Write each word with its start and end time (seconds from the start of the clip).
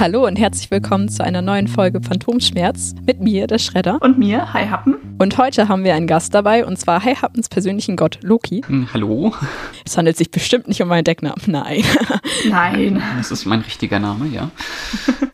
Hallo 0.00 0.24
und 0.28 0.36
herzlich 0.36 0.70
willkommen 0.70 1.08
zu 1.08 1.24
einer 1.24 1.42
neuen 1.42 1.66
Folge 1.66 2.00
Phantomschmerz 2.00 2.94
mit 3.04 3.18
mir, 3.18 3.48
der 3.48 3.58
Schredder. 3.58 3.98
Und 4.00 4.16
mir, 4.16 4.52
Hi 4.52 4.68
Happen. 4.68 4.94
Und 5.18 5.36
heute 5.38 5.66
haben 5.66 5.82
wir 5.82 5.92
einen 5.96 6.06
Gast 6.06 6.32
dabei 6.34 6.64
und 6.64 6.78
zwar 6.78 7.02
Hi 7.02 7.16
Happens 7.16 7.48
persönlichen 7.48 7.96
Gott 7.96 8.20
Loki. 8.22 8.62
Hm, 8.64 8.86
hallo. 8.94 9.34
Es 9.84 9.98
handelt 9.98 10.16
sich 10.16 10.30
bestimmt 10.30 10.68
nicht 10.68 10.80
um 10.80 10.86
meinen 10.86 11.02
Decknamen, 11.02 11.42
nein. 11.46 11.82
Nein. 12.48 13.02
Das 13.16 13.32
ist 13.32 13.44
mein 13.44 13.62
richtiger 13.62 13.98
Name, 13.98 14.28
ja. 14.28 14.52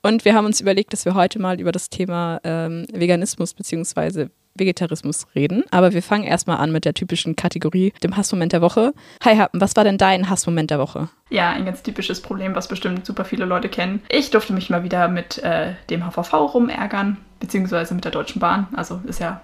Und 0.01 0.25
wir 0.25 0.35
haben 0.35 0.47
uns 0.47 0.63
überlegt, 0.63 0.95
dass 0.95 1.05
wir 1.05 1.13
heute 1.13 1.39
mal 1.39 1.61
über 1.61 1.71
das 1.71 1.91
Thema 1.91 2.41
ähm, 2.43 2.87
Veganismus 2.91 3.53
bzw. 3.53 4.29
Vegetarismus 4.55 5.27
reden. 5.35 5.65
Aber 5.71 5.93
wir 5.93 6.03
fangen 6.03 6.25
erstmal 6.25 6.59
an 6.59 6.73
mit 6.73 6.85
der 6.85 6.95
typischen 6.95 7.37
Kategorie, 7.37 7.93
dem 8.03 8.17
Hassmoment 8.17 8.53
der 8.53 8.63
Woche. 8.63 8.93
Hi 9.25 9.37
Happen, 9.37 9.61
was 9.61 9.77
war 9.77 9.85
denn 9.85 9.99
dein 9.99 10.31
Hassmoment 10.31 10.71
der 10.71 10.79
Woche? 10.79 11.09
Ja, 11.31 11.51
ein 11.51 11.65
ganz 11.65 11.83
typisches 11.83 12.21
Problem, 12.23 12.55
was 12.55 12.69
bestimmt 12.69 13.07
super 13.07 13.25
viele 13.25 13.45
Leute 13.45 13.69
kennen. 13.69 14.03
Ich 14.09 14.31
durfte 14.31 14.53
mich 14.53 14.71
mal 14.71 14.85
wieder 14.85 15.09
mit 15.09 15.39
äh, 15.39 15.73
dem 15.91 16.05
HVV 16.05 16.33
rumärgern, 16.55 17.17
beziehungsweise 17.41 17.95
mit 17.95 18.05
der 18.05 18.13
Deutschen 18.13 18.41
Bahn. 18.41 18.69
Also 18.77 19.01
ist 19.07 19.21
ja 19.21 19.41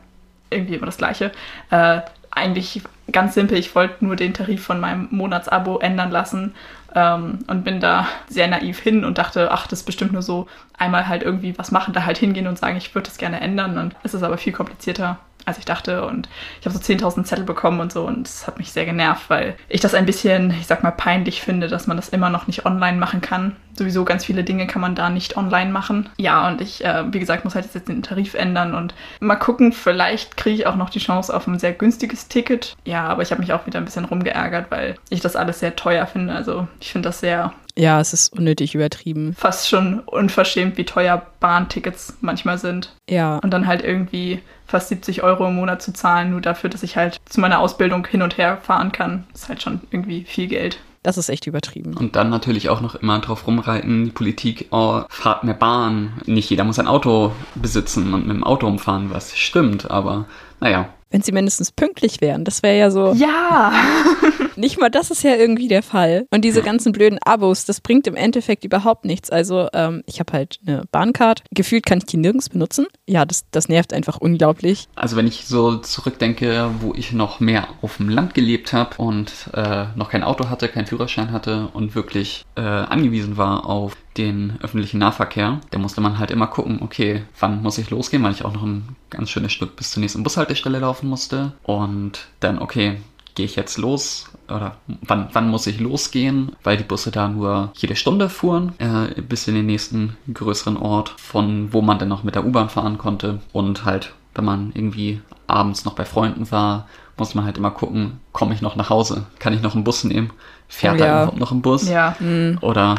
irgendwie 0.50 0.74
immer 0.74 0.86
das 0.86 0.98
Gleiche. 0.98 1.32
Äh, 1.70 2.00
eigentlich 2.30 2.82
ganz 3.10 3.34
simpel, 3.34 3.58
ich 3.58 3.74
wollte 3.74 4.04
nur 4.04 4.16
den 4.16 4.34
Tarif 4.34 4.64
von 4.64 4.80
meinem 4.80 5.08
Monatsabo 5.10 5.78
ändern 5.78 6.10
lassen 6.10 6.54
ähm, 6.94 7.40
und 7.46 7.64
bin 7.64 7.80
da 7.80 8.06
sehr 8.28 8.48
naiv 8.48 8.78
hin 8.78 9.04
und 9.04 9.18
dachte, 9.18 9.50
ach, 9.50 9.66
das 9.66 9.80
ist 9.80 9.86
bestimmt 9.86 10.12
nur 10.12 10.22
so 10.22 10.46
einmal 10.78 11.08
halt 11.08 11.22
irgendwie 11.22 11.58
was 11.58 11.70
machen, 11.70 11.92
da 11.92 12.04
halt 12.04 12.18
hingehen 12.18 12.46
und 12.46 12.58
sagen, 12.58 12.76
ich 12.76 12.94
würde 12.94 13.08
das 13.08 13.18
gerne 13.18 13.40
ändern. 13.40 13.78
Und 13.78 13.96
es 14.02 14.14
ist 14.14 14.22
aber 14.22 14.38
viel 14.38 14.52
komplizierter 14.52 15.18
als 15.46 15.58
ich 15.58 15.64
dachte. 15.64 16.04
Und 16.04 16.28
ich 16.60 16.66
habe 16.66 16.76
so 16.76 16.82
10.000 16.82 17.24
Zettel 17.24 17.44
bekommen 17.44 17.80
und 17.80 17.92
so. 17.92 18.06
Und 18.06 18.26
es 18.26 18.46
hat 18.46 18.58
mich 18.58 18.72
sehr 18.72 18.84
genervt, 18.84 19.28
weil 19.28 19.56
ich 19.68 19.80
das 19.80 19.94
ein 19.94 20.06
bisschen, 20.06 20.50
ich 20.60 20.66
sag 20.66 20.82
mal, 20.82 20.90
peinlich 20.90 21.42
finde, 21.42 21.68
dass 21.68 21.86
man 21.86 21.96
das 21.96 22.08
immer 22.08 22.30
noch 22.30 22.46
nicht 22.46 22.66
online 22.66 22.98
machen 22.98 23.20
kann. 23.20 23.56
Sowieso 23.76 24.04
ganz 24.04 24.24
viele 24.24 24.44
Dinge 24.44 24.66
kann 24.66 24.82
man 24.82 24.94
da 24.94 25.10
nicht 25.10 25.36
online 25.36 25.70
machen. 25.70 26.08
Ja, 26.16 26.48
und 26.48 26.60
ich, 26.60 26.84
äh, 26.84 27.04
wie 27.12 27.20
gesagt, 27.20 27.44
muss 27.44 27.54
halt 27.54 27.72
jetzt 27.72 27.88
den 27.88 28.02
Tarif 28.02 28.34
ändern 28.34 28.74
und 28.74 28.94
mal 29.20 29.36
gucken, 29.36 29.72
vielleicht 29.72 30.36
kriege 30.36 30.56
ich 30.56 30.66
auch 30.66 30.76
noch 30.76 30.90
die 30.90 30.98
Chance 30.98 31.34
auf 31.34 31.46
ein 31.46 31.58
sehr 31.58 31.72
günstiges 31.72 32.28
Ticket. 32.28 32.76
Ja, 32.84 33.06
aber 33.06 33.22
ich 33.22 33.30
habe 33.30 33.40
mich 33.40 33.52
auch 33.52 33.66
wieder 33.66 33.78
ein 33.78 33.84
bisschen 33.84 34.04
rumgeärgert, 34.04 34.70
weil 34.70 34.96
ich 35.08 35.20
das 35.20 35.36
alles 35.36 35.60
sehr 35.60 35.76
teuer 35.76 36.06
finde. 36.06 36.34
Also 36.34 36.68
ich 36.80 36.92
finde 36.92 37.08
das 37.08 37.20
sehr 37.20 37.52
ja, 37.80 37.98
es 37.98 38.12
ist 38.12 38.32
unnötig 38.32 38.74
übertrieben. 38.74 39.34
Fast 39.34 39.68
schon 39.68 40.00
unverschämt, 40.00 40.76
wie 40.76 40.84
teuer 40.84 41.26
Bahntickets 41.40 42.18
manchmal 42.20 42.58
sind. 42.58 42.94
Ja. 43.08 43.38
Und 43.38 43.50
dann 43.50 43.66
halt 43.66 43.82
irgendwie 43.82 44.40
fast 44.66 44.88
70 44.88 45.22
Euro 45.22 45.48
im 45.48 45.56
Monat 45.56 45.80
zu 45.80 45.92
zahlen, 45.92 46.30
nur 46.30 46.42
dafür, 46.42 46.68
dass 46.68 46.82
ich 46.82 46.96
halt 46.96 47.18
zu 47.24 47.40
meiner 47.40 47.58
Ausbildung 47.58 48.06
hin 48.06 48.22
und 48.22 48.36
her 48.36 48.58
fahren 48.62 48.92
kann, 48.92 49.24
ist 49.34 49.48
halt 49.48 49.62
schon 49.62 49.80
irgendwie 49.90 50.24
viel 50.24 50.46
Geld. 50.46 50.78
Das 51.02 51.16
ist 51.16 51.30
echt 51.30 51.46
übertrieben. 51.46 51.96
Und 51.96 52.14
dann 52.14 52.28
natürlich 52.28 52.68
auch 52.68 52.82
noch 52.82 52.94
immer 52.96 53.18
drauf 53.20 53.46
rumreiten, 53.46 54.04
die 54.04 54.10
Politik, 54.10 54.68
oh, 54.70 55.02
fahrt 55.08 55.44
mehr 55.44 55.54
Bahn. 55.54 56.20
Nicht 56.26 56.50
jeder 56.50 56.64
muss 56.64 56.78
ein 56.78 56.86
Auto 56.86 57.32
besitzen 57.54 58.12
und 58.12 58.26
mit 58.26 58.36
dem 58.36 58.44
Auto 58.44 58.66
umfahren, 58.66 59.10
was 59.10 59.36
stimmt, 59.36 59.90
aber 59.90 60.26
naja. 60.60 60.90
Wenn 61.10 61.22
sie 61.22 61.32
mindestens 61.32 61.72
pünktlich 61.72 62.20
wären, 62.20 62.44
das 62.44 62.62
wäre 62.62 62.78
ja 62.78 62.90
so. 62.90 63.12
Ja! 63.14 63.72
Nicht 64.56 64.78
mal 64.78 64.90
das 64.90 65.10
ist 65.10 65.22
ja 65.22 65.34
irgendwie 65.34 65.68
der 65.68 65.82
Fall. 65.82 66.26
Und 66.30 66.44
diese 66.44 66.62
ganzen 66.62 66.92
blöden 66.92 67.18
Abos, 67.24 67.64
das 67.64 67.80
bringt 67.80 68.06
im 68.06 68.14
Endeffekt 68.14 68.64
überhaupt 68.64 69.04
nichts. 69.04 69.30
Also 69.30 69.68
ähm, 69.72 70.02
ich 70.06 70.20
habe 70.20 70.32
halt 70.32 70.60
eine 70.66 70.84
Bahncard. 70.92 71.42
Gefühlt 71.50 71.86
kann 71.86 71.98
ich 71.98 72.04
die 72.04 72.18
nirgends 72.18 72.50
benutzen. 72.50 72.86
Ja, 73.06 73.24
das, 73.24 73.46
das 73.50 73.68
nervt 73.68 73.94
einfach 73.94 74.18
unglaublich. 74.18 74.86
Also 74.96 75.16
wenn 75.16 75.26
ich 75.26 75.46
so 75.46 75.78
zurückdenke, 75.78 76.70
wo 76.80 76.92
ich 76.94 77.12
noch 77.12 77.40
mehr 77.40 77.68
auf 77.80 77.96
dem 77.96 78.08
Land 78.10 78.34
gelebt 78.34 78.72
habe 78.72 78.96
und 78.98 79.32
äh, 79.54 79.86
noch 79.96 80.10
kein 80.10 80.22
Auto 80.22 80.50
hatte, 80.50 80.68
keinen 80.68 80.86
Führerschein 80.86 81.32
hatte 81.32 81.68
und 81.72 81.94
wirklich 81.94 82.44
äh, 82.56 82.60
angewiesen 82.60 83.36
war 83.36 83.66
auf 83.66 83.96
den 84.20 84.58
öffentlichen 84.62 84.98
Nahverkehr, 84.98 85.60
da 85.70 85.78
musste 85.78 86.00
man 86.00 86.18
halt 86.18 86.30
immer 86.30 86.46
gucken, 86.46 86.80
okay, 86.82 87.22
wann 87.38 87.62
muss 87.62 87.78
ich 87.78 87.90
losgehen, 87.90 88.22
weil 88.22 88.32
ich 88.32 88.44
auch 88.44 88.52
noch 88.52 88.62
ein 88.62 88.96
ganz 89.10 89.30
schönes 89.30 89.52
Stück 89.52 89.76
bis 89.76 89.90
zur 89.90 90.00
nächsten 90.00 90.22
Bushaltestelle 90.22 90.78
laufen 90.78 91.08
musste. 91.08 91.52
Und 91.62 92.28
dann, 92.40 92.60
okay, 92.60 92.98
gehe 93.34 93.46
ich 93.46 93.56
jetzt 93.56 93.78
los 93.78 94.30
oder 94.48 94.76
wann, 94.86 95.28
wann 95.32 95.48
muss 95.48 95.66
ich 95.66 95.80
losgehen, 95.80 96.52
weil 96.62 96.76
die 96.76 96.84
Busse 96.84 97.10
da 97.10 97.28
nur 97.28 97.70
jede 97.74 97.96
Stunde 97.96 98.28
fuhren, 98.28 98.72
äh, 98.78 99.20
bis 99.22 99.48
in 99.48 99.54
den 99.54 99.66
nächsten 99.66 100.16
größeren 100.32 100.76
Ort, 100.76 101.14
von 101.16 101.72
wo 101.72 101.80
man 101.80 101.98
dann 101.98 102.08
noch 102.08 102.24
mit 102.24 102.34
der 102.34 102.44
U-Bahn 102.44 102.68
fahren 102.68 102.98
konnte. 102.98 103.40
Und 103.52 103.84
halt, 103.84 104.12
wenn 104.34 104.44
man 104.44 104.72
irgendwie 104.74 105.20
abends 105.46 105.84
noch 105.84 105.94
bei 105.94 106.04
Freunden 106.04 106.50
war, 106.50 106.86
muss 107.16 107.34
man 107.34 107.44
halt 107.44 107.58
immer 107.58 107.70
gucken, 107.70 108.20
komme 108.32 108.54
ich 108.54 108.62
noch 108.62 108.76
nach 108.76 108.90
Hause? 108.90 109.26
Kann 109.38 109.52
ich 109.52 109.62
noch 109.62 109.74
einen 109.74 109.84
Bus 109.84 110.04
nehmen? 110.04 110.30
Fährt 110.68 110.96
oh, 110.96 110.98
ja. 110.98 111.06
da 111.06 111.22
überhaupt 111.22 111.38
noch 111.38 111.52
ein 111.52 111.62
Bus? 111.62 111.88
Ja. 111.88 112.16
Mhm. 112.18 112.58
Oder 112.62 112.96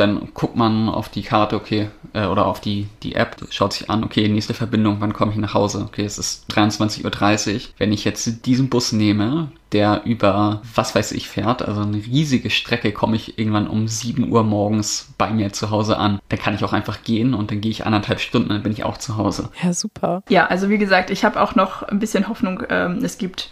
dann 0.00 0.28
guckt 0.34 0.56
man 0.56 0.88
auf 0.88 1.08
die 1.08 1.22
Karte, 1.22 1.56
okay, 1.56 1.90
äh, 2.14 2.26
oder 2.26 2.46
auf 2.46 2.60
die, 2.60 2.88
die 3.02 3.14
App, 3.14 3.36
schaut 3.50 3.74
sich 3.74 3.90
an, 3.90 4.02
okay, 4.02 4.28
nächste 4.28 4.54
Verbindung, 4.54 4.96
wann 5.00 5.12
komme 5.12 5.32
ich 5.32 5.38
nach 5.38 5.54
Hause? 5.54 5.84
Okay, 5.86 6.04
es 6.04 6.18
ist 6.18 6.50
23.30 6.50 7.54
Uhr. 7.54 7.60
Wenn 7.78 7.92
ich 7.92 8.04
jetzt 8.04 8.46
diesen 8.46 8.70
Bus 8.70 8.92
nehme, 8.92 9.52
der 9.72 10.02
über, 10.04 10.62
was 10.74 10.94
weiß 10.94 11.12
ich, 11.12 11.28
fährt, 11.28 11.62
also 11.62 11.82
eine 11.82 11.98
riesige 11.98 12.50
Strecke, 12.50 12.92
komme 12.92 13.16
ich 13.16 13.38
irgendwann 13.38 13.68
um 13.68 13.86
7 13.86 14.30
Uhr 14.32 14.42
morgens 14.42 15.12
bei 15.18 15.30
mir 15.30 15.52
zu 15.52 15.70
Hause 15.70 15.98
an. 15.98 16.18
Dann 16.28 16.38
kann 16.38 16.54
ich 16.54 16.64
auch 16.64 16.72
einfach 16.72 17.02
gehen 17.04 17.34
und 17.34 17.50
dann 17.50 17.60
gehe 17.60 17.70
ich 17.70 17.86
anderthalb 17.86 18.20
Stunden, 18.20 18.48
dann 18.48 18.62
bin 18.62 18.72
ich 18.72 18.84
auch 18.84 18.96
zu 18.96 19.16
Hause. 19.16 19.50
Ja, 19.62 19.72
super. 19.72 20.22
Ja, 20.28 20.46
also 20.46 20.70
wie 20.70 20.78
gesagt, 20.78 21.10
ich 21.10 21.24
habe 21.24 21.40
auch 21.40 21.54
noch 21.54 21.82
ein 21.82 21.98
bisschen 21.98 22.28
Hoffnung. 22.28 22.62
Ähm, 22.68 22.98
es 23.04 23.18
gibt 23.18 23.50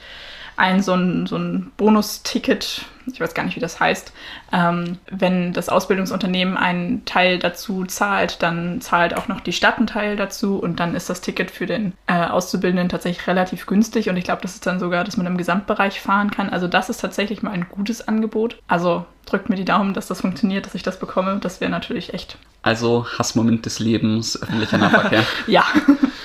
ein 0.58 0.82
so 0.82 0.92
ein, 0.92 1.26
so 1.26 1.36
ein 1.36 1.70
Bonusticket, 1.76 2.84
ich 3.06 3.20
weiß 3.20 3.32
gar 3.32 3.44
nicht, 3.44 3.56
wie 3.56 3.60
das 3.60 3.78
heißt. 3.78 4.12
Ähm, 4.52 4.98
wenn 5.08 5.52
das 5.52 5.69
Ausbildungsunternehmen 5.69 6.56
einen 6.56 7.04
Teil 7.04 7.38
dazu 7.38 7.84
zahlt, 7.84 8.42
dann 8.42 8.80
zahlt 8.80 9.16
auch 9.16 9.28
noch 9.28 9.41
die 9.41 9.52
Stadt 9.52 9.78
einen 9.78 9.86
Teil 9.86 10.16
dazu 10.16 10.58
und 10.58 10.80
dann 10.80 10.96
ist 10.96 11.08
das 11.08 11.20
Ticket 11.20 11.50
für 11.50 11.66
den 11.66 11.94
äh, 12.08 12.26
Auszubildenden 12.26 12.88
tatsächlich 12.88 13.26
relativ 13.28 13.66
günstig 13.66 14.10
und 14.10 14.16
ich 14.16 14.24
glaube, 14.24 14.42
das 14.42 14.54
ist 14.54 14.66
dann 14.66 14.80
sogar, 14.80 15.04
dass 15.04 15.16
man 15.16 15.26
im 15.26 15.38
Gesamtbereich 15.38 16.00
fahren 16.00 16.32
kann. 16.32 16.50
Also 16.50 16.66
das 16.66 16.90
ist 16.90 17.00
tatsächlich 17.00 17.42
mal 17.42 17.52
ein 17.52 17.69
gutes 17.70 18.06
Angebot. 18.08 18.60
Also 18.66 19.06
drückt 19.26 19.48
mir 19.48 19.56
die 19.56 19.64
Daumen, 19.64 19.94
dass 19.94 20.08
das 20.08 20.22
funktioniert, 20.22 20.66
dass 20.66 20.75
ich 20.75 20.82
das 20.82 20.98
bekomme. 20.98 21.38
Das 21.40 21.60
wäre 21.60 21.70
natürlich 21.70 22.14
echt. 22.14 22.36
Also 22.62 23.06
Hassmoment 23.19 23.64
des 23.64 23.78
Lebens, 23.78 24.40
öffentlicher 24.42 24.78
Nahverkehr. 24.78 25.25
ja. 25.46 25.64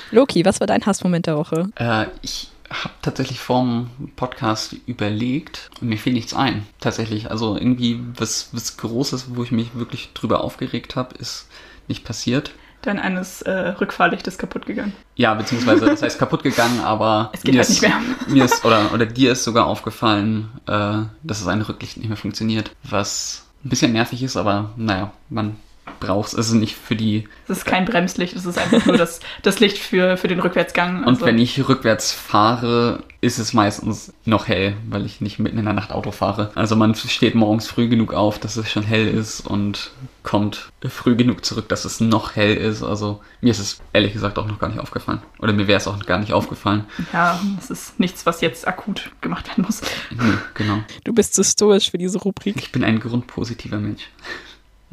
Loki, 0.10 0.44
was 0.44 0.60
war 0.60 0.68
dein 0.68 0.86
Hassmoment 0.86 1.28
der 1.28 1.38
Woche? 1.38 1.70
Äh, 1.76 2.06
ich 2.22 2.50
habe 2.70 2.94
tatsächlich 3.02 3.40
vorm 3.40 3.90
Podcast 4.16 4.76
überlegt 4.86 5.70
und 5.82 5.90
mir 5.90 5.98
fiel 5.98 6.14
nichts 6.14 6.34
ein. 6.34 6.66
Tatsächlich. 6.80 7.30
Also 7.30 7.56
irgendwie 7.58 8.00
was, 8.18 8.50
was 8.52 8.78
Großes, 8.78 9.36
wo 9.36 9.44
ich 9.44 9.52
mich 9.52 9.76
wirklich 9.76 10.12
drüber 10.14 10.44
aufgeregt 10.44 10.96
habe, 10.96 11.16
ist 11.16 11.48
nicht 11.88 12.04
passiert. 12.04 12.52
Dann 12.82 13.00
eines 13.00 13.42
äh, 13.44 13.52
Rückfahrlichtes 13.52 14.38
kaputt 14.38 14.66
gegangen. 14.66 14.94
Ja, 15.16 15.34
beziehungsweise 15.36 15.86
das 15.86 16.02
heißt 16.02 16.20
kaputt 16.20 16.44
gegangen, 16.44 16.82
aber 16.82 17.30
es 17.34 17.42
geht 17.44 17.54
mir 17.54 17.60
halt 17.60 17.70
ist, 17.70 17.82
nicht 17.82 17.90
mehr. 17.90 18.02
mir 18.28 18.46
ist 18.46 18.66
oder, 18.66 18.94
oder 18.94 19.06
dir 19.06 19.32
ist 19.32 19.44
sogar 19.44 19.68
aufgefallen, 19.68 20.50
äh, 20.68 21.04
dass 21.24 21.42
es 21.42 21.48
ein 21.48 21.62
Rücklicht 21.62 21.98
nicht 21.98 22.10
mehr 22.10 22.18
funktioniert, 22.18 22.72
was 22.84 23.46
ein 23.64 23.70
bisschen 23.70 23.94
nervig 23.94 24.22
ist, 24.22 24.36
aber 24.36 24.72
naja, 24.76 25.14
man 25.30 25.56
brauchst. 26.00 26.34
Es 26.34 26.48
ist 26.48 26.54
nicht 26.54 26.76
für 26.76 26.96
die. 26.96 27.28
Es 27.48 27.58
ist 27.58 27.66
kein 27.66 27.86
Bremslicht, 27.86 28.36
es 28.36 28.46
ist 28.46 28.58
einfach 28.58 28.86
nur 28.86 28.98
das, 28.98 29.20
das 29.42 29.60
Licht 29.60 29.78
für, 29.78 30.18
für 30.18 30.28
den 30.28 30.40
Rückwärtsgang. 30.40 31.00
Also. 31.00 31.10
Und 31.10 31.22
wenn 31.22 31.40
ich 31.40 31.68
rückwärts 31.68 32.12
fahre, 32.12 33.04
ist 33.22 33.40
es 33.40 33.54
meistens 33.54 34.14
noch 34.26 34.48
hell, 34.48 34.76
weil 34.90 35.06
ich 35.06 35.22
nicht 35.22 35.40
mitten 35.40 35.58
in 35.58 35.66
der 35.66 35.74
Nacht 35.74 35.92
Auto 35.92 36.12
fahre. 36.12 36.52
Also 36.56 36.76
man 36.76 36.94
steht 36.94 37.36
morgens 37.36 37.68
früh 37.68 37.88
genug 37.88 38.14
auf, 38.14 38.38
dass 38.38 38.58
es 38.58 38.70
schon 38.70 38.84
hell 38.84 39.08
ist 39.08 39.42
und 39.42 39.92
kommt 40.24 40.72
früh 40.82 41.16
genug 41.16 41.46
zurück, 41.46 41.70
dass 41.70 41.86
es 41.86 42.02
noch 42.02 42.36
hell 42.36 42.56
ist. 42.56 42.84
Also 42.84 43.22
mir 43.40 43.52
ist 43.52 43.60
es 43.60 43.80
ehrlich 43.94 44.14
gesagt 44.14 44.38
auch 44.38 44.48
noch 44.48 44.60
gar 44.60 44.68
nicht 44.68 44.80
aufgefallen. 44.80 45.22
Oder 45.40 45.54
mir 45.54 45.68
wäre 45.68 45.78
es 45.78 45.88
auch 45.88 45.98
gar 46.06 46.20
nicht 46.20 46.34
aufgefallen. 46.34 46.86
Ja, 47.14 47.40
es 47.58 47.70
ist 47.70 48.00
nichts, 48.00 48.26
was 48.26 48.42
jetzt 48.42 48.68
akut 48.68 49.12
gemacht 49.22 49.48
werden 49.48 49.64
muss. 49.66 49.82
Nee, 50.12 50.38
genau. 50.54 50.80
Du 51.04 51.14
bist 51.14 51.34
zu 51.34 51.44
stoisch 51.44 51.92
für 51.92 51.98
diese 51.98 52.20
Rubrik. 52.20 52.56
Ich 52.58 52.72
bin 52.72 52.84
ein 52.84 53.00
grundpositiver 53.00 53.78
Mensch. 53.78 54.10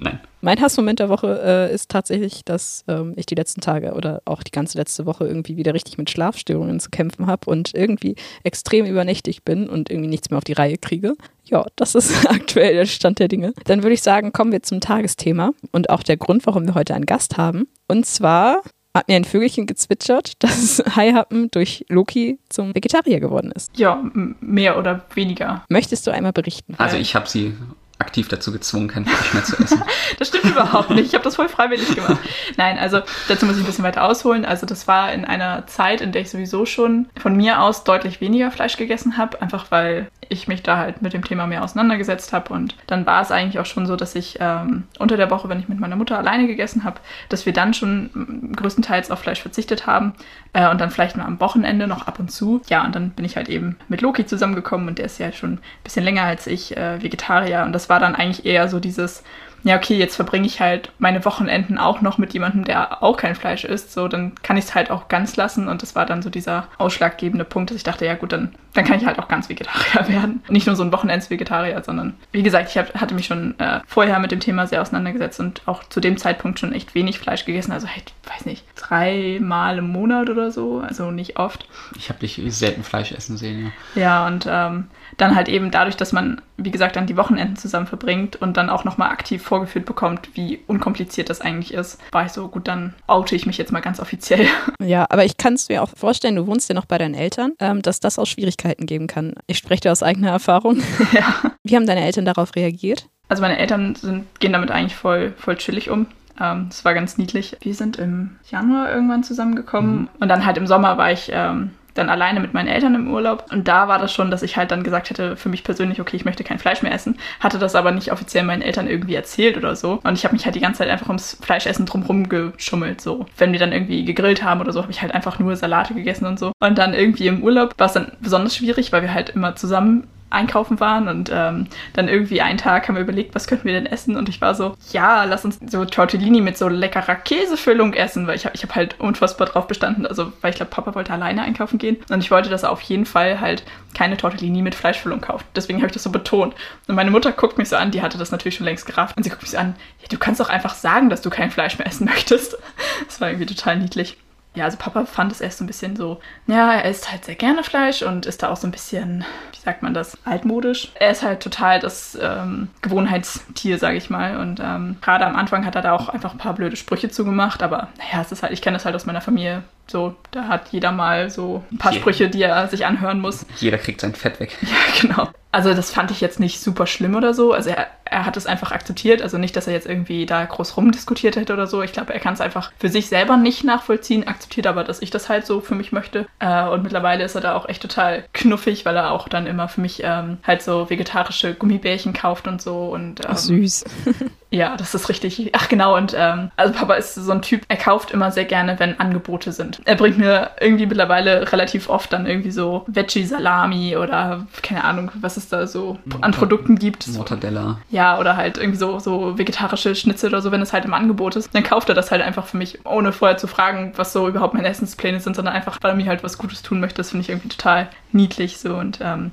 Nein. 0.02 0.18
Mein 0.40 0.58
Hassmoment 0.58 0.98
der 0.98 1.10
Woche 1.10 1.40
äh, 1.44 1.74
ist 1.74 1.90
tatsächlich, 1.90 2.42
dass 2.44 2.84
ähm, 2.88 3.12
ich 3.16 3.26
die 3.26 3.34
letzten 3.34 3.60
Tage 3.60 3.92
oder 3.92 4.22
auch 4.24 4.42
die 4.42 4.50
ganze 4.50 4.78
letzte 4.78 5.04
Woche 5.04 5.26
irgendwie 5.26 5.58
wieder 5.58 5.74
richtig 5.74 5.98
mit 5.98 6.08
Schlafstörungen 6.08 6.80
zu 6.80 6.88
kämpfen 6.88 7.26
habe 7.26 7.50
und 7.50 7.74
irgendwie 7.74 8.16
extrem 8.42 8.86
übernächtig 8.86 9.44
bin 9.44 9.68
und 9.68 9.90
irgendwie 9.90 10.08
nichts 10.08 10.30
mehr 10.30 10.38
auf 10.38 10.44
die 10.44 10.54
Reihe 10.54 10.78
kriege. 10.78 11.16
Ja, 11.44 11.66
das 11.76 11.94
ist 11.94 12.26
aktuell 12.30 12.74
der 12.74 12.86
Stand 12.86 13.18
der 13.18 13.28
Dinge. 13.28 13.52
Dann 13.64 13.82
würde 13.82 13.92
ich 13.92 14.02
sagen, 14.02 14.32
kommen 14.32 14.52
wir 14.52 14.62
zum 14.62 14.80
Tagesthema 14.80 15.52
und 15.72 15.90
auch 15.90 16.02
der 16.02 16.16
Grund, 16.16 16.46
warum 16.46 16.66
wir 16.66 16.74
heute 16.74 16.94
einen 16.94 17.06
Gast 17.06 17.36
haben. 17.36 17.68
Und 17.86 18.06
zwar 18.06 18.62
hat 18.94 19.08
mir 19.08 19.16
ein 19.16 19.24
Vögelchen 19.24 19.66
gezwitschert, 19.66 20.32
dass 20.42 20.82
Haihappen 20.96 21.50
durch 21.50 21.84
Loki 21.88 22.38
zum 22.48 22.74
Vegetarier 22.74 23.20
geworden 23.20 23.52
ist. 23.52 23.76
Ja, 23.76 24.02
mehr 24.40 24.78
oder 24.78 25.04
weniger. 25.14 25.64
Möchtest 25.68 26.06
du 26.06 26.10
einmal 26.10 26.32
berichten? 26.32 26.74
Also 26.78 26.96
ich 26.96 27.14
habe 27.14 27.28
sie 27.28 27.54
aktiv 28.00 28.28
dazu 28.28 28.52
gezwungen, 28.52 28.88
kein 28.88 29.04
Fleisch 29.04 29.34
mehr 29.34 29.44
zu 29.44 29.62
essen. 29.62 29.82
das 30.18 30.28
stimmt 30.28 30.44
überhaupt 30.44 30.90
nicht. 30.90 31.06
Ich 31.06 31.14
habe 31.14 31.24
das 31.24 31.36
voll 31.36 31.48
freiwillig 31.48 31.94
gemacht. 31.94 32.18
Nein, 32.56 32.78
also 32.78 33.00
dazu 33.28 33.46
muss 33.46 33.56
ich 33.56 33.62
ein 33.62 33.66
bisschen 33.66 33.84
weiter 33.84 34.04
ausholen. 34.04 34.44
Also 34.44 34.66
das 34.66 34.88
war 34.88 35.12
in 35.12 35.24
einer 35.24 35.66
Zeit, 35.66 36.00
in 36.00 36.12
der 36.12 36.22
ich 36.22 36.30
sowieso 36.30 36.66
schon 36.66 37.08
von 37.16 37.36
mir 37.36 37.60
aus 37.60 37.84
deutlich 37.84 38.20
weniger 38.20 38.50
Fleisch 38.50 38.76
gegessen 38.76 39.16
habe, 39.16 39.40
einfach 39.42 39.70
weil 39.70 40.08
ich 40.30 40.48
mich 40.48 40.62
da 40.62 40.78
halt 40.78 41.02
mit 41.02 41.12
dem 41.12 41.24
Thema 41.24 41.46
mehr 41.46 41.62
auseinandergesetzt 41.62 42.32
habe. 42.32 42.54
Und 42.54 42.76
dann 42.86 43.04
war 43.04 43.20
es 43.20 43.30
eigentlich 43.30 43.58
auch 43.58 43.66
schon 43.66 43.86
so, 43.86 43.96
dass 43.96 44.14
ich 44.14 44.38
ähm, 44.40 44.84
unter 44.98 45.16
der 45.16 45.30
Woche, 45.30 45.48
wenn 45.48 45.58
ich 45.58 45.68
mit 45.68 45.80
meiner 45.80 45.96
Mutter 45.96 46.16
alleine 46.16 46.46
gegessen 46.46 46.84
habe, 46.84 47.00
dass 47.28 47.46
wir 47.46 47.52
dann 47.52 47.74
schon 47.74 48.54
größtenteils 48.56 49.10
auf 49.10 49.18
Fleisch 49.18 49.42
verzichtet 49.42 49.86
haben 49.86 50.14
äh, 50.52 50.70
und 50.70 50.80
dann 50.80 50.90
vielleicht 50.90 51.16
mal 51.16 51.24
am 51.24 51.40
Wochenende 51.40 51.88
noch 51.88 52.06
ab 52.06 52.20
und 52.20 52.30
zu. 52.30 52.62
Ja, 52.68 52.84
und 52.84 52.94
dann 52.94 53.10
bin 53.10 53.24
ich 53.24 53.36
halt 53.36 53.48
eben 53.48 53.76
mit 53.88 54.02
Loki 54.02 54.24
zusammengekommen 54.24 54.86
und 54.88 54.98
der 54.98 55.06
ist 55.06 55.18
ja 55.18 55.32
schon 55.32 55.54
ein 55.54 55.60
bisschen 55.82 56.04
länger 56.04 56.22
als 56.22 56.46
ich 56.46 56.76
äh, 56.76 57.02
Vegetarier. 57.02 57.64
Und 57.64 57.72
das 57.72 57.88
war 57.90 58.00
dann 58.00 58.14
eigentlich 58.14 58.46
eher 58.46 58.68
so 58.68 58.80
dieses 58.80 59.22
ja, 59.62 59.76
okay, 59.76 59.96
jetzt 59.96 60.16
verbringe 60.16 60.46
ich 60.46 60.60
halt 60.60 60.90
meine 60.98 61.24
Wochenenden 61.24 61.78
auch 61.78 62.00
noch 62.00 62.18
mit 62.18 62.32
jemandem, 62.32 62.64
der 62.64 63.02
auch 63.02 63.16
kein 63.16 63.34
Fleisch 63.34 63.64
isst, 63.64 63.92
so, 63.92 64.08
dann 64.08 64.32
kann 64.42 64.56
ich 64.56 64.64
es 64.64 64.74
halt 64.74 64.90
auch 64.90 65.08
ganz 65.08 65.36
lassen. 65.36 65.68
Und 65.68 65.82
das 65.82 65.94
war 65.94 66.06
dann 66.06 66.22
so 66.22 66.30
dieser 66.30 66.68
ausschlaggebende 66.78 67.44
Punkt, 67.44 67.70
dass 67.70 67.76
ich 67.76 67.82
dachte, 67.82 68.06
ja 68.06 68.14
gut, 68.14 68.32
dann, 68.32 68.54
dann 68.72 68.84
kann 68.84 68.98
ich 68.98 69.06
halt 69.06 69.18
auch 69.18 69.28
ganz 69.28 69.48
Vegetarier 69.48 70.08
werden. 70.14 70.42
Nicht 70.48 70.66
nur 70.66 70.76
so 70.76 70.82
ein 70.82 70.92
Wochenends-Vegetarier, 70.92 71.82
sondern 71.84 72.14
wie 72.32 72.42
gesagt, 72.42 72.70
ich 72.70 72.78
hab, 72.78 72.94
hatte 72.98 73.14
mich 73.14 73.26
schon 73.26 73.58
äh, 73.58 73.80
vorher 73.86 74.18
mit 74.18 74.30
dem 74.30 74.40
Thema 74.40 74.66
sehr 74.66 74.80
auseinandergesetzt 74.80 75.40
und 75.40 75.62
auch 75.66 75.84
zu 75.84 76.00
dem 76.00 76.16
Zeitpunkt 76.16 76.58
schon 76.58 76.72
echt 76.72 76.94
wenig 76.94 77.18
Fleisch 77.18 77.44
gegessen. 77.44 77.72
Also 77.72 77.86
halt, 77.88 78.12
weiß 78.26 78.46
nicht, 78.46 78.64
dreimal 78.76 79.78
im 79.78 79.88
Monat 79.88 80.30
oder 80.30 80.50
so, 80.50 80.80
also 80.80 81.10
nicht 81.10 81.38
oft. 81.38 81.68
Ich 81.96 82.08
habe 82.08 82.20
dich 82.20 82.40
selten 82.46 82.82
Fleisch 82.82 83.12
essen 83.12 83.36
sehen, 83.36 83.72
ja. 83.94 84.00
Ja, 84.00 84.26
und 84.26 84.46
ähm, 84.48 84.86
dann 85.20 85.36
halt 85.36 85.48
eben 85.48 85.70
dadurch, 85.70 85.96
dass 85.96 86.12
man, 86.12 86.40
wie 86.56 86.70
gesagt, 86.70 86.96
dann 86.96 87.06
die 87.06 87.16
Wochenenden 87.16 87.56
zusammen 87.56 87.86
verbringt 87.86 88.36
und 88.36 88.56
dann 88.56 88.70
auch 88.70 88.84
nochmal 88.84 89.10
aktiv 89.10 89.42
vorgeführt 89.42 89.84
bekommt, 89.84 90.30
wie 90.34 90.60
unkompliziert 90.66 91.30
das 91.30 91.40
eigentlich 91.40 91.74
ist, 91.74 92.00
war 92.12 92.24
ich 92.24 92.32
so, 92.32 92.48
gut, 92.48 92.68
dann 92.68 92.94
oute 93.06 93.36
ich 93.36 93.46
mich 93.46 93.58
jetzt 93.58 93.72
mal 93.72 93.80
ganz 93.80 94.00
offiziell. 94.00 94.46
Ja, 94.82 95.06
aber 95.10 95.24
ich 95.24 95.36
kann 95.36 95.54
es 95.54 95.68
mir 95.68 95.82
auch 95.82 95.90
vorstellen, 95.94 96.36
du 96.36 96.46
wohnst 96.46 96.68
ja 96.68 96.74
noch 96.74 96.86
bei 96.86 96.96
deinen 96.96 97.14
Eltern, 97.14 97.52
ähm, 97.60 97.82
dass 97.82 98.00
das 98.00 98.18
auch 98.18 98.24
Schwierigkeiten 98.24 98.86
geben 98.86 99.06
kann. 99.06 99.34
Ich 99.46 99.58
spreche 99.58 99.82
dir 99.82 99.92
aus 99.92 100.02
eigener 100.02 100.30
Erfahrung. 100.30 100.82
Ja. 101.12 101.34
Wie 101.62 101.76
haben 101.76 101.86
deine 101.86 102.04
Eltern 102.04 102.24
darauf 102.24 102.54
reagiert? 102.56 103.06
Also 103.28 103.42
meine 103.42 103.58
Eltern 103.58 103.94
sind, 103.94 104.26
gehen 104.40 104.52
damit 104.52 104.70
eigentlich 104.70 104.94
voll, 104.94 105.34
voll 105.36 105.56
chillig 105.56 105.90
um. 105.90 106.06
Ähm, 106.40 106.66
das 106.68 106.84
war 106.84 106.94
ganz 106.94 107.18
niedlich. 107.18 107.56
Wir 107.60 107.74
sind 107.74 107.96
im 107.98 108.36
Januar 108.50 108.90
irgendwann 108.90 109.22
zusammengekommen 109.22 110.02
mhm. 110.02 110.08
und 110.18 110.28
dann 110.28 110.46
halt 110.46 110.56
im 110.56 110.66
Sommer 110.66 110.96
war 110.98 111.12
ich 111.12 111.30
ähm, 111.32 111.70
dann 111.94 112.08
alleine 112.08 112.40
mit 112.40 112.54
meinen 112.54 112.68
Eltern 112.68 112.94
im 112.94 113.12
Urlaub. 113.12 113.46
Und 113.50 113.68
da 113.68 113.88
war 113.88 113.98
das 113.98 114.12
schon, 114.12 114.30
dass 114.30 114.42
ich 114.42 114.56
halt 114.56 114.70
dann 114.70 114.82
gesagt 114.82 115.10
hätte, 115.10 115.36
für 115.36 115.48
mich 115.48 115.64
persönlich, 115.64 116.00
okay, 116.00 116.16
ich 116.16 116.24
möchte 116.24 116.44
kein 116.44 116.58
Fleisch 116.58 116.82
mehr 116.82 116.92
essen. 116.92 117.16
Hatte 117.40 117.58
das 117.58 117.74
aber 117.74 117.92
nicht 117.92 118.12
offiziell 118.12 118.44
meinen 118.44 118.62
Eltern 118.62 118.88
irgendwie 118.88 119.14
erzählt 119.14 119.56
oder 119.56 119.76
so. 119.76 120.00
Und 120.02 120.14
ich 120.14 120.24
habe 120.24 120.34
mich 120.34 120.44
halt 120.44 120.54
die 120.54 120.60
ganze 120.60 120.78
Zeit 120.78 120.88
einfach 120.88 121.08
ums 121.08 121.38
Fleischessen 121.40 121.86
drumherum 121.86 122.28
geschummelt. 122.28 123.00
So, 123.00 123.26
wenn 123.38 123.52
wir 123.52 123.58
dann 123.58 123.72
irgendwie 123.72 124.04
gegrillt 124.04 124.42
haben 124.42 124.60
oder 124.60 124.72
so, 124.72 124.82
habe 124.82 124.92
ich 124.92 125.02
halt 125.02 125.14
einfach 125.14 125.38
nur 125.38 125.56
Salate 125.56 125.94
gegessen 125.94 126.26
und 126.26 126.38
so. 126.38 126.52
Und 126.60 126.78
dann 126.78 126.94
irgendwie 126.94 127.26
im 127.26 127.42
Urlaub 127.42 127.74
war 127.78 127.86
es 127.86 127.92
dann 127.92 128.12
besonders 128.20 128.56
schwierig, 128.56 128.92
weil 128.92 129.02
wir 129.02 129.14
halt 129.14 129.30
immer 129.30 129.56
zusammen 129.56 130.08
einkaufen 130.30 130.80
waren 130.80 131.08
und 131.08 131.30
ähm, 131.32 131.66
dann 131.92 132.08
irgendwie 132.08 132.40
einen 132.40 132.58
Tag 132.58 132.88
haben 132.88 132.94
wir 132.94 133.02
überlegt, 133.02 133.34
was 133.34 133.46
könnten 133.46 133.66
wir 133.66 133.74
denn 133.74 133.86
essen 133.86 134.16
und 134.16 134.28
ich 134.28 134.40
war 134.40 134.54
so, 134.54 134.74
ja, 134.92 135.24
lass 135.24 135.44
uns 135.44 135.58
so 135.66 135.84
Tortellini 135.84 136.40
mit 136.40 136.56
so 136.56 136.68
leckerer 136.68 137.16
Käsefüllung 137.16 137.92
essen, 137.92 138.26
weil 138.26 138.36
ich 138.36 138.46
habe 138.46 138.54
ich 138.54 138.62
hab 138.62 138.74
halt 138.74 138.98
unfassbar 139.00 139.48
drauf 139.48 139.66
bestanden, 139.66 140.06
also 140.06 140.32
weil 140.40 140.50
ich 140.50 140.56
glaube, 140.56 140.70
Papa 140.70 140.94
wollte 140.94 141.12
alleine 141.12 141.42
einkaufen 141.42 141.78
gehen 141.78 141.96
und 142.10 142.20
ich 142.20 142.30
wollte, 142.30 142.48
dass 142.48 142.62
er 142.62 142.70
auf 142.70 142.80
jeden 142.82 143.06
Fall 143.06 143.40
halt 143.40 143.64
keine 143.94 144.16
Tortellini 144.16 144.62
mit 144.62 144.74
Fleischfüllung 144.74 145.20
kauft. 145.20 145.46
Deswegen 145.56 145.78
habe 145.80 145.88
ich 145.88 145.92
das 145.92 146.04
so 146.04 146.10
betont. 146.10 146.54
Und 146.86 146.94
meine 146.94 147.10
Mutter 147.10 147.32
guckt 147.32 147.58
mich 147.58 147.68
so 147.68 147.76
an, 147.76 147.90
die 147.90 148.02
hatte 148.02 148.18
das 148.18 148.30
natürlich 148.30 148.54
schon 148.56 148.66
längst 148.66 148.86
gerafft 148.86 149.16
und 149.16 149.24
sie 149.24 149.30
guckt 149.30 149.42
mich 149.42 149.50
so 149.50 149.58
an, 149.58 149.74
ja, 150.00 150.08
du 150.08 150.18
kannst 150.18 150.40
doch 150.40 150.48
einfach 150.48 150.74
sagen, 150.74 151.10
dass 151.10 151.22
du 151.22 151.30
kein 151.30 151.50
Fleisch 151.50 151.78
mehr 151.78 151.86
essen 151.86 152.06
möchtest. 152.06 152.56
Das 153.06 153.20
war 153.20 153.28
irgendwie 153.28 153.46
total 153.46 153.78
niedlich 153.78 154.16
ja, 154.54 154.64
also 154.64 154.76
Papa 154.78 155.04
fand 155.06 155.30
es 155.30 155.40
erst 155.40 155.58
so 155.58 155.64
ein 155.64 155.68
bisschen 155.68 155.94
so, 155.94 156.20
ja, 156.46 156.72
er 156.72 156.90
isst 156.90 157.10
halt 157.10 157.24
sehr 157.24 157.36
gerne 157.36 157.62
Fleisch 157.62 158.02
und 158.02 158.26
ist 158.26 158.42
da 158.42 158.48
auch 158.50 158.56
so 158.56 158.66
ein 158.66 158.72
bisschen, 158.72 159.24
wie 159.52 159.60
sagt 159.60 159.82
man 159.82 159.94
das, 159.94 160.18
altmodisch. 160.24 160.90
Er 160.96 161.12
ist 161.12 161.22
halt 161.22 161.40
total 161.40 161.78
das 161.78 162.18
ähm, 162.20 162.68
Gewohnheitstier, 162.82 163.78
sage 163.78 163.96
ich 163.96 164.10
mal. 164.10 164.38
Und 164.38 164.58
ähm, 164.60 164.96
gerade 165.00 165.24
am 165.24 165.36
Anfang 165.36 165.64
hat 165.64 165.76
er 165.76 165.82
da 165.82 165.92
auch 165.92 166.08
einfach 166.08 166.32
ein 166.32 166.38
paar 166.38 166.54
blöde 166.54 166.74
Sprüche 166.74 167.10
zugemacht, 167.10 167.62
aber 167.62 167.88
naja, 167.98 168.22
es 168.22 168.32
ist 168.32 168.42
halt, 168.42 168.52
ich 168.52 168.60
kenne 168.60 168.76
das 168.76 168.84
halt 168.84 168.96
aus 168.96 169.06
meiner 169.06 169.20
Familie. 169.20 169.62
So, 169.86 170.16
da 170.32 170.48
hat 170.48 170.68
jeder 170.70 170.92
mal 170.92 171.30
so 171.30 171.64
ein 171.70 171.78
paar 171.78 171.92
Sprüche, 171.92 172.28
die 172.28 172.42
er 172.42 172.68
sich 172.68 172.86
anhören 172.86 173.20
muss. 173.20 173.46
Jeder 173.56 173.78
kriegt 173.78 174.00
sein 174.00 174.14
Fett 174.14 174.40
weg. 174.40 174.56
Ja, 174.62 175.00
genau. 175.00 175.28
Also 175.52 175.74
das 175.74 175.90
fand 175.90 176.12
ich 176.12 176.20
jetzt 176.20 176.38
nicht 176.38 176.60
super 176.60 176.86
schlimm 176.86 177.16
oder 177.16 177.34
so. 177.34 177.52
Also 177.52 177.70
er, 177.70 177.88
er 178.10 178.26
hat 178.26 178.36
es 178.36 178.46
einfach 178.46 178.72
akzeptiert. 178.72 179.22
Also 179.22 179.38
nicht, 179.38 179.56
dass 179.56 179.66
er 179.66 179.72
jetzt 179.72 179.86
irgendwie 179.86 180.26
da 180.26 180.44
groß 180.44 180.76
rumdiskutiert 180.76 181.36
hätte 181.36 181.52
oder 181.52 181.66
so. 181.66 181.82
Ich 181.82 181.92
glaube, 181.92 182.12
er 182.12 182.20
kann 182.20 182.34
es 182.34 182.40
einfach 182.40 182.72
für 182.78 182.88
sich 182.88 183.08
selber 183.08 183.36
nicht 183.36 183.64
nachvollziehen, 183.64 184.26
akzeptiert 184.26 184.66
aber, 184.66 184.84
dass 184.84 185.00
ich 185.00 185.10
das 185.10 185.28
halt 185.28 185.46
so 185.46 185.60
für 185.60 185.74
mich 185.74 185.92
möchte. 185.92 186.26
Äh, 186.40 186.68
und 186.68 186.82
mittlerweile 186.82 187.24
ist 187.24 187.34
er 187.36 187.40
da 187.40 187.54
auch 187.54 187.68
echt 187.68 187.82
total 187.82 188.24
knuffig, 188.32 188.84
weil 188.84 188.96
er 188.96 189.12
auch 189.12 189.28
dann 189.28 189.46
immer 189.46 189.68
für 189.68 189.80
mich 189.80 190.02
ähm, 190.04 190.38
halt 190.46 190.62
so 190.62 190.90
vegetarische 190.90 191.54
Gummibärchen 191.54 192.12
kauft 192.12 192.48
und 192.48 192.60
so. 192.60 192.86
Und, 192.86 193.20
ähm, 193.20 193.30
Ach, 193.30 193.38
süß. 193.38 193.84
ja, 194.50 194.76
das 194.76 194.94
ist 194.94 195.08
richtig. 195.08 195.50
Ach 195.52 195.68
genau, 195.68 195.96
und 195.96 196.14
ähm, 196.16 196.50
also 196.56 196.74
Papa 196.74 196.94
ist 196.94 197.14
so 197.14 197.30
ein 197.30 197.42
Typ, 197.42 197.62
er 197.68 197.76
kauft 197.76 198.10
immer 198.10 198.32
sehr 198.32 198.44
gerne, 198.44 198.78
wenn 198.78 198.98
Angebote 198.98 199.52
sind. 199.52 199.80
Er 199.84 199.94
bringt 199.94 200.18
mir 200.18 200.50
irgendwie 200.60 200.86
mittlerweile 200.86 201.52
relativ 201.52 201.88
oft 201.88 202.12
dann 202.12 202.26
irgendwie 202.26 202.50
so 202.50 202.84
Veggie-Salami 202.88 203.96
oder 203.96 204.46
keine 204.62 204.84
Ahnung, 204.84 205.12
was 205.20 205.36
es 205.36 205.48
da 205.48 205.66
so 205.66 205.98
an 206.20 206.32
Produkten 206.32 206.76
gibt. 206.78 207.06
Mortadella. 207.08 207.78
Ja, 207.90 207.99
oder 208.18 208.36
halt 208.36 208.58
irgendwie 208.58 208.78
so, 208.78 208.98
so 208.98 209.38
vegetarische 209.38 209.94
Schnitzel 209.94 210.30
oder 210.30 210.42
so, 210.42 210.52
wenn 210.52 210.62
es 210.62 210.72
halt 210.72 210.84
im 210.84 210.94
Angebot 210.94 211.36
ist. 211.36 211.54
Dann 211.54 211.62
kauft 211.62 211.88
er 211.88 211.94
das 211.94 212.10
halt 212.10 212.22
einfach 212.22 212.46
für 212.46 212.56
mich, 212.56 212.84
ohne 212.84 213.12
vorher 213.12 213.36
zu 213.36 213.46
fragen, 213.46 213.92
was 213.96 214.12
so 214.12 214.28
überhaupt 214.28 214.54
meine 214.54 214.68
Essenspläne 214.68 215.20
sind, 215.20 215.36
sondern 215.36 215.54
einfach, 215.54 215.78
weil 215.80 215.92
er 215.92 215.96
mir 215.96 216.06
halt 216.06 216.24
was 216.24 216.38
Gutes 216.38 216.62
tun 216.62 216.80
möchte. 216.80 216.96
Das 216.96 217.10
finde 217.10 217.22
ich 217.22 217.28
irgendwie 217.28 217.48
total 217.48 217.88
niedlich 218.12 218.58
so 218.58 218.76
und 218.76 218.98
ähm, 219.02 219.30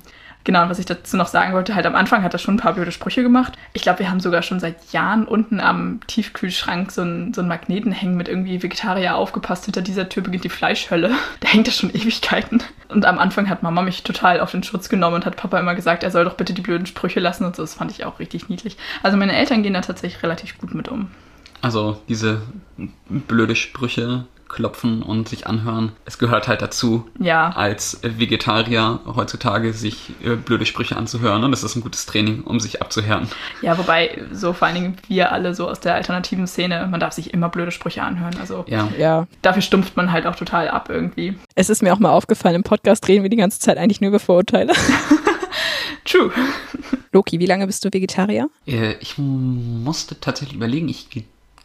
Genau, 0.47 0.63
und 0.63 0.69
was 0.69 0.79
ich 0.79 0.85
dazu 0.85 1.17
noch 1.17 1.27
sagen 1.27 1.51
wollte, 1.51 1.75
halt 1.75 1.85
am 1.85 1.95
Anfang 1.95 2.23
hat 2.23 2.31
er 2.31 2.39
schon 2.39 2.55
ein 2.55 2.59
paar 2.59 2.71
blöde 2.71 2.93
Sprüche 2.93 3.21
gemacht. 3.21 3.57
Ich 3.73 3.81
glaube, 3.81 3.99
wir 3.99 4.09
haben 4.09 4.21
sogar 4.21 4.43
schon 4.43 4.61
seit 4.61 4.93
Jahren 4.93 5.25
unten 5.25 5.59
am 5.59 5.99
Tiefkühlschrank 6.07 6.89
so 6.89 7.01
einen, 7.01 7.33
so 7.33 7.43
Magneten 7.43 7.91
hängen 7.91 8.15
mit 8.15 8.29
irgendwie 8.29 8.63
Vegetarier 8.63 9.17
aufgepasst. 9.17 9.65
Hinter 9.65 9.81
dieser 9.81 10.07
Tür 10.07 10.23
beginnt 10.23 10.45
die 10.45 10.49
Fleischhölle. 10.49 11.11
Da 11.41 11.49
hängt 11.49 11.67
er 11.67 11.73
schon 11.73 11.89
Ewigkeiten. 11.89 12.63
Und 12.87 13.05
am 13.05 13.19
Anfang 13.19 13.49
hat 13.49 13.61
Mama 13.61 13.81
mich 13.81 14.03
total 14.03 14.39
auf 14.39 14.51
den 14.51 14.63
Schutz 14.63 14.87
genommen 14.87 15.15
und 15.15 15.25
hat 15.25 15.35
Papa 15.35 15.59
immer 15.59 15.75
gesagt, 15.75 16.03
er 16.03 16.11
soll 16.11 16.23
doch 16.23 16.35
bitte 16.35 16.53
die 16.53 16.61
blöden 16.61 16.87
Sprüche 16.87 17.19
lassen 17.19 17.43
und 17.43 17.57
so. 17.57 17.63
Das 17.63 17.73
fand 17.73 17.91
ich 17.91 18.05
auch 18.05 18.19
richtig 18.19 18.47
niedlich. 18.47 18.77
Also 19.03 19.17
meine 19.17 19.35
Eltern 19.35 19.63
gehen 19.63 19.73
da 19.73 19.81
tatsächlich 19.81 20.23
relativ 20.23 20.57
gut 20.59 20.73
mit 20.73 20.87
um. 20.87 21.11
Also 21.61 22.01
diese 22.07 22.41
blöde 23.09 23.57
Sprüche 23.57 24.23
klopfen 24.49 25.01
und 25.01 25.27
sich 25.29 25.47
anhören. 25.47 25.91
Es 26.05 26.17
gehört 26.17 26.47
halt 26.47 26.61
dazu, 26.61 27.07
ja. 27.19 27.49
als 27.49 27.99
Vegetarier 28.03 28.99
heutzutage 29.05 29.73
sich 29.73 30.11
äh, 30.23 30.35
blöde 30.35 30.65
Sprüche 30.65 30.95
anzuhören. 30.95 31.43
Und 31.43 31.51
das 31.51 31.63
ist 31.63 31.75
ein 31.75 31.81
gutes 31.81 32.05
Training, 32.05 32.43
um 32.43 32.59
sich 32.59 32.81
abzuhören. 32.81 33.27
Ja, 33.61 33.77
wobei 33.77 34.23
so 34.31 34.53
vor 34.53 34.67
allen 34.67 34.75
Dingen 34.75 34.97
wir 35.07 35.31
alle 35.31 35.53
so 35.53 35.67
aus 35.67 35.79
der 35.79 35.95
alternativen 35.95 36.47
Szene, 36.47 36.87
man 36.89 36.99
darf 36.99 37.13
sich 37.13 37.33
immer 37.33 37.49
blöde 37.49 37.71
Sprüche 37.71 38.03
anhören. 38.03 38.35
Also 38.39 38.65
ja. 38.67 38.87
ja. 38.97 39.27
dafür 39.41 39.61
stumpft 39.61 39.97
man 39.97 40.11
halt 40.11 40.25
auch 40.25 40.35
total 40.35 40.69
ab 40.69 40.89
irgendwie. 40.89 41.35
Es 41.55 41.69
ist 41.69 41.81
mir 41.81 41.93
auch 41.93 41.99
mal 41.99 42.11
aufgefallen, 42.11 42.55
im 42.55 42.63
Podcast 42.63 43.07
reden 43.07 43.23
wir 43.23 43.29
die 43.29 43.37
ganze 43.37 43.59
Zeit 43.59 43.77
eigentlich 43.77 44.01
nur 44.01 44.09
über 44.09 44.19
Vorurteile. 44.19 44.73
True. 46.05 46.31
Loki, 47.11 47.39
wie 47.39 47.45
lange 47.45 47.67
bist 47.67 47.83
du 47.83 47.89
Vegetarier? 47.91 48.49
Äh, 48.65 48.93
ich 48.99 49.17
musste 49.17 50.19
tatsächlich 50.19 50.55
überlegen, 50.55 50.87
ich 50.87 51.09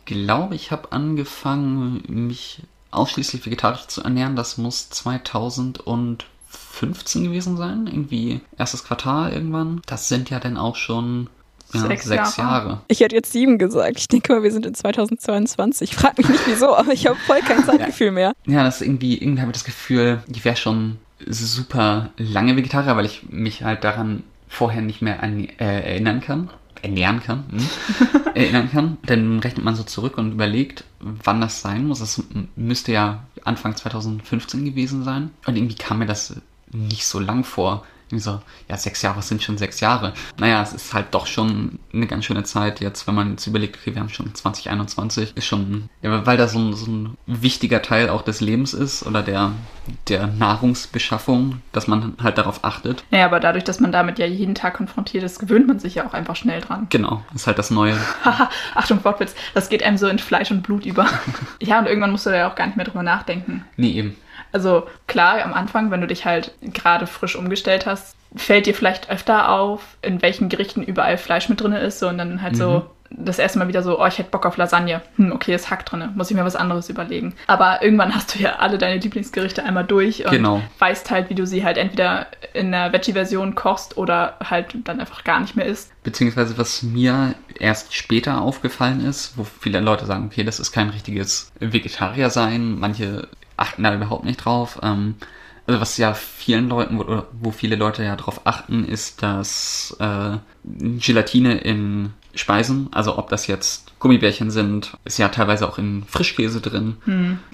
glaube, 0.05 0.55
ich 0.55 0.71
habe 0.71 0.93
angefangen, 0.93 2.03
mich 2.09 2.63
ausschließlich 2.93 3.45
vegetarisch 3.45 3.89
zu 3.89 4.03
ernähren. 4.03 4.37
Das 4.37 4.59
muss 4.59 4.91
2015 4.91 7.25
gewesen 7.25 7.57
sein. 7.57 7.89
Irgendwie 7.89 8.41
erstes 8.57 8.85
Quartal 8.85 9.33
irgendwann. 9.33 9.83
Das 9.87 10.09
sind 10.09 10.31
ja 10.31 10.39
dann 10.39 10.57
auch 10.57 10.77
schon 10.77 11.29
ja, 11.73 11.81
sechs, 11.81 12.05
sechs 12.05 12.37
Jahre. 12.37 12.69
Jahre. 12.69 12.83
Ich 12.89 13.01
hätte 13.01 13.17
jetzt 13.17 13.33
sieben 13.33 13.57
gesagt. 13.59 13.99
Ich 13.99 14.09
denke 14.09 14.35
mal, 14.35 14.43
wir 14.43 14.53
sind 14.53 14.67
in 14.67 14.75
2022. 14.75 15.91
Ich 15.91 15.97
frage 15.97 16.17
mich 16.19 16.29
nicht 16.29 16.47
wieso, 16.47 16.77
aber 16.77 16.93
ich 16.93 17.07
habe 17.07 17.17
voll 17.17 17.41
kein 17.41 17.65
Zeitgefühl 17.65 18.09
ja. 18.09 18.13
mehr. 18.13 18.35
Ja, 18.47 18.63
das 18.63 18.77
ist 18.77 18.83
irgendwie, 18.87 19.17
irgendwie 19.19 19.41
habe 19.41 19.51
ich 19.51 19.57
das 19.57 19.65
Gefühl, 19.65 20.23
ich 20.31 20.45
wäre 20.45 20.57
schon 20.57 20.99
super 21.27 22.11
lange 22.19 22.57
Vegetarier, 22.57 22.97
weil 22.97 23.07
ich 23.07 23.25
mich 23.31 23.63
halt 23.63 23.85
daran 23.85 24.25
vorher 24.49 24.83
nicht 24.83 25.03
mehr 25.03 25.23
an, 25.23 25.49
äh, 25.59 25.93
erinnern 25.93 26.21
kann 26.21 26.51
ernähren 26.83 27.21
kann, 27.21 27.45
hm, 27.51 27.69
erinnern 28.35 28.71
kann, 28.71 28.99
dann 29.07 29.39
rechnet 29.39 29.65
man 29.65 29.77
so 29.77 29.85
zurück 29.85 30.19
und 30.19 30.33
überlegt, 30.33 30.85
wann 31.01 31.41
das 31.41 31.63
sein 31.63 31.87
muss. 31.87 32.01
Das 32.01 32.23
müsste 32.57 32.93
ja 32.93 33.25
Anfang 33.45 33.77
2015 33.77 34.65
gewesen 34.65 35.05
sein. 35.05 35.31
Und 35.47 35.57
irgendwie 35.57 35.77
kam 35.77 36.01
mir 36.01 36.07
das 36.07 36.37
nicht 36.73 37.07
so 37.07 37.19
lang 37.21 37.45
vor, 37.45 37.85
so, 38.19 38.41
ja, 38.69 38.77
sechs 38.77 39.03
Jahre 39.03 39.23
sind 39.23 39.43
schon 39.43 39.59
sechs 39.59 39.81
Jahre. 39.81 40.13
Naja, 40.39 40.63
es 40.63 40.73
ist 40.73 40.95
halt 40.95 41.07
doch 41.13 41.27
schon 41.27 41.79
eine 41.93 42.07
ganz 42.07 42.25
schöne 42.25 42.45
Zeit 42.45 42.81
jetzt, 42.81 43.07
wenn 43.07 43.15
man 43.15 43.31
jetzt 43.33 43.47
überlegt, 43.47 43.77
okay, 43.77 43.95
wir 43.95 44.01
haben 44.01 44.09
schon 44.09 44.35
2021, 44.35 45.37
ist 45.37 45.47
schon, 45.47 45.89
ja, 46.03 46.27
weil 46.27 46.37
da 46.37 46.49
so 46.49 46.59
ein, 46.59 46.75
so 46.75 46.91
ein 46.91 47.17
wichtiger 47.27 47.83
Teil 47.83 48.09
auch 48.09 48.23
des 48.23 48.41
Lebens 48.41 48.75
ist 48.75 49.07
oder 49.07 49.23
der, 49.23 49.53
der 50.09 50.27
Nahrungsbeschaffung, 50.27 51.63
dass 51.73 51.87
man 51.87 52.15
halt 52.23 52.39
darauf 52.39 52.65
achtet. 52.65 53.05
Naja, 53.11 53.27
aber 53.27 53.41
dadurch, 53.41 53.65
dass 53.65 53.81
man 53.81 53.93
damit 53.93 54.19
ja 54.19 54.27
jeden 54.27 54.55
Tag 54.55 54.75
konfrontiert 54.75 55.25
ist, 55.25 55.39
gewöhnt 55.39 55.67
man 55.67 55.79
sich 55.79 55.97
ja 55.97 56.07
auch 56.07 56.15
einfach 56.15 56.37
schnell 56.37 56.61
dran. 56.61 56.87
Genau, 56.91 57.23
ist 57.35 57.47
halt 57.47 57.59
das 57.59 57.71
Neue. 57.71 57.97
Haha, 58.25 58.51
Achtung, 58.75 59.05
Wortwitz, 59.05 59.35
das 59.55 59.69
geht 59.69 59.83
einem 59.83 59.97
so 59.97 60.09
in 60.09 60.19
Fleisch 60.19 60.51
und 60.51 60.63
Blut 60.63 60.87
über. 60.87 61.07
ja, 61.61 61.79
und 61.79 61.87
irgendwann 61.87 62.11
musst 62.11 62.27
du 62.27 62.31
da 62.31 62.37
ja 62.37 62.51
auch 62.51 62.55
gar 62.55 62.67
nicht 62.67 62.77
mehr 62.77 62.87
drüber 62.87 63.03
nachdenken. 63.03 63.65
Nee, 63.77 63.93
eben. 63.93 64.17
Also 64.51 64.87
klar, 65.07 65.43
am 65.45 65.53
Anfang, 65.55 65.91
wenn 65.91 66.01
du 66.01 66.07
dich 66.07 66.25
halt 66.25 66.53
gerade 66.63 67.07
frisch 67.07 67.37
umgestellt 67.37 67.87
hast, 67.87 68.17
fällt 68.35 68.67
dir 68.67 68.75
vielleicht 68.75 69.11
öfter 69.11 69.51
auf, 69.51 69.97
in 70.03 70.23
welchen 70.23 70.49
Gerichten 70.49 70.83
überall 70.83 71.19
Fleisch 71.19 71.49
mit 71.49 71.61
drin 71.61 71.73
ist. 71.73 71.99
So, 71.99 72.09
und 72.09 72.19
dann 72.19 72.43
halt 72.43 72.57
so 72.57 72.87
das 73.11 73.39
erste 73.39 73.59
Mal 73.59 73.69
wieder 73.69 73.83
so, 73.83 74.01
oh, 74.01 74.07
ich 74.07 74.19
hätte 74.19 74.31
Bock 74.31 74.47
auf 74.47 74.57
Lasagne. 74.57 75.03
Hm, 75.17 75.33
okay, 75.33 75.55
ist 75.55 75.71
Hack 75.71 75.85
drin, 75.85 76.11
muss 76.15 76.31
ich 76.31 76.37
mir 76.37 76.45
was 76.45 76.57
anderes 76.57 76.89
überlegen. 76.89 77.35
Aber 77.47 77.83
irgendwann 77.83 78.15
hast 78.15 78.35
du 78.35 78.39
ja 78.39 78.57
alle 78.57 78.79
deine 78.79 78.99
Lieblingsgerichte 79.01 79.63
einmal 79.65 79.85
durch 79.85 80.25
und 80.25 80.31
Genau. 80.31 80.63
weißt 80.79 81.11
halt, 81.11 81.29
wie 81.31 81.35
du 81.35 81.47
sie 81.47 81.65
halt 81.65 81.77
entweder 81.77 82.27
in 82.55 82.73
der 82.73 82.93
Veggie-Version 82.93 83.55
kochst 83.55 83.97
oder 83.97 84.37
halt 84.43 84.75
dann 84.85 85.01
einfach 85.01 85.25
gar 85.25 85.41
nicht 85.41 85.57
mehr 85.57 85.67
isst. 85.67 85.93
Beziehungsweise 86.05 86.57
was 86.57 86.83
mir 86.83 87.35
erst 87.59 87.95
später 87.95 88.41
aufgefallen 88.41 89.05
ist, 89.05 89.37
wo 89.37 89.45
viele 89.45 89.81
Leute 89.81 90.07
sagen, 90.07 90.25
okay, 90.27 90.43
das 90.43 90.59
ist 90.59 90.73
kein 90.73 90.89
richtiges 90.89 91.53
Vegetarier 91.61 92.31
sein, 92.31 92.79
manche 92.79 93.29
achten 93.57 93.83
da 93.83 93.95
überhaupt 93.95 94.25
nicht 94.25 94.45
drauf. 94.45 94.79
Ähm, 94.83 95.17
also 95.67 95.81
was 95.81 95.97
ja 95.97 96.15
vielen 96.15 96.69
Leuten, 96.69 96.99
wo, 96.99 97.23
wo 97.33 97.51
viele 97.51 97.77
Leute 97.77 98.03
ja 98.03 98.17
drauf 98.17 98.43
achten, 98.45 98.85
ist, 98.85 99.23
dass 99.23 99.97
äh, 100.01 100.39
Gelatine 100.65 101.59
in 101.59 102.13
Speisen, 102.35 102.89
also 102.93 103.19
ob 103.19 103.29
das 103.29 103.47
jetzt 103.47 103.93
Gummibärchen 103.99 104.51
sind, 104.51 104.97
ist 105.05 105.19
ja 105.19 105.29
teilweise 105.29 105.69
auch 105.69 105.79
in 105.79 106.03
Frischkäse 106.09 106.61
drin. 106.61 106.97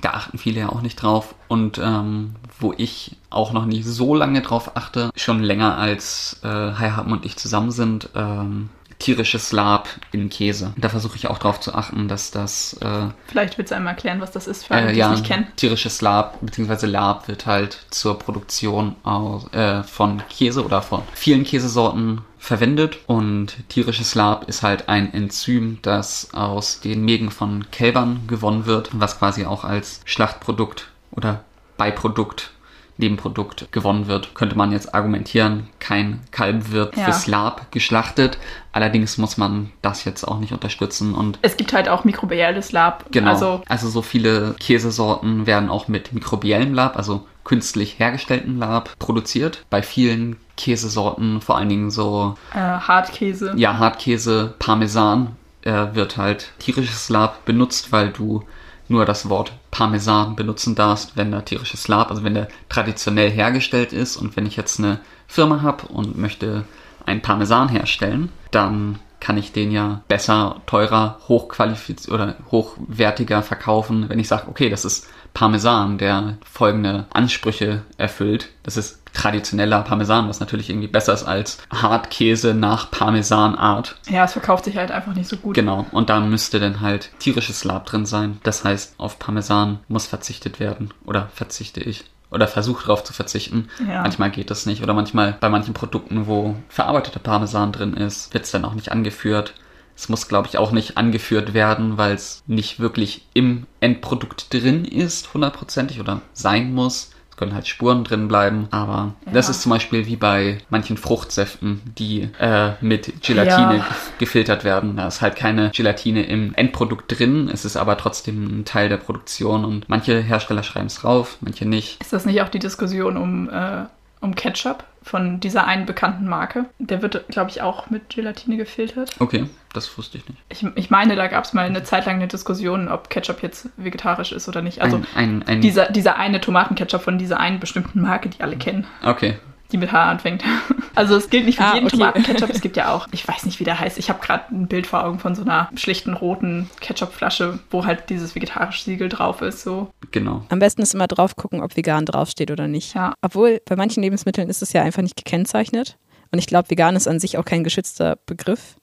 Da 0.01 0.11
achten 0.11 0.39
viele 0.39 0.61
ja 0.61 0.69
auch 0.71 0.83
nicht 0.83 0.97
drauf. 0.97 1.35
Und 1.49 1.79
ähm, 1.79 2.37
wo 2.61 2.73
ich 2.77 3.17
auch 3.29 3.53
noch 3.53 3.67
nicht 3.67 3.85
so 3.85 4.15
lange 4.15 4.41
drauf 4.41 4.77
achte, 4.77 5.11
schon 5.17 5.43
länger 5.43 5.77
als 5.77 6.41
äh, 6.43 6.49
Heihaben 6.49 7.13
und 7.13 7.27
ich 7.27 7.37
zusammen 7.37 7.71
sind, 7.71 8.09
ähm, 8.15 8.71
tierisches 8.99 9.53
Lab 9.53 9.89
in 10.13 10.29
Käse. 10.29 10.73
Da 10.77 10.89
versuche 10.89 11.17
ich 11.17 11.29
auch 11.29 11.39
drauf 11.39 11.61
zu 11.61 11.75
achten, 11.75 12.09
dass 12.09 12.31
das 12.31 12.75
äh, 12.81 13.09
Vielleicht 13.27 13.57
willst 13.59 13.71
du 13.71 13.77
einmal 13.77 13.95
erklären, 13.95 14.21
was 14.21 14.33
das 14.33 14.47
ist, 14.47 14.67
für 14.67 14.75
alle, 14.75 14.89
äh, 14.91 14.93
die 14.93 14.99
ja, 14.99 15.13
es 15.13 15.21
nicht 15.21 15.29
kennen. 15.29 15.47
tierisches 15.57 16.01
Lab 16.01 16.39
bzw. 16.41 16.87
Lab 16.87 17.29
wird 17.29 17.47
halt 17.47 17.79
zur 17.91 18.19
Produktion 18.19 18.97
aus, 19.05 19.53
äh, 19.53 19.83
von 19.85 20.23
Käse 20.29 20.65
oder 20.65 20.83
von 20.83 21.03
vielen 21.15 21.45
Käsesorten 21.45 22.23
verwendet 22.39 22.99
und 23.07 23.57
tierisches 23.69 24.15
Lab 24.15 24.49
ist 24.49 24.63
halt 24.63 24.89
ein 24.89 25.13
Enzym, 25.13 25.79
das 25.83 26.33
aus 26.33 26.81
den 26.81 27.05
Mägen 27.05 27.31
von 27.31 27.71
Kälbern 27.71 28.21
gewonnen 28.27 28.67
wird, 28.67 28.91
was 28.93 29.19
quasi 29.19 29.45
auch 29.45 29.65
als 29.65 30.01
Schlachtprodukt 30.05 30.89
oder 31.11 31.45
Beiprodukt 31.77 32.53
Nebenprodukt 32.99 33.71
gewonnen 33.73 34.07
wird, 34.09 34.35
könnte 34.35 34.57
man 34.57 34.73
jetzt 34.73 34.95
argumentieren, 34.95 35.69
kein 35.79 36.21
Kalb 36.31 36.73
wird 36.73 36.97
Ja. 36.97 37.05
fürs 37.05 37.27
Lab 37.27 37.71
geschlachtet. 37.73 38.39
Allerdings 38.73 39.19
muss 39.19 39.37
man 39.39 39.71
das 39.83 40.05
jetzt 40.05 40.25
auch 40.25 40.39
nicht 40.39 40.53
unterstützen 40.53 41.15
und 41.15 41.39
Es 41.43 41.57
gibt 41.57 41.73
halt 41.73 41.89
auch 41.89 42.05
mikrobielles 42.05 42.73
Lab. 42.73 43.07
Genau. 43.11 43.31
Also 43.31 43.63
Also, 43.69 43.89
so 43.89 44.03
viele 44.03 44.55
Käsesorten 44.59 45.47
werden 45.47 45.69
auch 45.71 45.89
mit 45.89 46.13
mikrobiellem 46.13 46.75
Lab, 46.75 46.97
also 46.97 47.25
künstlich 47.45 47.99
hergestelltem 47.99 48.59
Lab, 48.59 48.99
produziert. 48.99 49.65
Bei 49.71 49.83
vielen 49.83 50.37
Käsesorten, 50.57 51.41
vor 51.41 51.57
allen 51.57 51.69
Dingen 51.69 51.91
so, 51.91 52.37
äh, 52.53 52.59
Hartkäse. 52.59 53.55
ja, 53.57 53.79
Hartkäse, 53.79 54.55
Parmesan, 54.59 55.37
äh, 55.63 55.87
wird 55.95 56.17
halt 56.17 56.53
tierisches 56.59 57.09
Lab 57.09 57.45
benutzt, 57.47 57.91
weil 57.93 58.11
du 58.11 58.43
nur 58.89 59.05
das 59.05 59.29
Wort 59.29 59.53
Parmesan 59.71 60.37
benutzen 60.37 60.75
darfst, 60.75 61.17
wenn 61.17 61.33
da 61.33 61.43
tierisches 61.43 61.89
Lab, 61.89 62.11
also 62.11 62.25
wenn 62.25 62.35
der 62.35 62.49
traditionell 62.69 63.31
hergestellt 63.31 63.93
ist 63.93 64.17
und 64.17 64.37
wenn 64.37 64.47
ich 64.47 64.57
jetzt 64.57 64.79
eine 64.79 65.01
Firma 65.27 65.63
habe 65.63 65.87
und 65.89 66.17
möchte 66.17 66.65
einen 67.07 67.23
Parmesan 67.23 67.69
herstellen, 67.69 68.31
dann 68.51 68.99
kann 69.21 69.37
ich 69.37 69.53
den 69.53 69.73
ja 69.73 70.03
besser, 70.09 70.63
teurer, 70.67 71.19
hochqualifiziert 71.29 72.13
oder 72.13 72.37
hochwertiger 72.51 73.43
verkaufen, 73.43 74.09
wenn 74.09 74.19
ich 74.19 74.29
sage, 74.29 74.49
okay, 74.49 74.71
das 74.71 74.85
ist 74.85 75.09
Parmesan, 75.35 75.99
der 75.99 76.39
folgende 76.45 77.07
Ansprüche 77.11 77.83
erfüllt. 77.97 78.49
Das 78.63 78.77
ist 78.77 79.01
traditioneller 79.19 79.83
Parmesan, 79.83 80.29
was 80.29 80.41
natürlich 80.41 80.71
irgendwie 80.71 80.89
besser 80.89 81.13
ist 81.13 81.25
als 81.25 81.59
Hartkäse 81.71 82.55
nach 82.55 82.91
Parmesanart. 82.91 83.97
Ja, 84.09 84.25
es 84.25 84.33
verkauft 84.33 84.65
sich 84.65 84.77
halt 84.77 84.91
einfach 84.91 85.15
nicht 85.15 85.29
so 85.29 85.37
gut. 85.37 85.55
Genau, 85.55 85.87
und 85.91 86.09
da 86.09 86.21
müsste 86.21 86.61
dann 86.61 86.81
halt 86.81 87.11
tierisches 87.19 87.65
Lab 87.65 87.87
drin 87.87 88.07
sein. 88.07 88.39
Das 88.45 88.65
heißt, 88.65 88.95
auf 88.99 89.19
Parmesan 89.19 89.81
muss 89.89 90.07
verzichtet 90.07 90.61
werden. 90.61 90.95
Oder 91.05 91.29
verzichte 91.35 91.81
ich. 91.81 92.05
Oder 92.31 92.47
versuche 92.47 92.87
darauf 92.87 93.05
zu 93.05 93.13
verzichten. 93.13 93.69
Ja. 93.87 94.03
Manchmal 94.03 94.31
geht 94.31 94.51
das 94.51 94.67
nicht. 94.67 94.83
Oder 94.83 94.95
manchmal 94.95 95.37
bei 95.41 95.49
manchen 95.49 95.75
Produkten, 95.75 96.27
wo 96.27 96.55
verarbeiteter 96.69 97.21
Parmesan 97.21 97.73
drin 97.73 97.95
ist, 97.95 98.33
wird 98.35 98.45
es 98.45 98.51
dann 98.51 98.65
auch 98.65 98.75
nicht 98.75 98.93
angeführt. 98.93 99.55
Es 99.97 100.09
muss, 100.09 100.29
glaube 100.29 100.47
ich, 100.47 100.59
auch 100.59 100.71
nicht 100.71 100.97
angeführt 100.97 101.55
werden, 101.55 101.99
weil 101.99 102.15
es 102.15 102.45
nicht 102.47 102.79
wirklich 102.79 103.27
im 103.35 103.67
Endprodukt 103.81 104.53
drin 104.53 104.85
ist, 104.85 105.35
hundertprozentig 105.35 105.99
oder 105.99 106.21
sein 106.35 106.73
muss. 106.73 107.11
Können 107.39 107.55
halt 107.55 107.69
Spuren 107.69 108.03
drin 108.03 108.27
bleiben, 108.27 108.67
aber 108.73 109.15
das 109.33 109.47
Ja. 109.47 109.53
ist 109.53 109.63
zum 109.63 109.71
Beispiel 109.71 110.07
wie 110.07 110.17
bei 110.17 110.59
manchen 110.71 110.97
Fruchtsäften, 110.97 111.81
die 111.97 112.29
äh, 112.41 112.73
mit 112.81 113.23
Gelatine 113.23 113.77
Ja. 113.77 113.87
gefiltert 114.19 114.65
werden. 114.65 114.97
Da 114.97 115.07
ist 115.07 115.21
halt 115.21 115.37
keine 115.37 115.71
Gelatine 115.71 116.25
im 116.25 116.53
Endprodukt 116.57 117.17
drin, 117.19 117.49
es 117.53 117.65
ist 117.65 117.77
aber 117.77 117.97
trotzdem 117.97 118.61
ein 118.61 118.65
Teil 118.65 118.89
der 118.89 118.97
Produktion 118.97 119.65
und 119.65 119.89
manche 119.89 120.21
Hersteller 120.21 120.65
schreiben 120.65 120.87
es 120.87 120.97
drauf, 120.97 121.37
manche 121.41 121.65
nicht. 121.65 122.01
Ist 122.01 122.13
das 122.13 122.27
nicht 122.27 122.43
auch 122.43 122.49
die 122.49 122.59
Diskussion 122.59 123.17
um, 123.17 123.49
äh, 123.51 123.85
um 124.21 124.35
Ketchup 124.35 124.83
von 125.09 125.41
dieser 125.41 125.67
einen 125.67 125.87
bekannten 125.87 126.29
Marke? 126.29 126.67
Der 126.79 127.03
wird, 127.03 127.29
glaube 127.29 127.51
ich, 127.51 127.63
auch 127.63 127.91
mit 127.91 128.11
Gelatine 128.11 128.57
gefiltert. 128.57 129.11
Okay, 129.19 129.47
das 129.73 129.97
wusste 129.99 130.19
ich 130.19 130.29
nicht. 130.29 130.41
Ich, 130.49 130.65
ich 130.77 130.91
meine, 130.91 131.17
da 131.17 131.27
gab 131.27 131.45
es 131.45 131.53
mal 131.53 131.67
eine 131.67 131.83
Zeit 131.83 132.07
lang 132.07 132.17
eine 132.17 132.29
Diskussion, 132.29 132.89
ob 132.89 133.11
Ketchup 133.11 133.43
jetzt 133.43 133.69
vegetarisch 133.77 134.33
ist 134.33 134.49
oder 134.49 134.63
nicht. 134.63 134.81
Also 134.83 134.97
ein, 134.97 135.07
ein, 135.15 135.43
ein, 135.47 135.61
dieser, 135.61 135.91
dieser 135.91 136.17
eine 136.17 136.41
Tomatenketchup 136.41 137.03
von 137.03 137.19
dieser 137.19 137.41
einen 137.41 137.61
bestimmten 137.61 138.01
Marke, 138.01 138.29
die 138.29 138.43
alle 138.43 138.57
kennen, 138.57 138.87
Okay, 139.03 139.39
die 139.73 139.79
mit 139.79 139.93
H 139.93 140.11
anfängt. 140.11 140.45
Also 140.95 141.15
es 141.15 141.31
gilt 141.31 141.47
nicht 141.47 141.59
für 141.59 141.65
Ah, 141.65 141.75
jeden 141.75 141.87
okay. 141.87 141.97
Tomatenketchup. 141.97 142.51
Es 142.51 142.61
gibt 142.61 142.77
ja 142.77 142.93
auch, 142.93 143.07
ich 143.13 143.29
weiß 143.29 143.47
nicht, 143.47 143.61
wie 143.61 143.65
der 143.65 143.79
heißt. 143.79 143.99
Ich 143.99 144.09
habe 144.09 144.19
gerade 144.21 144.53
ein 144.53 144.67
Bild 144.67 144.85
vor 144.89 145.05
Augen 145.05 145.21
von 145.21 145.37
so 145.37 145.43
einer 145.43 145.69
schlichten 145.77 146.13
roten 146.13 146.69
Ketchupflasche, 146.81 147.61
wo 147.71 147.85
halt 147.87 148.11
dieses 148.11 148.35
vegetarische 148.35 148.83
Siegel 148.83 149.09
drauf 149.09 149.41
ist. 149.41 149.63
So. 149.63 149.93
genau. 150.11 150.45
Am 150.49 150.59
besten 150.59 150.83
ist 150.83 150.95
immer 150.95 151.07
drauf 151.07 151.37
gucken, 151.37 151.61
ob 151.63 151.77
vegan 151.77 152.05
draufsteht 152.05 152.51
oder 152.51 152.67
nicht. 152.67 152.95
Ja. 152.97 153.15
Obwohl 153.23 153.61
bei 153.65 153.77
manchen 153.77 154.03
Lebensmitteln 154.03 154.51
ist 154.51 154.61
es 154.61 154.73
ja 154.73 154.83
einfach 154.83 155.03
nicht 155.03 155.15
gekennzeichnet. 155.15 155.99
Und 156.33 156.41
ich 156.41 156.49
glaube, 156.49 156.69
vegan 156.69 156.97
ist 156.97 157.07
an 157.07 157.21
sich 157.21 157.39
auch 157.39 157.45
kein 157.45 157.63
geschützter 157.63 158.17
Begriff. 158.27 158.75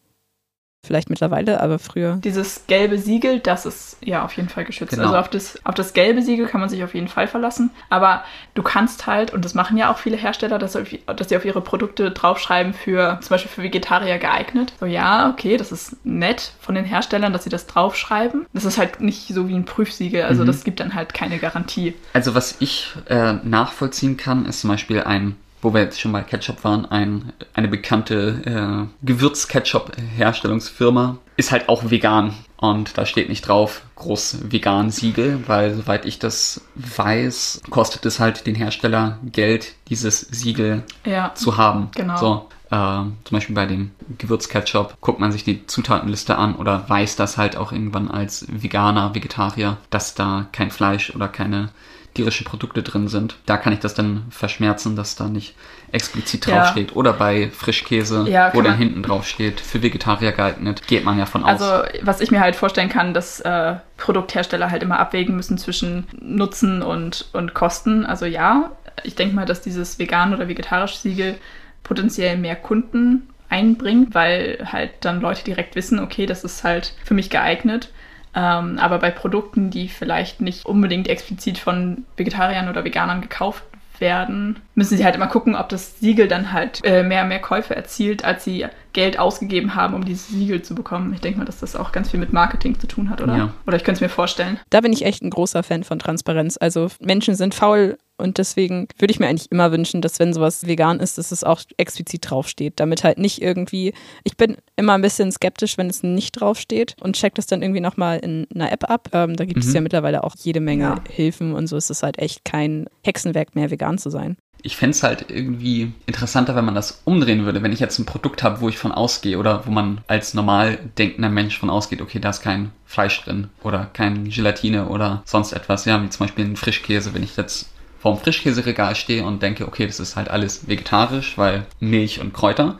Vielleicht 0.86 1.10
mittlerweile, 1.10 1.62
aber 1.62 1.80
früher. 1.80 2.18
Dieses 2.24 2.64
gelbe 2.68 2.98
Siegel, 2.98 3.40
das 3.40 3.66
ist 3.66 3.98
ja 4.04 4.24
auf 4.24 4.34
jeden 4.34 4.50
Fall 4.50 4.66
geschützt. 4.66 4.92
Genau. 4.92 5.04
Also 5.04 5.18
auf 5.18 5.30
das, 5.30 5.60
auf 5.66 5.76
das 5.76 5.94
gelbe 5.94 6.22
Siegel 6.22 6.48
kann 6.48 6.62
man 6.62 6.70
sich 6.70 6.84
auf 6.84 6.94
jeden 6.94 7.08
Fall 7.08 7.28
verlassen. 7.28 7.72
Aber 7.90 8.24
du 8.54 8.64
kannst 8.64 9.08
halt, 9.08 9.34
und 9.34 9.44
das 9.44 9.54
machen 9.56 9.78
ja 9.78 9.92
auch 9.92 9.98
viele 9.98 10.16
Hersteller, 10.18 10.60
dass, 10.60 10.74
dass 10.74 11.30
sie 11.30 11.38
auf 11.38 11.46
ihre 11.46 11.62
Produkte 11.62 12.12
draufschreiben 12.12 12.74
für 12.74 13.18
zum 13.22 13.30
Beispiel 13.30 13.52
für 13.52 13.64
Vegetarier 13.64 14.18
geeignet. 14.20 14.74
So 14.80 14.86
ja, 14.86 15.30
okay, 15.30 15.58
das 15.58 15.72
ist 15.72 15.96
nett 16.06 16.52
von 16.60 16.76
den 16.76 16.86
Herstellern, 16.86 17.34
dass 17.34 17.44
sie 17.44 17.50
das 17.50 17.66
draufschreiben. 17.68 18.46
Das 18.54 18.66
ist 18.66 18.78
halt 18.78 19.02
nicht 19.02 19.28
so 19.28 19.48
wie 19.50 19.56
ein 19.56 19.66
Prüfsiegel. 19.66 20.24
Also 20.24 20.44
Mhm. 20.44 20.48
das 20.48 20.64
gibt 20.64 20.80
dann 20.80 20.94
halt 20.96 21.14
keine 21.14 21.40
Garantie. 21.40 21.94
Also 22.14 22.36
was 22.36 22.56
ich 22.60 22.94
äh, 23.10 23.34
nachvollziehen 23.44 24.18
kann, 24.18 24.46
ist 24.46 24.62
zum 24.62 24.70
Beispiel 24.70 25.02
ein, 25.02 25.36
wo 25.62 25.74
wir 25.74 25.82
jetzt 25.82 26.00
schon 26.00 26.12
bei 26.12 26.22
Ketchup 26.22 26.64
waren, 26.64 26.86
ein, 26.86 27.34
eine 27.54 27.68
bekannte 27.68 28.42
äh, 28.46 28.88
Gewürz-Ketchup-Herstellungsfirma 29.06 31.18
ist 31.38 31.52
halt 31.52 31.70
auch 31.70 31.90
vegan. 31.90 32.34
Und 32.58 32.98
da 32.98 33.06
steht 33.06 33.30
nicht 33.30 33.48
drauf 33.48 33.82
groß 33.96 34.52
vegan 34.52 34.90
Siegel, 34.90 35.44
weil 35.48 35.74
soweit 35.74 36.06
ich 36.06 36.20
das 36.20 36.62
weiß, 36.76 37.62
kostet 37.70 38.06
es 38.06 38.20
halt 38.20 38.48
den 38.48 38.56
Hersteller 38.56 39.20
Geld, 39.24 39.74
dieses 39.90 40.22
Siegel 40.22 40.84
Ja. 41.06 41.34
zu 41.36 41.58
haben. 41.58 41.90
Genau. 41.96 42.18
So, 42.18 42.50
äh, 42.72 42.78
zum 42.78 43.16
Beispiel 43.32 43.56
bei 43.56 43.66
dem 43.66 43.92
Gewürzketchup 44.18 44.96
guckt 45.02 45.20
man 45.20 45.32
sich 45.34 45.44
die 45.44 45.68
Zutatenliste 45.68 46.38
an 46.38 46.56
oder 46.56 46.90
weiß 46.90 47.18
das 47.18 47.38
halt 47.38 47.58
auch 47.58 47.72
irgendwann 47.74 48.10
als 48.10 48.46
Veganer, 48.50 49.14
Vegetarier, 49.14 49.78
dass 49.90 50.16
da 50.16 50.48
kein 50.52 50.72
Fleisch 50.72 51.14
oder 51.14 51.28
keine 51.28 51.70
tierische 52.16 52.44
Produkte 52.44 52.82
drin 52.82 53.08
sind. 53.08 53.36
Da 53.46 53.58
kann 53.58 53.74
ich 53.74 53.80
das 53.80 53.94
dann 53.94 54.26
verschmerzen, 54.32 54.96
dass 54.96 55.16
da 55.16 55.28
nicht 55.30 55.54
explizit 55.92 56.48
Ja. 56.48 56.62
draufsteht. 56.62 56.96
Oder 56.96 57.14
bei 57.14 57.50
Frischkäse, 57.52 58.26
Ja, 58.28 58.52
wo 58.54 58.62
dann 58.62 58.78
hinten 58.78 59.04
draufsteht, 59.04 59.60
für 59.62 59.84
Vegetarier 59.84 60.32
geeignet, 60.32 60.88
geht 60.88 61.04
man 61.06 61.20
ja 61.20 61.26
von 61.26 61.44
aus. 61.44 61.62
Also, 61.62 61.88
was 62.02 62.22
ich 62.22 62.32
mir 62.32 62.40
halt 62.40 62.56
vorstellen 62.56 62.90
kann, 62.90 63.14
dass 63.14 63.40
äh, 63.42 63.76
Produkthersteller 63.98 64.72
halt 64.72 64.82
immer 64.82 65.00
abwägen 65.00 65.36
müssen 65.36 65.58
zwischen 65.58 66.08
Nutzen 66.20 66.82
und, 66.82 67.28
und 67.34 67.54
Kosten. 67.54 68.06
Also 68.06 68.26
ja, 68.26 68.72
ich 69.04 69.16
denke 69.16 69.36
mal, 69.36 69.46
dass 69.46 69.62
dieses 69.62 70.00
vegan 70.00 70.34
oder 70.34 70.48
vegetarisch 70.48 70.96
Siegel 70.98 71.36
potenziell 71.84 72.38
mehr 72.38 72.56
Kunden 72.56 73.30
einbringt, 73.50 74.16
weil 74.16 74.68
halt 74.72 74.92
dann 75.02 75.22
Leute 75.22 75.44
direkt 75.44 75.76
wissen, 75.76 76.00
okay, 76.00 76.26
das 76.26 76.44
ist 76.44 76.64
halt 76.64 76.94
für 77.04 77.14
mich 77.14 77.30
geeignet. 77.30 77.90
Ähm, 78.36 78.78
aber 78.80 79.00
bei 79.00 79.12
Produkten, 79.12 79.70
die 79.70 79.88
vielleicht 79.88 80.42
nicht 80.42 80.66
unbedingt 80.66 81.08
explizit 81.08 81.58
von 81.58 82.06
Vegetariern 82.18 82.70
oder 82.70 82.84
Veganern 82.84 83.22
gekauft 83.22 83.64
werden, 84.00 84.58
müssen 84.76 84.98
sie 84.98 85.06
halt 85.06 85.16
immer 85.16 85.28
gucken, 85.28 85.56
ob 85.56 85.70
das 85.70 86.00
Siegel 86.00 86.28
dann 86.28 86.52
halt 86.52 86.82
äh, 86.84 87.04
mehr 87.04 87.24
und 87.24 87.30
mehr 87.30 87.40
Käufe 87.40 87.76
erzielt, 87.76 88.26
als 88.26 88.44
sie 88.44 88.66
Geld 88.94 89.20
ausgegeben 89.20 89.76
haben, 89.76 89.94
um 89.94 90.04
dieses 90.04 90.28
Siegel 90.28 90.62
zu 90.62 90.76
bekommen. 90.76 91.14
Ich 91.14 91.22
denke 91.22 91.40
mal, 91.40 91.46
dass 91.46 91.60
das 91.60 91.76
auch 91.76 91.92
ganz 91.92 92.12
viel 92.12 92.20
mit 92.20 92.34
Marketing 92.34 92.80
zu 92.80 92.88
tun 92.88 93.10
hat, 93.10 93.22
oder? 93.22 93.38
Ja. 93.38 93.54
Oder 93.66 93.78
ich 93.78 93.84
könnte 93.84 93.98
es 93.98 94.02
mir 94.02 94.10
vorstellen. 94.10 94.60
Da 94.70 94.82
bin 94.82 94.94
ich 94.94 95.06
echt 95.06 95.22
ein 95.22 95.30
großer 95.30 95.64
Fan 95.64 95.84
von 95.84 96.00
Transparenz. 96.00 96.58
Also 96.60 96.90
Menschen 97.00 97.36
sind 97.36 97.56
faul 97.56 97.98
und 98.18 98.38
deswegen 98.38 98.88
würde 98.98 99.12
ich 99.12 99.20
mir 99.20 99.28
eigentlich 99.28 99.52
immer 99.52 99.72
wünschen, 99.72 100.02
dass 100.02 100.20
wenn 100.20 100.34
sowas 100.34 100.68
vegan 100.68 101.00
ist, 101.00 101.18
dass 101.18 101.32
es 101.32 101.44
auch 101.44 101.62
explizit 101.78 102.30
draufsteht. 102.30 102.74
Damit 102.80 103.04
halt 103.04 103.18
nicht 103.18 103.42
irgendwie, 103.42 103.94
ich 104.24 104.38
bin 104.38 104.58
immer 104.76 104.94
ein 104.94 105.02
bisschen 105.02 105.32
skeptisch, 105.32 105.78
wenn 105.78 105.90
es 105.90 106.04
nicht 106.04 106.32
draufsteht 106.32 106.96
und 107.02 107.16
check 107.16 107.36
das 107.36 107.48
dann 107.48 107.62
irgendwie 107.62 107.82
nochmal 107.82 108.20
in 108.20 108.48
einer 108.54 108.72
App 108.72 108.90
ab. 108.90 109.10
Ähm, 109.14 109.36
da 109.36 109.46
gibt 109.46 109.64
mhm. 109.64 109.68
es 109.68 109.74
ja 109.74 109.82
mittlerweile 109.82 110.24
auch 110.24 110.36
jede 110.38 110.60
Menge 110.60 110.84
ja. 110.84 111.04
Hilfen 111.10 111.54
und 111.54 111.68
so 111.68 111.78
ist 111.78 111.90
es 111.90 112.04
halt 112.04 112.20
echt 112.20 112.46
kein 112.46 112.88
Hexenwerk 113.04 113.56
mehr, 113.56 113.72
vegan 113.72 113.98
zu 113.98 114.10
sein 114.10 114.38
ich 114.66 114.78
fände 114.78 114.96
es 114.96 115.04
halt 115.04 115.30
irgendwie 115.30 115.94
interessanter, 116.08 116.56
wenn 116.56 116.66
man 116.66 116.74
das 116.74 117.04
umdrehen 117.06 117.46
würde. 117.46 117.62
Wenn 117.62 117.72
ich 117.72 117.80
jetzt 117.80 118.00
ein 118.00 118.08
Produkt 118.08 118.42
habe, 118.42 118.62
wo 118.62 118.68
ich 118.68 118.80
von 118.80 118.92
ausgehe 118.92 119.38
oder 119.38 119.68
wo 119.68 119.72
man 119.72 120.02
als 120.08 120.34
normal 120.34 120.80
denkender 120.98 121.30
Mensch 121.30 121.60
von 121.60 121.70
ausgeht, 121.70 122.02
okay, 122.02 122.20
da 122.20 122.32
ist 122.32 122.42
kein 122.42 122.72
Fleisch 122.84 123.22
drin 123.22 123.50
oder 123.62 123.92
kein 123.94 124.28
Gelatine 124.28 124.88
oder 124.88 125.22
sonst 125.26 125.54
etwas, 125.54 125.86
ja, 125.86 126.02
wie 126.02 126.10
zum 126.10 126.26
Beispiel 126.26 126.46
ein 126.46 126.56
Frischkäse. 126.56 127.14
Wenn 127.14 127.22
ich 127.22 127.38
jetzt 127.38 127.70
vorm 128.06 128.20
Frischkäseregal 128.20 128.94
stehe 128.94 129.24
und 129.24 129.42
denke, 129.42 129.68
okay, 129.68 129.88
das 129.88 130.00
ist 130.00 130.16
halt 130.16 130.30
alles 130.30 130.68
vegetarisch, 130.68 131.40
weil 131.40 131.66
Milch 131.80 132.22
und 132.22 132.36
Kräuter 132.36 132.78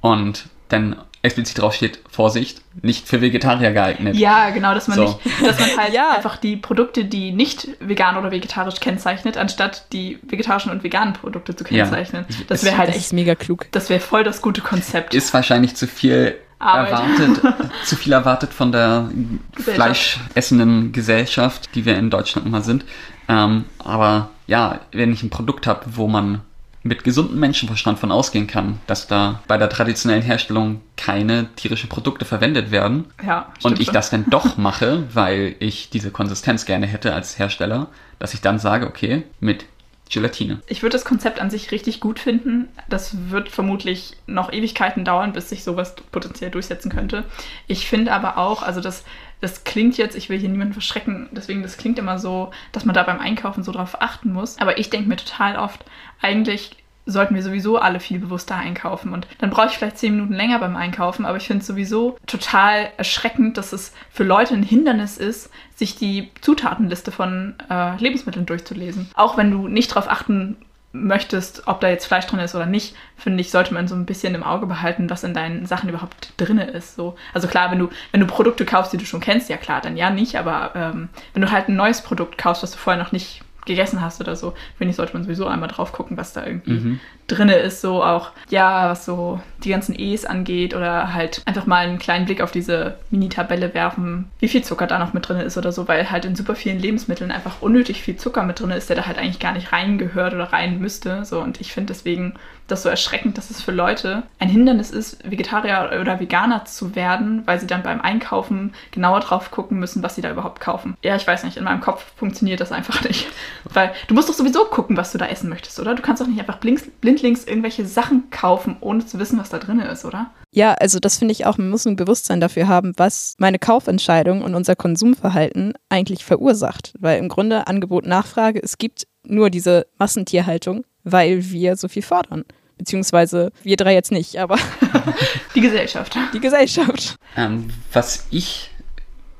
und 0.00 0.44
dann 0.68 0.94
explizit 1.22 1.60
drauf 1.60 1.74
steht, 1.74 1.98
Vorsicht, 2.08 2.62
nicht 2.80 3.08
für 3.08 3.20
Vegetarier 3.20 3.72
geeignet. 3.72 4.14
Ja, 4.14 4.50
genau, 4.50 4.72
dass 4.72 4.86
man 4.86 4.96
so. 4.98 5.02
nicht, 5.02 5.18
dass 5.44 5.58
man 5.58 5.76
halt 5.76 5.92
ja. 5.92 6.10
einfach 6.14 6.36
die 6.36 6.56
Produkte, 6.56 7.04
die 7.04 7.32
nicht 7.32 7.66
vegan 7.80 8.16
oder 8.16 8.30
vegetarisch 8.30 8.78
kennzeichnet, 8.78 9.36
anstatt 9.36 9.92
die 9.92 10.20
vegetarischen 10.22 10.70
und 10.70 10.84
veganen 10.84 11.14
Produkte 11.14 11.56
zu 11.56 11.64
kennzeichnen. 11.64 12.24
Ja. 12.28 12.36
Das 12.46 12.64
wäre 12.64 12.78
halt 12.78 12.94
echt 12.94 13.12
mega 13.12 13.34
klug. 13.34 13.66
Das 13.72 13.90
wäre 13.90 13.98
voll 13.98 14.22
das 14.22 14.40
gute 14.40 14.60
Konzept. 14.60 15.14
Ist 15.14 15.34
wahrscheinlich 15.34 15.74
zu 15.74 15.88
viel 15.88 16.36
Arbeit. 16.60 16.92
erwartet, 16.92 17.70
zu 17.84 17.96
viel 17.96 18.12
erwartet 18.12 18.54
von 18.54 18.70
der 18.70 19.10
fleischessenden 19.56 20.92
Gesellschaft, 20.92 21.70
die 21.74 21.84
wir 21.84 21.98
in 21.98 22.08
Deutschland 22.08 22.46
immer 22.46 22.60
sind. 22.60 22.84
Ähm, 23.28 23.64
aber 23.78 24.30
ja, 24.46 24.80
wenn 24.92 25.12
ich 25.12 25.22
ein 25.22 25.30
Produkt 25.30 25.66
habe, 25.66 25.84
wo 25.96 26.08
man 26.08 26.42
mit 26.84 27.02
gesundem 27.02 27.40
Menschenverstand 27.40 27.98
von 27.98 28.12
ausgehen 28.12 28.46
kann, 28.46 28.78
dass 28.86 29.06
da 29.06 29.40
bei 29.48 29.56
der 29.56 29.70
traditionellen 29.70 30.22
Herstellung 30.22 30.82
keine 30.96 31.48
tierischen 31.56 31.88
Produkte 31.88 32.26
verwendet 32.26 32.70
werden. 32.70 33.06
Ja, 33.26 33.52
und 33.62 33.80
ich 33.80 33.86
schon. 33.86 33.94
das 33.94 34.10
dann 34.10 34.26
doch 34.30 34.58
mache, 34.58 35.04
weil 35.12 35.56
ich 35.60 35.88
diese 35.88 36.10
Konsistenz 36.10 36.66
gerne 36.66 36.86
hätte 36.86 37.14
als 37.14 37.38
Hersteller, 37.38 37.88
dass 38.18 38.34
ich 38.34 38.42
dann 38.42 38.58
sage, 38.58 38.86
okay, 38.86 39.22
mit 39.40 39.64
Gelatine. 40.10 40.60
Ich 40.66 40.82
würde 40.82 40.92
das 40.92 41.06
Konzept 41.06 41.40
an 41.40 41.48
sich 41.50 41.72
richtig 41.72 41.98
gut 42.00 42.18
finden. 42.18 42.68
Das 42.88 43.30
wird 43.30 43.48
vermutlich 43.48 44.12
noch 44.26 44.52
Ewigkeiten 44.52 45.04
dauern, 45.04 45.32
bis 45.32 45.48
sich 45.48 45.64
sowas 45.64 45.94
potenziell 46.12 46.50
durchsetzen 46.50 46.90
könnte. 46.90 47.24
Ich 47.66 47.88
finde 47.88 48.12
aber 48.12 48.36
auch, 48.36 48.62
also 48.62 48.82
das 48.82 49.04
das 49.44 49.62
klingt 49.62 49.98
jetzt, 49.98 50.16
ich 50.16 50.30
will 50.30 50.38
hier 50.38 50.48
niemanden 50.48 50.72
verschrecken, 50.72 51.28
deswegen 51.30 51.62
das 51.62 51.76
klingt 51.76 51.98
immer 51.98 52.18
so, 52.18 52.50
dass 52.72 52.86
man 52.86 52.94
da 52.94 53.02
beim 53.02 53.20
Einkaufen 53.20 53.62
so 53.62 53.72
drauf 53.72 54.00
achten 54.00 54.32
muss. 54.32 54.58
Aber 54.58 54.78
ich 54.78 54.88
denke 54.88 55.06
mir 55.06 55.16
total 55.16 55.56
oft, 55.56 55.84
eigentlich 56.22 56.76
sollten 57.04 57.34
wir 57.34 57.42
sowieso 57.42 57.76
alle 57.76 58.00
viel 58.00 58.18
bewusster 58.18 58.56
einkaufen. 58.56 59.12
Und 59.12 59.26
dann 59.38 59.50
brauche 59.50 59.66
ich 59.66 59.74
vielleicht 59.74 59.98
zehn 59.98 60.14
Minuten 60.14 60.32
länger 60.32 60.58
beim 60.60 60.76
Einkaufen, 60.76 61.26
aber 61.26 61.36
ich 61.36 61.46
finde 61.46 61.60
es 61.60 61.66
sowieso 61.66 62.16
total 62.26 62.88
erschreckend, 62.96 63.58
dass 63.58 63.74
es 63.74 63.92
für 64.10 64.24
Leute 64.24 64.54
ein 64.54 64.62
Hindernis 64.62 65.18
ist, 65.18 65.50
sich 65.74 65.96
die 65.96 66.30
Zutatenliste 66.40 67.12
von 67.12 67.56
äh, 67.68 67.98
Lebensmitteln 67.98 68.46
durchzulesen. 68.46 69.10
Auch 69.12 69.36
wenn 69.36 69.50
du 69.50 69.68
nicht 69.68 69.90
darauf 69.90 70.08
achten 70.08 70.56
möchtest, 70.94 71.66
ob 71.66 71.80
da 71.80 71.88
jetzt 71.88 72.06
Fleisch 72.06 72.26
drin 72.26 72.38
ist 72.38 72.54
oder 72.54 72.66
nicht, 72.66 72.94
finde 73.16 73.40
ich, 73.40 73.50
sollte 73.50 73.74
man 73.74 73.88
so 73.88 73.96
ein 73.96 74.06
bisschen 74.06 74.34
im 74.34 74.44
Auge 74.44 74.66
behalten, 74.66 75.10
was 75.10 75.24
in 75.24 75.34
deinen 75.34 75.66
Sachen 75.66 75.88
überhaupt 75.88 76.32
drin 76.36 76.58
ist. 76.58 76.94
So. 76.94 77.16
Also 77.34 77.48
klar, 77.48 77.70
wenn 77.72 77.80
du, 77.80 77.90
wenn 78.12 78.20
du 78.20 78.26
Produkte 78.26 78.64
kaufst, 78.64 78.92
die 78.92 78.96
du 78.96 79.04
schon 79.04 79.20
kennst, 79.20 79.50
ja 79.50 79.56
klar, 79.56 79.80
dann 79.80 79.96
ja 79.96 80.10
nicht, 80.10 80.36
aber 80.36 80.70
ähm, 80.76 81.08
wenn 81.32 81.42
du 81.42 81.50
halt 81.50 81.68
ein 81.68 81.76
neues 81.76 82.00
Produkt 82.00 82.38
kaufst, 82.38 82.62
was 82.62 82.70
du 82.70 82.78
vorher 82.78 83.02
noch 83.02 83.12
nicht 83.12 83.42
gegessen 83.64 84.00
hast 84.00 84.20
oder 84.20 84.36
so, 84.36 84.54
finde 84.76 84.90
ich, 84.90 84.96
sollte 84.96 85.14
man 85.14 85.24
sowieso 85.24 85.46
einmal 85.46 85.68
drauf 85.68 85.92
gucken, 85.92 86.16
was 86.16 86.32
da 86.32 86.46
irgendwie 86.46 86.72
mhm. 86.72 87.00
drinne 87.26 87.56
ist, 87.56 87.80
so 87.80 88.02
auch, 88.02 88.30
ja, 88.48 88.90
was 88.90 89.04
so 89.04 89.40
die 89.62 89.70
ganzen 89.70 89.98
E's 89.98 90.24
angeht 90.24 90.74
oder 90.74 91.14
halt 91.14 91.42
einfach 91.46 91.66
mal 91.66 91.86
einen 91.86 91.98
kleinen 91.98 92.26
Blick 92.26 92.40
auf 92.40 92.50
diese 92.50 92.96
Mini-Tabelle 93.10 93.74
werfen, 93.74 94.30
wie 94.40 94.48
viel 94.48 94.62
Zucker 94.62 94.86
da 94.86 94.98
noch 94.98 95.12
mit 95.12 95.28
drin 95.28 95.40
ist 95.40 95.56
oder 95.56 95.72
so, 95.72 95.88
weil 95.88 96.10
halt 96.10 96.24
in 96.24 96.36
super 96.36 96.54
vielen 96.54 96.78
Lebensmitteln 96.78 97.30
einfach 97.30 97.62
unnötig 97.62 98.02
viel 98.02 98.16
Zucker 98.16 98.42
mit 98.42 98.60
drin 98.60 98.70
ist, 98.70 98.88
der 98.88 98.96
da 98.96 99.06
halt 99.06 99.18
eigentlich 99.18 99.40
gar 99.40 99.52
nicht 99.52 99.72
reingehört 99.72 100.34
oder 100.34 100.52
rein 100.52 100.80
müsste, 100.80 101.24
so 101.24 101.40
und 101.40 101.60
ich 101.60 101.72
finde 101.72 101.92
deswegen 101.92 102.34
das 102.66 102.82
so 102.82 102.88
erschreckend, 102.88 103.36
dass 103.36 103.50
es 103.50 103.60
für 103.60 103.72
Leute 103.72 104.22
ein 104.38 104.48
Hindernis 104.48 104.90
ist, 104.90 105.18
Vegetarier 105.28 105.98
oder 106.00 106.18
Veganer 106.18 106.64
zu 106.64 106.94
werden, 106.94 107.42
weil 107.46 107.60
sie 107.60 107.66
dann 107.66 107.82
beim 107.82 108.00
Einkaufen 108.00 108.72
genauer 108.90 109.20
drauf 109.20 109.50
gucken 109.50 109.78
müssen, 109.78 110.02
was 110.02 110.14
sie 110.14 110.22
da 110.22 110.30
überhaupt 110.30 110.60
kaufen. 110.60 110.96
Ja, 111.02 111.14
ich 111.14 111.26
weiß 111.26 111.44
nicht, 111.44 111.58
in 111.58 111.64
meinem 111.64 111.80
Kopf 111.80 112.12
funktioniert 112.16 112.60
das 112.60 112.72
einfach 112.72 113.02
nicht. 113.04 113.26
Weil 113.72 113.92
du 114.08 114.14
musst 114.14 114.28
doch 114.28 114.34
sowieso 114.34 114.64
gucken, 114.64 114.96
was 114.96 115.12
du 115.12 115.18
da 115.18 115.26
essen 115.26 115.48
möchtest, 115.48 115.78
oder? 115.80 115.94
Du 115.94 116.02
kannst 116.02 116.22
doch 116.22 116.26
nicht 116.26 116.40
einfach 116.40 116.58
blindlings 116.58 117.44
irgendwelche 117.44 117.86
Sachen 117.86 118.30
kaufen, 118.30 118.76
ohne 118.80 119.06
zu 119.06 119.18
wissen, 119.18 119.38
was 119.38 119.50
da 119.50 119.58
drin 119.58 119.80
ist, 119.80 120.04
oder? 120.04 120.30
Ja, 120.50 120.74
also 120.74 121.00
das 121.00 121.18
finde 121.18 121.32
ich 121.32 121.46
auch, 121.46 121.58
man 121.58 121.70
muss 121.70 121.86
ein 121.86 121.96
Bewusstsein 121.96 122.40
dafür 122.40 122.68
haben, 122.68 122.92
was 122.96 123.34
meine 123.38 123.58
Kaufentscheidung 123.58 124.42
und 124.42 124.54
unser 124.54 124.76
Konsumverhalten 124.76 125.74
eigentlich 125.88 126.24
verursacht. 126.24 126.94
Weil 127.00 127.18
im 127.18 127.28
Grunde 127.28 127.66
Angebot, 127.66 128.06
Nachfrage, 128.06 128.60
es 128.62 128.78
gibt 128.78 129.06
nur 129.24 129.50
diese 129.50 129.86
Massentierhaltung 129.98 130.84
weil 131.04 131.50
wir 131.50 131.76
so 131.76 131.86
viel 131.86 132.02
fordern. 132.02 132.44
Beziehungsweise 132.76 133.52
wir 133.62 133.76
drei 133.76 133.94
jetzt 133.94 134.10
nicht, 134.10 134.36
aber. 134.36 134.58
Die 135.54 135.60
Gesellschaft. 135.60 136.16
Die 136.32 136.40
Gesellschaft. 136.40 137.14
Ähm, 137.36 137.68
was 137.92 138.26
ich 138.30 138.70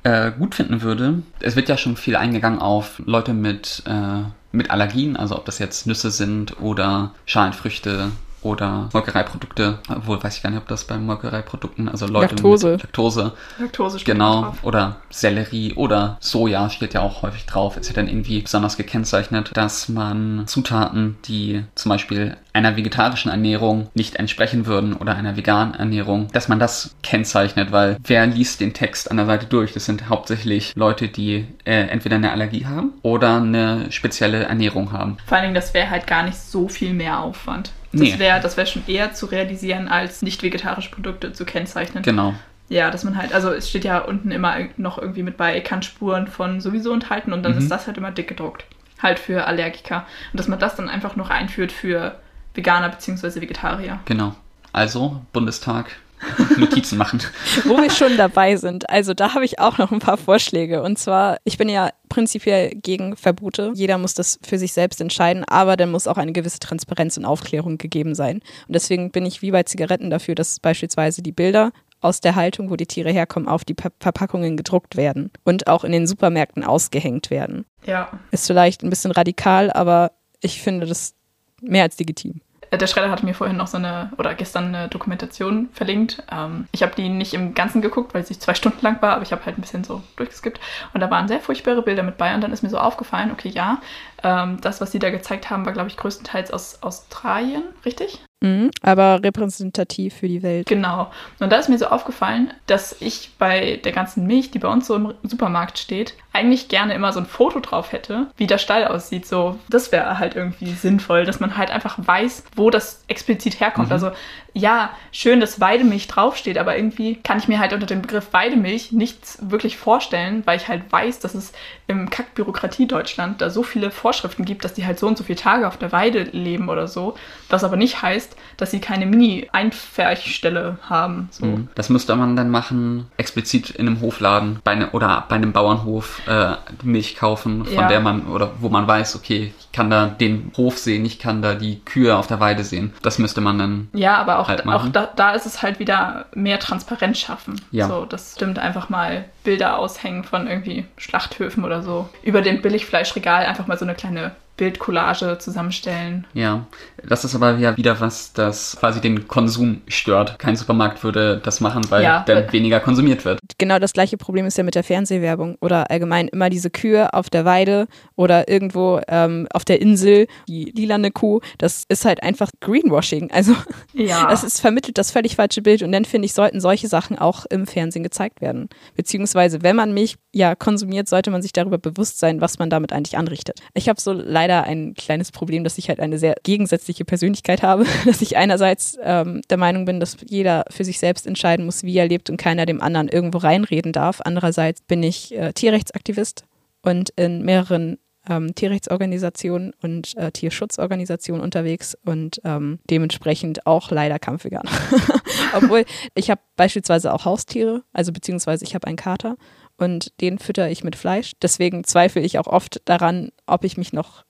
äh, 0.05 0.31
gut 0.33 0.55
finden 0.55 0.83
würde, 0.83 1.23
es 1.41 1.57
wird 1.57 1.69
ja 1.69 1.77
schon 1.77 1.97
viel 1.97 2.17
eingegangen 2.17 2.61
auf 2.61 3.03
Leute 3.05 3.35
mit, 3.35 3.83
äh, 3.87 4.23
mit 4.53 4.71
Allergien, 4.71 5.17
also 5.17 5.37
ob 5.37 5.45
das 5.47 5.59
jetzt 5.59 5.87
Nüsse 5.87 6.11
sind 6.11 6.61
oder 6.61 7.13
Schalenfrüchte 7.27 8.11
oder 8.45 8.89
Molkereiprodukte, 8.93 9.79
obwohl 9.89 10.23
weiß 10.23 10.37
ich 10.37 10.43
gar 10.43 10.51
nicht, 10.51 10.61
ob 10.61 10.69
das 10.69 10.85
bei 10.85 10.97
Molkereiprodukten, 10.97 11.89
also 11.89 12.07
Leute 12.07 12.35
Laktose. 12.35 12.73
mit 12.73 12.83
Laktose. 12.83 13.33
Laktose 13.59 13.99
steht 13.99 14.15
genau, 14.15 14.43
drauf. 14.43 14.59
oder 14.63 14.97
Sellerie 15.11 15.75
oder 15.75 16.19
Soja 16.21 16.71
steht 16.71 16.95
ja 16.95 17.01
auch 17.01 17.23
häufig 17.23 17.47
drauf. 17.47 17.77
Es 17.77 17.89
wird 17.89 17.97
dann 17.97 18.09
irgendwie 18.09 18.43
besonders 18.43 18.77
gekennzeichnet, 18.77 19.51
dass 19.55 19.89
man 19.89 20.45
Zutaten, 20.47 21.17
die 21.25 21.65
zum 21.75 21.91
Beispiel 21.91 22.37
einer 22.53 22.77
vegetarischen 22.77 23.31
Ernährung 23.31 23.89
nicht 23.95 24.17
entsprechen 24.17 24.67
würden 24.67 24.95
oder 24.95 25.17
einer 25.17 25.37
veganen 25.37 25.75
Ernährung, 25.75 26.29
dass 26.33 26.49
man 26.49 26.59
das 26.59 26.95
kennzeichnet, 27.03 27.73
weil 27.73 27.97
wer 28.05 28.27
liest 28.27 28.61
den 28.61 28.75
Text 28.75 29.11
an 29.11 29.17
der 29.17 29.27
Seite 29.27 29.47
durch? 29.47 29.73
Das 29.73 29.87
sind 29.87 30.09
hauptsächlich 30.09 30.73
Leute, 30.77 31.09
die 31.09 31.47
äh, 31.65 31.89
entweder 31.89 32.17
eine 32.17 32.31
Allergie 32.31 32.67
haben 32.67 32.93
oder 33.03 33.37
eine 33.37 33.91
spezielle 33.91 34.45
Ernährung 34.45 34.93
haben. 34.93 35.17
Vor 35.27 35.37
allen 35.37 35.47
Dingen, 35.47 35.55
das 35.55 35.75
wäre 35.75 35.91
halt 35.91 36.07
gar 36.07 36.23
nicht 36.23 36.39
so 36.39 36.69
viel 36.69 36.95
mehr 36.95 37.21
Aufwand. 37.21 37.73
Das 37.95 38.09
nee. 38.09 38.19
wäre 38.19 38.41
das 38.41 38.57
wär 38.57 38.67
schon 38.67 38.83
eher 38.87 39.13
zu 39.13 39.27
realisieren, 39.27 39.89
als 39.89 40.23
nicht 40.23 40.43
vegetarische 40.43 40.91
Produkte 40.91 41.33
zu 41.33 41.45
kennzeichnen. 41.45 42.03
Genau. 42.03 42.35
Ja, 42.69 42.91
dass 42.91 43.05
man 43.05 43.17
halt, 43.17 43.35
also 43.35 43.53
es 43.53 43.69
steht 43.69 43.85
ja 43.85 43.99
unten 43.99 44.31
immer 44.31 44.57
noch 44.77 44.99
irgendwie 44.99 45.23
mit 45.23 45.37
bei, 45.37 45.61
kann 45.61 45.83
Spuren 45.83 46.27
von 46.27 46.61
sowieso 46.61 46.93
enthalten 46.93 47.33
und 47.33 47.43
dann 47.43 47.53
mhm. 47.53 47.59
ist 47.59 47.71
das 47.71 47.87
halt 47.87 47.99
immer 47.99 48.11
dick 48.11 48.29
gedruckt. 48.29 48.65
Halt 49.03 49.19
für 49.19 49.47
Allergiker. 49.47 50.07
Und 50.33 50.41
dass 50.41 50.49
man 50.49 50.59
das 50.59 50.77
dann 50.77 50.89
einfach 50.89 51.15
noch 51.17 51.31
einführt 51.31 51.73
für 51.73 52.19
Veganer 52.55 52.89
bzw. 52.89 53.41
Vegetarier. 53.41 54.01
Genau. 54.07 54.35
Also, 54.73 55.21
Bundestag, 55.33 55.97
Notizen 56.57 56.99
machen. 56.99 57.23
Wo 57.65 57.77
wir 57.77 57.91
schon 57.91 58.17
dabei 58.17 58.57
sind. 58.57 58.89
Also 58.91 59.15
da 59.15 59.35
habe 59.35 59.45
ich 59.45 59.59
auch 59.59 59.79
noch 59.79 59.93
ein 59.93 59.99
paar 59.99 60.17
Vorschläge. 60.17 60.83
Und 60.83 60.99
zwar, 60.99 61.39
ich 61.45 61.59
bin 61.59 61.69
ja 61.69 61.91
prinzipiell 62.09 62.71
gegen 62.75 63.17
Verbote. 63.17 63.73
Jeder 63.75 63.99
muss 63.99 64.15
das 64.15 64.39
für 64.43 64.59
sich 64.59 64.73
selbst 64.73 65.01
entscheiden, 65.01 65.45
aber 65.45 65.77
dann 65.77 65.91
muss 65.91 66.07
auch 66.07 66.17
eine 66.17 66.33
gewisse 66.33 66.59
Transparenz 66.61 67.17
und 67.17 67.25
Aufklärung 67.25 67.79
gegeben 67.79 68.15
sein. 68.15 68.41
Und 68.67 68.75
deswegen 68.75 69.11
bin 69.11 69.27
ich 69.27 69.43
wie 69.43 69.51
bei 69.51 69.63
Zigaretten 69.65 70.11
dafür, 70.11 70.35
dass 70.35 70.61
beispielsweise 70.61 71.23
die 71.23 71.33
Bilder 71.33 71.73
aus 72.01 72.21
der 72.21 72.35
Haltung, 72.35 72.71
wo 72.71 72.77
die 72.77 72.87
Tiere 72.87 73.11
herkommen, 73.11 73.49
auf 73.49 73.65
die 73.65 73.75
Verpackungen 73.99 74.59
gedruckt 74.59 74.97
werden 74.97 75.31
und 75.43 75.67
auch 75.69 75.85
in 75.85 75.93
den 75.93 76.07
Supermärkten 76.07 76.63
ausgehängt 76.63 77.31
werden. 77.31 77.65
Ja. 77.87 78.21
Ist 78.31 78.47
vielleicht 78.47 78.83
ein 78.83 78.91
bisschen 78.91 79.11
radikal, 79.11 79.73
aber 79.73 80.13
ich 80.41 80.61
finde 80.61 80.87
das 80.87 81.15
mehr 81.63 81.83
als 81.83 81.99
legitim. 81.99 82.43
Äh, 82.75 82.79
der 82.79 82.87
Schredder 82.87 83.11
hatte 83.11 83.25
mir 83.25 83.35
vorhin 83.35 83.57
noch 83.57 83.67
so 83.67 83.77
eine, 83.77 84.11
oder 84.19 84.35
gestern 84.35 84.75
eine 84.75 84.89
Dokumentation 84.89 85.69
verlinkt. 85.73 86.23
Ähm, 86.31 86.67
ich 86.73 86.83
habe 86.83 86.95
die 86.97 87.09
nicht 87.09 87.35
im 87.35 87.55
Ganzen 87.55 87.83
geguckt, 87.83 88.15
weil 88.15 88.27
sie 88.27 88.39
zwei 88.39 88.55
Stunden 88.55 88.81
lang 88.83 89.01
war, 89.01 89.15
aber 89.15 89.23
ich 89.23 89.33
habe 89.33 89.45
halt 89.45 89.59
ein 89.59 89.61
bisschen 89.61 89.85
so 89.85 90.03
durchgeskippt. 90.17 90.61
Und 90.93 91.01
da 91.01 91.11
waren 91.11 91.29
sehr 91.29 91.41
furchtbare 91.41 91.83
Bilder 91.83 92.03
mit 92.03 92.19
bei. 92.19 92.35
Und 92.35 92.41
dann 92.41 92.53
ist 92.53 92.63
mir 92.63 92.71
so 92.71 92.79
aufgefallen, 92.79 93.31
okay, 93.31 93.49
ja, 93.49 93.81
ähm, 94.23 94.61
das, 94.61 94.81
was 94.81 94.93
sie 94.93 94.99
da 94.99 95.11
gezeigt 95.11 95.51
haben, 95.51 95.65
war, 95.65 95.73
glaube 95.73 95.89
ich, 95.89 95.97
größtenteils 95.97 96.51
aus 96.51 96.83
Australien, 96.83 97.63
richtig? 97.85 98.25
Mhm, 98.45 98.71
aber 98.83 99.23
repräsentativ 99.23 100.17
für 100.17 100.29
die 100.29 100.43
Welt. 100.43 100.67
Genau. 100.67 101.11
Und 101.41 101.51
da 101.51 101.57
ist 101.57 101.71
mir 101.71 101.79
so 101.79 101.87
aufgefallen, 101.87 102.53
dass 102.67 102.95
ich 103.01 103.31
bei 103.39 103.81
der 103.83 103.93
ganzen 103.93 104.27
Milch, 104.27 104.51
die 104.51 104.59
bei 104.59 104.69
uns 104.69 104.87
so 104.87 104.97
im 104.97 105.15
Supermarkt 105.23 105.79
steht, 105.79 106.15
eigentlich 106.35 106.69
gerne 106.69 106.93
immer 106.93 107.11
so 107.15 107.21
ein 107.21 107.27
Foto 107.27 107.61
drauf 107.61 107.93
hätte, 107.93 108.27
wie 108.37 108.47
der 108.47 108.59
Stall 108.59 108.87
aussieht. 108.87 109.27
So, 109.27 109.59
das 109.71 109.93
wäre 109.93 110.19
halt 110.19 110.37
irgendwie 110.37 110.73
sinnvoll, 110.73 111.25
dass 111.25 111.41
man 111.41 111.57
halt 111.57 111.71
einfach 111.71 111.97
weiß, 111.99 112.45
wo 112.55 112.69
das 112.69 113.03
explizit 113.09 113.61
herkommt. 113.61 113.89
Mhm. 113.89 113.93
Also 113.95 114.11
ja, 114.57 114.91
schön, 115.11 115.41
dass 115.41 115.61
Weidemilch 115.61 116.07
draufsteht, 116.07 116.59
aber 116.59 116.77
irgendwie 116.77 117.17
kann 117.17 117.39
ich 117.39 117.49
mir 117.49 117.59
halt 117.59 117.73
unter 117.73 117.87
dem 117.87 118.03
Begriff 118.03 118.33
Weidemilch 118.33 118.93
nichts 118.93 119.39
wirklich 119.43 119.77
vorstellen, 119.77 120.43
weil 120.47 120.57
ich 120.57 120.69
halt 120.69 120.91
weiß, 120.91 121.19
dass 121.19 121.35
es 121.35 121.53
im 121.89 122.09
Kackbürokratie 122.09 122.87
Deutschland 122.87 123.41
da 123.41 123.51
so 123.51 123.65
viele 123.65 123.91
Vorschriften 123.91 124.45
gibt, 124.45 124.65
dass 124.65 124.73
die 124.73 124.87
halt 124.87 125.01
so 125.01 125.09
und 125.09 125.19
so 125.19 125.25
viele 125.25 125.39
Tage 125.39 125.67
auf 125.67 125.77
der 125.77 125.91
Weide 125.91 126.23
leben 126.23 126.69
oder 126.69 126.87
so, 126.87 127.17
was 127.49 127.65
aber 127.65 127.77
nicht 127.77 128.01
heißt, 128.01 128.37
dass 128.57 128.71
sie 128.71 128.79
keine 128.79 129.07
Mini-Einferchstelle 129.07 130.79
haben. 130.83 131.29
So. 131.33 131.47
Mhm. 131.47 131.69
Das 131.75 131.89
müsste 131.89 132.15
man 132.15 132.37
dann 132.37 132.51
machen, 132.51 133.09
explizit 133.17 133.71
in 133.71 133.89
einem 133.89 134.01
Hofladen 134.01 134.61
bei 134.63 134.77
ne, 134.77 134.91
oder 134.93 135.25
bei 135.29 135.35
einem 135.35 135.53
Bauernhof 135.53 136.23
äh, 136.29 136.55
Milch 136.85 137.17
kaufen, 137.17 137.65
von 137.65 137.75
ja. 137.75 137.89
der 137.89 137.99
man 137.99 138.29
oder 138.29 138.53
wo 138.61 138.69
man 138.69 138.87
weiß, 138.87 139.17
okay, 139.17 139.53
kann 139.75 139.91
da 139.91 140.07
den 140.07 140.53
Hof 140.57 140.79
sehen, 140.79 141.05
ich 141.05 141.19
kann 141.19 141.43
da 141.43 141.55
die 141.55 141.81
Kühe 141.85 142.17
auf 142.17 142.29
der 142.29 142.39
Weide 142.39 142.63
sehen. 142.63 142.93
Das 143.03 143.19
müsste 143.19 143.41
man 143.41 143.59
dann. 143.59 143.89
Ja, 143.93 144.17
aber 144.17 144.39
auch, 144.39 144.49
halt 144.49 144.67
auch 144.67 144.89
da, 144.89 145.09
da, 145.15 145.33
ist 145.33 145.47
es 145.47 145.63
halt 145.63 145.81
wieder 145.81 146.27
mehr 146.33 146.61
Transparenz 146.61 147.19
schaffen. 147.19 147.61
Ja. 147.73 147.89
So, 147.89 148.05
das 148.05 148.35
stimmt 148.37 148.59
einfach 148.59 148.89
mal 148.89 149.25
Bilder 149.43 149.79
aushängen 149.79 150.23
von 150.23 150.47
irgendwie 150.47 150.87
Schlachthöfen 150.97 151.65
oder 151.65 151.83
so. 151.83 152.09
Über 152.23 152.41
dem 152.41 152.63
Billigfleischregal 152.63 153.47
einfach 153.47 153.67
mal 153.67 153.77
so 153.77 153.85
eine 153.85 153.95
kleine 153.95 154.33
Bildcollage 154.57 155.39
zusammenstellen. 155.39 156.27
Ja, 156.33 156.67
das 157.07 157.25
ist 157.25 157.35
aber 157.35 157.57
ja 157.57 157.77
wieder 157.77 158.01
was, 158.01 158.33
das 158.33 158.77
quasi 158.79 159.01
den 159.01 159.27
Konsum 159.27 159.83
stört. 159.89 160.39
Kein 160.39 160.55
Supermarkt 160.55 161.03
würde 161.03 161.41
das 161.43 161.61
machen, 161.61 161.83
weil 161.91 162.05
ja, 162.05 162.25
dann 162.27 162.53
weniger 162.53 162.81
konsumiert 162.81 163.25
wird. 163.25 163.41
Genau 163.59 163.79
das 163.79 163.93
gleiche 163.93 164.17
Problem 164.17 164.47
ist 164.47 164.57
ja 164.57 164.65
mit 164.65 164.77
der 164.77 164.85
Fernsehwerbung 164.85 165.57
oder 165.61 165.91
allgemein 165.91 166.29
immer 166.29 166.51
diese 166.51 166.71
Kühe 166.71 167.13
auf 167.13 167.31
der 167.31 167.45
Weide 167.45 167.87
oder 168.15 168.49
irgendwo 168.49 169.01
ähm, 169.09 169.49
auf 169.53 169.65
der 169.65 169.81
Insel, 169.81 170.27
die 170.47 170.73
lilane 170.75 171.11
Kuh. 171.11 171.41
Das 171.59 171.85
ist 171.89 172.05
halt 172.05 172.23
einfach 172.23 172.51
Greenwashing. 172.61 173.31
Also 173.33 173.55
ja. 173.93 174.27
das 174.31 174.45
ist 174.45 174.61
vermittelt 174.61 174.99
das 174.99 175.11
völlig 175.11 175.37
falsche 175.37 175.63
Bild 175.63 175.83
und 175.83 175.91
dann 175.91 176.05
finde 176.05 176.27
ich, 176.27 176.35
sollten 176.35 176.61
solche 176.61 176.87
Sachen 176.87 177.19
auch 177.19 177.45
im 177.47 177.67
Fernsehen 177.67 178.05
gezeigt 178.05 178.41
werden. 178.41 178.69
Beziehungsweise, 178.95 179.63
wenn 179.63 179.77
man 179.77 179.93
Milch 179.93 180.17
ja 180.33 180.55
konsumiert, 180.55 181.09
sollte 181.09 181.31
man 181.31 181.43
sich 181.43 181.53
darüber 181.53 181.79
bewusst 181.79 182.19
sein, 182.19 182.41
was 182.41 182.59
man 182.59 182.71
damit 182.71 182.93
eigentlich 182.93 183.17
anrichtet. 183.17 183.61
Ich 183.75 183.89
habe 183.89 184.01
so 184.01 184.13
leider 184.13 184.44
leider 184.45 184.65
ein 184.65 184.95
kleines 184.95 185.33
Problem, 185.33 185.65
dass 185.65 185.79
ich 185.79 185.89
halt 185.89 186.01
eine 186.01 186.19
sehr 186.19 186.35
gegensätzliche 186.43 187.05
Persönlichkeit 187.05 187.63
habe. 187.63 187.85
Dass 188.05 188.21
ich 188.21 188.37
einerseits 188.37 188.99
ähm, 189.03 189.41
der 189.49 189.57
Meinung 189.57 189.87
bin, 189.87 190.01
dass 190.01 190.17
jeder 190.27 190.65
für 190.71 190.85
sich 190.85 190.99
selbst 190.99 191.27
entscheiden 191.27 191.65
muss, 191.65 191.83
wie 191.83 191.97
er 191.97 192.07
lebt 192.07 192.29
und 192.29 192.37
keiner 192.37 192.67
dem 192.67 192.83
anderen 192.83 193.09
irgendwo 193.09 193.39
reinreden 193.39 193.93
darf. 193.93 194.21
Andererseits 194.23 194.83
bin 194.83 195.03
ich 195.03 195.35
äh, 195.35 195.53
Tierrechtsaktivist 195.53 196.45
und 196.83 197.11
in 197.17 197.43
mehreren 197.45 197.99
ähm, 198.29 198.55
Tierrechtsorganisationen 198.55 199.73
und 199.83 200.17
äh, 200.17 200.31
Tierschutzorganisationen 200.31 201.43
unterwegs 201.43 201.97
und 202.05 202.41
ähm, 202.45 202.79
dementsprechend 202.91 203.67
auch 203.67 203.91
leider 203.91 204.19
Kampfveganer. 204.19 204.71
Obwohl 205.55 205.85
ich 206.15 206.31
habe 206.31 206.41
beispielsweise 206.57 207.13
auch 207.13 207.25
Haustiere, 207.25 207.83
also 207.93 208.13
beziehungsweise 208.13 208.65
ich 208.65 208.75
habe 208.75 208.87
einen 208.87 208.97
Kater 208.97 209.37
und 209.77 210.13
den 210.21 210.39
fütter 210.39 210.71
ich 210.71 210.85
mit 210.85 210.97
Fleisch. 210.97 211.33
Deswegen 211.43 211.85
zweifle 211.85 212.23
ich 212.23 212.39
auch 212.39 212.47
oft 212.47 212.81
daran, 212.85 213.31
ob 213.47 213.65
ich 213.65 213.77
mich 213.77 213.93
noch 213.93 214.25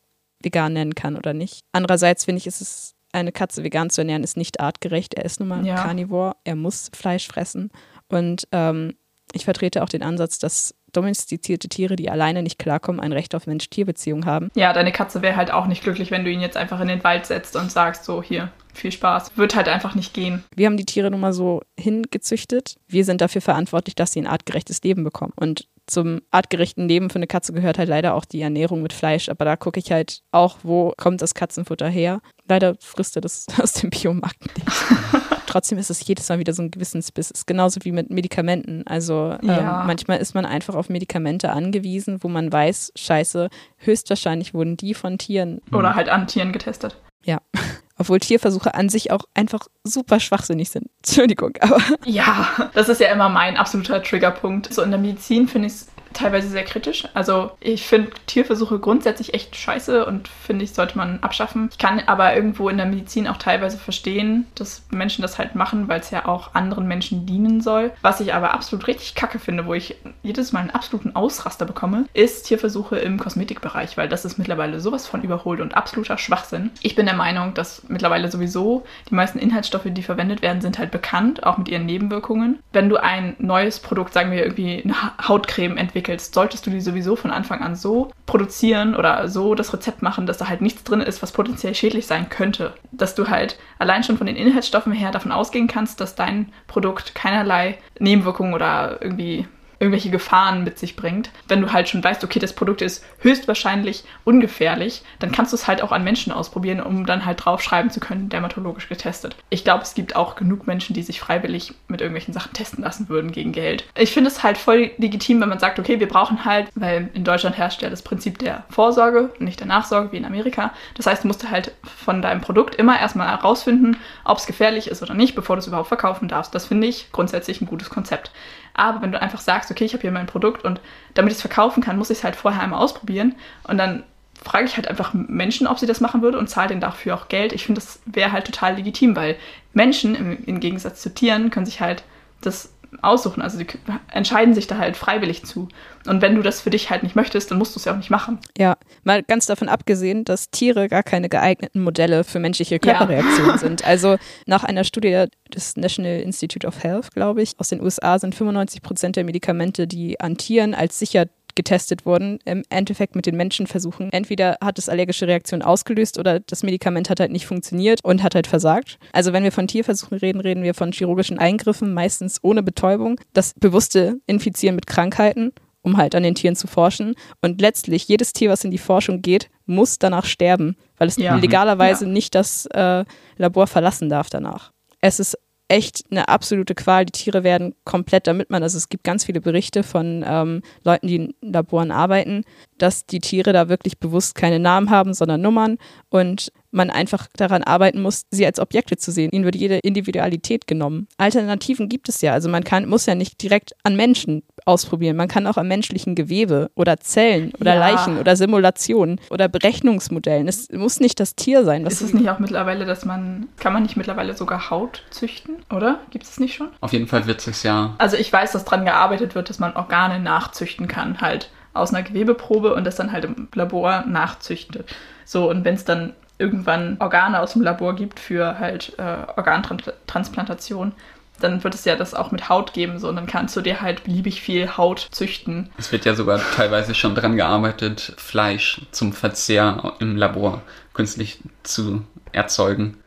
vegan 0.44 0.72
nennen 0.72 0.94
kann 0.94 1.16
oder 1.16 1.32
nicht. 1.34 1.64
Andererseits 1.72 2.24
finde 2.24 2.38
ich, 2.38 2.46
ist 2.46 2.60
es 2.60 2.94
eine 3.12 3.32
Katze 3.32 3.62
vegan 3.62 3.90
zu 3.90 4.00
ernähren, 4.00 4.24
ist 4.24 4.36
nicht 4.36 4.60
artgerecht. 4.60 5.14
Er 5.14 5.24
ist 5.24 5.40
nun 5.40 5.48
mal 5.48 5.66
ja. 5.66 5.76
Carnivore, 5.76 6.36
er 6.44 6.56
muss 6.56 6.90
Fleisch 6.94 7.28
fressen. 7.28 7.70
Und 8.08 8.48
ähm, 8.52 8.96
ich 9.32 9.44
vertrete 9.44 9.82
auch 9.82 9.88
den 9.88 10.02
Ansatz, 10.02 10.38
dass 10.38 10.74
domestizierte 10.96 11.68
Tiere, 11.68 11.96
die 11.96 12.10
alleine 12.10 12.42
nicht 12.42 12.58
klarkommen, 12.58 13.00
ein 13.00 13.12
Recht 13.12 13.34
auf 13.34 13.46
Mensch-Tier-Beziehung 13.46 14.26
haben. 14.26 14.50
Ja, 14.54 14.72
deine 14.72 14.92
Katze 14.92 15.22
wäre 15.22 15.36
halt 15.36 15.50
auch 15.50 15.66
nicht 15.66 15.82
glücklich, 15.82 16.10
wenn 16.10 16.24
du 16.24 16.30
ihn 16.30 16.40
jetzt 16.40 16.56
einfach 16.56 16.80
in 16.80 16.88
den 16.88 17.04
Wald 17.04 17.26
setzt 17.26 17.56
und 17.56 17.70
sagst, 17.70 18.04
so 18.04 18.22
hier, 18.22 18.50
viel 18.72 18.92
Spaß. 18.92 19.36
Wird 19.36 19.54
halt 19.54 19.68
einfach 19.68 19.94
nicht 19.94 20.14
gehen. 20.14 20.44
Wir 20.54 20.66
haben 20.66 20.76
die 20.76 20.84
Tiere 20.84 21.10
nun 21.10 21.20
mal 21.20 21.32
so 21.32 21.62
hingezüchtet. 21.78 22.76
Wir 22.88 23.04
sind 23.04 23.20
dafür 23.20 23.40
verantwortlich, 23.40 23.94
dass 23.94 24.12
sie 24.12 24.20
ein 24.20 24.26
artgerechtes 24.26 24.82
Leben 24.82 25.04
bekommen. 25.04 25.32
Und 25.36 25.68
zum 25.86 26.22
artgerechten 26.30 26.88
Leben 26.88 27.10
für 27.10 27.16
eine 27.16 27.26
Katze 27.26 27.52
gehört 27.52 27.78
halt 27.78 27.88
leider 27.88 28.14
auch 28.14 28.24
die 28.24 28.40
Ernährung 28.40 28.82
mit 28.82 28.92
Fleisch. 28.92 29.28
Aber 29.28 29.44
da 29.44 29.56
gucke 29.56 29.78
ich 29.78 29.92
halt 29.92 30.22
auch, 30.32 30.58
wo 30.62 30.92
kommt 30.96 31.22
das 31.22 31.34
Katzenfutter 31.34 31.88
her. 31.88 32.20
Leider 32.48 32.76
frisst 32.80 33.16
er 33.16 33.22
das 33.22 33.46
aus 33.60 33.74
dem 33.74 33.90
Biomarkt 33.90 34.40
nicht. 34.56 34.66
Trotzdem 35.54 35.78
ist 35.78 35.88
es 35.88 36.04
jedes 36.04 36.28
Mal 36.28 36.40
wieder 36.40 36.52
so 36.52 36.62
ein 36.62 36.72
Gewissensbiss. 36.72 37.30
Es 37.30 37.42
ist 37.42 37.46
genauso 37.46 37.78
wie 37.84 37.92
mit 37.92 38.10
Medikamenten. 38.10 38.82
Also 38.88 39.36
ähm, 39.40 39.50
ja. 39.50 39.84
manchmal 39.86 40.18
ist 40.18 40.34
man 40.34 40.44
einfach 40.44 40.74
auf 40.74 40.88
Medikamente 40.88 41.52
angewiesen, 41.52 42.24
wo 42.24 42.28
man 42.28 42.52
weiß, 42.52 42.90
scheiße, 42.96 43.48
höchstwahrscheinlich 43.76 44.52
wurden 44.52 44.76
die 44.76 44.94
von 44.94 45.16
Tieren. 45.16 45.60
Oder 45.70 45.94
halt 45.94 46.08
an 46.08 46.26
Tieren 46.26 46.50
getestet. 46.50 46.96
Ja. 47.24 47.38
Obwohl 47.96 48.18
Tierversuche 48.18 48.74
an 48.74 48.88
sich 48.88 49.12
auch 49.12 49.26
einfach 49.32 49.68
super 49.84 50.18
schwachsinnig 50.18 50.70
sind. 50.70 50.90
Entschuldigung, 51.06 51.52
aber. 51.60 51.80
Ja, 52.04 52.48
das 52.74 52.88
ist 52.88 53.00
ja 53.00 53.12
immer 53.12 53.28
mein 53.28 53.56
absoluter 53.56 54.02
Triggerpunkt. 54.02 54.74
So 54.74 54.82
in 54.82 54.90
der 54.90 54.98
Medizin 54.98 55.46
finde 55.46 55.68
ich 55.68 55.74
es 55.74 55.86
teilweise 56.14 56.48
sehr 56.48 56.64
kritisch. 56.64 57.06
Also 57.14 57.50
ich 57.60 57.86
finde 57.86 58.10
Tierversuche 58.26 58.78
grundsätzlich 58.78 59.34
echt 59.34 59.56
scheiße 59.56 60.06
und 60.06 60.28
finde 60.28 60.64
ich, 60.64 60.72
sollte 60.72 60.96
man 60.96 61.18
abschaffen. 61.20 61.68
Ich 61.70 61.78
kann 61.78 62.00
aber 62.06 62.34
irgendwo 62.34 62.68
in 62.68 62.76
der 62.76 62.86
Medizin 62.86 63.28
auch 63.28 63.36
teilweise 63.36 63.78
verstehen, 63.78 64.46
dass 64.54 64.84
Menschen 64.90 65.22
das 65.22 65.38
halt 65.38 65.54
machen, 65.54 65.88
weil 65.88 66.00
es 66.00 66.10
ja 66.10 66.26
auch 66.26 66.54
anderen 66.54 66.86
Menschen 66.86 67.26
dienen 67.26 67.60
soll. 67.60 67.92
Was 68.02 68.20
ich 68.20 68.34
aber 68.34 68.54
absolut 68.54 68.86
richtig 68.86 69.14
kacke 69.14 69.38
finde, 69.38 69.66
wo 69.66 69.74
ich 69.74 69.96
jedes 70.22 70.52
Mal 70.52 70.60
einen 70.60 70.70
absoluten 70.70 71.14
Ausraster 71.14 71.66
bekomme, 71.66 72.06
ist 72.14 72.46
Tierversuche 72.46 72.96
im 72.96 73.18
Kosmetikbereich, 73.18 73.96
weil 73.96 74.08
das 74.08 74.24
ist 74.24 74.38
mittlerweile 74.38 74.80
sowas 74.80 75.06
von 75.06 75.22
überholt 75.22 75.60
und 75.60 75.76
absoluter 75.76 76.18
Schwachsinn. 76.18 76.70
Ich 76.82 76.94
bin 76.94 77.06
der 77.06 77.16
Meinung, 77.16 77.54
dass 77.54 77.82
mittlerweile 77.88 78.30
sowieso 78.30 78.84
die 79.10 79.14
meisten 79.14 79.38
Inhaltsstoffe, 79.38 79.86
die 79.86 80.02
verwendet 80.02 80.42
werden, 80.42 80.60
sind 80.60 80.78
halt 80.78 80.90
bekannt, 80.90 81.44
auch 81.44 81.58
mit 81.58 81.68
ihren 81.68 81.86
Nebenwirkungen. 81.86 82.58
Wenn 82.72 82.88
du 82.88 82.96
ein 82.96 83.34
neues 83.38 83.80
Produkt, 83.80 84.12
sagen 84.12 84.30
wir 84.30 84.42
irgendwie 84.42 84.82
eine 84.84 84.94
Hautcreme 85.28 85.76
entwickelst, 85.76 86.03
entwickelst, 86.04 86.34
solltest 86.34 86.66
du 86.66 86.70
die 86.70 86.80
sowieso 86.80 87.16
von 87.16 87.30
Anfang 87.30 87.60
an 87.60 87.76
so 87.76 88.10
produzieren 88.26 88.94
oder 88.94 89.28
so 89.28 89.54
das 89.54 89.72
Rezept 89.72 90.02
machen, 90.02 90.26
dass 90.26 90.38
da 90.38 90.48
halt 90.48 90.60
nichts 90.60 90.84
drin 90.84 91.00
ist, 91.00 91.22
was 91.22 91.32
potenziell 91.32 91.74
schädlich 91.74 92.06
sein 92.06 92.28
könnte. 92.28 92.74
Dass 92.92 93.14
du 93.14 93.28
halt 93.28 93.58
allein 93.78 94.04
schon 94.04 94.18
von 94.18 94.26
den 94.26 94.36
Inhaltsstoffen 94.36 94.92
her 94.92 95.10
davon 95.10 95.32
ausgehen 95.32 95.66
kannst, 95.66 96.00
dass 96.00 96.14
dein 96.14 96.52
Produkt 96.66 97.14
keinerlei 97.14 97.78
Nebenwirkungen 97.98 98.54
oder 98.54 98.98
irgendwie 99.00 99.46
irgendwelche 99.84 100.10
Gefahren 100.10 100.64
mit 100.64 100.78
sich 100.78 100.96
bringt. 100.96 101.30
Wenn 101.46 101.60
du 101.60 101.72
halt 101.72 101.88
schon 101.88 102.02
weißt, 102.02 102.24
okay, 102.24 102.38
das 102.38 102.54
Produkt 102.54 102.80
ist 102.80 103.04
höchstwahrscheinlich 103.18 104.04
ungefährlich, 104.24 105.02
dann 105.18 105.30
kannst 105.30 105.52
du 105.52 105.56
es 105.56 105.68
halt 105.68 105.82
auch 105.82 105.92
an 105.92 106.02
Menschen 106.02 106.32
ausprobieren, 106.32 106.80
um 106.80 107.04
dann 107.04 107.26
halt 107.26 107.44
draufschreiben 107.44 107.90
zu 107.90 108.00
können, 108.00 108.30
dermatologisch 108.30 108.88
getestet. 108.88 109.36
Ich 109.50 109.62
glaube, 109.62 109.82
es 109.82 109.94
gibt 109.94 110.16
auch 110.16 110.36
genug 110.36 110.66
Menschen, 110.66 110.94
die 110.94 111.02
sich 111.02 111.20
freiwillig 111.20 111.74
mit 111.88 112.00
irgendwelchen 112.00 112.32
Sachen 112.32 112.54
testen 112.54 112.82
lassen 112.82 113.08
würden 113.10 113.30
gegen 113.30 113.52
Geld. 113.52 113.84
Ich 113.94 114.12
finde 114.12 114.30
es 114.30 114.42
halt 114.42 114.56
voll 114.56 114.90
legitim, 114.96 115.40
wenn 115.40 115.48
man 115.50 115.58
sagt, 115.58 115.78
okay, 115.78 116.00
wir 116.00 116.08
brauchen 116.08 116.44
halt, 116.44 116.68
weil 116.74 117.10
in 117.12 117.24
Deutschland 117.24 117.58
herrscht 117.58 117.82
ja 117.82 117.90
das 117.90 118.02
Prinzip 118.02 118.38
der 118.38 118.64
Vorsorge, 118.70 119.30
nicht 119.38 119.60
der 119.60 119.66
Nachsorge 119.66 120.12
wie 120.12 120.16
in 120.16 120.24
Amerika. 120.24 120.72
Das 120.96 121.06
heißt, 121.06 121.24
du 121.24 121.28
musst 121.28 121.50
halt 121.50 121.72
von 121.84 122.22
deinem 122.22 122.40
Produkt 122.40 122.74
immer 122.76 122.98
erstmal 122.98 123.28
herausfinden, 123.28 123.98
ob 124.24 124.38
es 124.38 124.46
gefährlich 124.46 124.88
ist 124.88 125.02
oder 125.02 125.14
nicht, 125.14 125.34
bevor 125.34 125.56
du 125.56 125.60
es 125.60 125.66
überhaupt 125.66 125.88
verkaufen 125.88 126.28
darfst. 126.28 126.54
Das 126.54 126.66
finde 126.66 126.86
ich 126.86 127.12
grundsätzlich 127.12 127.60
ein 127.60 127.66
gutes 127.66 127.90
Konzept. 127.90 128.30
Aber 128.74 129.02
wenn 129.02 129.12
du 129.12 129.20
einfach 129.20 129.40
sagst, 129.40 129.70
okay, 129.70 129.84
ich 129.84 129.92
habe 129.92 130.02
hier 130.02 130.10
mein 130.10 130.26
Produkt 130.26 130.64
und 130.64 130.80
damit 131.14 131.32
ich 131.32 131.36
es 131.36 131.42
verkaufen 131.42 131.82
kann, 131.82 131.96
muss 131.96 132.10
ich 132.10 132.18
es 132.18 132.24
halt 132.24 132.36
vorher 132.36 132.62
einmal 132.62 132.80
ausprobieren 132.80 133.34
und 133.64 133.78
dann 133.78 134.02
frage 134.42 134.66
ich 134.66 134.76
halt 134.76 134.88
einfach 134.88 135.14
Menschen, 135.14 135.66
ob 135.66 135.78
sie 135.78 135.86
das 135.86 136.00
machen 136.00 136.20
würde 136.20 136.38
und 136.38 136.50
zahle 136.50 136.68
denen 136.68 136.80
dafür 136.80 137.14
auch 137.14 137.28
Geld. 137.28 137.52
Ich 137.52 137.64
finde, 137.64 137.80
das 137.80 138.00
wäre 138.04 138.32
halt 138.32 138.44
total 138.44 138.74
legitim, 138.74 139.16
weil 139.16 139.36
Menschen 139.72 140.14
im, 140.14 140.44
im 140.44 140.60
Gegensatz 140.60 141.00
zu 141.00 141.14
Tieren 141.14 141.50
können 141.50 141.66
sich 141.66 141.80
halt 141.80 142.02
das 142.42 142.73
aussuchen. 143.02 143.42
Also 143.42 143.58
die 143.58 143.66
entscheiden 144.12 144.54
sich 144.54 144.66
da 144.66 144.78
halt 144.78 144.96
freiwillig 144.96 145.44
zu. 145.44 145.68
Und 146.06 146.22
wenn 146.22 146.34
du 146.34 146.42
das 146.42 146.60
für 146.60 146.70
dich 146.70 146.90
halt 146.90 147.02
nicht 147.02 147.16
möchtest, 147.16 147.50
dann 147.50 147.58
musst 147.58 147.74
du 147.74 147.78
es 147.78 147.84
ja 147.84 147.92
auch 147.92 147.96
nicht 147.96 148.10
machen. 148.10 148.38
Ja, 148.58 148.76
mal 149.04 149.22
ganz 149.22 149.46
davon 149.46 149.68
abgesehen, 149.68 150.24
dass 150.24 150.50
Tiere 150.50 150.88
gar 150.88 151.02
keine 151.02 151.28
geeigneten 151.28 151.82
Modelle 151.82 152.24
für 152.24 152.38
menschliche 152.38 152.78
Körperreaktionen 152.78 153.52
ja. 153.52 153.58
sind. 153.58 153.84
Also 153.84 154.16
nach 154.46 154.64
einer 154.64 154.84
Studie 154.84 155.26
des 155.52 155.76
National 155.76 156.20
Institute 156.20 156.66
of 156.66 156.82
Health, 156.82 157.12
glaube 157.12 157.42
ich, 157.42 157.58
aus 157.58 157.68
den 157.68 157.80
USA 157.80 158.18
sind 158.18 158.34
95 158.34 158.82
Prozent 158.82 159.16
der 159.16 159.24
Medikamente, 159.24 159.86
die 159.86 160.20
an 160.20 160.36
Tieren 160.36 160.74
als 160.74 160.98
sicher 160.98 161.26
getestet 161.54 162.04
wurden, 162.06 162.38
im 162.44 162.62
Endeffekt 162.70 163.16
mit 163.16 163.26
den 163.26 163.36
Menschenversuchen. 163.36 164.12
Entweder 164.12 164.56
hat 164.62 164.78
es 164.78 164.88
allergische 164.88 165.26
Reaktionen 165.26 165.62
ausgelöst 165.62 166.18
oder 166.18 166.40
das 166.40 166.62
Medikament 166.62 167.10
hat 167.10 167.20
halt 167.20 167.32
nicht 167.32 167.46
funktioniert 167.46 168.00
und 168.02 168.22
hat 168.22 168.34
halt 168.34 168.46
versagt. 168.46 168.98
Also 169.12 169.32
wenn 169.32 169.44
wir 169.44 169.52
von 169.52 169.66
Tierversuchen 169.68 170.18
reden, 170.18 170.40
reden 170.40 170.62
wir 170.62 170.74
von 170.74 170.92
chirurgischen 170.92 171.38
Eingriffen, 171.38 171.94
meistens 171.94 172.38
ohne 172.42 172.62
Betäubung, 172.62 173.20
das 173.32 173.54
bewusste 173.54 174.16
Infizieren 174.26 174.74
mit 174.76 174.86
Krankheiten 174.86 175.52
um 175.86 175.98
halt 175.98 176.14
an 176.14 176.22
den 176.22 176.34
Tieren 176.34 176.56
zu 176.56 176.66
forschen. 176.66 177.14
Und 177.42 177.60
letztlich, 177.60 178.08
jedes 178.08 178.32
Tier, 178.32 178.48
was 178.48 178.64
in 178.64 178.70
die 178.70 178.78
Forschung 178.78 179.20
geht, 179.20 179.50
muss 179.66 179.98
danach 179.98 180.24
sterben, 180.24 180.76
weil 180.96 181.08
es 181.08 181.16
Ja. 181.16 181.34
legalerweise 181.36 182.06
Ja. 182.06 182.10
nicht 182.10 182.34
das 182.34 182.64
äh, 182.72 183.04
Labor 183.36 183.66
verlassen 183.66 184.08
darf 184.08 184.30
danach. 184.30 184.72
Es 185.02 185.20
ist 185.20 185.36
echt 185.68 186.04
eine 186.10 186.28
absolute 186.28 186.74
Qual. 186.74 187.06
Die 187.06 187.12
Tiere 187.12 187.44
werden 187.44 187.74
komplett, 187.84 188.26
damit 188.26 188.50
man, 188.50 188.62
also 188.62 188.76
es 188.76 188.88
gibt 188.88 189.04
ganz 189.04 189.24
viele 189.24 189.40
Berichte 189.40 189.82
von 189.82 190.24
ähm, 190.26 190.62
Leuten, 190.82 191.06
die 191.06 191.16
in 191.16 191.34
Laboren 191.40 191.90
arbeiten, 191.90 192.44
dass 192.78 193.06
die 193.06 193.20
Tiere 193.20 193.52
da 193.52 193.68
wirklich 193.68 193.98
bewusst 193.98 194.34
keine 194.34 194.58
Namen 194.58 194.90
haben, 194.90 195.14
sondern 195.14 195.40
Nummern 195.40 195.78
und 196.10 196.52
man 196.74 196.90
einfach 196.90 197.28
daran 197.36 197.62
arbeiten 197.62 198.02
muss, 198.02 198.24
sie 198.30 198.44
als 198.44 198.58
Objekte 198.58 198.96
zu 198.96 199.10
sehen. 199.12 199.30
Ihnen 199.32 199.44
wird 199.44 199.56
jede 199.56 199.78
Individualität 199.78 200.66
genommen. 200.66 201.06
Alternativen 201.16 201.88
gibt 201.88 202.08
es 202.08 202.20
ja. 202.20 202.32
Also 202.32 202.48
man 202.48 202.64
kann, 202.64 202.88
muss 202.88 203.06
ja 203.06 203.14
nicht 203.14 203.42
direkt 203.42 203.74
an 203.82 203.96
Menschen 203.96 204.42
ausprobieren. 204.66 205.16
Man 205.16 205.28
kann 205.28 205.46
auch 205.46 205.56
am 205.56 205.68
menschlichen 205.68 206.14
Gewebe 206.14 206.70
oder 206.74 206.98
Zellen 206.98 207.52
oder 207.60 207.74
Ja. 207.74 207.80
Leichen 207.80 208.18
oder 208.18 208.36
Simulationen 208.36 209.20
oder 209.30 209.48
Berechnungsmodellen. 209.48 210.48
Es 210.48 210.70
muss 210.72 211.00
nicht 211.00 211.20
das 211.20 211.34
Tier 211.36 211.64
sein. 211.64 211.84
Was 211.84 211.94
Ist 211.94 212.02
es 212.02 212.14
nicht 212.14 212.28
auch 212.28 212.38
mittlerweile, 212.38 212.84
dass 212.84 213.04
man, 213.04 213.48
kann 213.58 213.72
man 213.72 213.82
nicht 213.82 213.96
mittlerweile 213.96 214.34
sogar 214.34 214.70
Haut 214.70 215.02
züchten, 215.10 215.56
oder? 215.72 216.00
Gibt 216.10 216.24
es 216.24 216.38
nicht 216.40 216.54
schon? 216.54 216.68
Auf 216.80 216.92
jeden 216.92 217.06
Fall 217.06 217.26
wird 217.26 217.46
es 217.46 217.62
ja 217.62 217.94
Also 217.98 218.16
ich 218.16 218.32
weiß, 218.32 218.52
dass 218.52 218.64
dran 218.64 218.84
gearbeitet 218.84 219.34
wird, 219.34 219.50
dass 219.50 219.58
man 219.58 219.76
Organe 219.76 220.18
nachzüchten 220.20 220.88
kann, 220.88 221.20
halt 221.20 221.50
aus 221.72 221.92
einer 221.92 222.02
Gewebeprobe 222.04 222.74
und 222.74 222.84
das 222.84 222.96
dann 222.96 223.12
halt 223.12 223.24
im 223.24 223.48
Labor 223.54 224.04
nachzüchtet. 224.06 224.94
So, 225.24 225.50
und 225.50 225.64
wenn 225.64 225.74
es 225.74 225.84
dann 225.84 226.14
irgendwann 226.38 226.96
Organe 227.00 227.40
aus 227.40 227.52
dem 227.52 227.62
Labor 227.62 227.94
gibt 227.94 228.20
für 228.20 228.58
halt 228.58 228.94
äh, 228.98 229.02
Organtransplantation, 229.36 230.92
dann 231.40 231.64
wird 231.64 231.74
es 231.74 231.84
ja 231.84 231.96
das 231.96 232.14
auch 232.14 232.30
mit 232.30 232.48
Haut 232.48 232.72
geben, 232.72 232.98
so, 232.98 233.08
und 233.08 233.16
dann 233.16 233.26
kannst 233.26 233.56
du 233.56 233.60
dir 233.60 233.80
halt 233.80 234.04
beliebig 234.04 234.40
viel 234.40 234.76
Haut 234.76 235.08
züchten. 235.10 235.70
Es 235.78 235.90
wird 235.90 236.04
ja 236.04 236.14
sogar 236.14 236.40
teilweise 236.56 236.94
schon 236.94 237.14
dran 237.14 237.36
gearbeitet, 237.36 238.14
Fleisch 238.16 238.82
zum 238.92 239.12
Verzehr 239.12 239.94
im 239.98 240.16
Labor 240.16 240.62
künstlich 240.92 241.40
zu 241.64 242.04
erzeugen. 242.32 242.98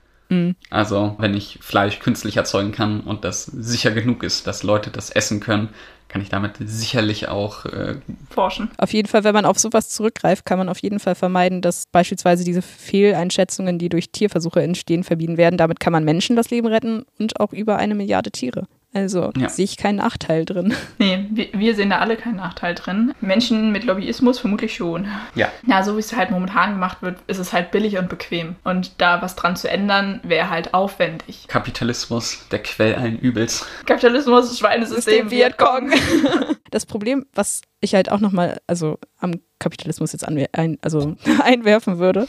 Also, 0.70 1.16
wenn 1.20 1.34
ich 1.34 1.60
Fleisch 1.62 2.00
künstlich 2.00 2.36
erzeugen 2.36 2.74
kann 2.74 3.00
und 3.00 3.24
das 3.24 3.46
sicher 3.46 3.92
genug 3.92 4.24
ist, 4.24 4.46
dass 4.46 4.64
Leute 4.64 4.90
das 4.90 5.10
essen 5.10 5.40
können, 5.40 5.70
kann 6.08 6.22
ich 6.22 6.30
damit 6.30 6.54
sicherlich 6.60 7.28
auch 7.28 7.66
äh, 7.66 7.96
Forschen. 8.30 8.70
Auf 8.78 8.94
jeden 8.94 9.08
Fall, 9.08 9.24
wenn 9.24 9.34
man 9.34 9.46
auf 9.46 9.60
sowas 9.60 9.90
zurückgreift, 9.90 10.46
kann 10.46 10.58
man 10.58 10.70
auf 10.70 10.80
jeden 10.80 11.00
Fall 11.00 11.16
vermeiden, 11.16 11.62
dass 11.62 11.86
beispielsweise 11.92 12.44
diese 12.44 12.62
Fehleinschätzungen, 12.62 13.78
die 13.80 13.90
durch 13.90 14.12
Tierversuche 14.12 14.62
entstehen, 14.62 15.04
verbieten 15.04 15.38
werden. 15.38 15.58
Damit 15.58 15.80
kann 15.80 15.94
man 15.94 16.04
Menschen 16.04 16.36
das 16.36 16.50
Leben 16.50 16.68
retten 16.68 17.06
und 17.20 17.40
auch 17.40 17.54
über 17.54 17.78
eine 17.78 17.96
Milliarde 17.96 18.32
Tiere. 18.32 18.68
Also 18.98 19.32
Ja. 19.38 19.48
sehe 19.50 19.66
ich 19.66 19.78
keinen 19.78 19.98
Nachteil 19.98 20.44
drin. 20.46 20.74
Nee, 21.00 21.26
wir, 21.30 21.48
wir 21.54 21.76
sehen 21.76 21.92
da 21.92 22.00
alle 22.00 22.18
keinen 22.18 22.38
Nachteil 22.38 22.74
drin. 22.74 23.14
Menschen 23.22 23.72
mit 23.72 23.84
Lobbyismus 23.84 24.40
vermutlich 24.40 24.74
schon. 24.76 25.08
ja, 25.36 25.50
Ja, 25.68 25.84
so 25.84 25.96
wie 25.96 26.00
es 26.00 26.16
halt 26.16 26.32
momentan 26.32 26.72
gemacht 26.74 27.02
wird, 27.02 27.18
ist 27.28 27.38
es 27.38 27.54
halt 27.54 27.70
billig 27.72 27.98
und 27.98 28.10
bequem. 28.10 28.56
Und 28.64 29.00
da 29.00 29.22
was 29.22 29.36
dran 29.36 29.56
zu 29.56 29.70
ändern, 29.70 30.20
wäre 30.24 30.50
halt 30.50 30.74
aufwendig. 30.74 31.46
Kapitalismus, 31.48 32.48
der 32.52 32.64
Quell 32.64 32.96
allen 32.96 33.20
Übels. 33.20 33.66
Kapitalismus, 33.86 34.58
Schweinesystem, 34.58 35.30
Vietcong. 35.32 35.92
Das 36.72 36.86
Problem, 36.86 37.26
was 37.34 37.62
ich 37.80 37.96
halt 37.96 38.12
auch 38.12 38.20
nochmal, 38.20 38.58
also 38.68 39.00
am 39.20 39.36
Kapitalismus 39.58 40.12
jetzt 40.12 40.28
anwer 40.28 40.50
ein, 40.52 40.78
also 40.82 41.16
einwerfen 41.42 41.98
würde, 41.98 42.28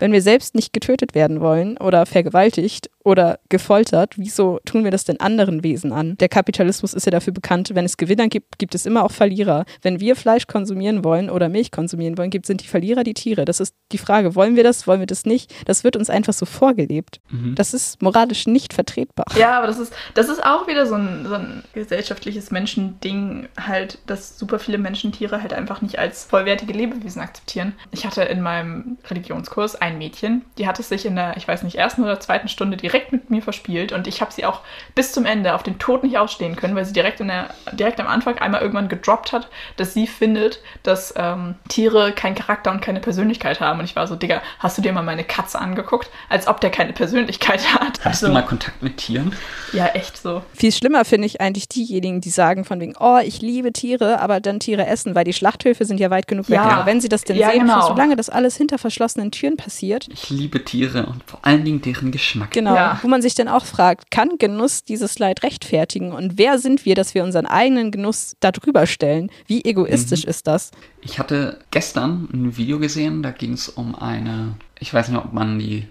wenn 0.00 0.10
wir 0.12 0.22
selbst 0.22 0.56
nicht 0.56 0.72
getötet 0.72 1.14
werden 1.14 1.40
wollen 1.40 1.76
oder 1.78 2.04
vergewaltigt 2.04 2.90
oder 3.06 3.38
gefoltert, 3.48 4.14
wieso 4.16 4.58
tun 4.64 4.82
wir 4.82 4.90
das 4.90 5.04
denn 5.04 5.20
anderen 5.20 5.62
Wesen 5.62 5.92
an? 5.92 6.16
Der 6.18 6.28
Kapitalismus 6.28 6.92
ist 6.92 7.06
ja 7.06 7.12
dafür 7.12 7.32
bekannt, 7.32 7.70
wenn 7.72 7.84
es 7.84 7.96
Gewinner 7.96 8.26
gibt, 8.26 8.58
gibt 8.58 8.74
es 8.74 8.84
immer 8.84 9.04
auch 9.04 9.12
Verlierer. 9.12 9.64
Wenn 9.80 10.00
wir 10.00 10.16
Fleisch 10.16 10.48
konsumieren 10.48 11.04
wollen 11.04 11.30
oder 11.30 11.48
Milch 11.48 11.70
konsumieren 11.70 12.18
wollen, 12.18 12.30
gibt, 12.30 12.46
sind 12.46 12.64
die 12.64 12.66
Verlierer 12.66 13.04
die 13.04 13.14
Tiere. 13.14 13.44
Das 13.44 13.60
ist 13.60 13.76
die 13.92 13.98
Frage, 13.98 14.34
wollen 14.34 14.56
wir 14.56 14.64
das, 14.64 14.88
wollen 14.88 14.98
wir 14.98 15.06
das 15.06 15.24
nicht? 15.24 15.54
Das 15.66 15.84
wird 15.84 15.94
uns 15.94 16.10
einfach 16.10 16.32
so 16.32 16.46
vorgelebt. 16.46 17.20
Das 17.54 17.74
ist 17.74 18.02
moralisch 18.02 18.48
nicht 18.48 18.74
vertretbar. 18.74 19.26
Ja, 19.36 19.56
aber 19.58 19.68
das 19.68 19.78
ist, 19.78 19.92
das 20.14 20.28
ist 20.28 20.44
auch 20.44 20.66
wieder 20.66 20.86
so 20.86 20.96
ein, 20.96 21.26
so 21.28 21.34
ein 21.34 21.62
gesellschaftliches 21.74 22.50
Menschending, 22.50 23.48
halt, 23.56 23.98
dass 24.06 24.36
super 24.36 24.58
viele 24.58 24.78
Menschen 24.78 25.12
Tiere 25.12 25.42
halt 25.42 25.52
einfach 25.52 25.80
nicht 25.80 26.00
als 26.00 26.24
vollwertige 26.24 26.72
Lebewesen 26.72 27.22
akzeptieren. 27.22 27.74
Ich 27.92 28.04
hatte 28.04 28.22
in 28.22 28.40
meinem 28.40 28.98
Religionskurs 29.08 29.76
ein 29.76 29.96
Mädchen, 29.96 30.44
die 30.58 30.66
hat 30.66 30.80
es 30.80 30.88
sich 30.88 31.06
in 31.06 31.14
der, 31.14 31.36
ich 31.36 31.46
weiß 31.46 31.62
nicht, 31.62 31.76
ersten 31.76 32.02
oder 32.02 32.18
zweiten 32.18 32.48
Stunde 32.48 32.76
direkt 32.76 32.95
mit 33.12 33.30
mir 33.30 33.42
verspielt 33.42 33.92
und 33.92 34.06
ich 34.06 34.20
habe 34.20 34.32
sie 34.32 34.44
auch 34.44 34.60
bis 34.94 35.12
zum 35.12 35.24
Ende 35.24 35.54
auf 35.54 35.62
den 35.62 35.78
Tod 35.78 36.02
nicht 36.04 36.18
ausstehen 36.18 36.56
können, 36.56 36.74
weil 36.74 36.84
sie 36.84 36.92
direkt, 36.92 37.20
in 37.20 37.28
der, 37.28 37.50
direkt 37.72 38.00
am 38.00 38.06
Anfang 38.06 38.38
einmal 38.38 38.60
irgendwann 38.60 38.88
gedroppt 38.88 39.32
hat, 39.32 39.48
dass 39.76 39.94
sie 39.94 40.06
findet, 40.06 40.60
dass 40.82 41.14
ähm, 41.16 41.54
Tiere 41.68 42.12
keinen 42.12 42.34
Charakter 42.34 42.70
und 42.70 42.80
keine 42.80 43.00
Persönlichkeit 43.00 43.60
haben. 43.60 43.78
Und 43.80 43.84
ich 43.84 43.96
war 43.96 44.06
so, 44.06 44.16
Digga, 44.16 44.42
hast 44.58 44.78
du 44.78 44.82
dir 44.82 44.92
mal 44.92 45.02
meine 45.02 45.24
Katze 45.24 45.58
angeguckt? 45.58 46.10
Als 46.28 46.46
ob 46.48 46.60
der 46.60 46.70
keine 46.70 46.92
Persönlichkeit 46.92 47.74
hat. 47.74 48.04
Hast 48.04 48.22
du 48.22 48.28
mal 48.28 48.42
Kontakt 48.42 48.82
mit 48.82 48.96
Tieren? 48.98 49.34
Ja, 49.72 49.86
echt 49.88 50.16
so. 50.16 50.42
Viel 50.54 50.72
schlimmer 50.72 51.04
finde 51.04 51.26
ich 51.26 51.40
eigentlich 51.40 51.68
diejenigen, 51.68 52.20
die 52.20 52.30
sagen 52.30 52.64
von 52.64 52.80
wegen, 52.80 52.94
oh, 52.98 53.18
ich 53.24 53.40
liebe 53.42 53.72
Tiere, 53.72 54.20
aber 54.20 54.40
dann 54.40 54.60
Tiere 54.60 54.86
essen, 54.86 55.14
weil 55.14 55.24
die 55.24 55.32
Schlachthöfe 55.32 55.84
sind 55.84 55.98
ja 56.00 56.10
weit 56.10 56.28
genug 56.28 56.48
weg. 56.48 56.56
Ja. 56.56 56.62
Aber 56.64 56.86
wenn 56.86 57.00
sie 57.00 57.08
das 57.08 57.24
denn 57.24 57.36
Ja, 57.36 57.50
sehen, 57.50 57.60
genau. 57.60 57.86
solange 57.88 58.16
das 58.16 58.30
alles 58.30 58.56
hinter 58.56 58.78
verschlossenen 58.78 59.30
Türen 59.30 59.56
passiert, 59.56 60.06
Ich 60.12 60.30
liebe 60.30 60.64
Tiere 60.64 61.06
und 61.06 61.22
vor 61.26 61.40
allen 61.42 61.64
Dingen 61.64 61.80
deren 61.82 62.12
Geschmack. 62.12 62.50
genau, 62.52 62.74
Ja. 62.74 62.85
Wo 63.02 63.08
man 63.08 63.22
sich 63.22 63.34
dann 63.34 63.48
auch 63.48 63.64
fragt, 63.64 64.10
kann 64.10 64.38
Genuss 64.38 64.84
dieses 64.84 65.18
Leid 65.18 65.42
rechtfertigen? 65.42 66.12
Und 66.12 66.38
wer 66.38 66.58
sind 66.58 66.84
wir, 66.84 66.94
dass 66.94 67.14
wir 67.14 67.24
unseren 67.24 67.46
eigenen 67.46 67.90
Genuss 67.90 68.36
da 68.40 68.52
drüber 68.52 68.86
stellen? 68.86 69.30
Wie 69.46 69.64
egoistisch 69.64 70.24
ist 70.24 70.46
das? 70.46 70.70
Ich 71.00 71.18
hatte 71.18 71.58
gestern 71.70 72.28
ein 72.32 72.56
Video 72.56 72.78
gesehen, 72.78 73.22
da 73.22 73.30
ging 73.30 73.52
es 73.52 73.68
um 73.68 73.94
eine, 73.94 74.54
ich 74.78 74.92
weiß 74.92 75.08
nicht, 75.08 75.18
ob 75.18 75.32
man 75.32 75.58
die 75.58 75.86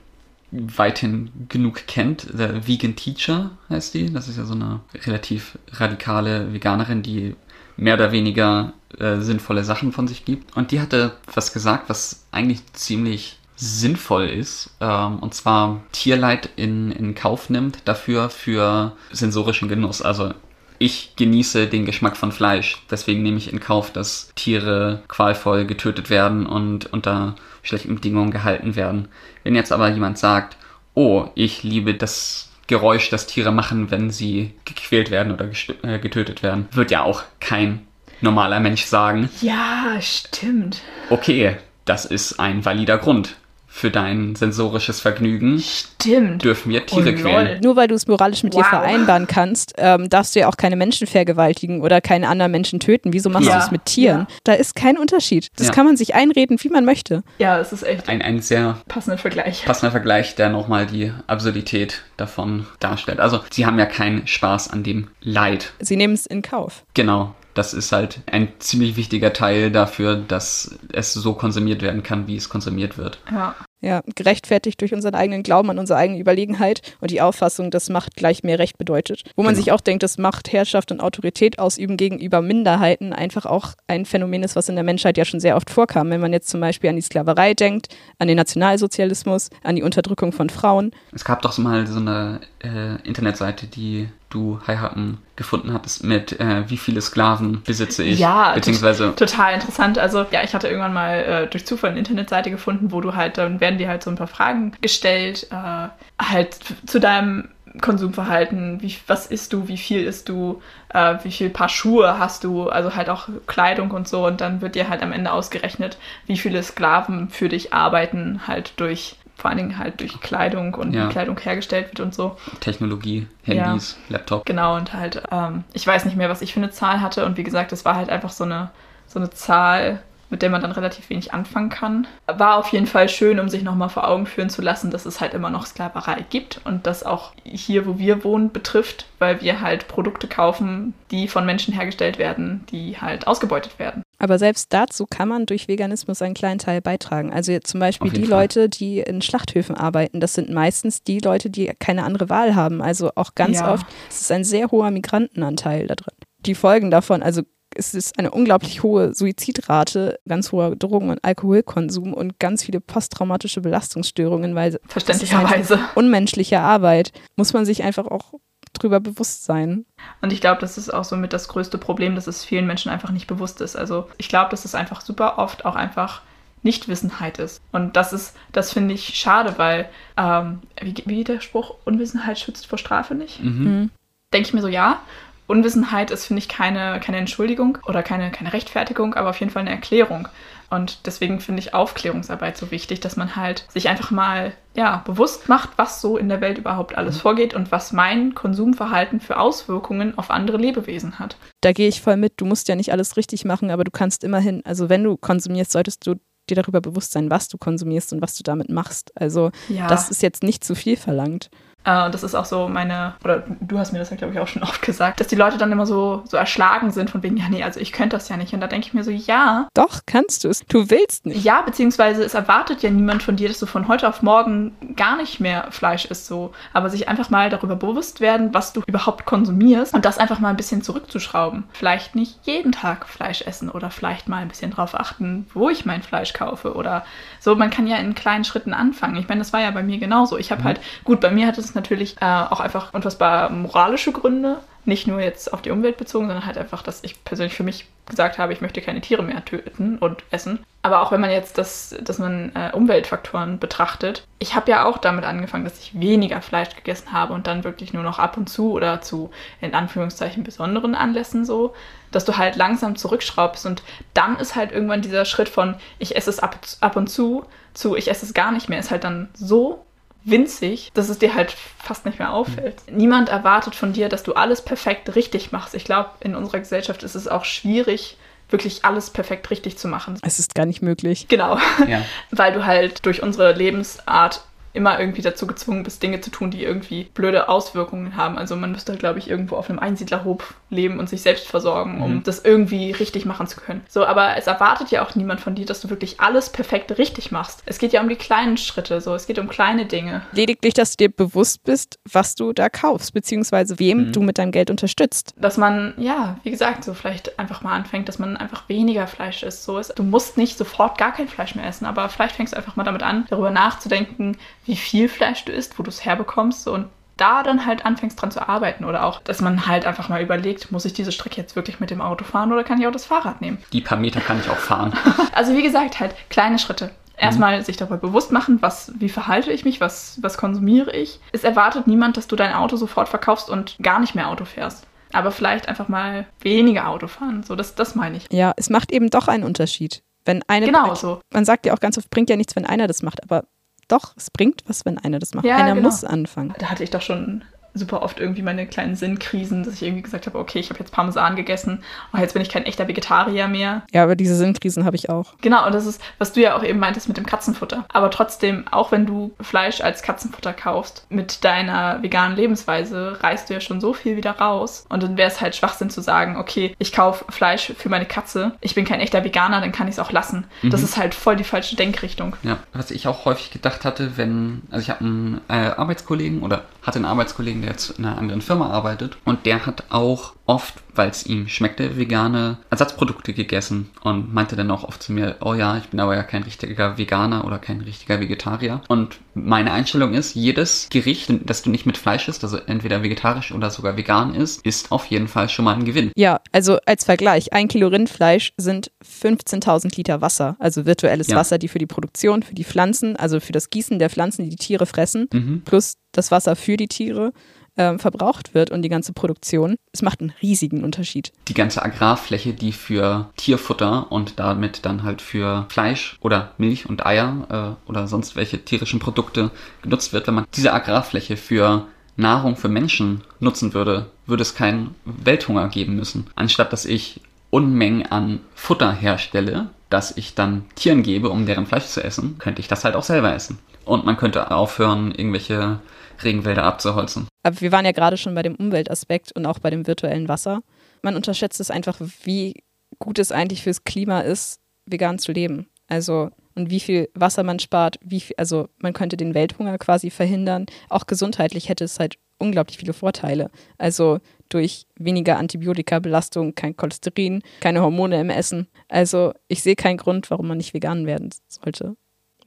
weithin 0.52 1.32
genug 1.50 1.88
kennt, 1.88 2.22
The 2.22 2.68
Vegan 2.68 2.96
Teacher 2.96 3.52
heißt 3.70 3.94
die. 3.94 4.12
Das 4.12 4.28
ist 4.28 4.38
ja 4.38 4.46
so 4.46 4.54
eine 4.54 4.80
relativ 5.06 5.58
radikale 5.72 6.54
Veganerin, 6.54 7.02
die 7.02 7.36
mehr 7.78 7.96
oder 7.96 8.12
weniger 8.12 8.74
äh, 9.00 9.18
sinnvolle 9.18 9.64
Sachen 9.64 9.92
von 9.92 10.08
sich 10.08 10.26
gibt. 10.26 10.56
Und 10.56 10.72
die 10.72 10.80
hatte 10.80 11.14
was 11.34 11.52
gesagt, 11.52 11.90
was 11.90 12.26
eigentlich 12.32 12.62
ziemlich 12.74 13.38
sinnvoll 13.56 14.26
ist, 14.26 14.72
ähm, 14.82 15.20
und 15.20 15.34
zwar 15.34 15.82
Tierleid 15.92 16.50
in, 16.56 16.92
in 16.92 17.16
Kauf 17.16 17.50
nimmt 17.50 17.80
dafür 17.86 18.30
für 18.30 18.94
sensorischen 19.12 19.70
Genuss. 19.70 20.02
Also 20.02 20.34
ich 20.78 21.16
genieße 21.16 21.68
den 21.68 21.86
Geschmack 21.86 22.18
von 22.18 22.32
Fleisch, 22.34 22.82
deswegen 22.92 23.24
nehme 23.24 23.38
ich 23.38 23.52
in 23.52 23.62
Kauf, 23.62 23.92
dass 23.92 24.32
Tiere 24.36 25.04
qualvoll 25.08 25.66
getötet 25.66 26.10
werden 26.10 26.46
und 26.46 26.92
unter 26.92 27.36
schlechten 27.64 27.96
Bedingungen 27.96 28.32
gehalten 28.32 28.76
werden. 28.76 29.08
Wenn 29.44 29.56
jetzt 29.56 29.72
aber 29.72 29.90
jemand 29.90 30.18
sagt, 30.18 30.58
oh, 30.94 31.30
ich 31.36 31.64
liebe 31.64 31.94
das 31.94 32.50
Geräusch, 32.68 33.10
das 33.10 33.26
Tiere 33.28 33.52
machen, 33.52 33.90
wenn 33.92 34.10
sie 34.12 34.54
gequält 34.66 35.12
werden 35.12 35.32
oder 35.32 35.50
äh, 35.84 36.00
getötet 36.00 36.44
werden, 36.44 36.68
wird 36.72 36.92
ja 36.92 37.04
auch 37.04 37.24
kein 37.40 37.86
normaler 38.22 38.60
Mensch 38.60 38.84
sagen, 38.86 39.30
Ja, 39.42 39.98
stimmt. 40.02 40.82
okay, 41.10 41.58
das 41.86 42.06
ist 42.06 42.40
ein 42.40 42.66
valider 42.66 42.98
Grund. 42.98 43.36
Für 43.78 43.92
dein 43.92 44.36
sensorisches 44.36 45.02
Vergnügen 45.02 45.60
Stimmt. 45.60 46.46
dürfen 46.46 46.72
wir 46.72 46.86
Tiere 46.86 47.10
Oh, 47.12 47.14
quälen. 47.22 47.60
Nur 47.62 47.76
weil 47.76 47.90
du 47.90 47.96
es 47.96 48.08
moralisch 48.08 48.42
mit 48.42 48.54
dir 48.54 48.60
Wow. 48.62 48.68
vereinbaren 48.70 49.28
kannst, 49.28 49.74
ähm, 49.78 50.10
darfst 50.10 50.34
du 50.34 50.40
ja 50.40 50.48
auch 50.48 50.56
keine 50.56 50.78
Menschen 50.78 51.08
vergewaltigen 51.08 51.82
oder 51.82 52.00
keine 52.00 52.30
anderen 52.30 52.54
Menschen 52.54 52.80
töten. 52.80 53.12
Wieso 53.12 53.30
machst 53.30 53.50
Ja, 53.50 53.58
du 53.58 53.66
es 53.66 53.72
mit 53.72 53.84
Tieren? 53.84 54.20
ja. 54.30 54.36
Da 54.46 54.54
ist 54.54 54.76
kein 54.78 54.98
Unterschied. 54.98 55.50
Das 55.58 55.68
Ja. 55.68 55.74
kann 55.74 55.86
man 55.86 55.98
sich 55.98 56.16
einreden, 56.16 56.56
wie 56.62 56.70
man 56.70 56.86
möchte. 56.86 57.22
Ja, 57.38 57.60
es 57.60 57.74
ist 57.74 57.84
echt 57.84 58.08
ein 58.08 58.22
Ein, 58.22 58.36
ein 58.36 58.42
sehr 58.42 58.78
passender 58.88 59.18
Vergleich. 59.18 59.66
passender 59.66 59.92
Vergleich, 59.92 60.36
der 60.36 60.48
nochmal 60.50 60.86
die 60.86 61.12
Absurdität 61.28 62.02
davon 62.16 62.66
darstellt. 62.80 63.20
Also, 63.20 63.42
sie 63.52 63.66
haben 63.66 63.78
ja 63.78 63.86
keinen 63.88 64.26
Spaß 64.26 64.70
an 64.70 64.84
dem 64.84 65.10
Leid. 65.20 65.74
Sie 65.80 65.98
nehmen 65.98 66.14
es 66.14 66.26
in 66.26 66.42
Kauf. 66.42 66.84
Genau. 66.94 67.36
Das 67.56 67.74
ist 67.74 67.92
halt 67.92 68.20
ein 68.28 68.50
ziemlich 68.60 68.96
wichtiger 68.98 69.34
Teil 69.34 69.72
dafür, 69.72 70.18
dass 70.18 70.78
es 70.92 71.14
so 71.14 71.34
konsumiert 71.34 71.82
werden 71.82 72.04
kann, 72.04 72.28
wie 72.28 72.36
es 72.36 72.50
konsumiert 72.50 72.98
wird. 72.98 73.18
Ja. 73.32 73.56
Ja, 73.82 74.02
gerechtfertigt 74.16 74.82
durch 74.82 74.96
unseren 74.96 75.14
eigenen 75.14 75.44
Glauben 75.44 75.70
an 75.70 75.78
unsere 75.78 76.00
eigene 76.00 76.18
Überlegenheit 76.20 76.82
und 77.02 77.12
die 77.12 77.22
Auffassung, 77.22 77.70
dass 77.70 77.90
Macht 77.90 78.16
gleich 78.16 78.42
mehr 78.42 78.58
Recht 78.58 78.80
bedeutet. 78.80 79.22
Wo 79.36 79.44
man 79.44 79.54
Genau. 79.54 79.64
sich 79.64 79.72
auch 79.72 79.82
denkt, 79.82 80.02
dass 80.02 80.18
Macht, 80.18 80.52
Herrschaft 80.52 80.92
und 80.92 81.02
Autorität 81.02 81.60
ausüben 81.60 81.96
gegenüber 81.96 82.42
Minderheiten 82.42 83.14
einfach 83.14 83.46
auch 83.46 83.74
ein 83.88 84.06
Phänomen 84.06 84.42
ist, 84.42 84.56
was 84.56 84.70
in 84.70 84.76
der 84.76 84.84
Menschheit 84.84 85.18
ja 85.18 85.26
schon 85.26 85.40
sehr 85.40 85.56
oft 85.56 85.70
vorkam. 85.70 86.10
Wenn 86.10 86.22
man 86.22 86.34
jetzt 86.34 86.50
zum 86.50 86.62
Beispiel 86.62 86.90
an 86.90 86.96
die 86.96 87.04
Sklaverei 87.04 87.54
denkt, 87.54 87.90
an 88.18 88.28
den 88.28 88.38
Nationalsozialismus, 88.38 89.50
an 89.64 89.76
die 89.76 89.84
Unterdrückung 89.84 90.32
von 90.32 90.50
Frauen. 90.50 90.92
Es 91.14 91.24
gab 91.24 91.44
doch 91.44 91.56
mal 91.60 91.86
so 91.86 92.00
eine 92.00 92.40
äh, 92.64 92.96
Internetseite, 93.08 93.68
die 93.68 94.10
du, 94.30 94.60
Hi 94.68 94.78
Happen, 94.78 95.20
gefunden 95.36 95.74
hattest 95.74 96.04
mit, 96.04 96.40
äh, 96.40 96.70
wie 96.70 96.78
viele 96.78 97.02
Sklaven 97.02 97.62
besitze 97.64 98.04
ich? 98.04 98.20
Ja, 98.20 98.54
Beziehungsweise, 98.54 99.16
Total 99.16 99.54
interessant. 99.54 99.98
Also, 99.98 100.26
ja, 100.32 100.44
ich 100.44 100.54
hatte 100.54 100.68
irgendwann 100.68 100.94
mal 100.94 101.16
äh, 101.16 101.48
durch 101.48 101.66
Zufall 101.66 101.92
eine 101.92 102.00
Internetseite 102.00 102.52
gefunden, 102.52 102.92
wo 102.92 103.02
du 103.02 103.16
halt, 103.16 103.38
dann 103.38 103.60
werden 103.60 103.78
dir 103.78 103.88
halt 103.88 104.04
so 104.04 104.10
ein 104.10 104.16
paar 104.16 104.28
Fragen 104.28 104.74
gestellt, 104.82 105.48
äh, 105.52 105.88
halt 106.22 106.58
zu 106.86 107.00
deinem 107.00 107.50
Konsumverhalten, 107.82 108.82
wie, 108.82 108.96
was 109.08 109.28
isst 109.28 109.54
du, 109.54 109.68
wie 109.68 109.78
viel 109.78 110.06
isst 110.06 110.30
du, 110.30 110.62
äh, 110.90 111.16
wie 111.24 111.32
viel 111.32 111.50
Paar 111.50 111.70
Schuhe 111.70 112.20
hast 112.20 112.44
du, 112.44 112.70
also 112.70 112.96
halt 112.96 113.10
auch 113.10 113.28
Kleidung 113.48 113.92
und 113.92 114.08
so. 114.08 114.26
Und 114.26 114.42
dann 114.42 114.62
wird 114.62 114.76
dir 114.76 114.90
halt 114.90 115.02
am 115.02 115.12
Ende 115.12 115.32
ausgerechnet, 115.32 115.98
wie 116.26 116.38
viele 116.38 116.64
Sklaven 116.64 117.30
für 117.30 117.50
dich 117.50 117.74
arbeiten, 117.74 118.42
halt 118.48 118.74
durch 118.78 119.18
vor 119.38 119.50
allen 119.50 119.58
Dingen 119.58 119.78
halt 119.78 120.00
durch 120.00 120.20
Kleidung 120.22 120.74
und 120.76 120.94
Ja. 120.94 121.06
wie 121.08 121.12
Kleidung 121.12 121.38
hergestellt 121.40 121.88
wird 121.88 122.00
und 122.00 122.14
so. 122.16 122.38
Technologie, 122.62 123.28
Handys, 123.44 123.98
Laptop. 124.10 124.46
Genau, 124.46 124.76
und 124.76 124.94
halt, 124.94 125.22
ähm, 125.32 125.64
ich 125.74 125.86
weiß 125.86 126.06
nicht 126.06 126.18
mehr, 126.18 126.30
was 126.30 126.42
ich 126.42 126.54
für 126.54 126.60
eine 126.60 126.72
Zahl 126.72 127.02
hatte. 127.02 127.26
Und 127.26 127.38
wie 127.38 127.44
gesagt, 127.44 127.72
das 127.72 127.86
war 127.86 127.96
halt 127.96 128.10
einfach 128.10 128.30
so 128.32 128.44
eine, 128.46 128.72
so 129.08 129.20
eine 129.20 129.30
Zahl, 129.30 130.02
mit 130.30 130.42
der 130.42 130.50
man 130.50 130.62
dann 130.62 130.72
relativ 130.72 131.10
wenig 131.10 131.34
anfangen 131.34 131.70
kann. 131.70 132.08
War 132.26 132.58
auf 132.58 132.70
jeden 132.70 132.88
Fall 132.88 133.10
schön, 133.10 133.40
um 133.40 133.50
sich 133.50 133.64
nochmal 133.64 133.90
vor 133.90 134.08
Augen 134.08 134.26
führen 134.26 134.50
zu 134.50 134.62
lassen, 134.62 134.92
dass 134.92 135.06
es 135.06 135.22
halt 135.22 135.34
immer 135.34 135.50
noch 135.50 135.66
Sklaverei 135.66 136.26
gibt 136.30 136.62
und 136.66 136.88
das 136.88 137.04
auch 137.04 137.34
hier, 137.44 137.86
wo 137.86 137.98
wir 138.00 138.24
wohnen, 138.24 138.52
betrifft, 138.52 139.06
weil 139.20 139.42
wir 139.42 139.62
halt 139.62 139.88
Produkte 139.88 140.28
kaufen, 140.28 140.94
die 141.12 141.28
von 141.28 141.46
Menschen 141.46 141.74
hergestellt 141.74 142.18
werden, 142.18 142.66
die 142.72 142.98
halt 143.00 143.28
ausgebeutet 143.28 143.78
werden. 143.80 144.02
Aber 144.18 144.40
selbst 144.40 144.72
dazu 144.74 145.06
kann 145.06 145.28
man 145.28 145.46
durch 145.46 145.68
Veganismus 145.68 146.22
einen 146.22 146.34
kleinen 146.34 146.58
Teil 146.60 146.82
beitragen. 146.82 147.34
Also 147.34 147.52
jetzt 147.52 147.68
zum 147.68 147.80
Beispiel 147.80 148.12
die 148.12 148.26
Fall. 148.26 148.42
Leute, 148.44 148.70
die 148.70 149.00
in 149.00 149.22
Schlachthöfen 149.22 149.76
arbeiten, 149.76 150.20
das 150.22 150.34
sind 150.34 150.50
meistens 150.50 151.04
die 151.04 151.20
Leute, 151.20 151.50
die 151.50 151.72
keine 151.80 152.04
andere 152.04 152.30
Wahl 152.30 152.56
haben. 152.56 152.82
Also 152.82 153.12
auch 153.16 153.36
ganz 153.36 153.58
Ja. 153.58 153.74
oft 153.74 153.86
es 154.10 154.22
ist 154.22 154.32
ein 154.32 154.44
sehr 154.46 154.72
hoher 154.72 154.90
Migrantenanteil 154.92 155.88
da 155.88 155.96
drin. 155.96 156.16
Die 156.46 156.56
Folgen 156.56 156.92
davon, 156.92 157.24
also 157.24 157.42
es 157.76 157.94
ist 157.94 158.18
eine 158.18 158.32
unglaublich 158.32 158.84
hohe 158.84 159.14
Suizidrate, 159.14 160.20
ganz 160.28 160.52
hoher 160.52 160.76
Drogen- 160.76 161.10
und 161.10 161.24
Alkoholkonsum 161.24 162.14
und 162.14 162.40
ganz 162.40 162.64
viele 162.64 162.80
posttraumatische 162.80 163.62
Belastungsstörungen, 163.62 164.56
weil 164.56 164.80
Verständlicherweise. 164.88 165.80
unmenschliche 165.96 166.60
Arbeit 166.60 167.12
muss 167.36 167.54
man 167.54 167.66
sich 167.66 167.84
einfach 167.84 168.08
auch 168.08 168.34
drüber 168.74 169.00
bewusst 169.00 169.46
sein. 169.46 169.86
Und 170.22 170.34
ich 170.34 170.42
glaube, 170.42 170.62
das 170.62 170.78
ist 170.78 170.94
auch 170.94 171.04
somit 171.04 171.34
das 171.34 171.48
größte 171.48 171.78
Problem, 171.78 172.16
dass 172.16 172.28
es 172.28 172.44
vielen 172.44 172.68
Menschen 172.68 172.92
einfach 172.92 173.12
nicht 173.12 173.28
bewusst 173.28 173.62
ist. 173.62 173.76
Also 173.76 174.10
ich 174.18 174.30
glaube, 174.30 174.50
dass 174.52 174.66
es 174.66 174.76
einfach 174.76 175.02
super 175.02 175.38
oft 175.38 175.66
auch 175.66 175.76
einfach 175.76 176.22
Nichtwissenheit 176.64 177.38
ist. 177.38 177.62
Und 177.72 177.96
das 177.96 178.12
ist, 178.12 178.36
das 178.52 178.74
finde 178.74 178.96
ich 178.96 179.16
schade, 179.16 179.54
weil, 179.58 179.88
ähm, 180.18 180.62
wie, 180.82 180.96
wie 181.06 181.24
der 181.24 181.40
Spruch, 181.40 181.76
Unwissenheit 181.86 182.40
schützt 182.40 182.66
vor 182.66 182.80
Strafe 182.80 183.14
nicht? 183.14 183.42
Mhm. 183.42 183.92
Denke 184.34 184.48
ich 184.48 184.54
mir 184.54 184.62
so, 184.62 184.68
ja. 184.68 185.00
Unwissenheit 185.48 186.12
ist, 186.12 186.26
finde 186.26 186.40
ich, 186.40 186.48
keine, 186.50 187.00
keine 187.00 187.18
Entschuldigung 187.18 187.78
oder 187.88 188.04
keine, 188.04 188.32
keine 188.32 188.54
Rechtfertigung, 188.54 189.14
aber 189.14 189.30
auf 189.30 189.40
jeden 189.40 189.52
Fall 189.52 189.62
eine 189.62 189.72
Erklärung. 189.72 190.28
Und 190.70 191.06
deswegen 191.06 191.40
finde 191.40 191.62
ich 191.62 191.74
Aufklärungsarbeit 191.74 192.58
so 192.58 192.72
wichtig, 192.72 193.00
dass 193.00 193.16
man 193.16 193.36
halt 193.36 193.66
sich 193.70 193.88
einfach 193.88 194.10
mal 194.12 194.54
ja, 194.74 195.04
bewusst 195.06 195.48
macht, 195.48 195.70
was 195.78 196.02
so 196.02 196.18
in 196.18 196.28
der 196.28 196.42
Welt 196.42 196.58
überhaupt 196.58 196.98
alles 196.98 197.20
vorgeht 197.20 197.54
und 197.54 197.72
was 197.72 197.94
mein 197.94 198.34
Konsumverhalten 198.34 199.20
für 199.20 199.38
Auswirkungen 199.38 200.18
auf 200.18 200.32
andere 200.32 200.58
Lebewesen 200.58 201.20
hat. 201.20 201.38
Da 201.62 201.72
gehe 201.72 201.88
ich 201.88 202.02
voll 202.02 202.18
mit. 202.18 202.34
Du 202.38 202.46
musst 202.46 202.68
ja 202.68 202.76
nicht 202.76 202.92
alles 202.92 203.16
richtig 203.16 203.46
machen, 203.46 203.70
aber 203.70 203.84
du 203.84 203.92
kannst 203.92 204.24
immerhin, 204.24 204.66
also 204.66 204.90
wenn 204.90 205.04
du 205.04 205.18
konsumierst, 205.18 205.72
solltest 205.72 206.06
du 206.08 206.16
dir 206.50 206.56
darüber 206.56 206.82
bewusst 206.82 207.12
sein, 207.12 207.30
was 207.32 207.48
du 207.48 207.58
konsumierst 207.58 208.14
und 208.14 208.22
was 208.22 208.36
du 208.36 208.44
damit 208.44 208.70
machst. 208.70 209.12
Also 209.16 209.52
Ja. 209.70 209.88
das 209.88 210.10
ist 210.10 210.22
jetzt 210.22 210.44
nicht 210.44 210.64
zu 210.64 210.76
viel 210.76 210.98
verlangt. 210.98 211.50
Äh, 211.86 212.06
und 212.06 212.14
das 212.14 212.24
ist 212.24 212.36
auch 212.36 212.46
so 212.46 212.68
meine, 212.68 213.14
oder 213.24 213.44
du 213.62 213.78
hast 213.78 213.94
mir 213.94 214.00
das 214.00 214.10
ja, 214.10 214.18
glaube 214.18 214.34
ich, 214.34 214.40
auch 214.40 214.48
schon 214.48 214.64
oft 214.64 214.82
gesagt, 214.82 215.20
dass 215.20 215.28
die 215.28 215.36
Leute 215.36 215.58
dann 215.58 215.72
immer 215.72 215.86
so, 215.86 216.24
so 216.26 216.38
erschlagen 216.38 216.92
sind 216.92 217.10
von 217.10 217.24
wegen, 217.24 217.38
ja, 217.38 217.46
nee, 217.50 217.64
also 217.64 217.80
ich 217.80 217.92
könnte 217.92 218.16
das 218.18 218.28
ja 218.30 218.38
nicht. 218.38 218.54
Und 218.54 218.62
da 218.62 218.68
denke 218.68 218.88
ich 218.88 218.94
mir 218.94 219.04
so, 219.04 219.12
ja, 219.12 219.68
Doch, 219.74 220.02
kannst 220.06 220.44
du 220.44 220.50
es. 220.50 220.66
Du 220.68 220.90
willst 220.90 221.26
nicht. 221.26 221.44
ja, 221.44 221.62
beziehungsweise 221.62 222.24
es 222.24 222.34
erwartet 222.34 222.82
ja 222.84 222.90
niemand 222.90 223.24
von 223.24 223.36
dir, 223.36 223.48
dass 223.48 223.60
du 223.60 223.66
von 223.66 223.88
heute 223.88 224.08
auf 224.08 224.22
morgen 224.22 224.76
gar 224.96 225.18
nicht 225.18 225.40
mehr 225.40 225.68
Fleisch 225.72 226.06
isst, 226.06 226.28
so. 226.28 226.52
Aber 226.74 226.90
sich 226.90 227.08
einfach 227.08 227.30
mal 227.30 227.50
darüber 227.50 227.76
bewusst 227.76 228.20
werden, 228.20 228.54
was 228.54 228.74
du 228.74 228.82
überhaupt 228.88 229.26
konsumierst 229.26 229.94
und 229.94 230.06
das 230.06 230.18
einfach 230.18 230.40
mal 230.40 230.50
ein 230.50 230.58
bisschen 230.58 230.82
zurückzuschrauben. 230.82 231.66
Vielleicht 231.74 232.16
nicht 232.16 232.40
jeden 232.44 232.72
Tag 232.72 233.08
Fleisch 233.08 233.42
essen 233.42 233.70
oder 233.70 233.92
vielleicht 233.92 234.28
mal 234.28 234.38
ein 234.38 234.48
bisschen 234.48 234.72
drauf 234.72 234.96
achten, 234.96 235.46
wo 235.54 235.70
ich 235.70 235.86
mein 235.86 236.02
Fleisch 236.02 236.34
kaufe 236.34 236.74
oder 236.76 237.06
so. 237.46 237.56
Man 237.56 237.70
kann 237.70 237.88
ja 237.88 237.96
in 237.98 238.16
kleinen 238.16 238.44
Schritten 238.44 238.74
anfangen. 238.74 239.16
Ich 239.16 239.30
meine, 239.30 239.40
das 239.40 239.54
war 239.54 239.62
ja 239.62 239.72
bei 239.72 239.84
mir 239.84 240.00
genauso. 240.00 240.38
Ich 240.38 240.52
habe 240.52 240.66
halt, 240.66 240.82
gut, 241.06 241.22
bei 241.22 241.32
mir 241.32 241.48
hat 241.48 241.58
es 241.58 241.76
natürlich 241.76 242.18
äh, 242.20 242.26
auch 242.26 242.60
einfach 242.60 242.94
unfassbar 242.94 243.50
moralische 243.52 244.12
Gründe. 244.12 244.58
Nicht 244.86 245.08
nur 245.08 245.20
jetzt 245.20 245.52
auf 245.52 245.62
die 245.62 245.72
Umwelt 245.72 245.98
bezogen, 245.98 246.28
sondern 246.28 246.46
halt 246.46 246.58
einfach, 246.58 246.84
dass 246.84 247.04
ich 247.04 247.24
persönlich 247.24 247.56
für 247.56 247.64
mich 247.64 247.88
gesagt 248.06 248.38
habe, 248.38 248.54
ich 248.54 248.62
möchte 248.62 248.82
keine 248.82 249.02
Tiere 249.02 249.24
mehr 249.24 249.44
töten 249.44 249.98
und 249.98 250.24
essen. 250.30 250.64
Aber 250.84 251.02
auch 251.02 251.12
wenn 251.12 251.22
man 251.22 251.32
jetzt 251.32 251.58
das, 251.58 251.96
dass 252.02 252.20
man 252.20 252.52
äh, 252.56 252.72
Umweltfaktoren 252.72 253.58
betrachtet, 253.58 254.28
ich 254.38 254.56
habe 254.56 254.70
ja 254.70 254.86
auch 254.86 255.00
damit 255.00 255.26
angefangen, 255.26 255.64
dass 255.64 255.80
ich 255.80 256.00
weniger 256.00 256.42
Fleisch 256.42 256.76
gegessen 256.76 257.12
habe 257.12 257.34
und 257.34 257.48
dann 257.48 257.64
wirklich 257.64 257.94
nur 257.94 258.04
noch 258.04 258.20
ab 258.20 258.38
und 258.38 258.48
zu 258.48 258.72
oder 258.72 259.02
zu 259.02 259.32
in 259.62 259.74
Anführungszeichen 259.74 260.44
besonderen 260.44 260.94
Anlässen 260.94 261.46
so, 261.46 261.74
dass 262.12 262.26
du 262.26 262.38
halt 262.38 262.56
langsam 262.56 262.96
zurückschraubst 262.96 263.66
und 263.66 263.82
dann 264.14 264.38
ist 264.38 264.56
halt 264.56 264.72
irgendwann 264.72 265.02
dieser 265.02 265.26
Schritt 265.26 265.50
von 265.50 265.76
ich 265.98 266.16
esse 266.16 266.30
es 266.30 266.40
ab, 266.40 266.60
ab 266.82 266.96
und 266.96 267.08
zu 267.08 267.46
zu 267.74 267.96
ich 267.96 268.10
esse 268.10 268.26
es 268.26 268.36
gar 268.36 268.52
nicht 268.52 268.70
mehr, 268.70 268.80
ist 268.80 268.92
halt 268.92 269.04
dann 269.04 269.30
so 269.34 269.84
winzig, 270.26 270.92
dass 270.94 271.08
es 271.10 271.20
dir 271.20 271.34
halt 271.36 271.56
fast 271.78 272.06
nicht 272.06 272.20
mehr 272.20 272.34
auffällt. 272.34 272.76
Niemand 272.92 273.30
erwartet 273.30 273.76
von 273.76 273.94
dir, 273.94 274.10
dass 274.10 274.24
du 274.24 274.34
alles 274.34 274.62
perfekt 274.62 275.16
richtig 275.16 275.52
machst. 275.52 275.76
Ich 275.76 275.86
glaube, 275.86 276.10
in 276.20 276.36
unserer 276.36 276.60
Gesellschaft 276.60 277.04
ist 277.04 277.16
es 277.16 277.28
auch 277.28 277.46
schwierig, 277.46 278.18
wirklich 278.50 278.84
alles 278.86 279.10
perfekt 279.12 279.50
richtig 279.52 279.78
zu 279.78 279.88
machen. 279.88 280.18
Es 280.22 280.40
ist 280.40 280.54
gar 280.56 280.66
nicht 280.66 280.82
möglich. 280.82 281.28
Genau, 281.30 281.58
Ja. 281.88 282.04
weil 282.32 282.54
du 282.54 282.66
halt 282.66 283.06
durch 283.06 283.22
unsere 283.24 283.54
Lebensart 283.54 284.44
immer 284.76 285.00
irgendwie 285.00 285.22
dazu 285.22 285.48
gezwungen 285.48 285.84
bist, 285.84 286.04
Dinge 286.04 286.22
zu 286.22 286.30
tun, 286.30 286.52
die 286.52 286.64
irgendwie 286.64 287.06
blöde 287.14 287.50
Auswirkungen 287.50 288.16
haben. 288.18 288.38
Also 288.38 288.56
man 288.56 288.72
müsste, 288.72 288.96
glaube 288.98 289.20
ich, 289.20 289.30
irgendwo 289.30 289.56
auf 289.56 289.70
einem 289.70 289.80
Einsiedlerhof 289.80 290.54
leben 290.70 291.00
und 291.00 291.10
sich 291.10 291.22
selbst 291.22 291.48
versorgen, 291.48 292.02
um 292.02 292.16
Mhm. 292.16 292.24
das 292.24 292.44
irgendwie 292.44 292.92
richtig 292.92 293.26
machen 293.26 293.48
zu 293.48 293.60
können. 293.60 293.82
So, 293.88 294.06
aber 294.06 294.38
es 294.38 294.48
erwartet 294.48 294.92
ja 294.92 295.04
auch 295.06 295.16
niemand 295.16 295.40
von 295.42 295.56
dir, 295.56 295.66
dass 295.66 295.82
du 295.82 295.90
wirklich 295.90 296.20
alles 296.20 296.50
perfekt 296.50 296.98
richtig 296.98 297.32
machst. 297.32 297.64
Es 297.66 297.78
geht 297.80 297.94
ja 297.94 298.02
um 298.02 298.10
die 298.10 298.16
kleinen 298.16 298.58
Schritte, 298.58 299.02
so, 299.02 299.16
es 299.16 299.28
geht 299.28 299.40
um 299.40 299.48
kleine 299.48 299.86
Dinge. 299.86 300.22
Lediglich, 300.34 300.74
dass 300.74 300.96
du 300.98 301.06
dir 301.08 301.10
bewusst 301.16 301.64
bist, 301.64 302.00
was 302.12 302.36
du 302.36 302.52
da 302.54 302.70
kaufst, 302.70 303.14
beziehungsweise 303.14 303.80
wem 303.80 304.08
Mhm. 304.08 304.12
du 304.12 304.22
mit 304.22 304.38
deinem 304.38 304.52
Geld 304.52 304.70
unterstützt. 304.70 305.34
dass 305.38 305.58
man, 305.58 305.94
ja, 305.98 306.38
wie 306.44 306.52
gesagt, 306.52 306.84
so 306.84 306.94
vielleicht 306.94 307.38
einfach 307.40 307.62
mal 307.62 307.74
anfängt, 307.74 308.08
dass 308.10 308.20
man 308.20 308.36
einfach 308.38 308.68
weniger 308.70 309.08
Fleisch 309.08 309.44
isst. 309.44 309.64
So 309.64 309.78
ist, 309.78 309.94
du 309.98 310.04
musst 310.04 310.38
nicht 310.38 310.58
sofort 310.58 310.98
gar 310.98 311.14
kein 311.14 311.28
Fleisch 311.28 311.56
mehr 311.56 311.66
essen, 311.66 311.86
aber 311.86 312.10
vielleicht 312.10 312.36
fängst 312.36 312.54
du 312.54 312.58
einfach 312.58 312.76
mal 312.76 312.84
damit 312.84 313.04
an, 313.04 313.26
darüber 313.30 313.52
nachzudenken, 313.52 314.38
wie 314.66 314.76
viel 314.76 315.10
Fleisch 315.10 315.46
du 315.46 315.52
isst, 315.52 315.78
wo 315.80 315.84
du 315.84 315.90
es 315.90 316.04
herbekommst 316.06 316.68
und 316.68 316.88
da 317.18 317.44
dann 317.44 317.66
halt 317.66 317.86
anfängst 317.86 318.22
dran 318.22 318.32
zu 318.32 318.48
arbeiten 318.48 318.84
oder 318.84 319.06
auch, 319.06 319.22
dass 319.22 319.40
man 319.40 319.68
halt 319.68 319.86
einfach 319.86 320.10
mal 320.10 320.22
überlegt, 320.22 320.72
muss 320.72 320.84
ich 320.84 320.92
diese 320.94 321.14
Strecke 321.14 321.38
jetzt 321.38 321.56
wirklich 321.56 321.80
mit 321.80 321.90
dem 321.90 322.02
Auto 322.02 322.26
fahren 322.26 322.52
oder 322.52 322.64
kann 322.66 322.80
ich 322.80 322.88
auch 322.88 322.92
das 322.92 323.06
Fahrrad 323.06 323.40
nehmen? 323.40 323.58
Die 323.72 323.80
paar 323.82 323.98
Meter 323.98 324.20
kann 324.20 324.40
ich 324.40 324.50
auch 324.50 324.58
fahren. 324.58 324.94
Also 325.34 325.54
wie 325.56 325.64
gesagt, 325.64 326.00
halt 326.00 326.16
kleine 326.30 326.60
Schritte. 326.60 326.92
Erstmal 327.18 327.64
sich 327.64 327.78
darüber 327.78 327.98
bewusst 327.98 328.32
machen, 328.34 328.62
was, 328.62 328.92
wie 328.98 329.08
verhalte 329.08 329.52
ich 329.52 329.64
mich, 329.64 329.80
was, 329.80 330.18
was 330.22 330.38
konsumiere 330.38 330.92
ich. 330.94 331.20
Es 331.32 331.46
erwartet 331.46 331.88
niemand, 331.88 332.18
dass 332.18 332.28
du 332.28 332.36
dein 332.36 332.54
Auto 332.54 332.76
sofort 332.76 333.08
verkaufst 333.08 333.50
und 333.50 333.78
gar 333.82 334.00
nicht 334.02 334.16
mehr 334.16 334.28
Auto 334.28 334.44
fährst. 334.44 334.86
Aber 335.14 335.32
vielleicht 335.32 335.70
einfach 335.70 335.88
mal 335.88 336.26
weniger 336.42 336.90
Auto 336.90 337.08
fahren. 337.08 337.44
So, 337.44 337.56
das, 337.56 337.76
das 337.76 337.96
meine 337.96 338.18
ich. 338.18 338.28
Ja, 338.32 338.52
es 338.58 338.70
macht 338.70 338.92
eben 338.92 339.10
doch 339.10 339.30
einen 339.30 339.46
Unterschied. 339.46 340.04
Wenn 340.26 340.44
eine, 340.48 340.66
Genau 340.66 340.94
so. 340.96 341.22
man 341.32 341.46
sagt 341.46 341.66
ja 341.66 341.74
auch 341.74 341.80
ganz 341.80 341.98
oft, 341.98 342.10
bringt 342.10 342.30
ja 342.30 342.36
nichts, 342.36 342.56
wenn 342.58 342.66
einer 342.66 342.88
das 342.88 343.02
macht, 343.02 343.24
aber 343.24 343.46
doch, 343.88 344.14
es 344.18 344.32
bringt 344.32 344.64
was, 344.68 344.86
wenn 344.86 344.98
einer 344.98 345.20
das 345.20 345.34
macht. 345.34 345.46
Ja, 345.46 345.58
einer 345.58 345.76
genau. 345.76 345.88
muss 345.88 346.04
anfangen. 346.04 346.54
Da 346.60 346.70
hatte 346.70 346.84
ich 346.84 346.90
doch 346.90 347.02
schon 347.02 347.44
super 347.76 348.02
oft 348.02 348.20
irgendwie 348.20 348.42
meine 348.42 348.66
kleinen 348.66 348.96
Sinnkrisen, 348.96 349.64
dass 349.64 349.76
ich 349.76 349.84
irgendwie 349.84 350.02
gesagt 350.02 350.26
habe, 350.26 350.40
okay, 350.40 350.60
ich 350.60 350.70
habe 350.70 350.80
jetzt 350.80 350.92
Parmesan 350.92 351.36
gegessen, 351.36 351.84
oh, 352.14 352.18
jetzt 352.18 352.34
bin 352.34 352.42
ich 352.42 352.50
kein 352.50 352.66
echter 352.66 352.88
Vegetarier 352.88 353.48
mehr. 353.48 353.84
Ja, 353.94 354.04
aber 354.04 354.16
diese 354.16 354.36
Sinnkrisen 354.36 354.86
habe 354.86 354.96
ich 354.96 355.10
auch. 355.10 355.34
Genau, 355.42 355.66
und 355.66 355.76
das 355.76 355.86
ist, 355.86 356.02
was 356.18 356.34
du 356.34 356.42
ja 356.42 356.56
auch 356.56 356.64
eben 356.64 356.80
meintest 356.80 357.08
mit 357.08 357.18
dem 357.18 357.26
Katzenfutter. 357.26 357.86
Aber 357.92 358.10
trotzdem, 358.10 358.66
auch 358.72 358.92
wenn 358.92 359.06
du 359.06 359.34
Fleisch 359.42 359.82
als 359.82 360.02
Katzenfutter 360.02 360.54
kaufst, 360.54 361.06
mit 361.10 361.44
deiner 361.44 362.02
veganen 362.02 362.38
Lebensweise 362.38 363.18
reißt 363.22 363.50
du 363.50 363.54
ja 363.54 363.60
schon 363.60 363.82
so 363.82 363.94
viel 363.94 364.16
wieder 364.16 364.32
raus. 364.32 364.86
Und 364.90 365.04
dann 365.04 365.18
wäre 365.18 365.30
es 365.30 365.42
halt 365.42 365.56
Schwachsinn 365.56 365.90
zu 365.90 366.02
sagen, 366.02 366.38
okay, 366.38 366.76
ich 366.80 366.94
kaufe 366.94 367.26
Fleisch 367.30 367.74
für 367.78 367.90
meine 367.90 368.06
Katze, 368.06 368.54
ich 368.62 368.76
bin 368.76 368.86
kein 368.86 369.00
echter 369.02 369.24
Veganer, 369.24 369.62
dann 369.62 369.72
kann 369.72 369.88
ich 369.88 369.96
es 369.96 370.00
auch 370.00 370.12
lassen. 370.12 370.46
Das 370.64 370.82
ist 370.82 370.98
halt 370.98 371.14
voll 371.14 371.36
die 371.36 371.44
falsche 371.44 371.76
Denkrichtung. 371.76 372.36
Ja, 372.44 372.58
was 372.74 372.92
ich 372.92 373.08
auch 373.08 373.26
häufig 373.26 373.52
gedacht 373.52 373.86
hatte, 373.86 374.18
wenn, 374.18 374.62
also 374.72 374.82
ich 374.82 374.90
habe 374.90 375.02
einen 375.02 375.42
äh, 375.50 375.54
Arbeitskollegen 375.54 376.44
oder 376.44 376.64
hatte 376.82 376.98
einen 376.98 377.06
Arbeitskollegen, 377.06 377.64
der 377.66 377.72
jetzt 377.72 377.98
in 377.98 378.06
einer 378.06 378.18
anderen 378.18 378.42
Firma 378.42 378.70
arbeitet. 378.70 379.18
Und 379.26 379.46
der 379.46 379.66
hat 379.66 379.86
auch 379.90 380.35
oft, 380.48 380.76
weil 380.94 381.10
es 381.10 381.26
ihm 381.26 381.48
schmeckte, 381.48 381.98
vegane 381.98 382.60
Ersatzprodukte 382.70 383.34
gegessen 383.34 383.90
und 384.04 384.34
meinte 384.34 384.56
dann 384.56 384.70
auch 384.72 384.84
oft 384.84 385.02
zu 385.02 385.12
mir, 385.12 385.38
oh 385.42 385.54
ja, 385.56 385.78
ich 385.78 385.86
bin 385.90 386.00
aber 386.00 386.16
ja 386.16 386.24
kein 386.24 386.44
richtiger 386.44 386.98
Veganer 386.98 387.46
oder 387.46 387.58
kein 387.58 387.82
richtiger 387.82 388.20
Vegetarier. 388.20 388.82
Und 388.88 389.20
meine 389.34 389.72
Einstellung 389.72 390.14
ist, 390.14 390.36
jedes 390.36 390.88
Gericht, 390.90 391.30
das 391.46 391.64
du 391.64 391.70
nicht 391.70 391.86
mit 391.86 391.98
Fleisch 391.98 392.28
isst, 392.28 392.44
also 392.44 392.58
entweder 392.58 393.02
vegetarisch 393.04 393.52
oder 393.52 393.70
sogar 393.72 393.98
vegan 393.98 394.36
ist, 394.36 394.64
ist 394.66 394.92
auf 394.92 395.06
jeden 395.08 395.28
Fall 395.28 395.50
schon 395.50 395.66
mal 395.66 395.74
ein 395.76 395.86
Gewinn. 395.86 396.12
Ja, 396.16 396.40
also 396.52 396.78
als 396.86 397.04
Vergleich, 397.06 397.52
ein 397.52 397.68
Kilo 397.68 397.88
Rindfleisch 397.88 398.54
sind 398.58 398.92
15.000 399.04 399.96
Liter 399.98 400.22
Wasser, 400.22 400.56
also 400.60 400.86
virtuelles 400.86 401.28
Ja. 401.28 401.38
Wasser, 401.38 401.58
die 401.58 401.68
für 401.68 401.80
die 401.80 401.86
Produktion, 401.88 402.44
für 402.44 402.54
die 402.56 402.64
Pflanzen, 402.64 403.16
also 403.16 403.40
für 403.40 403.52
das 403.52 403.70
Gießen 403.70 404.00
der 404.00 404.10
Pflanzen, 404.10 404.44
die 404.44 404.50
die 404.52 404.56
Tiere 404.58 404.86
fressen, 404.86 405.28
Mhm. 405.34 405.64
plus 405.66 405.96
das 406.12 406.32
Wasser 406.32 406.56
für 406.56 406.78
die 406.78 406.88
Tiere 406.88 407.34
ähm, 407.78 408.00
verbraucht 408.00 408.54
wird 408.54 408.72
und 408.72 408.82
die 408.82 408.90
ganze 408.90 409.14
Produktion, 409.14 409.76
es 409.92 410.02
macht 410.02 410.22
einen 410.22 410.34
riesigen 410.42 410.84
Unterschied. 410.84 411.32
Die 411.48 411.54
ganze 411.54 411.84
Agrarfläche, 411.84 412.54
die 412.54 412.72
für 412.72 413.30
Tierfutter 413.38 414.12
und 414.12 414.40
damit 414.40 414.86
dann 414.86 415.04
halt 415.04 415.22
für 415.22 415.66
Fleisch 415.70 416.18
oder 416.22 416.54
Milch 416.58 416.88
und 416.88 417.06
Eier 417.06 417.78
äh, 417.88 417.90
oder 417.90 418.08
sonst 418.08 418.36
welche 418.36 418.64
tierischen 418.64 419.00
Produkte 419.00 419.52
genutzt 419.82 420.14
wird, 420.14 420.28
wenn 420.28 420.36
man 420.36 420.46
diese 420.56 420.74
Agrarfläche 420.74 421.38
für 421.38 421.88
Nahrung 422.18 422.56
für 422.56 422.70
Menschen 422.70 423.24
nutzen 423.40 423.74
würde, 423.74 424.08
würde 424.26 424.42
es 424.42 424.56
keinen 424.56 424.96
Welthunger 425.06 425.68
geben 425.68 425.96
müssen. 425.96 426.28
Anstatt 426.36 426.72
dass 426.72 426.86
ich 426.86 427.22
Unmengen 427.50 428.06
an 428.06 428.42
Futter 428.54 428.92
herstelle, 428.92 429.70
das 429.90 430.18
ich 430.18 430.36
dann 430.36 430.66
Tieren 430.76 431.04
gebe, 431.04 431.30
um 431.30 431.46
deren 431.46 431.66
Fleisch 431.66 431.86
zu 431.86 432.04
essen, 432.04 432.38
könnte 432.38 432.60
ich 432.60 432.68
das 432.68 432.84
halt 432.84 432.96
auch 432.96 433.04
selber 433.04 433.34
essen. 433.34 433.60
Und 433.86 434.06
man 434.06 434.18
könnte 434.18 434.52
aufhören, 434.52 435.14
irgendwelche 435.14 435.80
Regenwälder 436.24 436.64
abzuholzen. 436.64 437.28
Aber 437.46 437.62
wir 437.62 437.72
waren 437.72 437.86
ja 437.86 437.92
gerade 437.92 438.18
schon 438.18 438.34
bei 438.34 438.42
dem 438.42 438.56
Umweltaspekt 438.56 439.32
und 439.34 439.46
auch 439.46 439.60
bei 439.60 439.70
dem 439.70 439.86
virtuellen 439.86 440.28
Wasser. 440.28 440.64
Man 441.04 441.16
unterschätzt 441.16 441.60
es 441.60 441.70
einfach, 441.70 442.02
wie 442.24 442.64
gut 442.98 443.20
es 443.20 443.32
eigentlich 443.32 443.62
fürs 443.62 443.84
Klima 443.84 444.22
ist, 444.22 444.62
vegan 444.88 445.20
zu 445.20 445.32
leben. 445.32 445.70
Also 445.86 446.32
und 446.56 446.72
wie 446.72 446.80
viel 446.80 447.08
Wasser 447.14 447.44
man 447.44 447.60
spart, 447.60 448.00
wie 448.02 448.22
viel, 448.22 448.36
also 448.40 448.70
man 448.80 448.94
könnte 448.94 449.16
den 449.16 449.36
Welthunger 449.36 449.78
quasi 449.78 450.10
verhindern. 450.10 450.66
Auch 450.90 451.06
gesundheitlich 451.06 451.70
hätte 451.70 451.84
es 451.84 452.00
halt 452.00 452.16
unglaublich 452.40 452.80
viele 452.80 452.94
Vorteile. 452.94 453.52
Also 453.78 454.18
durch 454.50 454.88
weniger 454.98 455.38
Antibiotikabelastung, 455.38 456.56
kein 456.56 456.76
Cholesterin, 456.76 457.44
keine 457.60 457.84
Hormone 457.84 458.20
im 458.20 458.32
Essen. 458.32 458.70
Also 458.88 459.34
ich 459.50 459.62
sehe 459.62 459.76
keinen 459.76 459.98
Grund, 459.98 460.32
warum 460.32 460.48
man 460.48 460.58
nicht 460.58 460.74
vegan 460.74 461.06
werden 461.06 461.30
sollte. 461.48 461.96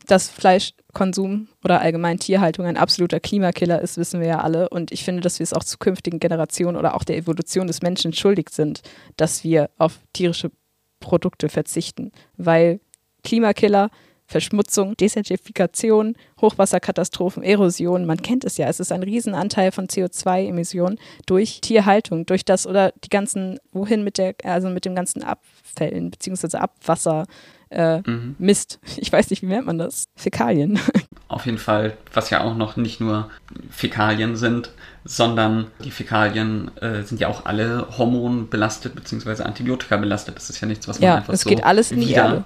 Dass 0.09 0.31
Fleischkonsum 0.31 1.49
oder 1.63 1.83
allgemein 1.83 2.19
Tierhaltung 2.19 2.65
ein 2.65 2.79
absoluter 2.79 3.21
Klimakiller 3.21 3.81
ist, 3.81 3.99
wissen 3.99 4.21
wir 4.21 4.27
ja 4.27 4.41
alle. 4.41 4.71
Und 4.71 4.91
ich 4.91 5.05
finde, 5.05 5.21
dass 5.21 5.39
wir 5.39 5.45
es 5.45 5.53
auch 5.53 5.63
zukünftigen 5.63 6.19
Generationen 6.19 6.77
oder 6.77 6.95
auch 6.95 7.05
der 7.05 7.19
Evolution 7.19 7.67
des 7.67 7.83
Menschen 7.83 8.15
schuldig 8.15 8.49
sind, 8.51 8.81
dass 9.17 9.45
wir 9.45 9.69
auf 9.77 10.01
tierische 10.15 10.51
Produkte 10.99 11.51
verzichten. 11.51 12.11
Weil 12.39 12.81
Klimakiller, 13.23 13.91
Verschmutzung, 14.25 14.97
Desertifikation, 14.97 16.15
Hochwasserkatastrophen, 16.41 17.43
Erosion, 17.43 18.07
man 18.07 18.21
kennt 18.23 18.45
es 18.45 18.57
ja, 18.57 18.67
es 18.69 18.81
ist 18.81 18.93
ein 18.93 19.03
Riesenanteil 19.03 19.73
von 19.73 19.89
CO2-Emissionen 19.89 20.99
durch 21.27 21.61
Tierhaltung, 21.61 22.25
durch 22.25 22.45
das 22.45 22.67
oder 22.67 22.93
die 23.05 23.11
ganzen, 23.11 23.59
wohin 23.73 24.05
mit 24.05 24.17
der, 24.17 24.35
also 24.45 24.69
mit 24.69 24.87
dem 24.87 24.95
ganzen 24.95 25.23
Abfällen, 25.23 26.11
beziehungsweise 26.11 26.61
Abwasser, 26.61 27.27
äh, 27.71 27.99
mhm. 27.99 28.37
Mist. 28.39 28.79
Ich 28.97 29.13
weiß 29.13 29.31
nicht, 29.31 29.43
wie 29.43 29.47
nennt 29.47 29.67
man 29.67 29.79
das? 29.79 30.05
Fäkalien. 30.17 30.79
Auf 31.29 31.47
jeden 31.47 31.59
Fall, 31.59 31.97
was 32.13 32.31
ja 32.31 32.43
auch 32.43 32.57
noch 32.57 32.77
nicht 32.77 33.01
nur 33.01 33.31
Fäkalien 33.71 34.37
sind, 34.37 34.71
sondern 35.05 35.69
die 35.85 35.91
Fäkalien 35.91 36.71
äh, 36.79 37.03
sind 37.03 37.21
ja 37.21 37.29
auch 37.29 37.45
alle 37.45 37.87
hormonbelastet 37.97 38.95
beziehungsweise 38.95 39.45
Antibiotika 39.45 39.99
belastet. 39.99 40.37
Das 40.37 40.49
ist 40.49 40.61
ja 40.61 40.67
nichts, 40.67 40.89
was 40.89 41.01
man 41.01 41.07
ja, 41.07 41.17
einfach 41.17 41.35
es 41.35 41.43
so 41.43 41.51
geht 41.51 41.65
alles 41.65 41.93
in 41.93 42.01
die 42.01 42.09
wieder, 42.09 42.25
Erde. 42.25 42.45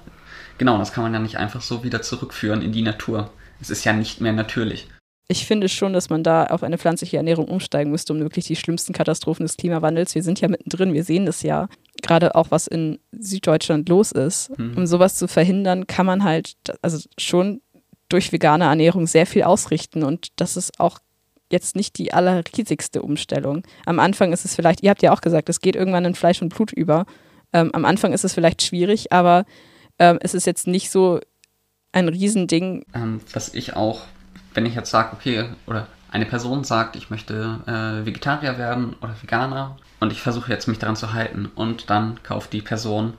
Genau, 0.59 0.79
das 0.79 0.93
kann 0.93 1.05
man 1.05 1.14
ja 1.14 1.20
nicht 1.20 1.39
einfach 1.39 1.61
so 1.61 1.85
wieder 1.85 2.03
zurückführen 2.03 2.61
in 2.61 2.73
die 2.73 2.83
Natur. 2.83 3.31
Es 3.61 3.70
ist 3.70 3.85
ja 3.85 3.93
nicht 3.93 4.20
mehr 4.20 4.33
natürlich. 4.33 4.89
Ich 5.29 5.47
finde 5.47 5.68
schon, 5.68 5.93
dass 5.93 6.11
man 6.11 6.23
da 6.23 6.45
auf 6.47 6.62
eine 6.62 6.79
pflanzliche 6.79 7.16
Ernährung 7.16 7.47
umsteigen 7.49 7.91
müsste, 7.91 8.12
um 8.12 8.20
wirklich 8.20 8.47
die 8.47 8.57
schlimmsten 8.57 8.93
Katastrophen 8.93 9.47
des 9.47 9.57
Klimawandels. 9.57 10.14
Wir 10.14 10.23
sind 10.23 10.41
ja 10.41 10.49
mittendrin, 10.49 10.93
wir 10.93 11.05
sehen 11.05 11.27
das 11.27 11.43
ja. 11.43 11.68
Gerade 12.03 12.34
auch, 12.34 12.50
was 12.50 12.66
in 12.66 12.98
Süddeutschland 13.12 13.88
los 13.88 14.12
ist. 14.12 14.57
Mhm. 14.59 14.76
Um 14.76 14.86
sowas 14.86 15.16
zu 15.16 15.28
verhindern, 15.28 15.86
kann 15.86 16.07
man 16.07 16.24
halt, 16.24 16.57
also 16.82 16.98
schon 17.18 17.62
durch 18.09 18.32
vegane 18.32 18.64
Ernährung 18.64 19.07
sehr 19.07 19.26
viel 19.26 19.44
ausrichten. 19.44 20.03
Und 20.03 20.28
das 20.36 20.57
ist 20.57 20.78
auch 20.78 20.98
jetzt 21.50 21.76
nicht 21.76 21.98
die 21.98 22.12
allerriesigste 22.12 23.03
Umstellung. 23.03 23.62
Am 23.86 23.98
Anfang 23.98 24.32
ist 24.32 24.44
es 24.44 24.55
vielleicht, 24.55 24.82
ihr 24.82 24.90
habt 24.90 25.03
ja 25.03 25.12
auch 25.12 25.20
gesagt, 25.20 25.48
es 25.48 25.61
geht 25.61 25.76
irgendwann 25.76 26.05
in 26.05 26.14
Fleisch 26.14 26.42
und 26.42 26.55
Blut 26.55 26.72
über. 26.72 27.07
Ähm, 27.53 27.70
am 27.72 27.84
Anfang 27.84 28.12
ist 28.12 28.24
es 28.24 28.32
vielleicht 28.32 28.62
schwierig, 28.62 29.12
aber 29.12 29.44
ähm, 29.98 30.18
es 30.22 30.34
ist 30.34 30.46
jetzt 30.46 30.66
nicht 30.66 30.90
so 30.90 31.20
ein 31.92 32.09
Riesending. 32.09 32.84
Ähm, 32.94 33.20
was 33.32 33.55
ich 33.55 33.76
auch, 33.76 34.03
wenn 34.55 34.66
ich 34.66 34.74
jetzt 34.74 34.90
sage, 34.90 35.14
okay, 35.14 35.44
oder 35.66 35.86
eine 36.12 36.26
Person 36.26 36.62
sagt, 36.62 36.94
ich 36.94 37.10
möchte 37.10 37.60
äh, 37.66 38.06
Vegetarier 38.06 38.58
werden 38.58 38.94
oder 39.00 39.14
Veganer 39.20 39.76
und 39.98 40.12
ich 40.12 40.20
versuche 40.20 40.52
jetzt 40.52 40.68
mich 40.68 40.78
daran 40.78 40.94
zu 40.94 41.12
halten 41.12 41.50
und 41.54 41.90
dann 41.90 42.22
kauft 42.22 42.52
die 42.52 42.60
Person 42.60 43.14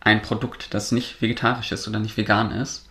ein 0.00 0.22
Produkt, 0.22 0.72
das 0.74 0.90
nicht 0.90 1.20
vegetarisch 1.20 1.70
ist 1.70 1.86
oder 1.86 1.98
nicht 1.98 2.16
vegan 2.16 2.50
ist, 2.50 2.88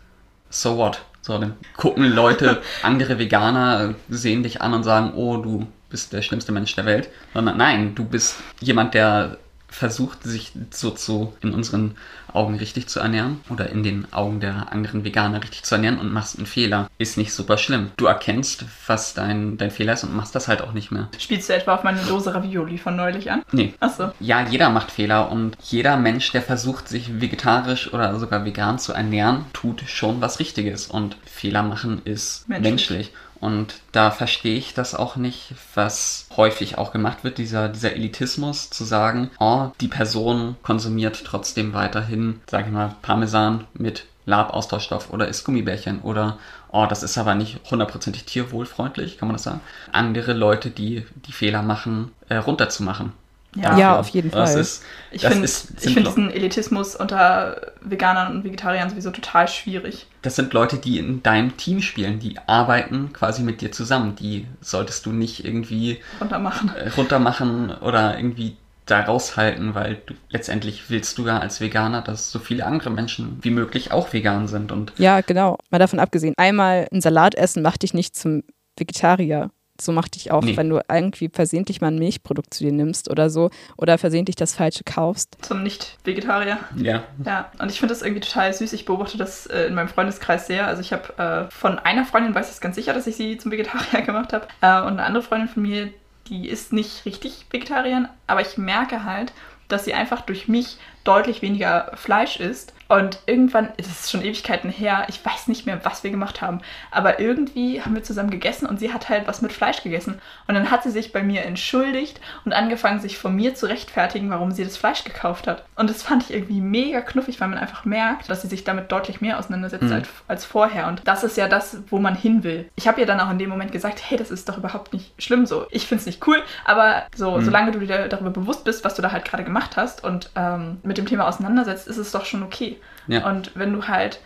so 0.50 0.78
what? 0.78 1.04
So, 1.22 1.38
dann 1.38 1.56
gucken 1.78 2.06
Leute, 2.06 2.62
andere 2.84 3.18
Veganer 3.18 3.96
sehen 4.10 4.44
dich 4.44 4.62
an 4.62 4.74
und 4.74 4.84
sagen, 4.84 5.14
oh, 5.16 5.38
du 5.38 5.68
bist 5.90 6.12
der 6.12 6.22
schlimmste 6.22 6.52
Mensch 6.52 6.76
der 6.76 6.86
Welt. 6.86 7.10
Sondern 7.34 7.58
nein, 7.58 7.96
du 7.96 8.04
bist 8.04 8.36
jemand, 8.60 8.94
der 8.94 9.38
versucht, 9.74 10.24
sich 10.24 10.52
so 10.72 10.92
zu 10.92 11.34
in 11.42 11.54
unseren 11.54 11.96
Augen 12.32 12.56
richtig 12.56 12.88
zu 12.88 13.00
ernähren 13.00 13.42
oder 13.50 13.70
in 13.70 13.84
den 13.84 14.12
Augen 14.14 14.40
der 14.40 14.72
anderen 14.72 15.04
Veganer 15.04 15.44
richtig 15.44 15.64
zu 15.64 15.76
ernähren 15.76 16.00
und 16.00 16.12
machst 16.14 16.38
einen 16.38 16.46
Fehler, 16.46 16.90
ist 16.98 17.18
nicht 17.18 17.34
super 17.34 17.58
schlimm. 17.58 17.92
Du 17.98 18.06
erkennst, 18.06 18.66
was 18.88 19.14
dein, 19.14 19.58
dein 19.58 19.72
Fehler 19.72 19.94
ist 19.94 20.04
und 20.04 20.16
machst 20.16 20.36
das 20.36 20.48
halt 20.48 20.62
auch 20.62 20.74
nicht 20.74 20.92
mehr. 20.92 21.10
Spielst 21.18 21.50
du 21.50 21.54
etwa 21.54 21.76
auf 21.76 21.84
meine 21.84 22.02
Dose 22.02 22.34
Ravioli 22.34 22.78
von 22.78 22.96
neulich 22.96 23.32
an? 23.32 23.44
Nee. 23.52 23.74
Achso. 23.80 24.12
Ja, 24.20 24.48
jeder 24.48 24.70
macht 24.70 24.92
Fehler 24.92 25.32
und 25.32 25.58
jeder 25.64 25.98
Mensch, 25.98 26.32
der 26.32 26.42
versucht, 26.42 26.88
sich 26.88 27.20
vegetarisch 27.20 27.94
oder 27.94 28.20
sogar 28.20 28.46
vegan 28.46 28.80
zu 28.80 28.94
ernähren, 28.94 29.46
tut 29.54 29.84
schon 29.88 30.22
was 30.22 30.40
Richtiges 30.40 30.88
und 30.88 31.18
Fehler 31.26 31.64
machen 31.64 32.02
ist 32.06 32.48
menschlich. 32.48 32.70
menschlich. 32.72 33.12
Und 33.44 33.82
da 33.92 34.10
verstehe 34.10 34.58
ich 34.58 34.74
das 34.74 34.96
auch 34.96 35.18
nicht, 35.18 35.54
was 35.76 36.28
häufig 36.38 36.78
auch 36.78 36.94
gemacht 36.94 37.26
wird, 37.26 37.38
dieser, 37.38 37.68
dieser 37.68 37.92
Elitismus 37.92 38.70
zu 38.70 38.86
sagen, 38.86 39.32
oh, 39.38 39.68
die 39.82 39.90
Person 39.90 40.56
konsumiert 40.64 41.24
trotzdem 41.26 41.74
weiterhin, 41.74 42.40
sage 42.50 42.68
ich 42.68 42.72
mal, 42.72 42.96
Parmesan 43.02 43.66
mit 43.74 44.06
Labaustauschstoff 44.26 45.12
oder 45.12 45.28
isst 45.28 45.44
Gummibärchen 45.44 46.00
oder 46.04 46.38
oh, 46.72 46.86
das 46.88 47.04
ist 47.04 47.18
aber 47.18 47.36
nicht 47.36 47.60
hundertprozentig 47.70 48.24
tierwohlfreundlich, 48.24 49.18
kann 49.18 49.28
man 49.28 49.36
das 49.36 49.44
sagen? 49.44 49.60
Andere 49.92 50.32
Leute, 50.32 50.70
die 50.70 51.06
die 51.28 51.34
Fehler 51.34 51.64
machen, 51.64 52.14
äh, 52.30 52.38
runterzumachen. 52.38 53.12
Ja, 53.56 53.78
ja, 53.78 54.00
auf 54.00 54.10
jeden 54.10 54.32
Fall. 54.32 54.58
Ist, 54.58 54.84
ich 55.12 55.26
finde 55.26 55.48
find 55.48 56.08
diesen 56.08 56.32
Elitismus 56.32 56.96
unter 56.96 57.74
Veganern 57.82 58.36
und 58.36 58.44
Vegetariern 58.44 58.90
sowieso 58.90 59.12
total 59.12 59.48
schwierig. 59.48 60.08
Das 60.22 60.36
sind 60.36 60.54
Leute, 60.54 60.78
die 60.78 60.98
in 60.98 61.22
deinem 61.22 61.56
Team 61.58 61.82
spielen, 61.82 62.20
die 62.20 62.38
arbeiten 62.48 63.14
quasi 63.14 63.44
mit 63.44 63.62
dir 63.62 63.72
zusammen. 63.72 64.16
Die 64.16 64.48
solltest 64.62 65.06
du 65.06 65.12
nicht 65.12 65.46
irgendwie 65.46 66.00
runtermachen, 66.20 66.72
äh, 66.76 66.90
runtermachen 66.90 67.72
oder 67.82 68.18
irgendwie 68.18 68.58
da 68.86 69.02
raushalten, 69.02 69.76
weil 69.76 70.02
du, 70.06 70.14
letztendlich 70.30 70.90
willst 70.90 71.18
du 71.18 71.28
ja 71.28 71.40
als 71.40 71.62
Veganer, 71.62 72.02
dass 72.02 72.32
so 72.32 72.40
viele 72.40 72.66
andere 72.66 72.90
Menschen 72.90 73.40
wie 73.42 73.52
möglich 73.52 73.92
auch 73.92 74.12
vegan 74.14 74.48
sind. 74.48 74.72
Und 74.72 74.94
ja, 74.98 75.22
genau. 75.22 75.58
Mal 75.70 75.80
davon 75.80 76.00
abgesehen, 76.00 76.34
einmal 76.38 76.88
ein 76.92 77.02
Salat 77.02 77.36
essen 77.36 77.62
macht 77.62 77.84
dich 77.84 77.94
nicht 77.94 78.16
zum 78.16 78.44
Vegetarier 78.78 79.52
so 79.84 79.92
macht 79.92 80.16
dich 80.16 80.32
auch, 80.32 80.44
nee. 80.44 80.58
wenn 80.58 80.70
du 80.70 80.80
irgendwie 80.90 81.30
versehentlich 81.32 81.82
mal 81.82 81.88
ein 81.88 82.00
Milchprodukt 82.00 82.54
zu 82.54 82.64
dir 82.64 82.72
nimmst 82.72 83.10
oder 83.10 83.30
so 83.30 83.50
oder 83.78 83.98
versehentlich 83.98 84.36
das 84.36 84.56
Falsche 84.56 84.84
kaufst. 84.84 85.38
Zum 85.42 85.64
Nicht-Vegetarier. 85.64 86.60
Ja. 86.76 87.04
Ja, 87.26 87.52
und 87.60 87.72
ich 87.72 87.80
finde 87.80 87.94
das 87.94 88.02
irgendwie 88.02 88.22
total 88.22 88.54
süß. 88.54 88.74
Ich 88.74 88.86
beobachte 88.86 89.18
das 89.18 89.46
äh, 89.48 89.66
in 89.66 89.76
meinem 89.76 89.90
Freundeskreis 89.90 90.48
sehr. 90.48 90.68
Also 90.68 90.82
ich 90.82 90.94
habe 90.94 91.48
äh, 91.50 91.52
von 91.52 91.80
einer 91.80 92.06
Freundin, 92.06 92.36
weiß 92.36 92.54
ich 92.54 92.62
ganz 92.62 92.76
sicher, 92.76 92.94
dass 92.94 93.08
ich 93.08 93.16
sie 93.16 93.38
zum 93.38 93.52
Vegetarier 93.52 94.02
gemacht 94.06 94.34
habe. 94.34 94.48
Äh, 94.62 94.82
und 94.82 94.94
eine 94.94 95.04
andere 95.04 95.24
Freundin 95.24 95.50
von 95.50 95.64
mir, 95.64 95.90
die 96.30 96.48
ist 96.48 96.74
nicht 96.74 97.06
richtig 97.06 97.46
Vegetarier, 97.50 98.10
aber 98.28 98.42
ich 98.42 98.58
merke 98.58 99.04
halt, 99.04 99.34
dass 99.68 99.86
sie 99.86 99.94
einfach 99.94 100.22
durch 100.22 100.48
mich 100.48 100.78
deutlich 101.04 101.42
weniger 101.42 101.92
Fleisch 101.96 102.40
isst 102.40 102.74
und 102.94 103.18
irgendwann, 103.26 103.70
das 103.78 103.88
ist 103.88 104.12
schon 104.12 104.22
Ewigkeiten 104.22 104.70
her, 104.70 105.08
ich 105.08 105.26
weiß 105.26 105.48
nicht 105.48 105.66
mehr, 105.66 105.84
was 105.84 106.04
wir 106.04 106.12
gemacht 106.12 106.42
haben, 106.42 106.62
aber 106.92 107.20
irgendwie 107.20 107.82
haben 107.82 107.96
wir 107.96 108.04
zusammen 108.04 108.30
gegessen 108.30 108.68
und 108.68 108.80
sie 108.80 108.94
hat 108.94 109.10
halt 109.10 109.28
was 109.28 109.42
mit 109.42 109.52
Fleisch 109.52 109.82
gegessen. 109.82 110.22
Und 110.48 110.54
dann 110.54 110.70
hat 110.70 110.84
sie 110.84 110.92
sich 110.92 111.12
bei 111.12 111.24
mir 111.24 111.44
entschuldigt 111.44 112.22
und 112.46 112.54
angefangen, 112.54 113.00
sich 113.00 113.18
von 113.18 113.36
mir 113.36 113.56
zu 113.56 113.66
rechtfertigen, 113.66 114.30
warum 114.30 114.52
sie 114.52 114.64
das 114.64 114.78
Fleisch 114.78 115.04
gekauft 115.04 115.48
hat. 115.48 115.66
Und 115.76 115.90
das 115.90 116.04
fand 116.04 116.22
ich 116.22 116.36
irgendwie 116.36 116.62
mega 116.62 117.02
knuffig, 117.02 117.42
weil 117.42 117.48
man 117.48 117.58
einfach 117.58 117.84
merkt, 117.84 118.30
dass 118.30 118.44
sie 118.44 118.48
sich 118.48 118.64
damit 118.64 118.92
deutlich 118.92 119.22
mehr 119.22 119.40
auseinandersetzt 119.40 119.86
mhm. 119.86 119.94
als, 119.94 120.10
als 120.28 120.46
vorher. 120.46 120.86
Und 120.86 121.02
das 121.04 121.24
ist 121.24 121.36
ja 121.36 121.48
das, 121.48 121.78
wo 121.88 121.98
man 121.98 122.14
hin 122.14 122.44
will. 122.44 122.70
Ich 122.76 122.88
habe 122.88 123.02
ihr 123.02 123.08
dann 123.08 123.20
auch 123.20 123.32
in 123.32 123.40
dem 123.40 123.50
Moment 123.50 123.72
gesagt, 123.72 124.04
hey, 124.08 124.20
das 124.20 124.30
ist 124.30 124.48
doch 124.50 124.60
überhaupt 124.60 124.94
nicht 124.94 125.20
schlimm 125.20 125.48
so. 125.48 125.66
Ich 125.72 125.88
finde 125.88 126.02
es 126.02 126.06
nicht 126.06 126.28
cool, 126.28 126.44
aber 126.64 127.08
so, 127.16 127.38
mhm. 127.38 127.44
solange 127.44 127.72
du 127.72 127.80
dir 127.80 128.08
darüber 128.08 128.30
bewusst 128.30 128.66
bist, 128.66 128.86
was 128.86 128.94
du 128.94 129.02
da 129.02 129.12
halt 129.12 129.26
gerade 129.26 129.44
gemacht 129.44 129.78
hast 129.78 130.04
und 130.04 130.30
ähm, 130.36 130.78
mit 130.84 131.00
dem 131.00 131.08
Thema 131.08 131.28
auseinandersetzt, 131.28 131.88
ist 131.88 131.98
es 131.98 132.12
doch 132.12 132.26
schon 132.26 132.44
okay. 132.44 132.78
Ja. 133.08 133.30
Und 133.30 133.52
wenn 133.56 133.74
du 133.74 133.88
halt 133.88 134.20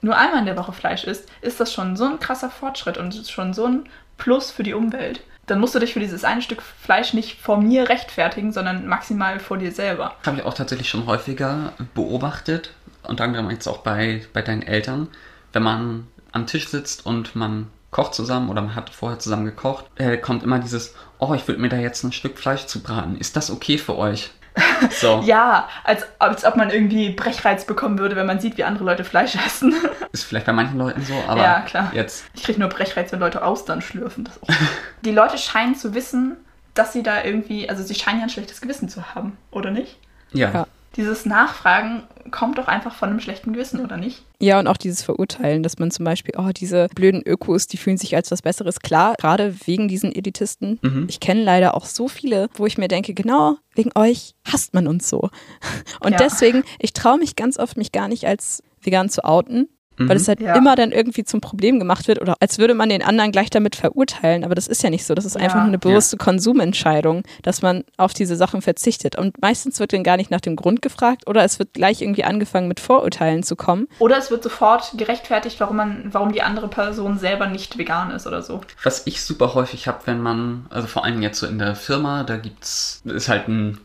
nur 0.00 0.16
einmal 0.16 0.40
in 0.40 0.46
der 0.46 0.56
Woche 0.56 0.72
Fleisch 0.72 1.04
isst, 1.04 1.28
ist 1.40 1.60
das 1.60 1.72
schon 1.72 1.96
so 1.96 2.04
ein 2.04 2.20
krasser 2.20 2.50
Fortschritt 2.50 2.98
und 2.98 3.14
schon 3.28 3.54
so 3.54 3.66
ein 3.66 3.84
Plus 4.16 4.50
für 4.50 4.62
die 4.62 4.74
Umwelt. 4.74 5.20
Dann 5.46 5.60
musst 5.60 5.74
du 5.74 5.78
dich 5.78 5.92
für 5.92 6.00
dieses 6.00 6.24
eine 6.24 6.42
Stück 6.42 6.62
Fleisch 6.62 7.12
nicht 7.12 7.40
vor 7.40 7.58
mir 7.60 7.88
rechtfertigen, 7.88 8.52
sondern 8.52 8.86
maximal 8.86 9.40
vor 9.40 9.58
dir 9.58 9.72
selber. 9.72 10.14
Habe 10.24 10.38
ich 10.38 10.44
auch 10.44 10.54
tatsächlich 10.54 10.88
schon 10.88 11.06
häufiger 11.06 11.72
beobachtet, 11.94 12.70
unter 13.02 13.24
anderem 13.24 13.50
jetzt 13.50 13.66
auch 13.66 13.78
bei, 13.78 14.22
bei 14.32 14.40
deinen 14.40 14.62
Eltern, 14.62 15.08
wenn 15.52 15.62
man 15.62 16.06
am 16.32 16.46
Tisch 16.46 16.68
sitzt 16.68 17.04
und 17.04 17.36
man 17.36 17.68
kocht 17.90 18.14
zusammen 18.14 18.48
oder 18.48 18.62
man 18.62 18.74
hat 18.74 18.90
vorher 18.90 19.18
zusammen 19.18 19.44
gekocht, 19.44 19.86
äh, 19.96 20.16
kommt 20.16 20.42
immer 20.42 20.58
dieses, 20.58 20.94
oh, 21.18 21.34
ich 21.34 21.46
würde 21.46 21.60
mir 21.60 21.68
da 21.68 21.76
jetzt 21.76 22.02
ein 22.02 22.12
Stück 22.12 22.38
Fleisch 22.38 22.66
zu 22.66 22.82
braten. 22.82 23.16
Ist 23.16 23.36
das 23.36 23.50
okay 23.50 23.78
für 23.78 23.96
euch? 23.96 24.30
So. 24.90 25.22
ja, 25.24 25.68
als, 25.82 26.04
als 26.18 26.44
ob 26.44 26.56
man 26.56 26.70
irgendwie 26.70 27.10
Brechreiz 27.10 27.64
bekommen 27.64 27.98
würde, 27.98 28.16
wenn 28.16 28.26
man 28.26 28.38
sieht, 28.40 28.56
wie 28.56 28.64
andere 28.64 28.84
Leute 28.84 29.02
Fleisch 29.02 29.34
essen. 29.34 29.74
Ist 30.12 30.24
vielleicht 30.24 30.46
bei 30.46 30.52
manchen 30.52 30.78
Leuten 30.78 31.02
so, 31.02 31.14
aber 31.26 31.42
ja, 31.42 31.60
klar. 31.62 31.90
jetzt. 31.94 32.24
Ich 32.34 32.42
kriege 32.42 32.60
nur 32.60 32.68
Brechreiz, 32.68 33.10
wenn 33.10 33.20
Leute 33.20 33.42
Austern 33.42 33.82
schlürfen. 33.82 34.28
Die 35.04 35.10
Leute 35.10 35.38
scheinen 35.38 35.74
zu 35.74 35.94
wissen, 35.94 36.36
dass 36.74 36.92
sie 36.92 37.02
da 37.02 37.24
irgendwie, 37.24 37.68
also 37.68 37.82
sie 37.82 37.94
scheinen 37.94 38.18
ja 38.18 38.24
ein 38.24 38.30
schlechtes 38.30 38.60
Gewissen 38.60 38.88
zu 38.88 39.14
haben, 39.14 39.36
oder 39.50 39.70
nicht? 39.70 39.98
Ja. 40.32 40.50
ja 40.50 40.66
dieses 40.96 41.26
Nachfragen 41.26 42.04
kommt 42.30 42.58
doch 42.58 42.68
einfach 42.68 42.94
von 42.94 43.10
einem 43.10 43.20
schlechten 43.20 43.52
Gewissen, 43.52 43.80
oder 43.80 43.96
nicht? 43.96 44.22
Ja, 44.40 44.58
und 44.58 44.66
auch 44.66 44.76
dieses 44.76 45.02
Verurteilen, 45.02 45.62
dass 45.62 45.78
man 45.78 45.90
zum 45.90 46.04
Beispiel, 46.04 46.34
oh, 46.36 46.50
diese 46.54 46.88
blöden 46.94 47.22
Ökos, 47.22 47.66
die 47.66 47.76
fühlen 47.76 47.96
sich 47.96 48.14
als 48.16 48.30
was 48.30 48.42
Besseres. 48.42 48.80
Klar, 48.80 49.14
gerade 49.18 49.54
wegen 49.66 49.88
diesen 49.88 50.14
Elitisten. 50.14 50.78
Mhm. 50.82 51.06
Ich 51.08 51.20
kenne 51.20 51.42
leider 51.42 51.74
auch 51.74 51.86
so 51.86 52.08
viele, 52.08 52.48
wo 52.54 52.66
ich 52.66 52.78
mir 52.78 52.88
denke, 52.88 53.14
genau, 53.14 53.56
wegen 53.74 53.90
euch 53.94 54.34
hasst 54.44 54.74
man 54.74 54.86
uns 54.86 55.08
so. 55.08 55.30
Und 56.00 56.12
ja. 56.12 56.18
deswegen, 56.18 56.64
ich 56.78 56.92
traue 56.92 57.18
mich 57.18 57.36
ganz 57.36 57.58
oft, 57.58 57.76
mich 57.76 57.92
gar 57.92 58.08
nicht 58.08 58.26
als 58.26 58.62
vegan 58.80 59.08
zu 59.08 59.24
outen, 59.24 59.68
Mhm. 59.96 60.08
Weil 60.08 60.16
es 60.16 60.28
halt 60.28 60.40
ja. 60.40 60.54
immer 60.54 60.76
dann 60.76 60.92
irgendwie 60.92 61.24
zum 61.24 61.40
Problem 61.40 61.78
gemacht 61.78 62.08
wird 62.08 62.20
oder 62.20 62.34
als 62.40 62.58
würde 62.58 62.74
man 62.74 62.88
den 62.88 63.02
anderen 63.02 63.32
gleich 63.32 63.50
damit 63.50 63.76
verurteilen. 63.76 64.44
Aber 64.44 64.54
das 64.54 64.66
ist 64.66 64.82
ja 64.82 64.90
nicht 64.90 65.04
so. 65.04 65.14
Das 65.14 65.24
ist 65.24 65.36
ja. 65.36 65.42
einfach 65.42 65.58
nur 65.58 65.68
eine 65.68 65.78
bewusste 65.78 66.16
ja. 66.16 66.24
Konsumentscheidung, 66.24 67.22
dass 67.42 67.62
man 67.62 67.84
auf 67.96 68.12
diese 68.12 68.36
Sachen 68.36 68.62
verzichtet. 68.62 69.16
Und 69.16 69.40
meistens 69.40 69.78
wird 69.80 69.92
dann 69.92 70.02
gar 70.02 70.16
nicht 70.16 70.30
nach 70.30 70.40
dem 70.40 70.56
Grund 70.56 70.82
gefragt 70.82 71.26
oder 71.26 71.44
es 71.44 71.58
wird 71.58 71.74
gleich 71.74 72.02
irgendwie 72.02 72.24
angefangen 72.24 72.68
mit 72.68 72.80
Vorurteilen 72.80 73.42
zu 73.42 73.56
kommen. 73.56 73.88
Oder 73.98 74.18
es 74.18 74.30
wird 74.30 74.42
sofort 74.42 74.94
gerechtfertigt, 74.96 75.60
warum 75.60 75.76
man, 75.76 76.08
warum 76.12 76.32
die 76.32 76.42
andere 76.42 76.68
Person 76.68 77.18
selber 77.18 77.46
nicht 77.46 77.78
vegan 77.78 78.10
ist 78.10 78.26
oder 78.26 78.42
so. 78.42 78.60
Was 78.82 79.06
ich 79.06 79.22
super 79.22 79.54
häufig 79.54 79.86
habe, 79.88 80.00
wenn 80.06 80.20
man, 80.20 80.66
also 80.70 80.86
vor 80.86 81.04
allem 81.04 81.22
jetzt 81.22 81.38
so 81.38 81.46
in 81.46 81.58
der 81.58 81.76
Firma, 81.76 82.24
da 82.24 82.36
gibt's, 82.36 83.02
ist 83.04 83.28
halt 83.28 83.48
ein, 83.48 83.78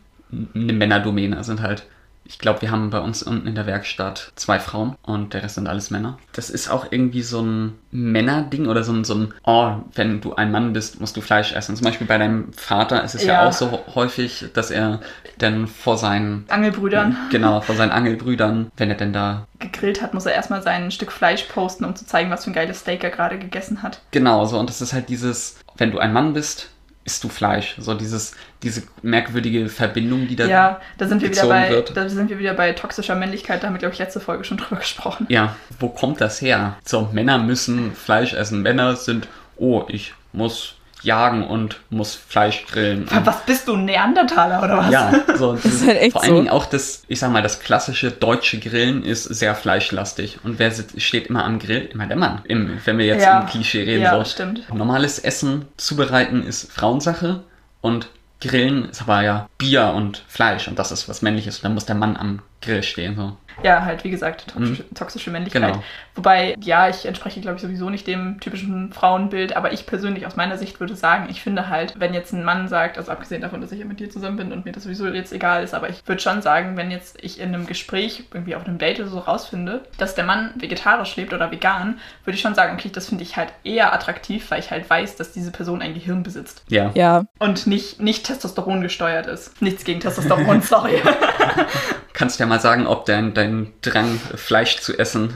eine 0.54 0.72
Männerdomäne, 0.72 1.42
sind 1.44 1.60
halt 1.60 1.84
ich 2.30 2.38
glaube, 2.38 2.62
wir 2.62 2.70
haben 2.70 2.90
bei 2.90 3.00
uns 3.00 3.24
unten 3.24 3.48
in 3.48 3.56
der 3.56 3.66
Werkstatt 3.66 4.30
zwei 4.36 4.60
Frauen 4.60 4.94
und 5.02 5.34
der 5.34 5.42
Rest 5.42 5.56
sind 5.56 5.66
alles 5.66 5.90
Männer. 5.90 6.16
Das 6.32 6.48
ist 6.48 6.70
auch 6.70 6.86
irgendwie 6.92 7.22
so 7.22 7.42
ein 7.42 7.76
Männerding 7.90 8.68
oder 8.68 8.84
so 8.84 8.92
ein, 8.92 9.02
so 9.02 9.14
ein, 9.14 9.34
oh, 9.42 9.72
wenn 9.96 10.20
du 10.20 10.36
ein 10.36 10.52
Mann 10.52 10.72
bist, 10.72 11.00
musst 11.00 11.16
du 11.16 11.22
Fleisch 11.22 11.52
essen. 11.52 11.74
Zum 11.74 11.84
Beispiel 11.84 12.06
bei 12.06 12.18
deinem 12.18 12.52
Vater 12.52 13.02
ist 13.02 13.16
es 13.16 13.24
ja, 13.24 13.32
ja 13.32 13.48
auch 13.48 13.52
so 13.52 13.80
häufig, 13.96 14.46
dass 14.54 14.70
er 14.70 15.00
dann 15.38 15.66
vor 15.66 15.98
seinen 15.98 16.44
Angelbrüdern. 16.48 17.16
Genau, 17.32 17.60
vor 17.62 17.74
seinen 17.74 17.90
Angelbrüdern, 17.90 18.70
wenn 18.76 18.90
er 18.90 18.96
denn 18.96 19.12
da 19.12 19.48
gegrillt 19.58 20.00
hat, 20.00 20.14
muss 20.14 20.24
er 20.24 20.32
erstmal 20.32 20.62
sein 20.62 20.92
Stück 20.92 21.10
Fleisch 21.10 21.42
posten, 21.42 21.84
um 21.84 21.96
zu 21.96 22.06
zeigen, 22.06 22.30
was 22.30 22.44
für 22.44 22.50
ein 22.50 22.54
geiles 22.54 22.78
Steak 22.78 23.02
er 23.02 23.10
gerade 23.10 23.40
gegessen 23.40 23.82
hat. 23.82 24.00
Genau, 24.12 24.44
so. 24.44 24.56
Und 24.56 24.70
das 24.70 24.80
ist 24.80 24.92
halt 24.92 25.08
dieses, 25.08 25.58
wenn 25.76 25.90
du 25.90 25.98
ein 25.98 26.12
Mann 26.12 26.32
bist, 26.32 26.70
isst 27.04 27.24
du 27.24 27.28
Fleisch. 27.28 27.74
So 27.78 27.94
dieses, 27.94 28.34
diese 28.62 28.82
merkwürdige 29.02 29.68
Verbindung, 29.68 30.28
die 30.28 30.36
da 30.36 30.46
Ja, 30.46 30.80
da 30.98 31.08
sind 31.08 31.22
wir 31.22 31.30
wieder 31.30 31.46
bei, 31.46 31.70
wird. 31.70 31.96
da 31.96 32.08
sind 32.08 32.28
wir 32.28 32.38
wieder 32.38 32.54
bei 32.54 32.72
toxischer 32.72 33.14
Männlichkeit, 33.14 33.62
da 33.62 33.66
haben 33.66 33.74
wir, 33.74 33.78
glaube 33.78 33.94
ich, 33.94 33.98
letzte 33.98 34.20
Folge 34.20 34.44
schon 34.44 34.56
drüber 34.58 34.80
gesprochen. 34.80 35.26
Ja, 35.28 35.56
wo 35.78 35.88
kommt 35.88 36.20
das 36.20 36.40
her? 36.40 36.76
So, 36.84 37.08
Männer 37.12 37.38
müssen 37.38 37.94
Fleisch 37.94 38.34
essen. 38.34 38.62
Männer 38.62 38.96
sind, 38.96 39.28
oh, 39.56 39.84
ich 39.88 40.14
muss 40.32 40.74
jagen 41.02 41.46
und 41.46 41.80
muss 41.88 42.14
Fleisch 42.14 42.66
grillen. 42.66 43.06
Was 43.24 43.44
bist 43.46 43.68
du, 43.68 43.74
ein 43.74 43.86
Neandertaler 43.86 44.62
oder 44.62 44.76
was? 44.76 44.90
Ja, 44.90 45.12
so, 45.36 45.54
das 45.54 45.64
ist 45.64 45.86
halt 45.86 45.98
echt 45.98 46.12
vor 46.12 46.22
allen 46.22 46.30
so. 46.30 46.36
Dingen 46.36 46.50
auch 46.50 46.66
das, 46.66 47.04
ich 47.08 47.18
sag 47.18 47.32
mal, 47.32 47.42
das 47.42 47.60
klassische 47.60 48.10
deutsche 48.10 48.58
Grillen 48.58 49.02
ist 49.02 49.24
sehr 49.24 49.54
fleischlastig. 49.54 50.40
Und 50.42 50.58
wer 50.58 50.70
steht 50.98 51.28
immer 51.28 51.44
am 51.44 51.58
Grill? 51.58 51.88
Immer 51.92 52.06
der 52.06 52.16
Mann. 52.16 52.42
Im, 52.44 52.78
wenn 52.84 52.98
wir 52.98 53.06
jetzt 53.06 53.22
ja. 53.24 53.40
im 53.40 53.46
Klischee 53.46 53.84
reden. 53.84 54.02
Ja, 54.02 54.18
so. 54.18 54.30
stimmt. 54.30 54.72
Normales 54.74 55.18
Essen 55.18 55.66
zubereiten 55.76 56.42
ist 56.46 56.70
Frauensache 56.70 57.44
und 57.80 58.10
Grillen 58.40 58.88
ist 58.88 59.02
aber 59.02 59.22
ja 59.22 59.48
Bier 59.58 59.92
und 59.94 60.24
Fleisch 60.28 60.68
und 60.68 60.78
das 60.78 60.92
ist 60.92 61.08
was 61.08 61.22
Männliches. 61.22 61.56
Und 61.56 61.64
dann 61.64 61.74
muss 61.74 61.86
der 61.86 61.96
Mann 61.96 62.16
am 62.16 62.42
Grill 62.60 62.82
stehen. 62.82 63.16
So. 63.16 63.36
Ja, 63.62 63.84
halt, 63.84 64.04
wie 64.04 64.10
gesagt, 64.10 64.48
toxische, 64.48 64.84
mhm. 64.84 64.94
toxische 64.94 65.30
Männlichkeit. 65.30 65.62
Genau. 65.62 65.82
Wobei, 66.14 66.54
ja, 66.60 66.88
ich 66.88 67.06
entspreche, 67.06 67.40
glaube 67.40 67.56
ich, 67.56 67.62
sowieso 67.62 67.90
nicht 67.90 68.06
dem 68.06 68.40
typischen 68.40 68.92
Frauenbild, 68.92 69.56
aber 69.56 69.72
ich 69.72 69.86
persönlich 69.86 70.26
aus 70.26 70.36
meiner 70.36 70.58
Sicht 70.58 70.80
würde 70.80 70.96
sagen, 70.96 71.28
ich 71.30 71.42
finde 71.42 71.68
halt, 71.68 71.94
wenn 71.98 72.14
jetzt 72.14 72.32
ein 72.32 72.44
Mann 72.44 72.68
sagt, 72.68 72.98
also 72.98 73.12
abgesehen 73.12 73.42
davon, 73.42 73.60
dass 73.60 73.72
ich 73.72 73.80
ja 73.80 73.84
mit 73.84 74.00
dir 74.00 74.10
zusammen 74.10 74.36
bin 74.36 74.52
und 74.52 74.64
mir 74.64 74.72
das 74.72 74.84
sowieso 74.84 75.06
jetzt 75.08 75.32
egal 75.32 75.62
ist, 75.62 75.74
aber 75.74 75.88
ich 75.88 76.06
würde 76.06 76.20
schon 76.20 76.42
sagen, 76.42 76.76
wenn 76.76 76.90
jetzt 76.90 77.22
ich 77.22 77.40
in 77.40 77.54
einem 77.54 77.66
Gespräch, 77.66 78.24
irgendwie 78.32 78.54
auf 78.54 78.66
einem 78.66 78.78
Date 78.78 79.00
oder 79.00 79.08
so 79.08 79.18
rausfinde, 79.18 79.82
dass 79.98 80.14
der 80.14 80.24
Mann 80.24 80.52
vegetarisch 80.56 81.16
lebt 81.16 81.32
oder 81.32 81.50
vegan, 81.50 81.98
würde 82.24 82.34
ich 82.34 82.40
schon 82.40 82.54
sagen, 82.54 82.74
okay, 82.74 82.90
das 82.92 83.08
finde 83.08 83.24
ich 83.24 83.36
halt 83.36 83.52
eher 83.64 83.92
attraktiv, 83.92 84.50
weil 84.50 84.60
ich 84.60 84.70
halt 84.70 84.88
weiß, 84.88 85.16
dass 85.16 85.32
diese 85.32 85.52
Person 85.52 85.82
ein 85.82 85.94
Gehirn 85.94 86.22
besitzt. 86.22 86.64
Ja. 86.68 86.90
Ja. 86.94 87.24
Und 87.38 87.66
nicht, 87.66 88.00
nicht 88.00 88.26
Testosteron 88.26 88.80
gesteuert 88.80 89.26
ist. 89.26 89.60
Nichts 89.62 89.84
gegen 89.84 90.00
Testosteron, 90.00 90.62
sorry. 90.62 91.00
Kannst 92.20 92.38
ja 92.38 92.44
mal 92.44 92.60
sagen, 92.60 92.86
ob 92.86 93.06
dein, 93.06 93.32
dein 93.32 93.72
Drang, 93.80 94.20
Fleisch 94.34 94.78
zu 94.82 94.92
essen, 94.98 95.32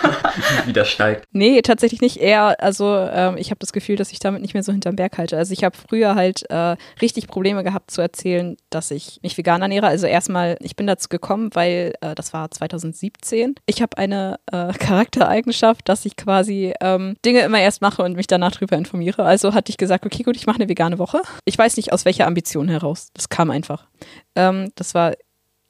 wieder 0.64 0.86
steigt. 0.86 1.26
Nee, 1.32 1.60
tatsächlich 1.60 2.00
nicht. 2.00 2.16
Eher, 2.16 2.58
also 2.58 2.96
ähm, 2.96 3.36
ich 3.36 3.50
habe 3.50 3.58
das 3.58 3.70
Gefühl, 3.70 3.96
dass 3.96 4.10
ich 4.12 4.18
damit 4.18 4.40
nicht 4.40 4.54
mehr 4.54 4.62
so 4.62 4.72
hinterm 4.72 4.96
Berg 4.96 5.18
halte. 5.18 5.36
Also 5.36 5.52
ich 5.52 5.62
habe 5.62 5.76
früher 5.76 6.14
halt 6.14 6.48
äh, 6.48 6.76
richtig 7.02 7.28
Probleme 7.28 7.62
gehabt 7.64 7.90
zu 7.90 8.00
erzählen, 8.00 8.56
dass 8.70 8.90
ich 8.90 9.20
mich 9.22 9.36
vegan 9.36 9.60
ernähre. 9.60 9.88
Also 9.88 10.06
erstmal, 10.06 10.56
ich 10.60 10.74
bin 10.74 10.86
dazu 10.86 11.10
gekommen, 11.10 11.50
weil 11.52 11.92
äh, 12.00 12.14
das 12.14 12.32
war 12.32 12.50
2017. 12.50 13.54
Ich 13.66 13.82
habe 13.82 13.98
eine 13.98 14.38
äh, 14.50 14.72
Charaktereigenschaft, 14.72 15.86
dass 15.86 16.06
ich 16.06 16.16
quasi 16.16 16.72
ähm, 16.80 17.16
Dinge 17.26 17.40
immer 17.40 17.60
erst 17.60 17.82
mache 17.82 18.02
und 18.02 18.16
mich 18.16 18.26
danach 18.26 18.52
drüber 18.52 18.78
informiere. 18.78 19.22
Also 19.22 19.52
hatte 19.52 19.68
ich 19.68 19.76
gesagt, 19.76 20.06
okay, 20.06 20.22
gut, 20.22 20.36
ich 20.36 20.46
mache 20.46 20.60
eine 20.60 20.70
vegane 20.70 20.98
Woche. 20.98 21.20
Ich 21.44 21.58
weiß 21.58 21.76
nicht 21.76 21.92
aus 21.92 22.06
welcher 22.06 22.26
Ambition 22.26 22.70
heraus. 22.70 23.08
Das 23.12 23.28
kam 23.28 23.50
einfach. 23.50 23.86
Ähm, 24.34 24.72
das 24.76 24.94
war 24.94 25.12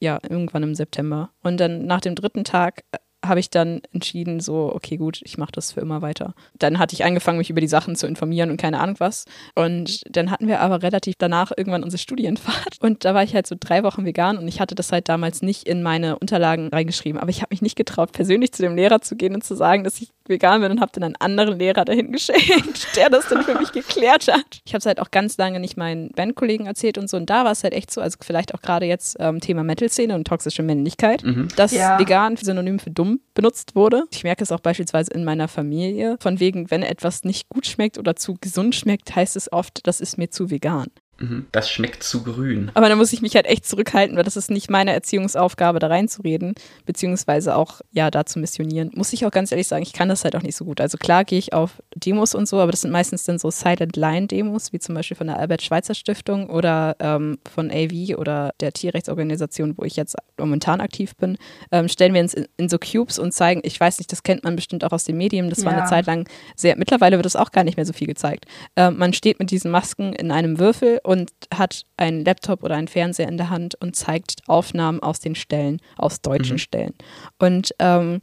ja, 0.00 0.18
irgendwann 0.28 0.62
im 0.62 0.74
September. 0.74 1.30
Und 1.42 1.58
dann 1.58 1.86
nach 1.86 2.00
dem 2.00 2.14
dritten 2.14 2.44
Tag 2.44 2.84
äh, 2.92 2.98
habe 3.24 3.40
ich 3.40 3.50
dann 3.50 3.80
entschieden, 3.92 4.40
so, 4.40 4.72
okay, 4.72 4.96
gut, 4.96 5.20
ich 5.24 5.38
mache 5.38 5.52
das 5.52 5.72
für 5.72 5.80
immer 5.80 6.02
weiter. 6.02 6.34
Dann 6.58 6.78
hatte 6.78 6.94
ich 6.94 7.04
angefangen, 7.04 7.38
mich 7.38 7.50
über 7.50 7.60
die 7.60 7.68
Sachen 7.68 7.96
zu 7.96 8.06
informieren 8.06 8.50
und 8.50 8.56
keine 8.56 8.78
Ahnung 8.78 8.96
was. 8.98 9.24
Und 9.54 10.02
dann 10.08 10.30
hatten 10.30 10.46
wir 10.48 10.60
aber 10.60 10.82
relativ 10.82 11.14
danach 11.18 11.50
irgendwann 11.56 11.82
unsere 11.82 11.98
Studienfahrt. 11.98 12.76
Und 12.80 13.04
da 13.04 13.14
war 13.14 13.22
ich 13.22 13.34
halt 13.34 13.46
so 13.46 13.56
drei 13.58 13.82
Wochen 13.82 14.04
vegan 14.04 14.38
und 14.38 14.46
ich 14.46 14.60
hatte 14.60 14.74
das 14.74 14.92
halt 14.92 15.08
damals 15.08 15.42
nicht 15.42 15.66
in 15.66 15.82
meine 15.82 16.18
Unterlagen 16.18 16.68
reingeschrieben. 16.68 17.20
Aber 17.20 17.30
ich 17.30 17.40
habe 17.40 17.52
mich 17.52 17.62
nicht 17.62 17.76
getraut, 17.76 18.12
persönlich 18.12 18.52
zu 18.52 18.62
dem 18.62 18.76
Lehrer 18.76 19.00
zu 19.00 19.16
gehen 19.16 19.34
und 19.34 19.42
zu 19.42 19.54
sagen, 19.54 19.82
dass 19.82 20.00
ich 20.00 20.10
vegan 20.28 20.60
bin 20.60 20.70
und 20.70 20.80
habe 20.80 20.92
dann 20.92 21.04
einen 21.04 21.16
anderen 21.16 21.58
Lehrer 21.58 21.84
dahin 21.84 22.12
geschenkt, 22.12 22.88
der 22.96 23.10
das 23.10 23.28
dann 23.28 23.42
für 23.42 23.58
mich 23.58 23.72
geklärt 23.72 24.28
hat. 24.28 24.60
Ich 24.64 24.72
habe 24.72 24.78
es 24.78 24.86
halt 24.86 25.00
auch 25.00 25.10
ganz 25.10 25.36
lange 25.38 25.60
nicht 25.60 25.76
meinen 25.76 26.10
Bandkollegen 26.10 26.66
erzählt 26.66 26.98
und 26.98 27.08
so. 27.08 27.16
Und 27.16 27.30
da 27.30 27.44
war 27.44 27.52
es 27.52 27.64
halt 27.64 27.74
echt 27.74 27.90
so, 27.90 28.00
also 28.00 28.18
vielleicht 28.20 28.54
auch 28.54 28.62
gerade 28.62 28.86
jetzt 28.86 29.16
ähm, 29.20 29.40
Thema 29.40 29.64
Metal-Szene 29.64 30.14
und 30.14 30.26
toxische 30.26 30.62
Männlichkeit, 30.62 31.22
mhm. 31.24 31.48
dass 31.56 31.72
ja. 31.72 31.98
vegan 31.98 32.36
synonym 32.36 32.78
für 32.78 32.90
dumm 32.90 33.20
benutzt 33.34 33.74
wurde. 33.74 34.04
Ich 34.12 34.24
merke 34.24 34.42
es 34.42 34.52
auch 34.52 34.60
beispielsweise 34.60 35.12
in 35.12 35.24
meiner 35.24 35.48
Familie. 35.48 36.16
Von 36.20 36.40
wegen, 36.40 36.70
wenn 36.70 36.82
etwas 36.82 37.24
nicht 37.24 37.48
gut 37.48 37.66
schmeckt 37.66 37.98
oder 37.98 38.16
zu 38.16 38.36
gesund 38.40 38.74
schmeckt, 38.74 39.14
heißt 39.14 39.36
es 39.36 39.52
oft, 39.52 39.86
das 39.86 40.00
ist 40.00 40.18
mir 40.18 40.30
zu 40.30 40.50
vegan. 40.50 40.88
Mhm. 41.18 41.46
Das 41.52 41.70
schmeckt 41.70 42.02
zu 42.02 42.22
grün. 42.22 42.70
Aber 42.74 42.88
da 42.88 42.96
muss 42.96 43.12
ich 43.12 43.22
mich 43.22 43.34
halt 43.36 43.46
echt 43.46 43.66
zurückhalten, 43.66 44.16
weil 44.16 44.24
das 44.24 44.36
ist 44.36 44.50
nicht 44.50 44.70
meine 44.70 44.92
Erziehungsaufgabe, 44.92 45.78
da 45.78 45.86
reinzureden, 45.86 46.54
beziehungsweise 46.84 47.56
auch, 47.56 47.80
ja, 47.92 48.10
da 48.10 48.26
zu 48.26 48.38
missionieren. 48.38 48.90
Muss 48.94 49.12
ich 49.12 49.24
auch 49.24 49.30
ganz 49.30 49.50
ehrlich 49.50 49.66
sagen, 49.66 49.82
ich 49.82 49.92
kann 49.92 50.08
das 50.08 50.24
halt 50.24 50.36
auch 50.36 50.42
nicht 50.42 50.56
so 50.56 50.64
gut. 50.64 50.80
Also 50.80 50.98
klar 50.98 51.24
gehe 51.24 51.38
ich 51.38 51.52
auf 51.52 51.82
Demos 51.94 52.34
und 52.34 52.46
so, 52.48 52.60
aber 52.60 52.70
das 52.70 52.82
sind 52.82 52.90
meistens 52.90 53.24
dann 53.24 53.38
so 53.38 53.50
Silent 53.50 53.96
Line 53.96 54.26
Demos, 54.26 54.72
wie 54.72 54.78
zum 54.78 54.94
Beispiel 54.94 55.16
von 55.16 55.26
der 55.26 55.38
Albert-Schweitzer 55.38 55.94
Stiftung 55.94 56.50
oder 56.50 56.96
ähm, 56.98 57.38
von 57.50 57.70
AV 57.70 58.18
oder 58.18 58.52
der 58.60 58.72
Tierrechtsorganisation, 58.72 59.74
wo 59.78 59.84
ich 59.84 59.96
jetzt 59.96 60.16
momentan 60.38 60.80
aktiv 60.80 61.16
bin. 61.16 61.38
Ähm, 61.72 61.88
stellen 61.88 62.12
wir 62.12 62.20
uns 62.20 62.34
in, 62.34 62.46
in, 62.56 62.68
so 62.68 62.78
Cubes 62.78 63.18
und 63.18 63.32
zeigen, 63.32 63.60
ich 63.64 63.80
weiß 63.80 63.98
nicht, 63.98 64.12
das 64.12 64.22
kennt 64.22 64.44
man 64.44 64.56
bestimmt 64.56 64.84
auch 64.84 64.92
aus 64.92 65.04
den 65.04 65.16
Medien, 65.16 65.48
das 65.48 65.60
ja. 65.60 65.66
war 65.66 65.72
eine 65.72 65.86
Zeit 65.86 66.06
lang 66.06 66.28
sehr, 66.54 66.76
mittlerweile 66.76 67.16
wird 67.16 67.26
es 67.26 67.36
auch 67.36 67.52
gar 67.52 67.64
nicht 67.64 67.76
mehr 67.76 67.86
so 67.86 67.92
viel 67.92 68.06
gezeigt. 68.06 68.44
Ähm, 68.76 68.98
man 68.98 69.12
steht 69.12 69.38
mit 69.38 69.50
diesen 69.50 69.70
Masken 69.70 70.12
in 70.12 70.30
einem 70.30 70.58
Würfel 70.58 71.00
und 71.06 71.30
hat 71.54 71.84
einen 71.96 72.24
Laptop 72.24 72.62
oder 72.62 72.74
einen 72.74 72.88
Fernseher 72.88 73.28
in 73.28 73.36
der 73.36 73.48
Hand 73.48 73.76
und 73.76 73.94
zeigt 73.94 74.42
Aufnahmen 74.48 75.00
aus 75.00 75.20
den 75.20 75.34
Stellen, 75.34 75.80
aus 75.96 76.20
deutschen 76.20 76.54
mhm. 76.54 76.58
Stellen. 76.60 76.94
Und 77.38 77.70
ähm, 77.78 78.20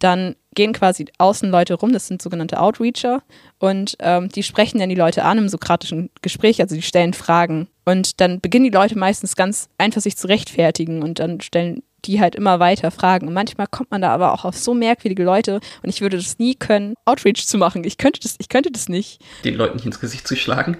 dann 0.00 0.36
gehen 0.54 0.72
quasi 0.72 1.06
Außenleute 1.18 1.74
rum, 1.74 1.92
das 1.92 2.06
sind 2.06 2.20
sogenannte 2.20 2.60
Outreacher, 2.60 3.22
und 3.58 3.96
ähm, 4.00 4.28
die 4.28 4.42
sprechen 4.42 4.78
dann 4.78 4.88
die 4.88 4.94
Leute 4.94 5.24
an 5.24 5.38
im 5.38 5.48
sokratischen 5.48 6.10
Gespräch, 6.20 6.60
also 6.60 6.74
die 6.74 6.82
stellen 6.82 7.14
Fragen. 7.14 7.68
Und 7.84 8.20
dann 8.20 8.40
beginnen 8.40 8.64
die 8.64 8.76
Leute 8.76 8.98
meistens 8.98 9.36
ganz 9.36 9.68
einfach 9.78 10.02
sich 10.02 10.16
zu 10.16 10.26
rechtfertigen 10.26 11.02
und 11.02 11.18
dann 11.18 11.40
stellen 11.40 11.82
die 12.06 12.20
halt 12.20 12.34
immer 12.34 12.60
weiter 12.60 12.90
fragen. 12.90 13.28
Und 13.28 13.34
manchmal 13.34 13.66
kommt 13.66 13.90
man 13.90 14.00
da 14.00 14.12
aber 14.12 14.32
auch 14.32 14.44
auf 14.44 14.56
so 14.56 14.74
merkwürdige 14.74 15.24
Leute 15.24 15.60
und 15.82 15.88
ich 15.88 16.00
würde 16.00 16.16
das 16.16 16.38
nie 16.38 16.54
können, 16.54 16.94
Outreach 17.04 17.46
zu 17.46 17.58
machen. 17.58 17.84
Ich 17.84 17.98
könnte 17.98 18.20
das, 18.20 18.36
ich 18.38 18.48
könnte 18.48 18.70
das 18.70 18.88
nicht. 18.88 19.20
Den 19.44 19.54
Leuten 19.54 19.76
nicht 19.76 19.86
ins 19.86 20.00
Gesicht 20.00 20.26
zu 20.26 20.36
schlagen. 20.36 20.78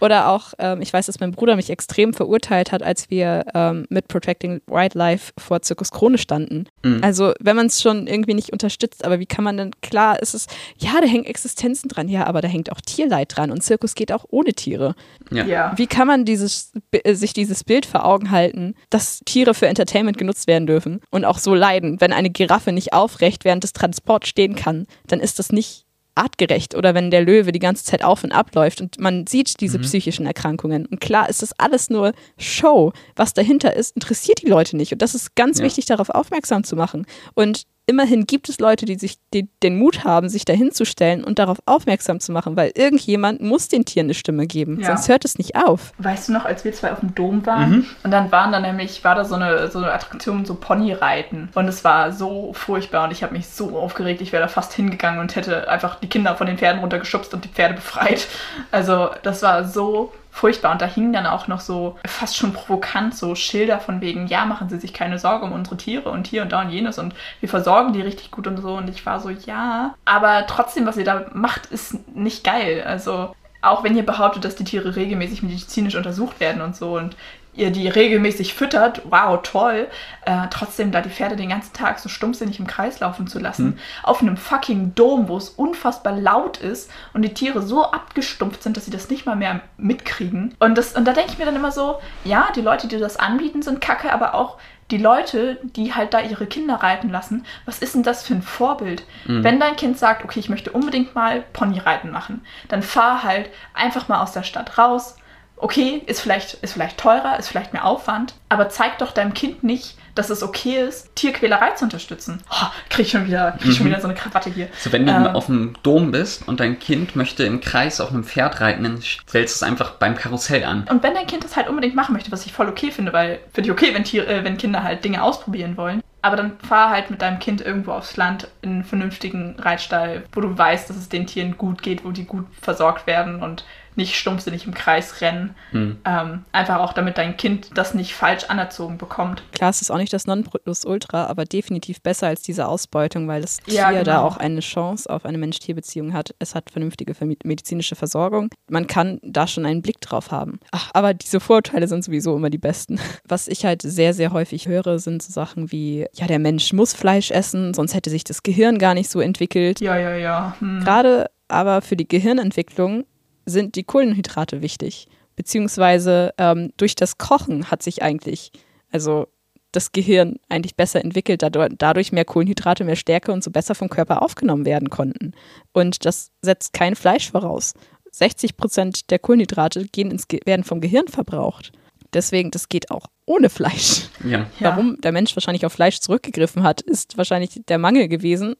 Oder 0.00 0.28
auch, 0.28 0.54
ähm, 0.58 0.80
ich 0.80 0.92
weiß, 0.92 1.06
dass 1.06 1.20
mein 1.20 1.32
Bruder 1.32 1.56
mich 1.56 1.70
extrem 1.70 2.14
verurteilt 2.14 2.72
hat, 2.72 2.82
als 2.82 3.10
wir 3.10 3.44
ähm, 3.54 3.86
mit 3.90 4.08
Protecting 4.08 4.60
Wildlife 4.66 5.32
vor 5.38 5.60
Zirkus 5.62 5.90
Krone 5.90 6.18
standen. 6.18 6.66
Mhm. 6.82 7.00
Also, 7.02 7.34
wenn 7.40 7.56
man 7.56 7.66
es 7.66 7.82
schon 7.82 8.06
irgendwie 8.06 8.34
nicht 8.34 8.52
unterstützt, 8.52 9.04
aber 9.04 9.20
wie 9.20 9.26
kann 9.26 9.44
man 9.44 9.56
denn, 9.56 9.72
klar 9.82 10.20
ist 10.20 10.34
es, 10.34 10.46
ja, 10.78 11.00
da 11.00 11.06
hängen 11.06 11.24
Existenzen 11.24 11.88
dran, 11.88 12.08
ja, 12.08 12.26
aber 12.26 12.40
da 12.40 12.48
hängt 12.48 12.72
auch 12.72 12.80
Tierleid 12.80 13.36
dran 13.36 13.50
und 13.50 13.62
Zirkus 13.62 13.94
geht 13.94 14.10
auch 14.12 14.24
ohne 14.30 14.54
Tiere. 14.54 14.94
Ja. 15.30 15.44
ja. 15.44 15.72
Wie 15.76 15.86
kann 15.86 16.06
man 16.06 16.24
dieses, 16.24 16.72
sich 17.04 17.32
dieses 17.34 17.64
Bild 17.64 17.84
vor 17.84 18.04
Augen 18.04 18.30
halten, 18.30 18.74
dass 18.88 19.20
Tiere 19.24 19.54
für 19.54 19.66
Entertainment 19.66 20.09
genutzt 20.18 20.46
werden 20.46 20.66
dürfen 20.66 21.00
und 21.10 21.24
auch 21.24 21.38
so 21.38 21.54
leiden? 21.54 22.00
Wenn 22.00 22.12
eine 22.12 22.30
Giraffe 22.30 22.72
nicht 22.72 22.92
aufrecht 22.92 23.44
während 23.44 23.64
des 23.64 23.72
Transports 23.72 24.28
stehen 24.28 24.56
kann, 24.56 24.86
dann 25.06 25.20
ist 25.20 25.38
das 25.38 25.52
nicht 25.52 25.86
artgerecht 26.14 26.74
oder 26.74 26.94
wenn 26.94 27.10
der 27.10 27.22
Löwe 27.22 27.52
die 27.52 27.58
ganze 27.58 27.84
Zeit 27.84 28.04
auf 28.04 28.24
und 28.24 28.32
ab 28.32 28.54
läuft 28.54 28.80
und 28.80 28.98
man 28.98 29.26
sieht 29.26 29.60
diese 29.60 29.78
mhm. 29.78 29.82
psychischen 29.82 30.26
Erkrankungen. 30.26 30.86
Und 30.86 31.00
klar 31.00 31.28
ist 31.28 31.42
das 31.42 31.58
alles 31.58 31.88
nur 31.88 32.12
Show. 32.36 32.92
Was 33.16 33.32
dahinter 33.32 33.74
ist, 33.74 33.94
interessiert 33.94 34.42
die 34.42 34.48
Leute 34.48 34.76
nicht. 34.76 34.92
Und 34.92 35.02
das 35.02 35.14
ist 35.14 35.34
ganz 35.34 35.58
ja. 35.58 35.64
wichtig, 35.64 35.86
darauf 35.86 36.10
aufmerksam 36.10 36.64
zu 36.64 36.76
machen. 36.76 37.06
Und 37.34 37.64
immerhin 37.90 38.24
gibt 38.24 38.48
es 38.48 38.60
Leute, 38.60 38.86
die 38.86 38.96
sich 38.96 39.18
die, 39.34 39.48
den 39.62 39.76
Mut 39.76 40.04
haben, 40.04 40.28
sich 40.28 40.44
dahinzustellen 40.44 41.24
und 41.24 41.40
darauf 41.40 41.58
aufmerksam 41.66 42.20
zu 42.20 42.30
machen, 42.30 42.56
weil 42.56 42.70
irgendjemand 42.74 43.42
muss 43.42 43.66
den 43.66 43.84
Tieren 43.84 44.06
eine 44.06 44.14
Stimme 44.14 44.46
geben, 44.46 44.78
ja. 44.80 44.86
sonst 44.86 45.08
hört 45.08 45.24
es 45.24 45.38
nicht 45.38 45.56
auf. 45.56 45.92
Weißt 45.98 46.28
du 46.28 46.32
noch, 46.32 46.44
als 46.44 46.64
wir 46.64 46.72
zwei 46.72 46.92
auf 46.92 47.00
dem 47.00 47.14
Dom 47.14 47.44
waren 47.46 47.70
mhm. 47.70 47.86
und 48.04 48.12
dann 48.12 48.30
waren 48.30 48.52
da 48.52 48.60
nämlich, 48.60 49.02
war 49.02 49.16
da 49.16 49.24
so 49.24 49.34
eine, 49.34 49.68
so 49.70 49.78
eine 49.78 49.92
Attraktion, 49.92 50.44
so 50.44 50.54
Ponyreiten 50.54 51.48
und 51.54 51.66
es 51.66 51.82
war 51.82 52.12
so 52.12 52.52
furchtbar 52.52 53.04
und 53.04 53.10
ich 53.10 53.24
habe 53.24 53.32
mich 53.32 53.48
so 53.48 53.76
aufgeregt, 53.76 54.20
ich 54.20 54.32
wäre 54.32 54.42
da 54.42 54.48
fast 54.48 54.72
hingegangen 54.72 55.20
und 55.20 55.34
hätte 55.34 55.68
einfach 55.68 55.96
die 55.96 56.08
Kinder 56.08 56.36
von 56.36 56.46
den 56.46 56.58
Pferden 56.58 56.80
runtergeschubst 56.80 57.34
und 57.34 57.44
die 57.44 57.48
Pferde 57.48 57.74
befreit. 57.74 58.28
Also 58.70 59.10
das 59.22 59.42
war 59.42 59.64
so 59.64 60.12
furchtbar. 60.30 60.72
Und 60.72 60.82
da 60.82 60.86
hingen 60.86 61.12
dann 61.12 61.26
auch 61.26 61.48
noch 61.48 61.60
so 61.60 61.98
fast 62.06 62.36
schon 62.36 62.52
provokant 62.52 63.14
so 63.14 63.34
Schilder 63.34 63.80
von 63.80 64.00
wegen, 64.00 64.26
ja, 64.26 64.44
machen 64.44 64.68
Sie 64.68 64.78
sich 64.78 64.94
keine 64.94 65.18
Sorge 65.18 65.44
um 65.44 65.52
unsere 65.52 65.76
Tiere 65.76 66.10
und 66.10 66.26
hier 66.26 66.42
und 66.42 66.52
da 66.52 66.62
und 66.62 66.70
jenes 66.70 66.98
und 66.98 67.14
wir 67.40 67.48
versorgen 67.48 67.92
die 67.92 68.02
richtig 68.02 68.30
gut 68.30 68.46
und 68.46 68.58
so. 68.58 68.74
Und 68.74 68.88
ich 68.88 69.04
war 69.06 69.20
so, 69.20 69.30
ja. 69.30 69.94
Aber 70.04 70.46
trotzdem, 70.46 70.86
was 70.86 70.96
ihr 70.96 71.04
da 71.04 71.26
macht, 71.32 71.66
ist 71.66 72.14
nicht 72.14 72.44
geil. 72.44 72.82
Also 72.86 73.34
auch 73.62 73.84
wenn 73.84 73.96
ihr 73.96 74.06
behauptet, 74.06 74.44
dass 74.44 74.56
die 74.56 74.64
Tiere 74.64 74.96
regelmäßig 74.96 75.42
medizinisch 75.42 75.96
untersucht 75.96 76.40
werden 76.40 76.62
und 76.62 76.76
so 76.76 76.96
und 76.96 77.16
ihr 77.52 77.70
die 77.70 77.88
regelmäßig 77.88 78.54
füttert, 78.54 79.02
wow, 79.10 79.40
toll, 79.42 79.88
äh, 80.24 80.46
trotzdem 80.50 80.92
da 80.92 81.00
die 81.00 81.10
Pferde 81.10 81.36
den 81.36 81.48
ganzen 81.48 81.72
Tag 81.72 81.98
so 81.98 82.08
stumpfsinnig 82.08 82.58
im 82.58 82.66
Kreis 82.66 83.00
laufen 83.00 83.26
zu 83.26 83.38
lassen, 83.38 83.66
hm. 83.66 83.78
auf 84.02 84.22
einem 84.22 84.36
fucking 84.36 84.94
Dom, 84.94 85.28
wo 85.28 85.36
es 85.36 85.50
unfassbar 85.50 86.16
laut 86.16 86.58
ist 86.58 86.90
und 87.12 87.22
die 87.22 87.34
Tiere 87.34 87.62
so 87.62 87.84
abgestumpft 87.84 88.62
sind, 88.62 88.76
dass 88.76 88.84
sie 88.84 88.90
das 88.90 89.10
nicht 89.10 89.26
mal 89.26 89.36
mehr 89.36 89.60
mitkriegen. 89.76 90.54
Und, 90.60 90.78
das, 90.78 90.94
und 90.94 91.04
da 91.06 91.12
denke 91.12 91.32
ich 91.32 91.38
mir 91.38 91.44
dann 91.44 91.56
immer 91.56 91.72
so, 91.72 91.98
ja, 92.24 92.48
die 92.54 92.62
Leute, 92.62 92.86
die 92.86 92.98
das 92.98 93.16
anbieten, 93.16 93.62
sind 93.62 93.80
kacke, 93.80 94.12
aber 94.12 94.34
auch 94.34 94.58
die 94.90 94.98
Leute, 94.98 95.58
die 95.62 95.94
halt 95.94 96.14
da 96.14 96.20
ihre 96.20 96.46
Kinder 96.46 96.76
reiten 96.76 97.10
lassen, 97.10 97.44
was 97.64 97.78
ist 97.78 97.94
denn 97.94 98.02
das 98.02 98.24
für 98.24 98.34
ein 98.34 98.42
Vorbild? 98.42 99.04
Mhm. 99.26 99.44
Wenn 99.44 99.60
dein 99.60 99.76
Kind 99.76 99.98
sagt, 99.98 100.24
okay, 100.24 100.40
ich 100.40 100.48
möchte 100.48 100.72
unbedingt 100.72 101.14
mal 101.14 101.44
Ponyreiten 101.52 102.10
machen, 102.10 102.44
dann 102.68 102.82
fahr 102.82 103.22
halt 103.22 103.50
einfach 103.74 104.08
mal 104.08 104.22
aus 104.22 104.32
der 104.32 104.42
Stadt 104.42 104.78
raus, 104.78 105.16
okay, 105.60 106.02
ist 106.06 106.20
vielleicht, 106.20 106.54
ist 106.54 106.72
vielleicht 106.72 106.98
teurer, 106.98 107.38
ist 107.38 107.48
vielleicht 107.48 107.72
mehr 107.72 107.84
Aufwand, 107.84 108.34
aber 108.48 108.68
zeig 108.68 108.98
doch 108.98 109.12
deinem 109.12 109.34
Kind 109.34 109.62
nicht, 109.62 109.96
dass 110.14 110.30
es 110.30 110.42
okay 110.42 110.82
ist, 110.82 111.14
Tierquälerei 111.14 111.70
zu 111.72 111.84
unterstützen. 111.84 112.42
Oh, 112.50 112.66
krieg 112.88 113.06
ich 113.06 113.12
schon 113.12 113.26
wieder, 113.26 113.52
krieg 113.52 113.68
mhm. 113.68 113.72
schon 113.72 113.86
wieder 113.86 114.00
so 114.00 114.08
eine 114.08 114.16
Krawatte 114.16 114.50
hier. 114.50 114.68
So, 114.78 114.92
wenn 114.92 115.06
du 115.06 115.12
ähm, 115.12 115.28
auf 115.28 115.46
dem 115.46 115.74
Dom 115.82 116.10
bist 116.10 116.48
und 116.48 116.60
dein 116.60 116.78
Kind 116.78 117.16
möchte 117.16 117.44
im 117.44 117.60
Kreis 117.60 118.00
auf 118.00 118.10
einem 118.10 118.24
Pferd 118.24 118.60
reiten, 118.60 118.82
dann 118.82 119.00
stellst 119.00 119.54
du 119.54 119.64
es 119.64 119.68
einfach 119.68 119.92
beim 119.92 120.16
Karussell 120.16 120.64
an. 120.64 120.86
Und 120.90 121.02
wenn 121.02 121.14
dein 121.14 121.26
Kind 121.26 121.44
das 121.44 121.56
halt 121.56 121.68
unbedingt 121.68 121.94
machen 121.94 122.12
möchte, 122.12 122.32
was 122.32 122.44
ich 122.46 122.52
voll 122.52 122.68
okay 122.68 122.90
finde, 122.90 123.12
weil 123.12 123.40
finde 123.52 123.68
ich 123.68 123.72
okay, 123.72 123.94
wenn, 123.94 124.04
Tiere, 124.04 124.26
äh, 124.26 124.44
wenn 124.44 124.56
Kinder 124.56 124.82
halt 124.82 125.04
Dinge 125.04 125.22
ausprobieren 125.22 125.76
wollen, 125.76 126.02
aber 126.22 126.36
dann 126.36 126.58
fahr 126.58 126.90
halt 126.90 127.10
mit 127.10 127.22
deinem 127.22 127.38
Kind 127.38 127.60
irgendwo 127.60 127.92
aufs 127.92 128.16
Land 128.16 128.48
in 128.62 128.70
einen 128.70 128.84
vernünftigen 128.84 129.56
Reitstall, 129.58 130.24
wo 130.32 130.40
du 130.40 130.56
weißt, 130.56 130.90
dass 130.90 130.96
es 130.96 131.08
den 131.08 131.26
Tieren 131.26 131.56
gut 131.56 131.82
geht, 131.82 132.04
wo 132.04 132.10
die 132.10 132.24
gut 132.24 132.46
versorgt 132.60 133.06
werden 133.06 133.42
und 133.42 133.64
nicht 134.00 134.16
stumpfsinnig 134.16 134.66
im 134.66 134.74
Kreis 134.74 135.20
rennen. 135.20 135.54
Hm. 135.70 135.98
Ähm, 136.04 136.44
einfach 136.52 136.80
auch, 136.80 136.92
damit 136.92 137.18
dein 137.18 137.36
Kind 137.36 137.70
das 137.74 137.94
nicht 137.94 138.14
falsch 138.14 138.44
anerzogen 138.44 138.98
bekommt. 138.98 139.42
Klar, 139.52 139.70
es 139.70 139.82
ist 139.82 139.90
auch 139.90 139.98
nicht 139.98 140.12
das 140.12 140.26
Nonplusultra, 140.26 141.26
aber 141.26 141.44
definitiv 141.44 142.00
besser 142.00 142.26
als 142.26 142.42
diese 142.42 142.66
Ausbeutung, 142.66 143.28
weil 143.28 143.42
das 143.42 143.58
Tier 143.58 143.74
ja, 143.74 143.90
genau. 143.90 144.04
da 144.04 144.20
auch 144.22 144.38
eine 144.38 144.60
Chance 144.60 145.08
auf 145.08 145.24
eine 145.24 145.38
Mensch-Tier-Beziehung 145.38 146.14
hat. 146.14 146.34
Es 146.38 146.54
hat 146.54 146.70
vernünftige 146.70 147.14
medizinische 147.44 147.94
Versorgung. 147.94 148.48
Man 148.68 148.86
kann 148.86 149.20
da 149.22 149.46
schon 149.46 149.66
einen 149.66 149.82
Blick 149.82 150.00
drauf 150.00 150.30
haben. 150.30 150.60
Ach, 150.72 150.90
aber 150.94 151.12
diese 151.12 151.38
Vorurteile 151.38 151.86
sind 151.86 152.02
sowieso 152.02 152.34
immer 152.34 152.50
die 152.50 152.58
besten. 152.58 152.98
Was 153.28 153.48
ich 153.48 153.64
halt 153.66 153.82
sehr, 153.82 154.14
sehr 154.14 154.32
häufig 154.32 154.66
höre, 154.66 154.98
sind 154.98 155.22
so 155.22 155.30
Sachen 155.30 155.70
wie, 155.70 156.06
ja, 156.14 156.26
der 156.26 156.38
Mensch 156.38 156.72
muss 156.72 156.94
Fleisch 156.94 157.30
essen, 157.30 157.74
sonst 157.74 157.94
hätte 157.94 158.08
sich 158.08 158.24
das 158.24 158.42
Gehirn 158.42 158.78
gar 158.78 158.94
nicht 158.94 159.10
so 159.10 159.20
entwickelt. 159.20 159.80
Ja, 159.80 159.96
ja, 159.98 160.14
ja. 160.14 160.56
Hm. 160.60 160.80
Gerade 160.82 161.30
aber 161.50 161.82
für 161.82 161.96
die 161.96 162.08
Gehirnentwicklung 162.08 163.04
sind 163.50 163.74
die 163.74 163.84
Kohlenhydrate 163.84 164.62
wichtig. 164.62 165.06
Beziehungsweise 165.36 166.34
ähm, 166.38 166.72
durch 166.76 166.94
das 166.94 167.18
Kochen 167.18 167.70
hat 167.70 167.82
sich 167.82 168.02
eigentlich, 168.02 168.52
also 168.90 169.26
das 169.72 169.92
Gehirn 169.92 170.36
eigentlich 170.48 170.76
besser 170.76 171.02
entwickelt, 171.02 171.42
dadurch 171.42 172.12
mehr 172.12 172.24
Kohlenhydrate, 172.24 172.84
mehr 172.84 172.96
Stärke 172.96 173.32
und 173.32 173.44
so 173.44 173.50
besser 173.50 173.74
vom 173.74 173.88
Körper 173.88 174.22
aufgenommen 174.22 174.64
werden 174.64 174.90
konnten. 174.90 175.32
Und 175.72 176.04
das 176.04 176.32
setzt 176.42 176.72
kein 176.72 176.96
Fleisch 176.96 177.30
voraus. 177.30 177.74
60 178.12 178.56
Prozent 178.56 179.10
der 179.10 179.20
Kohlenhydrate 179.20 179.86
gehen 179.86 180.10
ins 180.10 180.26
werden 180.44 180.64
vom 180.64 180.80
Gehirn 180.80 181.06
verbraucht. 181.06 181.72
Deswegen, 182.12 182.50
das 182.50 182.68
geht 182.68 182.90
auch 182.90 183.06
ohne 183.24 183.50
Fleisch. 183.50 184.08
Ja. 184.24 184.46
Warum 184.58 185.00
der 185.00 185.12
Mensch 185.12 185.36
wahrscheinlich 185.36 185.64
auf 185.64 185.72
Fleisch 185.72 186.00
zurückgegriffen 186.00 186.64
hat, 186.64 186.80
ist 186.80 187.16
wahrscheinlich 187.16 187.62
der 187.68 187.78
Mangel 187.78 188.08
gewesen 188.08 188.56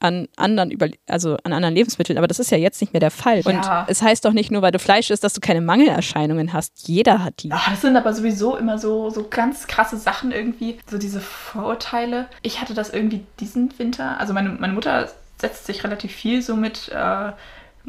an 0.00 0.28
anderen 0.36 0.70
über 0.70 0.88
also 1.06 1.36
an 1.44 1.52
anderen 1.52 1.74
Lebensmitteln, 1.74 2.18
aber 2.18 2.26
das 2.26 2.38
ist 2.38 2.50
ja 2.50 2.58
jetzt 2.58 2.80
nicht 2.80 2.92
mehr 2.92 3.00
der 3.00 3.10
Fall. 3.10 3.40
Ja. 3.40 3.80
Und 3.82 3.88
es 3.88 4.02
heißt 4.02 4.24
doch 4.24 4.32
nicht 4.32 4.50
nur, 4.50 4.62
weil 4.62 4.72
du 4.72 4.78
Fleisch 4.78 5.10
isst, 5.10 5.22
dass 5.22 5.34
du 5.34 5.40
keine 5.40 5.60
Mangelerscheinungen 5.60 6.52
hast. 6.52 6.88
Jeder 6.88 7.22
hat 7.22 7.42
die. 7.42 7.52
Ach, 7.52 7.70
das 7.70 7.82
sind 7.82 7.96
aber 7.96 8.12
sowieso 8.12 8.56
immer 8.56 8.78
so 8.78 9.10
so 9.10 9.26
ganz 9.28 9.66
krasse 9.66 9.96
Sachen 9.96 10.32
irgendwie, 10.32 10.78
so 10.90 10.98
diese 10.98 11.20
Vorurteile. 11.20 12.26
Ich 12.42 12.60
hatte 12.60 12.74
das 12.74 12.90
irgendwie 12.90 13.24
diesen 13.38 13.78
Winter, 13.78 14.18
also 14.18 14.32
meine, 14.32 14.50
meine 14.50 14.72
Mutter 14.72 15.08
setzt 15.38 15.66
sich 15.66 15.84
relativ 15.84 16.12
viel 16.12 16.42
so 16.42 16.56
mit 16.56 16.88
äh, 16.88 17.32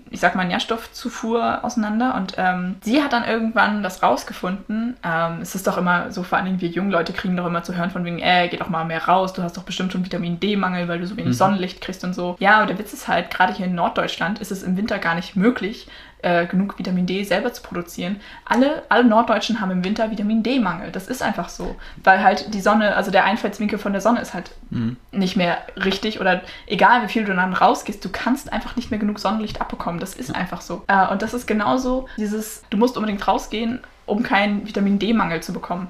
ich 0.10 0.20
sag 0.20 0.36
mal, 0.36 0.46
Nährstoffzufuhr 0.46 1.64
auseinander. 1.64 2.16
Und 2.16 2.36
ähm, 2.38 2.76
sie 2.82 3.02
hat 3.02 3.14
dann 3.14 3.24
irgendwann 3.24 3.84
das 3.84 4.04
rausgefunden. 4.04 4.98
Ähm, 5.04 5.39
es 5.42 5.56
ist 5.56 5.68
doch 5.68 5.78
immer 5.78 6.12
so, 6.12 6.24
vor 6.24 6.38
allem 6.38 6.60
wir 6.60 6.70
jungen 6.70 6.92
Leute 6.92 7.14
kriegen 7.14 7.38
doch 7.38 7.46
immer 7.46 7.64
zu 7.64 7.76
hören 7.76 7.92
von 7.92 8.04
wegen, 8.04 8.20
äh, 8.20 8.48
geh 8.50 8.58
doch 8.58 8.70
mal 8.70 8.84
mehr 8.86 9.06
raus, 9.06 9.34
du 9.34 9.42
hast 9.42 9.58
doch 9.58 9.64
bestimmt 9.64 9.92
schon 9.92 10.04
Vitamin 10.06 10.39
D-Mangel, 10.39 10.88
weil 10.88 11.00
du 11.00 11.08
so 11.08 11.16
wenig 11.16 11.30
mhm. 11.30 11.34
Sonnenlicht 11.34 11.82
kriegst 11.82 12.04
und 12.04 12.14
so. 12.14 12.36
Ja, 12.39 12.58
aber 12.58 12.68
der 12.68 12.78
Witz 12.78 12.94
ist 12.94 13.08
halt, 13.08 13.32
gerade 13.32 13.54
hier 13.54 13.66
in 13.66 13.76
Norddeutschland 13.76 14.39
ist 14.39 14.52
es 14.52 14.64
im 14.64 14.76
Winter 14.78 15.00
gar 15.00 15.16
nicht 15.16 15.36
möglich, 15.36 15.88
äh, 16.22 16.45
genug 16.45 16.78
Vitamin 16.78 17.05
D 17.05 17.24
selber 17.24 17.53
zu 17.53 17.61
produzieren. 17.61 18.19
Alle, 18.45 18.84
alle 18.89 19.03
Norddeutschen 19.03 19.59
haben 19.59 19.72
im 19.72 19.84
Winter 19.84 20.11
Vitamin 20.11 20.43
D-Mangel. 20.43 20.91
Das 20.91 21.07
ist 21.07 21.22
einfach 21.22 21.49
so. 21.49 21.76
Weil 22.03 22.24
halt 22.24 22.53
die 22.53 22.61
Sonne, 22.61 22.95
also 22.95 23.11
der 23.11 23.26
Einfallswinkel 23.26 23.80
von 23.80 23.91
der 23.91 24.01
Sonne 24.01 24.22
ist 24.22 24.34
halt 24.34 24.51
mhm. 24.69 24.97
nicht 25.11 25.36
mehr 25.36 25.57
richtig 25.84 26.19
oder 26.19 26.41
egal 26.67 27.03
wie 27.03 27.07
viel 27.07 27.26
du 27.26 27.34
dann 27.34 27.53
rausgehst, 27.53 28.03
du 28.03 28.09
kannst 28.09 28.51
einfach 28.51 28.76
nicht 28.76 28.91
mehr 28.91 28.99
genug 28.99 29.19
Sonnenlicht 29.19 29.61
abbekommen. 29.61 29.99
Das 29.99 30.13
ist 30.13 30.34
einfach 30.34 30.61
so. 30.61 30.84
Äh, 30.88 31.07
und 31.07 31.22
das 31.22 31.34
ist 31.34 31.47
genauso 31.47 32.07
dieses, 32.17 32.63
du 32.69 32.78
musst 32.78 32.97
unbedingt 32.97 33.28
rausgehen, 33.28 33.80
um 34.05 34.24
keinen 34.24 34.67
Vitamin 34.67 34.99
D-Mangel 34.99 35.41
zu 35.41 35.53
bekommen. 35.53 35.88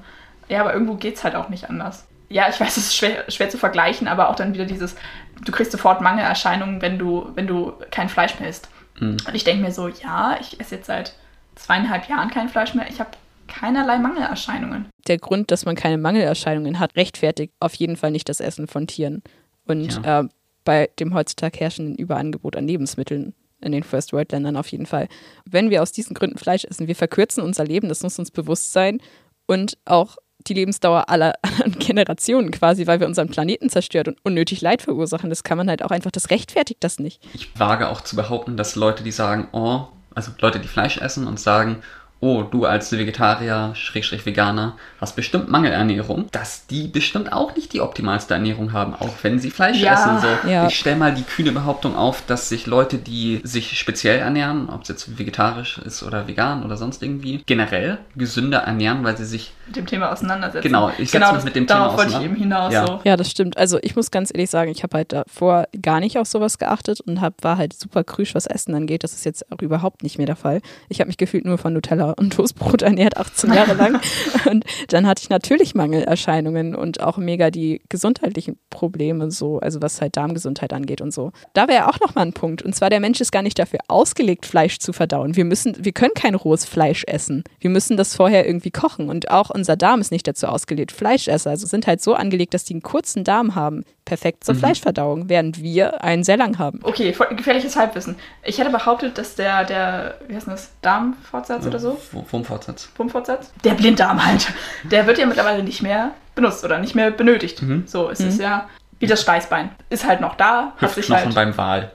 Ja, 0.48 0.60
aber 0.60 0.72
irgendwo 0.72 0.94
geht 0.94 1.16
es 1.16 1.24
halt 1.24 1.34
auch 1.34 1.48
nicht 1.48 1.68
anders. 1.68 2.06
Ja, 2.28 2.48
ich 2.48 2.58
weiß, 2.58 2.76
es 2.78 2.86
ist 2.86 2.96
schwer, 2.96 3.24
schwer 3.28 3.50
zu 3.50 3.58
vergleichen, 3.58 4.08
aber 4.08 4.30
auch 4.30 4.36
dann 4.36 4.54
wieder 4.54 4.64
dieses, 4.64 4.96
du 5.44 5.52
kriegst 5.52 5.72
sofort 5.72 6.00
Mangelerscheinungen, 6.00 6.80
wenn 6.80 6.98
du, 6.98 7.30
wenn 7.34 7.46
du 7.46 7.74
kein 7.90 8.08
Fleisch 8.08 8.40
mehr 8.40 8.48
isst. 8.48 8.68
Mhm. 8.98 9.16
Und 9.26 9.34
ich 9.34 9.44
denke 9.44 9.62
mir 9.62 9.72
so, 9.72 9.88
ja, 9.88 10.38
ich 10.40 10.58
esse 10.60 10.76
jetzt 10.76 10.86
seit 10.86 11.14
zweieinhalb 11.54 12.08
Jahren 12.08 12.30
kein 12.30 12.48
Fleisch 12.48 12.74
mehr. 12.74 12.88
Ich 12.88 13.00
habe 13.00 13.10
keinerlei 13.48 13.98
Mangelerscheinungen. 13.98 14.88
Der 15.06 15.18
Grund, 15.18 15.50
dass 15.50 15.64
man 15.64 15.76
keine 15.76 15.98
Mangelerscheinungen 15.98 16.78
hat, 16.78 16.96
rechtfertigt 16.96 17.52
auf 17.60 17.74
jeden 17.74 17.96
Fall 17.96 18.10
nicht 18.10 18.28
das 18.28 18.40
Essen 18.40 18.66
von 18.66 18.86
Tieren. 18.86 19.22
Und 19.66 20.02
ja. 20.04 20.20
äh, 20.20 20.28
bei 20.64 20.90
dem 20.98 21.14
heutzutage 21.14 21.58
herrschenden 21.58 21.96
Überangebot 21.96 22.56
an 22.56 22.66
Lebensmitteln 22.66 23.34
in 23.60 23.72
den 23.72 23.82
First 23.82 24.12
World 24.12 24.32
Ländern 24.32 24.56
auf 24.56 24.68
jeden 24.68 24.86
Fall. 24.86 25.08
Wenn 25.44 25.70
wir 25.70 25.82
aus 25.82 25.92
diesen 25.92 26.14
Gründen 26.14 26.38
Fleisch 26.38 26.64
essen, 26.64 26.88
wir 26.88 26.96
verkürzen 26.96 27.42
unser 27.42 27.64
Leben, 27.64 27.88
das 27.88 28.02
muss 28.02 28.18
uns 28.18 28.30
bewusst 28.30 28.72
sein 28.72 29.00
und 29.46 29.78
auch 29.84 30.16
die 30.48 30.54
Lebensdauer 30.54 31.08
aller 31.08 31.34
Generationen 31.78 32.50
quasi, 32.50 32.86
weil 32.86 33.00
wir 33.00 33.06
unseren 33.06 33.28
Planeten 33.28 33.68
zerstört 33.68 34.08
und 34.08 34.18
unnötig 34.22 34.60
Leid 34.60 34.82
verursachen. 34.82 35.30
Das 35.30 35.42
kann 35.44 35.58
man 35.58 35.68
halt 35.68 35.82
auch 35.82 35.90
einfach, 35.90 36.10
das 36.10 36.30
rechtfertigt 36.30 36.82
das 36.82 36.98
nicht. 36.98 37.22
Ich 37.34 37.58
wage 37.58 37.88
auch 37.88 38.00
zu 38.00 38.16
behaupten, 38.16 38.56
dass 38.56 38.76
Leute, 38.76 39.02
die 39.02 39.12
sagen, 39.12 39.48
oh, 39.52 39.86
also 40.14 40.32
Leute, 40.40 40.60
die 40.60 40.68
Fleisch 40.68 40.98
essen 40.98 41.26
und 41.26 41.40
sagen, 41.40 41.82
oh, 42.22 42.42
du 42.44 42.64
als 42.66 42.92
Vegetarier, 42.92 43.72
Schrägstrich 43.74 44.24
Veganer, 44.24 44.76
hast 45.00 45.16
bestimmt 45.16 45.48
Mangelernährung, 45.48 46.28
dass 46.30 46.66
die 46.68 46.86
bestimmt 46.86 47.32
auch 47.32 47.56
nicht 47.56 47.72
die 47.72 47.80
optimalste 47.80 48.34
Ernährung 48.34 48.72
haben, 48.72 48.94
auch 48.94 49.10
wenn 49.22 49.40
sie 49.40 49.50
Fleisch 49.50 49.80
Ja. 49.80 49.94
essen. 49.94 50.20
So. 50.20 50.48
Ja. 50.48 50.68
Ich 50.68 50.78
stelle 50.78 50.94
mal 50.96 51.12
die 51.12 51.24
kühne 51.24 51.50
Behauptung 51.50 51.96
auf, 51.96 52.22
dass 52.26 52.48
sich 52.48 52.66
Leute, 52.66 52.98
die 52.98 53.40
sich 53.42 53.76
speziell 53.76 54.20
ernähren, 54.20 54.68
ob 54.70 54.82
es 54.82 54.88
jetzt 54.88 55.18
vegetarisch 55.18 55.78
ist 55.78 56.04
oder 56.04 56.28
vegan 56.28 56.62
oder 56.64 56.76
sonst 56.76 57.02
irgendwie, 57.02 57.42
generell 57.44 57.98
gesünder 58.14 58.58
ernähren, 58.60 59.02
weil 59.02 59.16
sie 59.16 59.24
sich 59.24 59.52
Mit 59.66 59.74
dem 59.76 59.86
Thema 59.86 60.12
auseinandersetzen. 60.12 60.62
Genau, 60.62 60.90
ich 60.90 61.10
setze 61.10 61.18
genau 61.18 61.32
mich 61.34 61.44
mit 61.44 61.56
dem 61.56 61.66
Thema 61.66 61.80
darauf 61.80 61.96
wollte 61.96 62.10
ich 62.10 62.16
auseinander. 62.16 62.36
eben 62.40 62.42
hinaus. 62.42 62.72
Ja. 62.72 62.86
So. 62.86 63.00
Ja, 63.02 63.16
das 63.16 63.28
stimmt. 63.30 63.56
Also 63.56 63.80
ich 63.82 63.96
muss 63.96 64.12
ganz 64.12 64.30
ehrlich 64.32 64.48
sagen, 64.50 64.70
ich 64.70 64.84
habe 64.84 64.96
halt 64.96 65.12
davor 65.12 65.66
gar 65.82 65.98
nicht 65.98 66.18
auf 66.18 66.28
sowas 66.28 66.58
geachtet 66.58 67.00
und 67.00 67.20
hab, 67.20 67.42
war 67.42 67.56
halt 67.58 67.72
super 67.72 68.04
krüsch, 68.04 68.34
was 68.36 68.46
Essen 68.46 68.74
angeht. 68.76 69.02
Das 69.02 69.12
ist 69.12 69.24
jetzt 69.24 69.50
auch 69.50 69.60
überhaupt 69.60 70.04
nicht 70.04 70.18
mehr 70.18 70.26
der 70.26 70.36
Fall. 70.36 70.60
Ich 70.88 71.00
habe 71.00 71.08
mich 71.08 71.16
gefühlt 71.16 71.44
nur 71.44 71.58
von 71.58 71.72
Nutella 71.72 72.11
und 72.16 72.32
Toastbrot 72.32 72.82
ernährt, 72.82 73.16
18 73.16 73.52
Jahre 73.52 73.74
lang. 73.74 74.00
Und 74.50 74.64
dann 74.88 75.06
hatte 75.06 75.22
ich 75.22 75.30
natürlich 75.30 75.74
Mangelerscheinungen 75.74 76.74
und 76.74 77.00
auch 77.00 77.16
mega 77.16 77.50
die 77.50 77.80
gesundheitlichen 77.88 78.58
Probleme 78.70 79.30
so, 79.30 79.60
also 79.60 79.80
was 79.80 80.00
halt 80.00 80.16
Darmgesundheit 80.16 80.72
angeht 80.72 81.00
und 81.00 81.12
so. 81.12 81.32
Da 81.54 81.68
wäre 81.68 81.88
auch 81.88 82.00
nochmal 82.00 82.26
ein 82.26 82.32
Punkt. 82.32 82.62
Und 82.62 82.74
zwar, 82.74 82.90
der 82.90 83.00
Mensch 83.00 83.20
ist 83.20 83.30
gar 83.30 83.42
nicht 83.42 83.58
dafür 83.58 83.80
ausgelegt, 83.88 84.46
Fleisch 84.46 84.78
zu 84.78 84.92
verdauen. 84.92 85.36
Wir 85.36 85.44
müssen, 85.44 85.76
wir 85.78 85.92
können 85.92 86.14
kein 86.14 86.34
rohes 86.34 86.64
Fleisch 86.64 87.04
essen. 87.06 87.44
Wir 87.60 87.70
müssen 87.70 87.96
das 87.96 88.16
vorher 88.16 88.46
irgendwie 88.46 88.70
kochen. 88.70 89.08
Und 89.08 89.30
auch 89.30 89.50
unser 89.50 89.76
Darm 89.76 90.00
ist 90.00 90.12
nicht 90.12 90.26
dazu 90.26 90.46
ausgelegt. 90.46 90.92
Fleischesser, 90.92 91.50
also 91.50 91.66
sind 91.66 91.86
halt 91.86 92.02
so 92.02 92.14
angelegt, 92.14 92.54
dass 92.54 92.64
die 92.64 92.74
einen 92.74 92.82
kurzen 92.82 93.24
Darm 93.24 93.54
haben. 93.54 93.84
Perfekt 94.04 94.44
zur 94.44 94.54
Fleischverdauung, 94.54 95.28
während 95.28 95.62
wir 95.62 96.02
einen 96.02 96.24
sehr 96.24 96.36
lang 96.36 96.58
haben. 96.58 96.80
Okay, 96.82 97.12
voll- 97.12 97.34
gefährliches 97.36 97.76
Halbwissen. 97.76 98.16
Ich 98.44 98.58
hätte 98.58 98.70
behauptet, 98.70 99.16
dass 99.16 99.36
der, 99.36 99.64
der, 99.64 100.18
wie 100.26 100.34
heißt 100.34 100.48
das, 100.48 100.72
Darmfortsatz 100.82 101.66
oder 101.66 101.78
so? 101.78 102.00
Wurmfortsatz. 102.30 102.88
Pumpfortsatz? 102.94 103.52
Der 103.64 103.74
Blinddarm 103.74 104.24
halt. 104.24 104.48
Der 104.84 105.06
wird 105.06 105.18
ja 105.18 105.26
mittlerweile 105.26 105.62
nicht 105.62 105.82
mehr 105.82 106.10
benutzt 106.34 106.64
oder 106.64 106.78
nicht 106.78 106.94
mehr 106.94 107.10
benötigt. 107.10 107.62
Mhm. 107.62 107.84
So, 107.86 108.10
es 108.10 108.20
ist 108.20 108.40
ja 108.40 108.68
wie 108.98 109.06
das 109.06 109.22
Steißbein. 109.22 109.70
Ist 109.90 110.06
halt 110.06 110.20
noch 110.20 110.34
da, 110.36 110.72
hat 110.76 110.90
sich 110.90 110.96
Hüftknochen 111.08 111.24
halt. 111.26 111.34
beim 111.34 111.56
Wal. 111.56 111.92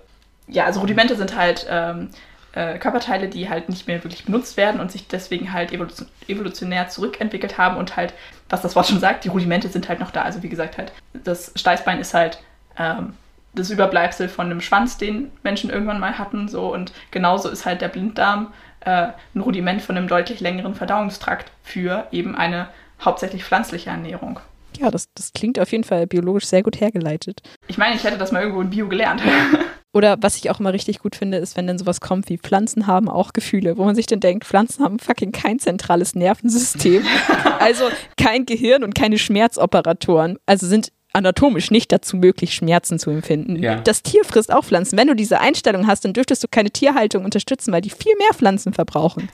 Ja, 0.48 0.66
also 0.66 0.80
Rudimente 0.80 1.16
sind 1.16 1.36
halt 1.36 1.66
ähm, 1.70 2.10
äh, 2.54 2.78
Körperteile, 2.80 3.28
die 3.28 3.50
halt 3.50 3.70
nicht 3.70 3.88
mehr 3.88 4.04
wirklich 4.04 4.26
benutzt 4.26 4.56
werden 4.58 4.80
und 4.80 4.92
sich 4.92 5.08
deswegen 5.08 5.52
halt 5.54 5.72
evolution 5.74 6.08
evolutionär 6.28 6.88
zurückentwickelt 6.90 7.58
haben 7.58 7.78
und 7.78 7.96
halt, 7.96 8.14
was 8.50 8.62
das 8.62 8.76
Wort 8.76 8.88
schon 8.88 9.00
sagt, 9.00 9.24
die 9.24 9.30
Rudimente 9.30 9.68
sind 9.70 9.90
halt 9.90 10.00
noch 10.00 10.12
da. 10.12 10.22
Also 10.22 10.44
wie 10.44 10.50
gesagt, 10.50 10.78
halt, 10.78 10.92
das 11.24 11.52
Steißbein 11.56 12.00
ist 12.00 12.14
halt 12.14 12.40
ähm, 12.78 13.14
das 13.54 13.70
Überbleibsel 13.70 14.30
von 14.30 14.48
einem 14.48 14.62
Schwanz, 14.62 14.98
den 14.98 15.32
Menschen 15.44 15.70
irgendwann 15.70 16.00
mal 16.00 16.18
hatten. 16.18 16.48
So, 16.48 16.74
und 16.74 16.94
genauso 17.12 17.50
ist 17.50 17.66
halt 17.66 17.82
der 17.82 17.90
Blinddarm 17.90 18.54
äh, 18.82 19.10
ein 19.36 19.42
Rudiment 19.42 19.82
von 19.82 19.98
einem 19.98 20.08
deutlich 20.08 20.40
längeren 20.40 20.76
Verdauungstrakt 20.76 21.52
für 21.64 22.08
eben 22.12 22.36
eine 22.36 22.68
hauptsächlich 23.02 23.44
pflanzliche 23.44 23.90
Ernährung. 23.90 24.40
Ja, 24.80 24.92
das, 24.92 25.12
das 25.14 25.34
klingt 25.34 25.60
auf 25.60 25.72
jeden 25.72 25.84
Fall 25.84 26.08
biologisch 26.08 26.46
sehr 26.46 26.62
gut 26.62 26.80
hergeleitet. 26.80 27.42
Ich 27.68 27.78
meine, 27.78 27.96
ich 27.96 28.04
hätte 28.04 28.18
das 28.18 28.32
mal 28.32 28.42
irgendwo 28.42 28.62
in 28.62 28.70
Bio 28.70 28.88
gelernt. 28.88 29.22
Oder 29.94 30.18
was 30.22 30.36
ich 30.38 30.50
auch 30.50 30.60
immer 30.60 30.74
richtig 30.74 31.00
gut 31.00 31.16
finde, 31.16 31.38
ist, 31.38 31.58
wenn 31.58 31.68
dann 31.68 31.78
sowas 31.78 32.02
kommt 32.02 32.30
wie 32.30 32.38
Pflanzen 32.38 32.88
haben 32.88 33.10
auch 33.10 33.34
Gefühle, 33.34 33.78
wo 33.78 33.86
man 33.86 33.96
sich 33.96 34.06
dann 34.06 34.20
denkt, 34.20 34.46
Pflanzen 34.46 34.84
haben 34.84 35.00
fucking 35.00 35.32
kein 35.32 35.60
zentrales 35.60 36.14
Nervensystem, 36.14 37.04
also 37.60 37.86
kein 38.18 38.46
Gehirn 38.46 38.84
und 38.84 38.94
keine 38.96 39.18
Schmerzoperatoren, 39.18 40.38
also 40.46 40.68
sind 40.68 40.92
anatomisch 41.14 41.72
nicht 41.72 41.92
dazu 41.92 42.18
möglich, 42.18 42.54
Schmerzen 42.54 43.00
zu 43.00 43.10
empfinden. 43.10 43.56
Ja. 43.62 43.76
Das 43.78 44.04
Tier 44.04 44.24
frisst 44.24 44.54
auch 44.54 44.64
Pflanzen. 44.64 44.98
Wenn 44.98 45.08
du 45.08 45.16
diese 45.16 45.40
Einstellung 45.40 45.88
hast, 45.88 46.06
dann 46.06 46.14
dürftest 46.14 46.44
du 46.44 46.48
keine 46.48 46.70
Tierhaltung 46.70 47.26
unterstützen, 47.26 47.72
weil 47.74 47.82
die 47.82 47.90
viel 47.90 48.14
mehr 48.18 48.34
Pflanzen 48.34 48.74
verbrauchen. 48.74 49.30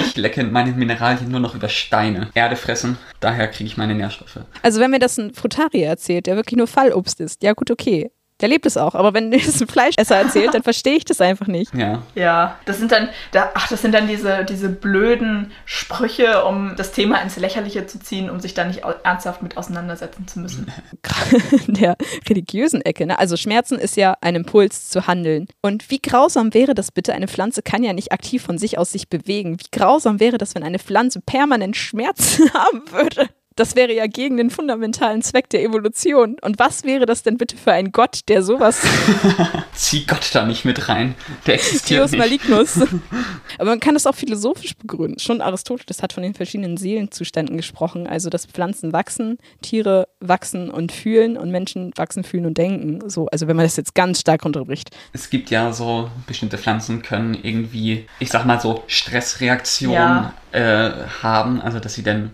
Ich 0.00 0.16
lecke 0.16 0.44
meine 0.44 0.72
Mineralien 0.72 1.30
nur 1.30 1.40
noch 1.40 1.54
über 1.54 1.68
Steine. 1.68 2.30
Erde 2.34 2.56
fressen, 2.56 2.98
daher 3.20 3.48
kriege 3.48 3.66
ich 3.66 3.76
meine 3.76 3.94
Nährstoffe. 3.94 4.38
Also 4.62 4.80
wenn 4.80 4.90
mir 4.90 5.00
das 5.00 5.18
ein 5.18 5.34
Frutarier 5.34 5.88
erzählt, 5.88 6.26
der 6.26 6.36
wirklich 6.36 6.56
nur 6.56 6.66
Fallobst 6.68 7.20
ist, 7.20 7.42
ja 7.42 7.52
gut, 7.52 7.70
okay. 7.70 8.10
Der 8.44 8.50
lebt 8.50 8.66
es 8.66 8.76
auch, 8.76 8.94
aber 8.94 9.14
wenn 9.14 9.28
mir 9.30 9.38
das 9.38 9.58
ein 9.62 9.68
Fleischesser 9.68 10.16
erzählt, 10.16 10.52
dann 10.52 10.62
verstehe 10.62 10.96
ich 10.96 11.06
das 11.06 11.22
einfach 11.22 11.46
nicht. 11.46 11.74
Ja. 11.74 12.02
Ja, 12.14 12.58
das 12.66 12.78
sind 12.78 12.92
dann, 12.92 13.08
da, 13.32 13.50
ach, 13.54 13.68
das 13.68 13.80
sind 13.80 13.92
dann 13.92 14.06
diese, 14.06 14.44
diese 14.44 14.68
blöden 14.68 15.50
Sprüche, 15.64 16.44
um 16.44 16.76
das 16.76 16.92
Thema 16.92 17.22
ins 17.22 17.38
Lächerliche 17.38 17.86
zu 17.86 17.98
ziehen, 17.98 18.28
um 18.28 18.40
sich 18.40 18.52
da 18.52 18.64
nicht 18.66 18.82
ernsthaft 19.02 19.40
mit 19.40 19.56
auseinandersetzen 19.56 20.28
zu 20.28 20.40
müssen. 20.40 20.70
in 21.68 21.72
der 21.72 21.96
religiösen 22.28 22.82
Ecke. 22.82 23.06
Ne? 23.06 23.18
Also 23.18 23.38
Schmerzen 23.38 23.78
ist 23.78 23.96
ja 23.96 24.14
ein 24.20 24.34
Impuls 24.34 24.90
zu 24.90 25.06
handeln. 25.06 25.46
Und 25.62 25.90
wie 25.90 26.02
grausam 26.02 26.52
wäre 26.52 26.74
das 26.74 26.92
bitte? 26.92 27.14
Eine 27.14 27.28
Pflanze 27.28 27.62
kann 27.62 27.82
ja 27.82 27.94
nicht 27.94 28.12
aktiv 28.12 28.42
von 28.42 28.58
sich 28.58 28.76
aus 28.76 28.92
sich 28.92 29.08
bewegen. 29.08 29.58
Wie 29.58 29.70
grausam 29.72 30.20
wäre 30.20 30.36
das, 30.36 30.54
wenn 30.54 30.64
eine 30.64 30.78
Pflanze 30.78 31.22
permanent 31.22 31.78
Schmerzen 31.78 32.52
haben 32.52 32.82
würde? 32.90 33.30
Das 33.56 33.76
wäre 33.76 33.92
ja 33.92 34.06
gegen 34.06 34.36
den 34.36 34.50
fundamentalen 34.50 35.22
Zweck 35.22 35.48
der 35.50 35.62
Evolution. 35.62 36.36
Und 36.40 36.58
was 36.58 36.82
wäre 36.84 37.06
das 37.06 37.22
denn 37.22 37.36
bitte 37.38 37.56
für 37.56 37.72
ein 37.72 37.92
Gott, 37.92 38.20
der 38.28 38.42
sowas 38.42 38.82
Zieh 39.74 40.04
Gott 40.06 40.30
da 40.32 40.44
nicht 40.44 40.64
mit 40.64 40.88
rein. 40.88 41.14
Der 41.46 41.54
existiert 41.54 42.10
nicht. 42.10 42.18
malignus. 42.18 42.80
Aber 43.58 43.70
man 43.70 43.80
kann 43.80 43.94
das 43.94 44.06
auch 44.06 44.14
philosophisch 44.14 44.74
begründen. 44.76 45.18
Schon 45.20 45.40
Aristoteles 45.40 46.02
hat 46.02 46.12
von 46.12 46.22
den 46.22 46.34
verschiedenen 46.34 46.76
Seelenzuständen 46.76 47.56
gesprochen. 47.56 48.06
Also, 48.06 48.28
dass 48.30 48.46
Pflanzen 48.46 48.92
wachsen, 48.92 49.38
Tiere 49.62 50.08
wachsen 50.20 50.70
und 50.70 50.90
fühlen 50.92 51.36
und 51.36 51.50
Menschen 51.50 51.92
wachsen, 51.96 52.24
fühlen 52.24 52.46
und 52.46 52.58
denken. 52.58 53.08
So, 53.08 53.26
also 53.26 53.46
wenn 53.46 53.56
man 53.56 53.66
das 53.66 53.76
jetzt 53.76 53.94
ganz 53.94 54.20
stark 54.20 54.44
runterbricht. 54.44 54.90
Es 55.12 55.30
gibt 55.30 55.50
ja 55.50 55.72
so, 55.72 56.10
bestimmte 56.26 56.58
Pflanzen 56.58 57.02
können 57.02 57.34
irgendwie, 57.40 58.06
ich 58.18 58.30
sag 58.30 58.44
mal 58.46 58.60
so, 58.60 58.82
Stressreaktionen 58.88 59.94
Ja. 59.94 60.34
äh, 60.52 60.92
haben. 61.22 61.60
Also, 61.60 61.78
dass 61.80 61.94
sie 61.94 62.02
dann, 62.02 62.32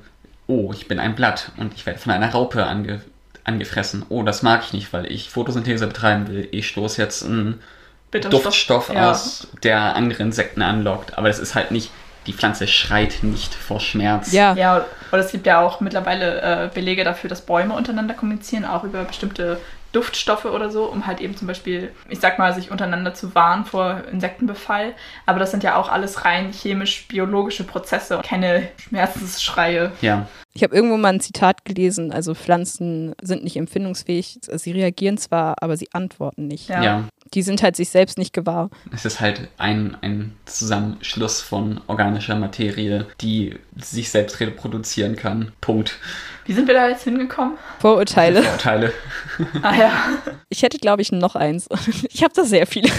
oh, 0.51 0.72
ich 0.74 0.88
bin 0.88 0.98
ein 0.98 1.14
Blatt 1.14 1.53
und 1.57 1.72
ich 1.74 1.86
werde 1.86 2.01
von 2.01 2.12
einer 2.12 2.30
Raupe 2.32 2.66
ange, 2.66 3.01
angefressen. 3.44 4.05
Oh, 4.09 4.22
das 4.24 4.42
mag 4.42 4.62
ich 4.64 4.72
nicht, 4.72 4.92
weil 4.92 5.07
ich 5.11 5.30
Photosynthese 5.30 5.86
betreiben 5.86 6.28
will. 6.28 6.48
Ich 6.51 6.66
stoße 6.68 7.01
jetzt 7.01 7.24
einen 7.24 7.61
Bitterstoff. 8.11 8.42
Duftstoff 8.42 8.92
Ja. 8.92 9.11
aus, 9.12 9.46
der 9.62 9.94
andere 9.94 10.22
Insekten 10.24 10.62
anlockt. 10.62 11.16
Aber 11.16 11.28
das 11.28 11.38
ist 11.38 11.55
halt 11.55 11.70
nicht, 11.70 11.90
die 12.26 12.32
Pflanze 12.32 12.66
schreit 12.66 13.18
nicht 13.22 13.55
vor 13.55 13.80
Schmerz. 13.80 14.32
Ja, 14.32 14.55
Ja, 14.55 14.84
oder 15.12 15.20
es 15.22 15.30
gibt 15.32 15.46
ja 15.46 15.61
auch 15.61 15.80
mittlerweile 15.80 16.40
äh, 16.42 16.68
Belege 16.74 17.05
dafür, 17.05 17.30
dass 17.30 17.40
Bäume 17.42 17.74
untereinander 17.74 18.14
kommunizieren, 18.14 18.64
auch 18.64 18.84
über 18.84 19.05
bestimmte 19.05 19.59
Duftstoffe 19.93 20.45
oder 20.45 20.70
so, 20.70 20.84
um 20.84 21.07
halt 21.07 21.20
eben 21.20 21.36
zum 21.36 21.49
Beispiel, 21.49 21.93
ich 22.09 22.20
sag 22.20 22.38
mal, 22.38 22.55
sich 22.55 22.70
untereinander 22.70 23.14
zu 23.14 23.34
warnen 23.34 23.64
vor 23.64 24.03
Insektenbefall. 24.11 24.95
Aber 25.26 25.38
das 25.38 25.51
sind 25.51 25.64
ja 25.64 25.76
auch 25.76 25.88
alles 25.88 26.24
rein 26.24 26.53
chemisch-biologische 26.53 27.64
Prozesse, 27.64 28.20
keine 28.24 28.68
Schmerzensschreie. 28.76 29.93
Ja, 30.01 30.28
ich 30.53 30.62
habe 30.62 30.74
irgendwo 30.74 30.97
mal 30.97 31.12
ein 31.12 31.20
Zitat 31.20 31.64
gelesen. 31.64 32.12
Also 32.12 32.34
Pflanzen 32.34 33.14
sind 33.22 33.45
nicht 33.45 33.57
empfindungsfähig. 33.57 34.41
Sie 34.43 34.72
reagieren 34.72 35.18
zwar, 35.18 35.57
aber 35.61 35.76
sie 35.76 35.88
antworten 35.93 36.47
nicht. 36.47 36.68
Ja. 36.68 36.82
ja. 36.82 37.05
Die 37.34 37.42
sind 37.42 37.62
halt 37.62 37.76
sich 37.76 37.90
selbst 37.90 38.18
nicht 38.18 38.32
gewahr. 38.32 38.70
Es 38.92 39.04
ist 39.04 39.20
halt 39.20 39.48
ein, 39.56 39.96
ein 40.00 40.36
Zusammenschluss 40.46 41.40
von 41.40 41.80
organischer 41.86 42.36
Materie, 42.36 43.06
die 43.20 43.56
sich 43.76 44.10
selbst 44.10 44.40
reproduzieren 44.40 45.16
kann. 45.16 45.52
Punkt. 45.60 45.98
Wie 46.44 46.52
sind 46.52 46.66
wir 46.66 46.74
da 46.74 46.88
jetzt 46.88 47.04
hingekommen? 47.04 47.56
Vorurteile. 47.78 48.42
Vorteile. 48.42 48.92
Ah 49.62 49.76
ja. 49.76 49.92
Ich 50.48 50.62
hätte, 50.62 50.78
glaube 50.78 51.02
ich, 51.02 51.12
noch 51.12 51.36
eins. 51.36 51.68
Ich 52.10 52.22
habe 52.22 52.34
da 52.34 52.44
sehr 52.44 52.66
viele. 52.66 52.90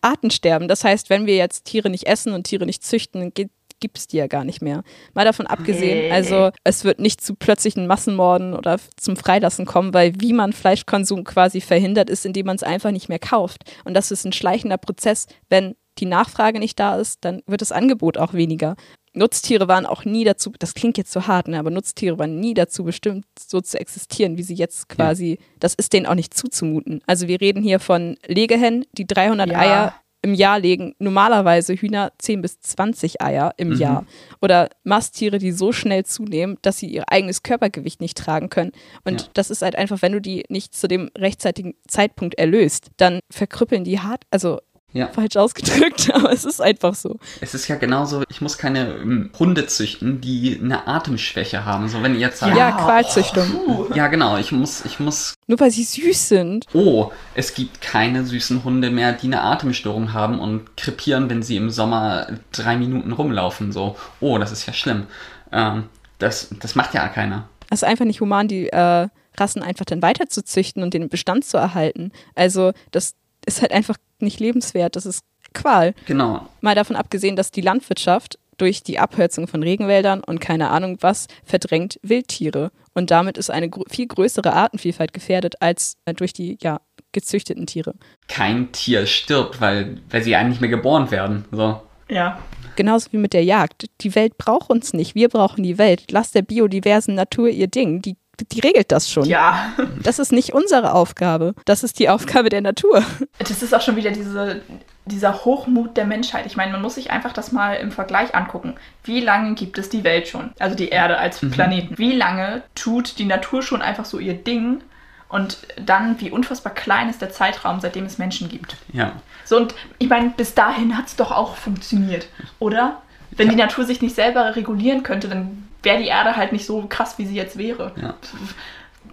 Artensterben. 0.00 0.68
Das 0.68 0.84
heißt, 0.84 1.10
wenn 1.10 1.26
wir 1.26 1.36
jetzt 1.36 1.64
Tiere 1.64 1.90
nicht 1.90 2.06
essen 2.06 2.32
und 2.32 2.44
Tiere 2.44 2.66
nicht 2.66 2.82
züchten, 2.84 3.32
gibt 3.80 3.98
es 3.98 4.06
die 4.06 4.18
ja 4.18 4.26
gar 4.26 4.44
nicht 4.44 4.62
mehr. 4.62 4.82
Mal 5.14 5.24
davon 5.24 5.46
abgesehen, 5.46 6.12
also 6.12 6.50
es 6.64 6.84
wird 6.84 7.00
nicht 7.00 7.20
zu 7.20 7.34
plötzlichen 7.34 7.86
Massenmorden 7.86 8.54
oder 8.54 8.78
zum 8.96 9.16
Freilassen 9.16 9.66
kommen, 9.66 9.92
weil 9.94 10.12
wie 10.20 10.32
man 10.32 10.52
Fleischkonsum 10.52 11.24
quasi 11.24 11.60
verhindert 11.60 12.10
ist, 12.10 12.24
indem 12.24 12.46
man 12.46 12.56
es 12.56 12.62
einfach 12.62 12.90
nicht 12.90 13.08
mehr 13.08 13.18
kauft. 13.18 13.64
Und 13.84 13.94
das 13.94 14.10
ist 14.10 14.24
ein 14.24 14.32
schleichender 14.32 14.78
Prozess. 14.78 15.26
Wenn 15.48 15.74
die 15.98 16.06
Nachfrage 16.06 16.58
nicht 16.58 16.78
da 16.78 16.96
ist, 16.96 17.24
dann 17.24 17.42
wird 17.46 17.60
das 17.60 17.72
Angebot 17.72 18.16
auch 18.18 18.32
weniger. 18.32 18.76
Nutztiere 19.12 19.66
waren 19.66 19.86
auch 19.86 20.04
nie 20.04 20.24
dazu, 20.24 20.52
das 20.58 20.74
klingt 20.74 20.96
jetzt 20.96 21.10
so 21.10 21.26
hart, 21.26 21.48
ne, 21.48 21.58
aber 21.58 21.70
Nutztiere 21.70 22.18
waren 22.18 22.38
nie 22.38 22.54
dazu 22.54 22.84
bestimmt, 22.84 23.24
so 23.38 23.60
zu 23.60 23.78
existieren, 23.80 24.38
wie 24.38 24.44
sie 24.44 24.54
jetzt 24.54 24.88
quasi, 24.88 25.38
das 25.58 25.74
ist 25.74 25.92
denen 25.92 26.06
auch 26.06 26.14
nicht 26.14 26.32
zuzumuten. 26.32 27.02
Also 27.06 27.26
wir 27.26 27.40
reden 27.40 27.62
hier 27.62 27.80
von 27.80 28.16
Legehennen, 28.26 28.84
die 28.92 29.06
300 29.06 29.50
Ja. 29.50 29.58
Eier 29.58 29.94
im 30.22 30.34
Jahr 30.34 30.58
legen, 30.60 30.94
normalerweise 30.98 31.74
Hühner 31.74 32.12
10 32.18 32.42
bis 32.42 32.60
20 32.60 33.22
Eier 33.22 33.52
im 33.56 33.70
Mhm. 33.70 33.76
Jahr. 33.76 34.06
Oder 34.42 34.68
Masttiere, 34.84 35.38
die 35.38 35.52
so 35.52 35.72
schnell 35.72 36.04
zunehmen, 36.04 36.58
dass 36.62 36.78
sie 36.78 36.88
ihr 36.88 37.04
eigenes 37.10 37.42
Körpergewicht 37.42 38.00
nicht 38.00 38.18
tragen 38.18 38.50
können. 38.50 38.72
Und 39.04 39.22
Ja. 39.22 39.26
das 39.34 39.50
ist 39.50 39.62
halt 39.62 39.76
einfach, 39.76 40.02
wenn 40.02 40.12
du 40.12 40.20
die 40.20 40.44
nicht 40.48 40.74
zu 40.74 40.88
dem 40.88 41.10
rechtzeitigen 41.16 41.74
Zeitpunkt 41.88 42.34
erlöst, 42.38 42.88
dann 42.98 43.20
verkrüppeln 43.30 43.84
die 43.84 44.00
hart, 44.00 44.24
also 44.30 44.60
Ja. 44.92 45.06
Falsch 45.08 45.36
ausgedrückt, 45.36 46.10
aber 46.14 46.32
es 46.32 46.44
ist 46.44 46.60
einfach 46.60 46.94
so. 46.94 47.16
Es 47.40 47.54
ist 47.54 47.68
ja 47.68 47.76
genauso, 47.76 48.24
ich 48.28 48.40
muss 48.40 48.58
keine 48.58 48.94
ähm, 48.96 49.30
Hunde 49.38 49.66
züchten, 49.66 50.20
die 50.20 50.58
eine 50.62 50.88
Atemschwäche 50.88 51.64
haben. 51.64 51.88
So 51.88 52.02
wenn 52.02 52.14
ihr 52.14 52.20
jetzt 52.20 52.40
sagt, 52.40 52.56
Ja, 52.56 52.72
Qualzüchtung. 52.72 53.46
Puh. 53.50 53.86
ja 53.94 54.08
genau, 54.08 54.36
ich 54.36 54.50
muss, 54.50 54.84
ich 54.84 54.98
muss, 54.98 55.34
Nur 55.46 55.60
weil 55.60 55.70
sie 55.70 55.84
süß 55.84 56.28
sind. 56.28 56.66
oh, 56.74 57.12
es 57.34 57.54
gibt 57.54 57.80
keine 57.80 58.24
süßen 58.24 58.64
Hunde 58.64 58.90
mehr, 58.90 59.12
die 59.12 59.26
eine 59.28 59.42
Atemstörung 59.42 60.12
haben 60.12 60.40
und 60.40 60.76
krepieren, 60.76 61.30
wenn 61.30 61.42
sie 61.42 61.56
im 61.56 61.70
Sommer 61.70 62.26
drei 62.52 62.76
Minuten 62.76 63.12
rumlaufen. 63.12 63.70
So, 63.72 63.96
oh, 64.20 64.38
das 64.38 64.50
ist 64.50 64.66
ja 64.66 64.72
schlimm. 64.72 65.06
Ähm, 65.52 65.84
das, 66.18 66.48
das 66.60 66.74
macht 66.74 66.94
ja 66.94 67.06
keiner. 67.08 67.48
Es 67.70 67.82
ist 67.82 67.88
einfach 67.88 68.04
nicht 68.04 68.20
human, 68.20 68.48
die 68.48 68.68
äh, 68.68 69.08
Rassen 69.38 69.62
einfach 69.62 69.84
dann 69.84 70.02
weiterzuzüchten 70.02 70.82
und 70.82 70.92
den 70.94 71.08
Bestand 71.08 71.44
zu 71.44 71.56
erhalten. 71.56 72.10
Also, 72.34 72.72
das 72.90 73.14
ist 73.46 73.62
halt 73.62 73.70
einfach 73.72 73.96
nicht 74.22 74.40
lebenswert. 74.40 74.96
Das 74.96 75.06
ist 75.06 75.24
Qual. 75.52 75.94
Genau. 76.06 76.46
Mal 76.60 76.74
davon 76.74 76.96
abgesehen, 76.96 77.36
dass 77.36 77.50
die 77.50 77.60
Landwirtschaft 77.60 78.38
durch 78.56 78.82
die 78.82 78.98
Abholzung 78.98 79.48
von 79.48 79.62
Regenwäldern 79.62 80.22
und 80.22 80.40
keine 80.40 80.70
Ahnung 80.70 80.98
was 81.00 81.26
verdrängt 81.44 81.98
Wildtiere. 82.02 82.70
Und 82.92 83.10
damit 83.10 83.38
ist 83.38 83.50
eine 83.50 83.70
gro 83.70 83.84
viel 83.88 84.06
größere 84.06 84.52
Artenvielfalt 84.52 85.12
gefährdet 85.12 85.60
als 85.60 85.96
äh, 86.04 86.12
durch 86.12 86.32
die 86.32 86.58
ja, 86.60 86.80
gezüchteten 87.12 87.66
Tiere. 87.66 87.94
Kein 88.28 88.70
Tier 88.72 89.06
stirbt, 89.06 89.60
weil, 89.60 90.00
weil 90.10 90.22
sie 90.22 90.36
eigentlich 90.36 90.50
nicht 90.50 90.60
mehr 90.60 90.70
geboren 90.70 91.10
werden. 91.10 91.46
So. 91.50 91.80
Ja. 92.08 92.38
Genauso 92.76 93.12
wie 93.12 93.18
mit 93.18 93.32
der 93.32 93.44
Jagd. 93.44 93.86
Die 94.02 94.14
Welt 94.14 94.36
braucht 94.36 94.70
uns 94.70 94.92
nicht. 94.92 95.14
Wir 95.14 95.28
brauchen 95.28 95.62
die 95.62 95.78
Welt. 95.78 96.04
Lass 96.10 96.32
der 96.32 96.42
biodiversen 96.42 97.14
Natur 97.14 97.48
ihr 97.48 97.68
Ding. 97.68 98.02
Die, 98.02 98.16
die 98.52 98.60
regelt 98.60 98.90
das 98.90 99.10
schon. 99.10 99.24
Ja. 99.24 99.72
Das 100.02 100.18
ist 100.18 100.32
nicht 100.32 100.52
unsere 100.52 100.94
Aufgabe. 100.94 101.54
Das 101.64 101.82
ist 101.82 101.98
die 101.98 102.08
Aufgabe 102.08 102.48
der 102.48 102.60
Natur. 102.60 103.02
Das 103.38 103.62
ist 103.62 103.74
auch 103.74 103.80
schon 103.80 103.96
wieder 103.96 104.10
diese, 104.10 104.62
dieser 105.04 105.44
Hochmut 105.44 105.96
der 105.96 106.06
Menschheit. 106.06 106.46
Ich 106.46 106.56
meine, 106.56 106.72
man 106.72 106.82
muss 106.82 106.94
sich 106.94 107.10
einfach 107.10 107.32
das 107.32 107.52
mal 107.52 107.74
im 107.74 107.92
Vergleich 107.92 108.34
angucken. 108.34 108.74
Wie 109.04 109.20
lange 109.20 109.54
gibt 109.54 109.78
es 109.78 109.88
die 109.88 110.04
Welt 110.04 110.28
schon? 110.28 110.52
Also 110.58 110.76
die 110.76 110.88
Erde 110.88 111.18
als 111.18 111.40
Planeten. 111.40 111.98
Wie 111.98 112.12
lange 112.12 112.62
tut 112.74 113.18
die 113.18 113.24
Natur 113.24 113.62
schon 113.62 113.82
einfach 113.82 114.04
so 114.04 114.18
ihr 114.18 114.34
Ding? 114.34 114.82
Und 115.28 115.58
dann, 115.76 116.20
wie 116.20 116.30
unfassbar 116.30 116.74
klein 116.74 117.08
ist 117.08 117.22
der 117.22 117.30
Zeitraum, 117.30 117.80
seitdem 117.80 118.04
es 118.04 118.18
Menschen 118.18 118.48
gibt. 118.48 118.76
Ja. 118.92 119.12
So, 119.44 119.56
und 119.56 119.74
ich 119.98 120.08
meine, 120.08 120.30
bis 120.30 120.54
dahin 120.54 120.98
hat 120.98 121.06
es 121.06 121.14
doch 121.14 121.30
auch 121.30 121.54
funktioniert, 121.54 122.28
oder? 122.58 123.00
Wenn 123.30 123.48
die 123.48 123.54
Natur 123.54 123.84
sich 123.84 124.02
nicht 124.02 124.16
selber 124.16 124.56
regulieren 124.56 125.04
könnte, 125.04 125.28
dann 125.28 125.68
wäre 125.82 125.98
die 125.98 126.08
Erde 126.08 126.36
halt 126.36 126.52
nicht 126.52 126.66
so 126.66 126.84
krass, 126.88 127.18
wie 127.18 127.26
sie 127.26 127.34
jetzt 127.36 127.56
wäre. 127.58 127.92
Ja. 128.00 128.14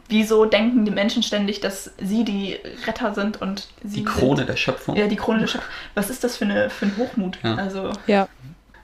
Wieso 0.10 0.46
denken 0.46 0.86
die 0.86 0.92
Menschen 0.92 1.22
ständig, 1.24 1.60
dass 1.60 1.92
sie 1.98 2.24
die 2.24 2.58
Retter 2.86 3.14
sind 3.14 3.42
und 3.42 3.68
sie 3.84 3.98
Die 4.00 4.04
Krone 4.06 4.38
sind, 4.38 4.50
der 4.50 4.56
Schöpfung. 4.56 4.96
ja, 4.96 5.08
die 5.08 5.16
Krone 5.18 5.40
der 5.40 5.48
Schöpfung. 5.48 5.70
Was 5.96 6.10
ist 6.10 6.24
das 6.24 6.38
für, 6.38 6.46
eine, 6.46 6.70
für 6.70 6.86
ein 6.86 6.96
Hochmut? 6.98 7.38
Ja. 7.44 7.56
Also, 7.56 7.92
Ja. 8.08 8.28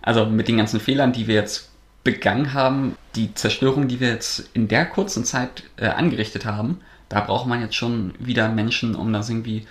Also 0.02 0.26
mit 0.26 0.50
den 0.50 0.58
ganzen 0.58 0.82
Fehlern, 0.82 1.14
die 1.14 1.28
wir 1.28 1.36
jetzt 1.36 1.70
begangen 2.04 2.54
haben, 2.54 2.98
die 3.16 3.34
Zerstörung, 3.34 3.88
die 3.88 4.02
wir 4.02 4.10
jetzt 4.10 4.50
in 4.54 4.68
der 4.68 4.86
kurzen 4.86 5.24
Zeit 5.24 5.64
äh, 5.78 5.88
angerichtet 5.88 6.46
haben, 6.46 6.82
da 7.08 7.22
braucht 7.22 7.48
man 7.48 7.62
jetzt 7.62 7.76
schon 7.76 8.14
wieder 8.20 8.50
Menschen, 8.50 8.96
um 8.96 9.14
das 9.14 9.30
irgendwie 9.30 9.66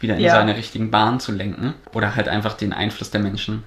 wieder 0.00 0.14
in 0.16 0.22
Ja. 0.22 0.32
seine 0.36 0.56
richtigen 0.56 0.90
Bahnen 0.90 1.20
zu 1.20 1.32
lenken. 1.32 1.74
Oder 1.92 2.14
halt 2.16 2.28
einfach 2.28 2.54
den 2.54 2.72
Einfluss 2.72 3.10
der 3.10 3.20
Menschen 3.20 3.62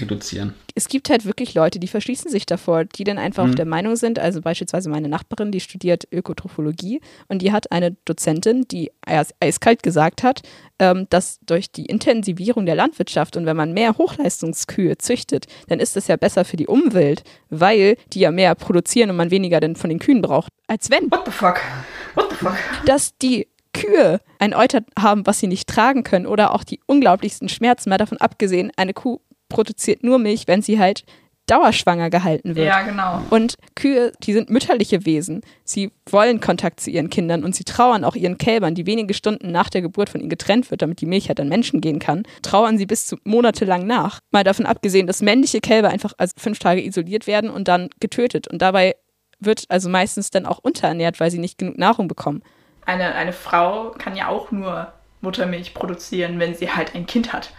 reduzieren. 0.00 0.54
es 0.74 0.88
gibt 0.88 1.10
halt 1.10 1.24
wirklich 1.26 1.54
Leute, 1.54 1.78
die 1.78 1.86
verschließen 1.88 2.30
sich 2.30 2.46
davor, 2.46 2.84
die 2.84 3.04
dann 3.04 3.18
einfach 3.18 3.46
Mhm. 3.46 3.56
der 3.56 3.66
Meinung 3.66 3.96
sind, 3.96 4.18
also 4.18 4.40
beispielsweise 4.40 4.88
meine 4.88 5.08
Nachbarin, 5.08 5.52
die 5.52 5.60
studiert 5.60 6.06
Ökotrophologie 6.10 7.00
und 7.28 7.42
die 7.42 7.52
hat 7.52 7.70
eine 7.72 7.92
Dozentin, 8.04 8.66
die 8.70 8.90
eis- 9.06 9.34
eiskalt 9.40 9.82
gesagt 9.82 10.22
hat, 10.22 10.42
ähm, 10.78 11.06
dass 11.10 11.38
durch 11.44 11.70
die 11.70 11.86
Intensivierung 11.86 12.64
der 12.66 12.74
Landwirtschaft 12.74 13.36
und 13.36 13.44
wenn 13.46 13.56
man 13.56 13.72
mehr 13.72 13.98
Hochleistungskühe 13.98 14.96
züchtet, 14.98 15.46
dann 15.68 15.78
ist 15.80 15.96
das 15.96 16.08
ja 16.08 16.16
besser 16.16 16.44
für 16.44 16.56
die 16.56 16.66
Umwelt, 16.66 17.22
weil 17.50 17.96
die 18.12 18.20
ja 18.20 18.30
mehr 18.30 18.54
produzieren 18.54 19.10
und 19.10 19.16
man 19.16 19.30
weniger 19.30 19.60
denn 19.60 19.76
von 19.76 19.90
den 19.90 19.98
Kühen 19.98 20.22
braucht, 20.22 20.48
als 20.68 20.90
wenn 20.90 21.10
what 21.10 21.22
the 21.26 21.30
fuck? 21.32 21.60
What 22.14 22.30
the 22.30 22.36
fuck? 22.36 22.56
dass 22.86 23.16
die 23.18 23.48
Kühe 23.74 24.20
ein 24.38 24.54
Euter 24.54 24.80
haben, 24.98 25.26
was 25.26 25.38
sie 25.40 25.46
nicht 25.46 25.66
tragen 25.68 26.02
können 26.02 26.26
oder 26.26 26.54
auch 26.54 26.62
die 26.64 26.80
unglaublichsten 26.86 27.48
Schmerzen, 27.48 27.88
mal 27.88 27.96
davon 27.98 28.18
abgesehen, 28.18 28.70
eine 28.76 28.92
Kuh 28.92 29.20
produziert 29.52 30.02
nur 30.02 30.18
Milch, 30.18 30.48
wenn 30.48 30.62
sie 30.62 30.78
halt 30.78 31.04
dauerschwanger 31.46 32.08
gehalten 32.08 32.54
wird. 32.54 32.68
Ja, 32.68 32.82
genau. 32.82 33.20
Und 33.30 33.56
Kühe, 33.74 34.12
die 34.22 34.32
sind 34.32 34.48
mütterliche 34.48 35.04
Wesen. 35.04 35.42
Sie 35.64 35.90
wollen 36.08 36.40
Kontakt 36.40 36.80
zu 36.80 36.90
ihren 36.90 37.10
Kindern 37.10 37.44
und 37.44 37.54
sie 37.54 37.64
trauern 37.64 38.04
auch 38.04 38.14
ihren 38.14 38.38
Kälbern, 38.38 38.74
die 38.74 38.86
wenige 38.86 39.12
Stunden 39.12 39.50
nach 39.50 39.68
der 39.68 39.82
Geburt 39.82 40.08
von 40.08 40.20
ihnen 40.20 40.30
getrennt 40.30 40.70
wird, 40.70 40.82
damit 40.82 41.00
die 41.00 41.06
Milch 41.06 41.28
halt 41.28 41.40
an 41.40 41.48
Menschen 41.48 41.80
gehen 41.80 41.98
kann, 41.98 42.22
trauern 42.42 42.78
sie 42.78 42.86
bis 42.86 43.06
zu 43.06 43.16
monatelang 43.24 43.86
nach. 43.86 44.20
Mal 44.30 44.44
davon 44.44 44.66
abgesehen, 44.66 45.06
dass 45.06 45.20
männliche 45.20 45.60
Kälber 45.60 45.88
einfach 45.88 46.12
als 46.16 46.32
fünf 46.38 46.58
Tage 46.58 46.84
isoliert 46.84 47.26
werden 47.26 47.50
und 47.50 47.68
dann 47.68 47.90
getötet. 48.00 48.46
Und 48.46 48.62
dabei 48.62 48.94
wird 49.40 49.64
also 49.68 49.88
meistens 49.88 50.30
dann 50.30 50.46
auch 50.46 50.58
unterernährt, 50.58 51.18
weil 51.18 51.30
sie 51.30 51.38
nicht 51.38 51.58
genug 51.58 51.76
Nahrung 51.76 52.06
bekommen. 52.06 52.42
Eine, 52.86 53.14
eine 53.14 53.32
Frau 53.32 53.90
kann 53.90 54.16
ja 54.16 54.28
auch 54.28 54.52
nur 54.52 54.92
Muttermilch 55.20 55.74
produzieren, 55.74 56.38
wenn 56.38 56.54
sie 56.54 56.70
halt 56.70 56.94
ein 56.94 57.06
Kind 57.06 57.32
hat. 57.32 57.52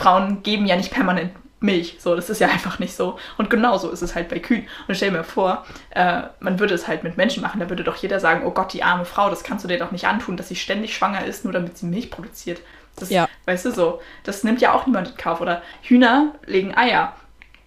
Frauen 0.00 0.42
geben 0.42 0.66
ja 0.66 0.76
nicht 0.76 0.90
permanent 0.92 1.32
Milch. 1.60 1.98
So, 2.00 2.16
das 2.16 2.30
ist 2.30 2.40
ja 2.40 2.48
einfach 2.48 2.78
nicht 2.78 2.96
so. 2.96 3.18
Und 3.36 3.50
genauso 3.50 3.90
ist 3.90 4.00
es 4.00 4.14
halt 4.14 4.30
bei 4.30 4.38
Kühen. 4.38 4.66
Und 4.88 4.94
stell 4.94 5.10
dir 5.10 5.18
mir 5.18 5.24
vor, 5.24 5.66
äh, 5.90 6.22
man 6.40 6.58
würde 6.58 6.74
es 6.74 6.88
halt 6.88 7.04
mit 7.04 7.18
Menschen 7.18 7.42
machen. 7.42 7.60
Da 7.60 7.68
würde 7.68 7.84
doch 7.84 7.96
jeder 7.96 8.18
sagen, 8.18 8.42
oh 8.46 8.50
Gott, 8.50 8.72
die 8.72 8.82
arme 8.82 9.04
Frau, 9.04 9.28
das 9.28 9.44
kannst 9.44 9.64
du 9.64 9.68
dir 9.68 9.78
doch 9.78 9.90
nicht 9.92 10.06
antun, 10.06 10.38
dass 10.38 10.48
sie 10.48 10.56
ständig 10.56 10.94
schwanger 10.96 11.24
ist, 11.26 11.44
nur 11.44 11.52
damit 11.52 11.76
sie 11.76 11.84
Milch 11.86 12.10
produziert. 12.10 12.60
Das, 12.96 13.10
Ja. 13.10 13.28
weißt 13.44 13.66
du 13.66 13.72
so, 13.72 14.00
das 14.24 14.42
nimmt 14.42 14.60
ja 14.62 14.72
auch 14.72 14.86
niemand 14.86 15.10
in 15.10 15.16
Kauf. 15.18 15.40
Oder 15.42 15.60
Hühner 15.82 16.34
legen 16.46 16.74
Eier. 16.74 17.14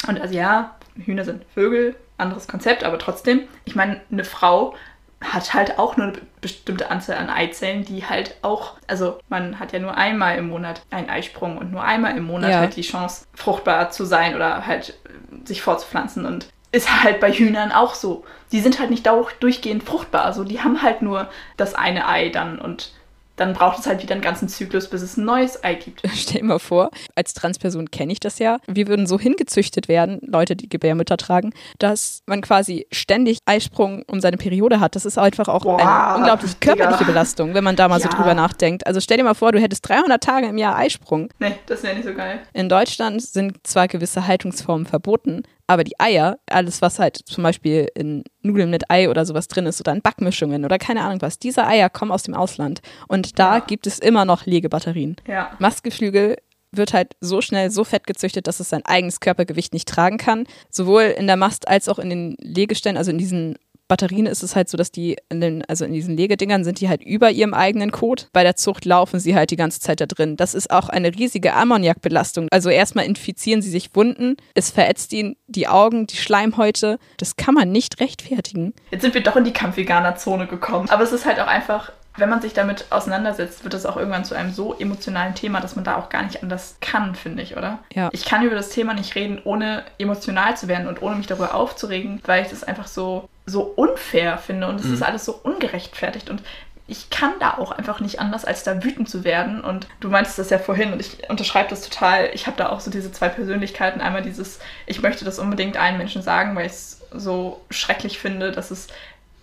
Und 0.08 0.20
also 0.20 0.34
ja, 0.34 0.76
Hühner 1.06 1.24
sind 1.24 1.44
Vögel, 1.54 1.96
anderes 2.18 2.48
Konzept, 2.48 2.84
aber 2.84 2.98
trotzdem, 2.98 3.42
ich 3.66 3.76
meine, 3.76 4.02
eine 4.12 4.24
Frau 4.24 4.76
hat 5.22 5.54
halt 5.54 5.78
auch 5.78 5.98
nur 5.98 6.08
eine 6.08 6.18
bestimmte 6.44 6.91
Anzahl 6.91 7.18
an 7.18 7.32
Eizellen, 7.32 7.84
die 7.84 8.06
halt 8.06 8.36
auch, 8.44 8.74
also 8.88 9.18
man 9.30 9.60
hat 9.60 9.74
ja 9.74 9.80
nur 9.80 9.98
einmal 9.98 10.38
im 10.38 10.50
Monat 10.50 10.84
einen 10.91 11.10
Eisprung 11.10 11.58
und 11.58 11.72
nur 11.72 11.84
einmal 11.84 12.16
im 12.16 12.26
Monat 12.26 12.52
Ja. 12.52 12.60
halt 12.60 12.76
die 12.76 12.82
Chance, 12.84 13.26
fruchtbar 13.34 13.89
zu 13.89 14.06
sein 14.06 14.36
oder 14.36 14.68
halt 14.68 14.89
äh, 14.89 15.48
sich 15.48 15.64
fortzupflanzen 15.64 16.26
und 16.26 16.48
ist 16.72 17.04
halt 17.04 17.20
bei 17.20 17.32
Hühnern 17.32 17.72
auch 17.72 17.96
so. 17.96 18.26
Die 18.52 18.60
sind 18.60 18.80
halt 18.80 18.89
nicht 18.91 19.08
durchgehend 19.39 19.84
fruchtbar, 19.84 20.26
also 20.26 20.44
die 20.44 20.62
haben 20.62 20.84
halt 20.84 21.02
nur 21.02 21.30
das 21.58 21.74
eine 21.74 22.08
Ei 22.08 22.30
dann 22.30 22.60
und 22.60 22.91
dann 23.36 23.54
braucht 23.54 23.80
es 23.80 23.88
halt 23.88 24.02
wieder 24.04 24.14
einen 24.14 24.22
ganzen 24.22 24.48
Zyklus, 24.48 24.90
bis 24.90 25.02
es 25.02 25.18
ein 25.18 25.26
neues 25.26 25.64
Ei 25.64 25.74
gibt. 25.76 26.02
Stell 26.14 26.42
dir 26.42 26.48
mal 26.48 26.60
vor, 26.60 26.92
als 27.16 27.34
Transperson 27.34 27.90
kenne 27.92 28.14
ich 28.14 28.20
das 28.20 28.40
ja. 28.40 28.60
Wir 28.68 28.88
würden 28.88 29.08
so 29.08 29.20
hingezüchtet 29.20 29.88
werden, 29.88 30.20
Leute, 30.22 30.56
die 30.56 30.70
Gebärmütter 30.70 31.18
tragen, 31.18 31.52
dass 31.80 32.22
man 32.28 32.42
quasi 32.42 32.86
ständig 32.92 33.40
Eisprung 33.46 34.04
um 34.08 34.20
seine 34.22 34.38
Periode 34.38 34.80
hat. 34.80 34.96
Das 34.96 35.06
ist 35.06 35.18
einfach 35.18 35.48
auch 35.48 35.64
Boah, 35.64 35.80
eine 35.80 36.18
unglaublich 36.20 36.60
körperliche 36.60 37.06
Belastung, 37.06 37.54
wenn 37.54 37.64
man 37.64 37.76
da 37.76 37.88
mal 37.88 38.00
so 38.00 38.08
Ja. 38.10 38.16
drüber 38.16 38.34
nachdenkt. 38.36 38.86
Also 38.86 39.00
stell 39.00 39.18
dir 39.18 39.24
mal 39.24 39.34
vor, 39.34 39.52
du 39.52 39.60
hättest 39.60 39.88
300 39.90 40.24
Tage 40.24 40.48
im 40.48 40.58
Jahr 40.58 40.76
Eisprung. 40.76 41.30
Nee, 41.40 41.56
das 41.66 41.82
wäre 41.84 41.96
nicht 41.96 42.06
so 42.08 42.14
geil. 42.14 42.40
In 42.54 42.70
Deutschland 42.70 43.22
sind 43.22 43.66
zwar 43.66 43.88
gewisse 43.88 44.28
Haltungsformen 44.28 44.86
verboten, 44.86 45.44
aber 45.74 45.84
die 45.84 46.00
Eier, 46.00 46.38
alles 46.50 46.82
was 46.82 47.00
halt 47.00 47.18
zum 47.26 47.44
Beispiel 47.44 47.88
in 47.96 48.24
Nudeln 48.42 48.70
mit 48.70 48.90
Ei 48.90 49.10
oder 49.10 49.26
sowas 49.26 49.48
drin 49.48 49.66
ist 49.66 49.80
oder 49.80 49.92
in 49.94 50.02
Backmischungen 50.02 50.64
oder 50.66 50.78
keine 50.78 51.02
Ahnung 51.02 51.22
was, 51.22 51.40
diese 51.40 51.66
Eier 51.68 51.90
kommen 51.90 52.12
aus 52.12 52.24
dem 52.24 52.34
Ausland 52.34 52.82
und 53.08 53.40
da 53.40 53.58
Ja. 53.58 53.60
gibt 53.66 53.88
es 53.88 54.00
immer 54.00 54.26
noch 54.26 54.46
Legebatterien. 54.46 55.16
Ja. 55.28 55.52
Mastgeflügel 55.60 56.38
wird 56.76 56.94
halt 56.94 57.14
so 57.22 57.42
schnell 57.42 57.70
so 57.70 57.84
fett 57.84 58.08
gezüchtet, 58.08 58.48
dass 58.48 58.60
es 58.60 58.70
sein 58.70 58.84
eigenes 58.86 59.20
Körpergewicht 59.20 59.74
nicht 59.74 59.88
tragen 59.88 60.18
kann. 60.18 60.46
Sowohl 60.72 61.04
in 61.04 61.28
der 61.28 61.38
Mast 61.38 61.68
als 61.68 61.88
auch 61.88 62.00
in 62.00 62.10
den 62.10 62.36
Legestellen, 62.42 62.98
also 62.98 63.12
in 63.12 63.20
diesen 63.20 63.58
Batterien 63.94 64.26
ist 64.26 64.41
es 64.41 64.56
halt 64.56 64.70
so, 64.70 64.76
dass 64.76 64.89
die 64.89 65.18
in 65.30 65.39
den, 65.39 65.64
also 65.66 65.86
in 65.86 65.94
diesen 65.94 66.18
Legedingern 66.18 66.64
sind 66.64 66.82
die 66.82 66.89
halt 66.89 67.04
über 67.04 67.30
ihrem 67.30 67.54
eigenen 67.54 67.91
Kot. 67.91 68.28
Bei 68.34 68.41
der 68.41 68.56
Zucht 68.56 68.86
laufen 68.86 69.20
sie 69.20 69.36
halt 69.36 69.52
die 69.52 69.56
ganze 69.56 69.82
Zeit 69.82 70.02
da 70.02 70.08
drin. 70.08 70.36
Das 70.36 70.56
ist 70.56 70.72
auch 70.72 70.89
eine 70.89 71.14
riesige 71.14 71.54
Ammoniakbelastung. 71.54 72.48
Also 72.50 72.72
erstmal 72.72 73.06
infizieren 73.06 73.62
sie 73.62 73.70
sich 73.70 73.96
Wunden, 73.96 74.36
es 74.56 74.72
verätzt 74.72 75.14
ihnen 75.14 75.36
die 75.46 75.68
Augen, 75.68 76.08
die 76.08 76.18
Schleimhäute. 76.18 76.98
Das 77.18 77.36
kann 77.36 77.54
man 77.54 77.72
nicht 77.72 78.00
rechtfertigen. 78.00 78.74
Jetzt 78.89 79.04
sind 79.04 79.14
wir 79.14 79.22
doch 79.22 79.36
in 79.36 79.44
die 79.44 79.54
Kampfveganer-Zone 79.54 80.48
gekommen. 80.48 80.89
Aber 80.89 81.04
es 81.04 81.12
ist 81.12 81.28
halt 81.28 81.39
auch 81.39 81.46
einfach, 81.46 81.91
wenn 82.18 82.30
man 82.30 82.41
sich 82.41 82.54
damit 82.54 82.86
auseinandersetzt, 82.89 83.64
wird 83.64 83.76
es 83.76 83.86
auch 83.86 83.98
irgendwann 83.98 84.26
zu 84.26 84.34
einem 84.34 84.52
so 84.52 84.74
emotionalen 84.74 85.36
Thema, 85.36 85.60
dass 85.60 85.76
man 85.76 85.86
da 85.86 85.98
auch 85.98 86.10
gar 86.10 86.24
nicht 86.24 86.41
anders 86.41 86.78
kann, 86.82 87.14
finde 87.14 87.44
ich, 87.44 87.58
oder? 87.58 87.80
Ja. 87.94 88.10
Ich 88.12 88.26
kann 88.26 88.44
über 88.44 88.56
das 88.56 88.70
Thema 88.70 88.94
nicht 88.94 89.14
reden, 89.16 89.39
ohne 89.44 89.84
emotional 89.98 90.58
zu 90.58 90.68
werden 90.68 90.88
und 90.88 91.02
ohne 91.02 91.16
mich 91.16 91.28
darüber 91.28 91.54
aufzuregen, 91.54 92.22
weil 92.26 92.44
ich 92.44 92.50
das 92.50 92.64
einfach 92.64 92.88
so, 92.88 93.30
so 93.46 93.62
unfair 93.62 94.38
finde 94.38 94.68
und 94.68 94.80
es 94.80 94.86
ist 94.86 95.04
alles 95.04 95.26
so 95.26 95.34
ungerechtfertigt 95.44 96.30
und 96.30 96.44
ich 96.86 97.10
kann 97.10 97.32
da 97.39 97.58
auch 97.58 97.72
einfach 97.72 98.02
nicht 98.02 98.20
anders, 98.20 98.44
als 98.44 98.64
da 98.64 98.84
wütend 98.84 99.10
zu 99.10 99.24
werden. 99.24 99.62
Und 99.62 99.88
du 100.02 100.10
meintest 100.10 100.38
das 100.38 100.50
ja 100.50 100.60
vorhin 100.60 100.91
und 100.91 101.00
ich 101.00 101.30
unterschreibe 101.30 101.70
das 101.70 101.82
total. 101.82 102.30
Ich 102.34 102.46
habe 102.46 102.58
da 102.58 102.70
auch 102.70 102.82
so 102.82 102.91
diese 102.91 103.12
zwei 103.12 103.30
Persönlichkeiten. 103.30 104.02
Einmal 104.02 104.22
dieses, 104.22 104.60
ich 104.86 105.02
möchte 105.02 105.24
das 105.24 105.39
unbedingt 105.39 105.78
allen 105.78 105.98
Menschen 105.98 106.22
sagen, 106.22 106.56
weil 106.56 106.66
ich 106.66 106.74
es 106.74 107.02
so 107.12 107.62
schrecklich 107.70 108.20
finde, 108.20 108.52
dass 108.52 108.70
es 108.70 108.88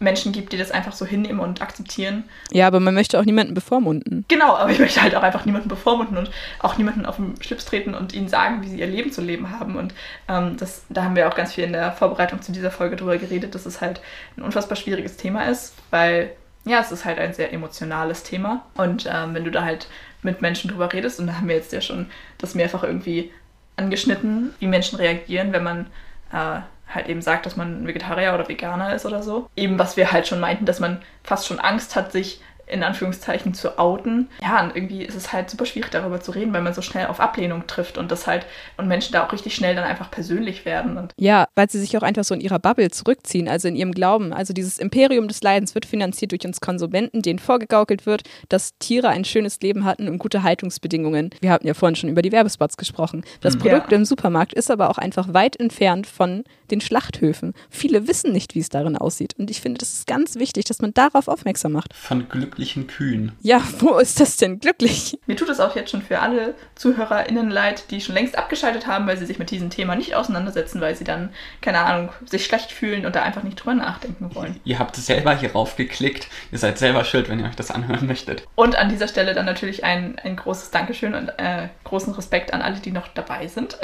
Menschen 0.01 0.32
gibt, 0.32 0.53
die 0.53 0.57
das 0.57 0.70
einfach 0.70 0.92
so 0.92 1.05
hinnehmen 1.05 1.40
und 1.40 1.61
akzeptieren. 1.61 2.24
Ja, 2.51 2.66
aber 2.66 2.80
man 2.80 2.94
möchte 2.94 3.20
auch 3.20 3.24
niemanden 3.24 3.53
bevormunden. 3.53 4.24
Genau, 4.28 4.57
aber 4.57 4.70
ich 4.70 4.78
möchte 4.78 5.03
halt 5.03 5.14
auch 5.14 5.22
einfach 5.22 5.44
niemanden 5.44 5.68
bevormunden 5.68 6.16
und 6.16 6.30
auch 6.59 6.78
niemanden 6.78 7.05
auf 7.05 7.16
den 7.16 7.40
Schlips 7.42 7.66
treten 7.66 7.94
und 7.94 8.14
ihnen 8.14 8.28
sagen, 8.28 8.62
wie 8.62 8.68
sie 8.68 8.80
ihr 8.80 8.86
Leben 8.86 9.12
zu 9.12 9.20
leben 9.20 9.51
haben. 9.51 9.76
Und 9.76 9.94
ähm, 10.26 10.57
das, 10.57 10.84
da 10.88 11.05
haben 11.05 11.16
wir 11.16 11.28
auch 11.28 11.36
ganz 11.36 11.53
viel 11.53 11.64
in 11.64 11.74
der 11.74 11.92
Vorbereitung 11.92 12.40
zu 12.40 12.51
dieser 12.51 12.70
Folge 12.70 12.96
drüber 12.96 13.18
geredet, 13.18 13.55
dass 13.55 13.66
es 13.66 13.82
halt 13.82 14.01
ein 14.36 14.42
unfassbar 14.42 14.76
schwieriges 14.76 15.18
Thema 15.18 15.44
ist, 15.44 15.74
weil 15.90 16.32
ja, 16.64 16.80
es 16.80 16.92
ist 16.92 17.05
halt 17.05 17.18
ein 17.18 17.34
sehr 17.34 17.53
emotionales 17.53 18.22
Thema. 18.22 18.64
Und 18.74 19.07
ähm, 19.07 19.34
wenn 19.34 19.44
du 19.44 19.51
da 19.51 19.64
halt 19.64 19.86
mit 20.22 20.40
Menschen 20.40 20.70
drüber 20.70 20.92
redest, 20.92 21.20
und 21.20 21.26
da 21.26 21.34
haben 21.34 21.48
wir 21.48 21.57
jetzt 21.57 21.72
ja 21.72 21.80
schon 21.80 22.07
das 22.38 22.55
mehrfach 22.55 22.84
irgendwie 22.84 23.30
angeschnitten, 23.76 24.55
wie 24.59 24.66
Menschen 24.66 24.96
reagieren, 24.96 25.53
wenn 25.53 25.62
man 25.62 25.86
äh, 26.32 26.61
halt 26.91 27.09
eben 27.09 27.22
sagt, 27.22 27.47
dass 27.47 27.57
man 27.57 27.86
Vegetarier 27.86 28.34
oder 28.34 28.49
Veganer 28.49 28.95
ist 28.95 29.07
oder 29.07 29.22
so. 29.22 29.49
Eben 29.57 29.78
was 29.78 29.97
wir 29.97 30.12
halt 30.12 30.26
schon 30.26 30.41
meinten, 30.41 30.66
dass 30.66 30.80
man 30.80 31.01
fast 31.22 31.47
schon 31.47 31.61
Angst 31.61 31.97
hat, 31.97 32.12
sich 32.12 32.41
in 32.70 32.82
Anführungszeichen 32.82 33.54
zu 33.54 33.78
outen. 33.78 34.28
Ja, 34.42 34.62
und 34.62 34.74
irgendwie 34.74 35.02
ist 35.02 35.16
es 35.16 35.32
halt 35.32 35.50
super 35.50 35.66
schwierig 35.66 35.90
darüber 35.90 36.20
zu 36.20 36.30
reden, 36.30 36.52
weil 36.52 36.62
man 36.62 36.74
so 36.74 36.82
schnell 36.82 37.06
auf 37.06 37.20
Ablehnung 37.20 37.66
trifft 37.66 37.98
und 37.98 38.10
das 38.10 38.26
halt 38.26 38.46
und 38.76 38.88
Menschen 38.88 39.12
da 39.12 39.26
auch 39.26 39.32
richtig 39.32 39.54
schnell 39.54 39.74
dann 39.74 39.84
einfach 39.84 40.10
persönlich 40.10 40.64
werden. 40.64 40.96
Und 40.96 41.12
ja, 41.16 41.46
weil 41.54 41.68
sie 41.70 41.80
sich 41.80 41.96
auch 41.96 42.02
einfach 42.02 42.24
so 42.24 42.34
in 42.34 42.40
ihrer 42.40 42.58
Bubble 42.58 42.90
zurückziehen, 42.90 43.48
also 43.48 43.68
in 43.68 43.76
ihrem 43.76 43.92
Glauben. 43.92 44.32
Also 44.32 44.52
dieses 44.52 44.78
Imperium 44.78 45.28
des 45.28 45.42
Leidens 45.42 45.74
wird 45.74 45.86
finanziert 45.86 46.32
durch 46.32 46.44
uns 46.44 46.60
Konsumenten, 46.60 47.22
denen 47.22 47.38
vorgegaukelt 47.38 48.06
wird, 48.06 48.22
dass 48.48 48.76
Tiere 48.78 49.08
ein 49.08 49.24
schönes 49.24 49.60
Leben 49.60 49.84
hatten 49.84 50.08
und 50.08 50.18
gute 50.18 50.42
Haltungsbedingungen. 50.42 51.30
Wir 51.40 51.50
hatten 51.50 51.66
ja 51.66 51.74
vorhin 51.74 51.96
schon 51.96 52.10
über 52.10 52.22
die 52.22 52.32
Werbespots 52.32 52.76
gesprochen. 52.76 53.24
Das 53.40 53.56
mhm. 53.56 53.60
Produkt 53.60 53.92
ja. 53.92 53.98
im 53.98 54.04
Supermarkt 54.04 54.54
ist 54.54 54.70
aber 54.70 54.90
auch 54.90 54.98
einfach 54.98 55.32
weit 55.34 55.58
entfernt 55.58 56.06
von 56.06 56.44
den 56.70 56.80
Schlachthöfen. 56.80 57.54
Viele 57.68 58.06
wissen 58.06 58.32
nicht, 58.32 58.54
wie 58.54 58.60
es 58.60 58.68
darin 58.68 58.96
aussieht. 58.96 59.34
Und 59.38 59.50
ich 59.50 59.60
finde, 59.60 59.78
das 59.78 59.92
ist 59.92 60.06
ganz 60.06 60.36
wichtig, 60.36 60.64
dass 60.66 60.80
man 60.80 60.94
darauf 60.94 61.28
aufmerksam 61.28 61.72
macht. 61.72 61.94
Von 61.94 62.28
glücklichen 62.61 62.86
Kühen. 62.86 63.32
Ja, 63.40 63.62
wo 63.78 63.96
ist 63.96 64.20
das 64.20 64.36
denn 64.36 64.58
glücklich? 64.61 65.18
Mir 65.26 65.36
tut 65.36 65.48
es 65.48 65.61
auch 65.61 65.74
jetzt 65.76 65.90
schon 65.90 66.02
für 66.02 66.18
alle 66.18 66.54
ZuhörerInnen 66.74 67.50
leid, 67.50 67.84
die 67.90 68.02
schon 68.02 68.14
längst 68.14 68.36
abgeschaltet 68.36 68.86
haben, 68.86 69.06
weil 69.06 69.16
sie 69.16 69.24
sich 69.24 69.38
mit 69.38 69.50
diesem 69.50 69.70
Thema 69.70 69.96
nicht 69.96 70.14
auseinandersetzen, 70.14 70.80
weil 70.82 70.94
sie 70.94 71.04
dann, 71.04 71.30
keine 71.62 71.78
Ahnung, 71.78 72.11
sich 72.26 72.44
schlecht 72.44 72.70
fühlen 72.70 73.06
und 73.06 73.16
da 73.16 73.22
einfach 73.22 73.42
nicht 73.44 73.56
drüber 73.56 73.74
nachdenken 73.74 74.34
wollen. 74.34 74.61
Ihr 74.64 74.78
habt 74.78 74.94
selber 74.96 75.34
hier 75.34 75.52
raufgeklickt. 75.52 76.28
Ihr 76.52 76.58
seid 76.58 76.76
selber 76.76 77.04
schuld, 77.04 77.30
wenn 77.30 77.40
ihr 77.40 77.46
euch 77.46 77.56
das 77.56 77.70
anhören 77.70 78.06
möchtet. 78.06 78.46
Und 78.56 78.76
an 78.76 78.90
dieser 78.90 79.08
Stelle 79.08 79.32
dann 79.32 79.46
natürlich 79.46 79.82
ein, 79.82 80.18
ein 80.22 80.36
großes 80.36 80.70
Dankeschön 80.70 81.14
und 81.14 81.30
äh, 81.38 81.68
großen 81.84 82.12
Respekt 82.12 82.52
an 82.52 82.61
alle, 82.61 82.78
die 82.80 82.92
noch 82.92 83.08
dabei 83.08 83.46
sind. 83.46 83.78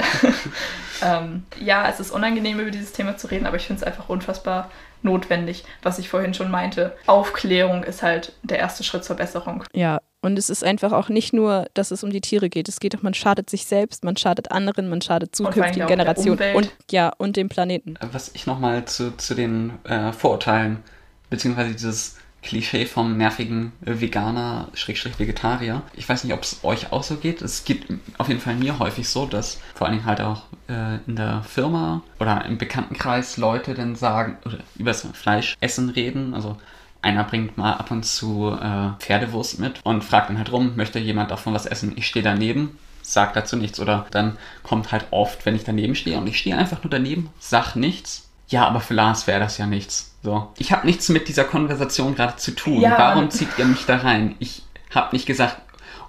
ähm, 1.03 1.45
ja, 1.59 1.89
es 1.89 1.99
ist 1.99 2.11
unangenehm, 2.11 2.59
über 2.59 2.69
dieses 2.69 2.93
Thema 2.93 3.17
zu 3.17 3.27
reden, 3.27 3.47
aber 3.47 3.57
ich 3.57 3.65
finde 3.65 3.81
es 3.81 3.87
einfach 3.87 4.09
unfassbar 4.09 4.69
notwendig, 5.03 5.63
was 5.83 5.99
ich 5.99 6.09
vorhin 6.09 6.33
schon 6.33 6.51
meinte. 6.51 6.95
Aufklärung 7.05 7.83
ist 7.83 8.03
halt 8.03 8.33
der 8.43 8.59
erste 8.59 8.83
Schritt 8.83 9.03
zur 9.03 9.15
Besserung. 9.15 9.63
Ja, 9.73 9.99
und 10.21 10.37
es 10.37 10.49
ist 10.49 10.63
einfach 10.63 10.91
auch 10.91 11.09
nicht 11.09 11.33
nur, 11.33 11.67
dass 11.73 11.91
es 11.91 12.03
um 12.03 12.09
die 12.09 12.21
Tiere 12.21 12.49
geht. 12.49 12.67
Es 12.67 12.79
geht 12.79 12.97
auch, 12.97 13.03
man 13.03 13.13
schadet 13.13 13.49
sich 13.49 13.65
selbst, 13.65 14.03
man 14.03 14.17
schadet 14.17 14.51
anderen, 14.51 14.89
man 14.89 15.01
schadet 15.01 15.35
zukünftigen 15.35 15.87
Generationen 15.87 16.55
und 16.55 16.71
ja, 16.91 17.13
und 17.17 17.37
dem 17.37 17.49
Planeten. 17.49 17.95
Was 18.11 18.31
ich 18.33 18.47
nochmal 18.47 18.85
zu, 18.85 19.15
zu 19.17 19.35
den 19.35 19.73
äh, 19.85 20.11
Vorurteilen, 20.11 20.83
beziehungsweise 21.29 21.73
dieses 21.73 22.17
Klischee 22.43 22.85
vom 22.85 23.17
nervigen 23.17 23.73
Veganer, 23.81 24.69
Schrägstrich 24.73 25.19
Vegetarier. 25.19 25.81
Ich 25.95 26.07
weiß 26.07 26.23
nicht, 26.23 26.33
ob 26.33 26.43
es 26.43 26.63
euch 26.63 26.91
auch 26.91 27.03
so 27.03 27.15
geht. 27.15 27.41
Es 27.41 27.65
gibt 27.65 27.91
auf 28.17 28.29
jeden 28.29 28.39
Fall 28.39 28.55
mir 28.55 28.79
häufig 28.79 29.09
so, 29.09 29.25
dass 29.25 29.59
vor 29.75 29.87
allen 29.87 29.97
Dingen 29.97 30.05
halt 30.05 30.21
auch 30.21 30.43
äh, 30.69 30.97
in 31.07 31.15
der 31.15 31.43
Firma 31.43 32.03
oder 32.19 32.45
im 32.45 32.57
Bekanntenkreis 32.57 33.37
Leute 33.37 33.73
dann 33.73 33.95
sagen, 33.95 34.37
oder 34.45 34.59
über 34.75 34.91
das 34.91 35.07
Fleischessen 35.13 35.89
reden. 35.89 36.33
Also 36.33 36.57
einer 37.01 37.23
bringt 37.23 37.57
mal 37.57 37.73
ab 37.73 37.91
und 37.91 38.03
zu 38.03 38.57
äh, 38.59 38.89
Pferdewurst 38.99 39.59
mit 39.59 39.79
und 39.83 40.03
fragt 40.03 40.29
dann 40.29 40.37
halt 40.37 40.51
rum, 40.51 40.73
möchte 40.75 40.99
jemand 40.99 41.31
davon 41.31 41.53
was 41.53 41.65
essen? 41.65 41.93
Ich 41.95 42.07
stehe 42.07 42.23
daneben, 42.23 42.77
sag 43.01 43.33
dazu 43.33 43.55
nichts. 43.55 43.79
Oder 43.79 44.07
dann 44.11 44.37
kommt 44.63 44.91
halt 44.91 45.07
oft, 45.11 45.45
wenn 45.45 45.55
ich 45.55 45.63
daneben 45.63 45.95
stehe 45.95 46.17
und 46.17 46.27
ich 46.27 46.39
stehe 46.39 46.57
einfach 46.57 46.83
nur 46.83 46.91
daneben, 46.91 47.29
sag 47.39 47.75
nichts. 47.75 48.26
Ja, 48.47 48.65
aber 48.67 48.79
für 48.79 48.93
Lars 48.93 49.27
wäre 49.27 49.39
das 49.39 49.57
ja 49.57 49.65
nichts. 49.65 50.15
So. 50.23 50.51
Ich 50.57 50.71
habe 50.71 50.85
nichts 50.85 51.09
mit 51.09 51.27
dieser 51.27 51.43
Konversation 51.43 52.15
gerade 52.15 52.37
zu 52.37 52.51
tun. 52.51 52.81
Ja. 52.81 52.97
Warum 52.97 53.29
zieht 53.29 53.49
ihr 53.57 53.65
mich 53.65 53.85
da 53.85 53.97
rein? 53.97 54.35
Ich 54.39 54.63
habe 54.93 55.15
nicht 55.15 55.25
gesagt, 55.25 55.57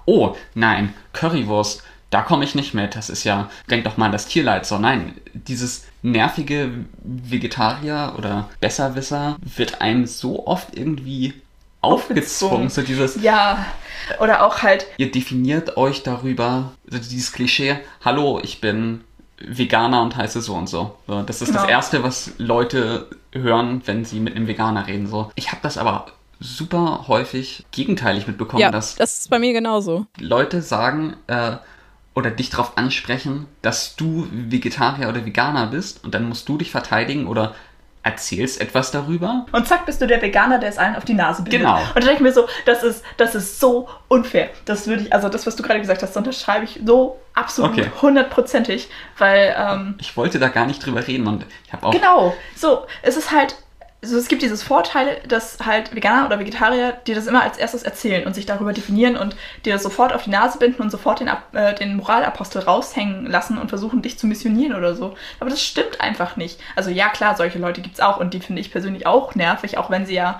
oh 0.05 0.35
nein, 0.55 0.93
Currywurst, 1.13 1.83
da 2.09 2.21
komme 2.21 2.43
ich 2.43 2.55
nicht 2.55 2.73
mit. 2.73 2.95
Das 2.95 3.09
ist 3.09 3.23
ja, 3.23 3.49
denk 3.69 3.83
doch 3.83 3.97
mal 3.97 4.07
an 4.07 4.11
das 4.11 4.27
Tierleid. 4.27 4.65
So, 4.65 4.77
nein, 4.77 5.15
dieses 5.33 5.85
nervige 6.01 6.71
Vegetarier 7.03 8.15
oder 8.17 8.49
Besserwisser 8.61 9.37
wird 9.41 9.81
einem 9.81 10.05
so 10.05 10.47
oft 10.47 10.75
irgendwie 10.75 11.33
aufgezwungen. 11.81 12.69
So 12.69 12.81
dieses. 12.81 13.21
Ja. 13.21 13.65
Oder 14.19 14.43
auch 14.45 14.63
halt. 14.63 14.87
Ihr 14.97 15.11
definiert 15.11 15.77
euch 15.77 16.03
darüber, 16.03 16.71
also 16.91 17.09
dieses 17.09 17.31
Klischee, 17.31 17.79
hallo, 18.03 18.39
ich 18.41 18.59
bin 18.59 19.01
Veganer 19.45 20.01
und 20.01 20.15
heiße 20.15 20.41
so 20.41 20.55
und 20.55 20.67
so. 20.67 20.97
so 21.07 21.21
das 21.23 21.41
ist 21.41 21.49
genau. 21.49 21.61
das 21.61 21.69
Erste, 21.69 22.03
was 22.03 22.31
Leute 22.37 23.07
hören, 23.31 23.81
wenn 23.85 24.05
sie 24.05 24.19
mit 24.19 24.35
einem 24.35 24.47
Veganer 24.47 24.87
reden. 24.87 25.07
So. 25.07 25.31
Ich 25.35 25.51
habe 25.51 25.59
das 25.61 25.77
aber 25.77 26.07
super 26.39 27.05
häufig 27.07 27.65
gegenteilig 27.71 28.27
mitbekommen, 28.27 28.61
ja, 28.61 28.71
dass 28.71 28.95
das 28.95 29.19
ist 29.19 29.29
bei 29.29 29.39
mir 29.39 29.53
genauso. 29.53 30.05
Leute 30.17 30.61
sagen 30.61 31.15
äh, 31.27 31.57
oder 32.15 32.31
dich 32.31 32.49
darauf 32.49 32.77
ansprechen, 32.77 33.45
dass 33.61 33.95
du 33.95 34.27
Vegetarier 34.31 35.09
oder 35.09 35.25
Veganer 35.25 35.67
bist 35.67 36.03
und 36.03 36.13
dann 36.13 36.27
musst 36.27 36.47
du 36.49 36.57
dich 36.57 36.71
verteidigen 36.71 37.27
oder 37.27 37.55
erzählst 38.03 38.61
etwas 38.61 38.91
darüber. 38.91 39.45
Und 39.51 39.67
zack, 39.67 39.85
bist 39.85 40.01
du 40.01 40.07
der 40.07 40.21
Veganer, 40.21 40.57
der 40.59 40.69
es 40.69 40.77
allen 40.77 40.95
auf 40.95 41.05
die 41.05 41.13
Nase 41.13 41.43
bindet. 41.43 41.61
Genau. 41.61 41.77
Und 41.77 41.95
da 41.95 41.99
denke 41.99 42.15
ich 42.15 42.19
mir 42.21 42.31
so, 42.31 42.47
das 42.65 42.83
ist, 42.83 43.03
das 43.17 43.35
ist 43.35 43.59
so 43.59 43.89
unfair. 44.07 44.49
Das 44.65 44.87
würde 44.87 45.03
ich, 45.03 45.13
also 45.13 45.29
das, 45.29 45.45
was 45.45 45.55
du 45.55 45.63
gerade 45.63 45.81
gesagt 45.81 46.01
hast, 46.01 46.15
unterschreibe 46.15 46.65
ich 46.65 46.79
so 46.85 47.19
absolut 47.33 48.01
hundertprozentig, 48.01 48.85
okay. 48.85 48.93
weil... 49.17 49.55
Ähm, 49.57 49.95
ich 49.99 50.15
wollte 50.15 50.39
da 50.39 50.47
gar 50.47 50.65
nicht 50.65 50.85
drüber 50.85 51.05
reden 51.05 51.27
und 51.27 51.45
ich 51.65 51.73
habe 51.73 51.85
auch... 51.85 51.91
Genau, 51.91 52.35
so, 52.55 52.85
es 53.01 53.17
ist 53.17 53.31
halt 53.31 53.55
also 54.01 54.17
es 54.17 54.29
gibt 54.29 54.41
dieses 54.41 54.63
Vorteil, 54.63 55.19
dass 55.27 55.57
halt 55.65 55.93
Veganer 55.93 56.25
oder 56.25 56.39
Vegetarier 56.39 56.93
dir 57.05 57.15
das 57.15 57.27
immer 57.27 57.43
als 57.43 57.57
erstes 57.57 57.83
erzählen 57.83 58.25
und 58.25 58.33
sich 58.33 58.45
darüber 58.45 58.71
definieren 58.71 59.17
und 59.17 59.35
dir 59.65 59.73
das 59.73 59.83
sofort 59.83 60.13
auf 60.13 60.23
die 60.23 60.29
Nase 60.29 60.57
binden 60.57 60.81
und 60.81 60.89
sofort 60.89 61.19
den, 61.19 61.29
äh, 61.51 61.75
den 61.75 61.97
Moralapostel 61.97 62.61
raushängen 62.61 63.25
lassen 63.25 63.57
und 63.57 63.67
versuchen, 63.67 64.01
dich 64.01 64.17
zu 64.17 64.25
missionieren 64.25 64.73
oder 64.73 64.95
so. 64.95 65.15
Aber 65.41 65.49
das 65.49 65.61
stimmt 65.61 65.99
einfach 65.99 66.37
nicht. 66.37 66.61
Also 66.77 66.91
ja, 66.91 67.09
klar, 67.09 67.35
solche 67.35 67.59
Leute 67.59 67.81
gibt 67.81 67.95
es 67.95 68.01
auch 68.01 68.17
und 68.17 68.33
die 68.33 68.39
finde 68.39 68.61
ich 68.61 68.71
persönlich 68.71 69.05
auch 69.05 69.35
nervig, 69.35 69.77
auch 69.77 69.89
wenn 69.89 70.05
sie 70.05 70.15
ja 70.15 70.39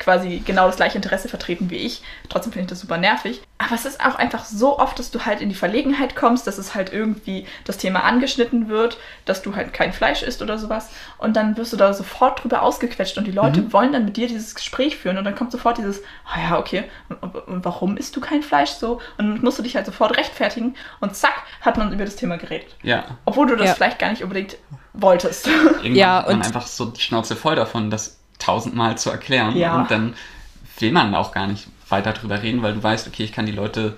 quasi 0.00 0.42
genau 0.44 0.66
das 0.66 0.76
gleiche 0.76 0.96
Interesse 0.96 1.28
vertreten 1.28 1.70
wie 1.70 1.76
ich. 1.76 2.02
Trotzdem 2.28 2.52
finde 2.52 2.64
ich 2.64 2.70
das 2.70 2.80
super 2.80 2.98
nervig. 2.98 3.42
Aber 3.58 3.74
es 3.74 3.84
ist 3.84 4.00
auch 4.00 4.14
einfach 4.16 4.44
so 4.44 4.78
oft, 4.78 4.98
dass 4.98 5.10
du 5.10 5.26
halt 5.26 5.40
in 5.40 5.50
die 5.50 5.54
Verlegenheit 5.54 6.16
kommst, 6.16 6.46
dass 6.46 6.58
es 6.58 6.74
halt 6.74 6.92
irgendwie 6.92 7.46
das 7.64 7.76
Thema 7.76 8.02
angeschnitten 8.04 8.68
wird, 8.68 8.96
dass 9.26 9.42
du 9.42 9.54
halt 9.54 9.72
kein 9.72 9.92
Fleisch 9.92 10.22
isst 10.22 10.40
oder 10.42 10.58
sowas. 10.58 10.88
Und 11.18 11.36
dann 11.36 11.56
wirst 11.56 11.72
du 11.72 11.76
da 11.76 11.92
sofort 11.92 12.42
drüber 12.42 12.62
ausgequetscht 12.62 13.18
und 13.18 13.26
die 13.26 13.32
Leute 13.32 13.60
mhm. 13.60 13.72
wollen 13.72 13.92
dann 13.92 14.06
mit 14.06 14.16
dir 14.16 14.26
dieses 14.26 14.54
Gespräch 14.54 14.96
führen 14.96 15.18
und 15.18 15.24
dann 15.24 15.34
kommt 15.34 15.52
sofort 15.52 15.78
dieses, 15.78 16.00
ah 16.24 16.40
ja, 16.40 16.58
okay, 16.58 16.84
und, 17.08 17.34
und 17.34 17.64
warum 17.64 17.98
isst 17.98 18.16
du 18.16 18.20
kein 18.20 18.42
Fleisch 18.42 18.70
so? 18.70 18.94
Und 19.18 19.28
dann 19.28 19.40
musst 19.42 19.58
du 19.58 19.62
dich 19.62 19.76
halt 19.76 19.84
sofort 19.84 20.16
rechtfertigen 20.16 20.74
und 21.00 21.14
zack, 21.14 21.42
hat 21.60 21.76
man 21.76 21.92
über 21.92 22.06
das 22.06 22.16
Thema 22.16 22.38
geredet. 22.38 22.74
Ja. 22.82 23.04
Obwohl 23.26 23.46
du 23.46 23.56
das 23.56 23.68
ja. 23.68 23.74
vielleicht 23.74 23.98
gar 23.98 24.08
nicht 24.08 24.22
unbedingt 24.22 24.56
wolltest. 24.94 25.46
Irgendwann 25.46 25.94
ja, 25.94 26.20
und 26.20 26.38
man 26.38 26.46
einfach 26.46 26.66
so 26.66 26.86
die 26.86 27.00
Schnauze 27.00 27.36
voll 27.36 27.56
davon, 27.56 27.90
dass 27.90 28.19
tausendmal 28.40 28.98
zu 28.98 29.10
erklären. 29.10 29.56
Ja. 29.56 29.80
Und 29.80 29.90
dann 29.90 30.14
will 30.78 30.92
man 30.92 31.14
auch 31.14 31.32
gar 31.32 31.46
nicht 31.46 31.68
weiter 31.88 32.12
drüber 32.12 32.42
reden, 32.42 32.62
weil 32.62 32.74
du 32.74 32.82
weißt, 32.82 33.06
okay, 33.06 33.24
ich 33.24 33.32
kann 33.32 33.46
die 33.46 33.52
Leute 33.52 33.96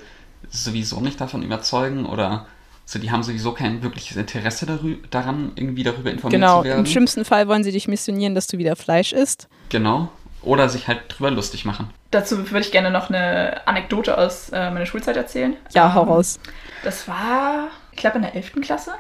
sowieso 0.51 1.01
nicht 1.01 1.21
davon 1.21 1.43
überzeugen 1.43 2.05
oder 2.07 2.47
so, 2.85 2.99
die 2.99 3.11
haben 3.11 3.23
sowieso 3.23 3.53
kein 3.53 3.83
wirkliches 3.83 4.17
Interesse 4.17 4.67
daran, 5.11 5.53
irgendwie 5.55 5.83
darüber 5.83 6.11
informiert 6.11 6.41
genau, 6.41 6.59
zu 6.59 6.65
werden. 6.65 6.77
Genau, 6.77 6.79
im 6.81 6.87
schlimmsten 6.87 7.25
Fall 7.25 7.49
wollen 7.49 7.65
sie 7.65 7.73
dich 7.73 7.89
missionieren, 7.89 8.35
dass 8.35 8.49
du 8.49 8.59
wieder 8.59 8.77
Fleisch 8.77 9.13
isst. 9.13 9.49
Genau. 9.69 10.09
Oder 10.43 10.69
sich 10.69 10.89
halt 10.89 11.03
drüber 11.09 11.31
lustig 11.31 11.65
machen. 11.65 11.91
Dazu 12.11 12.51
würde 12.51 12.61
ich 12.61 12.73
gerne 12.73 12.91
noch 12.91 13.09
eine 13.09 13.67
Anekdote 13.67 14.19
aus 14.19 14.51
äh, 14.51 14.71
meiner 14.71 14.87
Schulzeit 14.87 15.17
erzählen. 15.17 15.57
Ja, 15.73 15.95
hau 15.95 16.03
ähm, 16.03 16.09
raus. 16.09 16.41
Das 16.83 17.07
war, 17.07 17.69
ich 17.93 17.99
glaube, 17.99 18.17
in 18.17 18.23
der 18.23 18.35
11. 18.35 18.61
Klasse. 18.61 18.93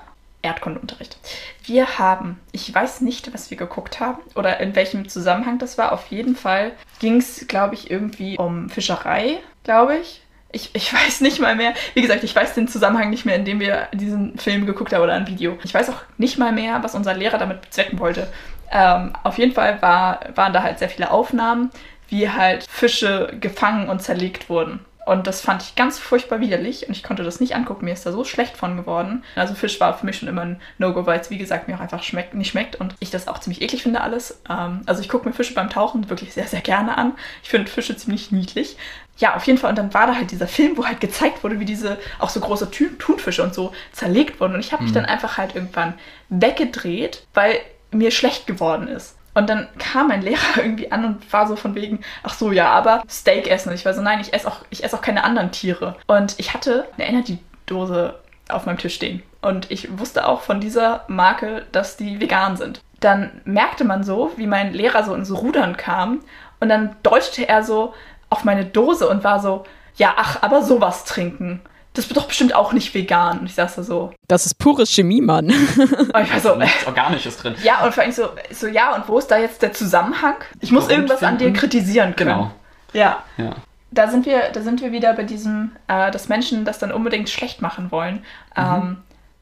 Erdkundeunterricht. 0.43 1.16
Wir 1.64 1.99
haben, 1.99 2.40
ich 2.51 2.72
weiß 2.74 3.01
nicht, 3.01 3.32
was 3.32 3.51
wir 3.51 3.57
geguckt 3.57 4.01
haben 4.01 4.20
oder 4.34 4.61
in 4.61 4.74
welchem 4.74 5.09
Zusammenhang 5.09 5.59
das 5.59 5.78
war. 5.78 5.93
Auf 5.93 6.09
jeden 6.09 6.36
Fall 6.36 6.72
ging 6.99 7.16
es, 7.16 7.47
glaube 7.49 7.74
ich, 7.74 7.90
irgendwie 7.90 8.36
um 8.36 8.68
Fischerei, 8.68 9.38
glaube 9.64 9.97
ich. 9.99 10.22
Ich, 10.51 10.70
ich 10.74 10.93
weiß 10.95 11.20
nicht 11.20 11.40
mal 11.40 11.57
mehr. 11.57 11.74
Wie 11.95 12.03
gesagt, 12.03 12.24
ich 12.24 12.34
weiß 12.34 12.55
den 12.55 12.68
Zusammenhang 12.68 13.11
nicht 13.11 13.24
mehr, 13.24 13.36
in 13.36 13.45
dem 13.45 13.61
wir 13.61 13.88
diesen 13.93 14.38
Film 14.38 14.66
geguckt 14.66 14.93
haben 14.93 15.03
oder 15.03 15.14
ein 15.14 15.26
Video. 15.26 15.59
Ich 15.64 15.72
weiß 15.72 15.90
auch 15.90 16.03
nicht 16.18 16.38
mal 16.38 16.53
mehr, 16.53 16.82
was 16.82 16.95
unser 16.95 17.14
Lehrer 17.14 17.38
damit 17.38 17.62
bezwecken 17.62 17.99
wollte. 17.99 18.28
Ähm, 18.70 19.12
auf 19.22 19.38
jeden 19.38 19.53
Fall 19.53 19.80
war, 19.82 20.20
waren 20.34 20.53
da 20.53 20.62
halt 20.62 20.78
sehr 20.78 20.88
viele 20.88 21.11
Aufnahmen, 21.11 21.70
wie 22.09 22.28
halt 22.28 22.66
Fische 22.68 23.36
gefangen 23.40 23.88
und 23.88 24.03
zerlegt 24.03 24.49
wurden. 24.49 24.80
Und 25.05 25.27
das 25.27 25.41
fand 25.41 25.63
ich 25.63 25.75
ganz 25.75 25.99
furchtbar 25.99 26.41
widerlich 26.41 26.87
und 26.87 26.97
ich 26.97 27.03
konnte 27.03 27.25
das 27.25 27.41
nicht 27.41 27.57
angucken. 27.57 27.85
Mir 27.85 27.93
ist 27.93 28.07
da 28.07 28.13
so 28.13 28.25
schlecht 28.25 28.57
von 28.57 28.77
geworden. 28.77 29.25
Also 29.35 29.55
Fisch 29.55 29.81
war 29.81 29.99
für 29.99 30.07
mich 30.07 30.19
schon 30.19 30.29
immer 30.29 30.43
ein 30.43 30.61
No-Go, 30.79 31.07
weil 31.07 31.19
es 31.19 31.31
wie 31.31 31.39
gesagt 31.39 31.67
mir 31.67 31.75
auch 31.75 31.81
einfach 31.81 32.03
schmeckt, 32.03 32.35
nicht 32.35 32.51
schmeckt 32.51 32.77
und 32.77 32.95
ich 33.01 33.11
das 33.11 33.27
auch 33.27 33.41
ziemlich 33.41 33.63
eklig 33.63 33.83
finde 33.83 34.01
alles. 34.01 34.41
Ähm, 34.49 34.83
also 34.87 35.01
ich 35.01 35.09
gucke 35.09 35.29
mir 35.29 35.35
Fische 35.35 35.55
beim 35.55 35.71
Tauchen 35.71 36.09
wirklich 36.09 36.33
sehr, 36.35 36.47
sehr 36.47 36.61
gerne 36.61 36.97
an. 36.97 37.15
Ich 37.43 37.51
finde 37.51 37.71
Fische 37.71 37.97
ziemlich 37.97 38.31
niedlich. 38.31 38.77
Ja, 39.19 39.35
auf 39.35 39.47
jeden 39.47 39.59
Fall. 39.59 39.71
Und 39.71 39.79
dann 39.79 39.93
war 39.93 40.07
da 40.07 40.15
halt 40.15 40.31
dieser 40.31 40.49
Film, 40.49 40.77
wo 40.77 40.87
halt 40.87 41.01
gezeigt 41.01 41.43
wurde, 41.43 41.59
wie 41.59 41.65
diese 41.65 41.99
auch 42.19 42.31
so 42.31 42.41
große 42.41 42.71
Thunfische 42.71 43.43
und 43.43 43.55
so 43.55 43.73
zerlegt 43.93 44.41
wurden. 44.41 44.55
Und 44.55 44.61
ich 44.61 44.73
habe 44.73 44.85
mich 44.85 44.93
mhm. 44.93 44.97
dann 44.97 45.05
einfach 45.07 45.37
halt 45.37 45.55
irgendwann 45.55 45.95
weggedreht, 46.29 47.27
weil 47.35 47.59
mir 47.91 48.11
schlecht 48.11 48.47
geworden 48.47 48.89
ist. 48.89 49.17
Und 49.35 49.49
dann 49.49 49.68
kam 49.78 50.09
mein 50.09 50.22
Lehrer 50.22 50.57
irgendwie 50.57 50.93
an 50.93 51.05
und 51.05 51.33
war 51.33 51.47
so 51.47 51.57
von 51.57 51.74
wegen, 51.74 52.01
ach 52.22 52.35
so, 52.35 52.53
ja, 52.53 52.70
aber 52.70 53.03
Steak 53.09 53.49
essen. 53.49 53.72
Ich 53.72 53.85
war 53.85 53.95
so, 53.95 54.03
nein, 54.03 54.20
ich 54.20 54.33
esse 54.33 54.49
auch, 54.49 54.64
ich 54.70 54.85
esse 54.85 54.97
auch 54.97 55.03
keine 55.03 55.24
anderen 55.24 55.53
Tiere. 55.53 55.97
Und 56.07 56.39
ich 56.39 56.55
hatte 56.55 56.87
eine 56.97 57.09
Energy-Dose 57.09 58.18
auf 58.49 58.66
meinem 58.66 58.78
Tisch 58.78 58.95
stehen. 58.95 59.22
Und 59.41 59.70
ich 59.70 59.99
wusste 59.99 60.26
auch 60.26 60.43
von 60.43 60.61
dieser 60.61 61.05
Marke, 61.09 61.64
dass 61.72 61.97
die 61.97 62.20
vegan 62.20 62.57
sind. 62.57 62.80
Dann 63.01 63.41
merkte 63.45 63.85
man 63.85 64.05
so, 64.05 64.33
wie 64.37 64.47
mein 64.47 64.72
Lehrer 64.72 65.03
so 65.03 65.14
ins 65.14 65.33
Rudern 65.33 65.76
kam. 65.76 66.20
Und 66.61 66.68
dann 66.68 66.95
deutete 67.03 67.49
er 67.49 67.62
so 67.62 67.95
auf 68.30 68.45
meine 68.45 68.64
Dose 68.64 69.09
und 69.09 69.24
war 69.24 69.41
so, 69.41 69.64
ja, 69.97 70.14
ach, 70.16 70.43
aber 70.43 70.62
sowas 70.62 71.05
trinken 71.05 71.61
das 71.95 72.09
wird 72.09 72.16
doch 72.16 72.26
bestimmt 72.26 72.55
auch 72.55 72.72
nicht 72.72 72.95
vegan. 72.95 73.40
Und 73.40 73.47
ich 73.47 73.55
saß 73.55 73.76
da 73.76 73.82
so. 73.82 74.12
Das 74.28 74.47
ist 74.47 74.59
pure 74.59 74.86
Chemie, 74.86 75.20
Mann. 75.20 75.47
Und 75.47 76.22
ich 76.22 76.32
war 76.32 76.40
so, 76.40 76.55
nichts 76.57 76.86
Organisches 76.86 77.36
drin. 77.36 77.55
Ja, 77.62 77.84
und 77.84 77.93
vor 77.93 78.03
allem 78.03 78.12
so, 78.12 78.30
so, 78.51 78.66
ja, 78.66 78.95
und 78.95 79.09
wo 79.09 79.18
ist 79.18 79.30
da 79.30 79.38
jetzt 79.38 79.62
der 79.62 79.72
Zusammenhang? 79.72 80.36
Ich 80.61 80.72
muss 80.72 80.84
Grund 80.84 80.93
irgendwas 80.93 81.18
finden. 81.18 81.34
an 81.34 81.38
dir 81.38 81.53
kritisieren 81.53 82.16
können. 82.16 82.30
Genau. 82.30 82.51
Ja. 82.93 83.22
ja. 83.36 83.55
Da 83.90 84.09
sind 84.09 84.24
wir, 84.24 84.51
da 84.53 84.62
sind 84.62 84.80
wir 84.80 84.93
wieder 84.93 85.12
bei 85.12 85.24
diesem, 85.24 85.72
äh, 85.86 86.11
dass 86.11 86.28
Menschen 86.28 86.64
das 86.64 86.78
dann 86.78 86.93
unbedingt 86.93 87.28
schlecht 87.28 87.61
machen 87.61 87.90
wollen. 87.90 88.24
Mhm. 88.57 88.62
Ähm, 88.64 88.97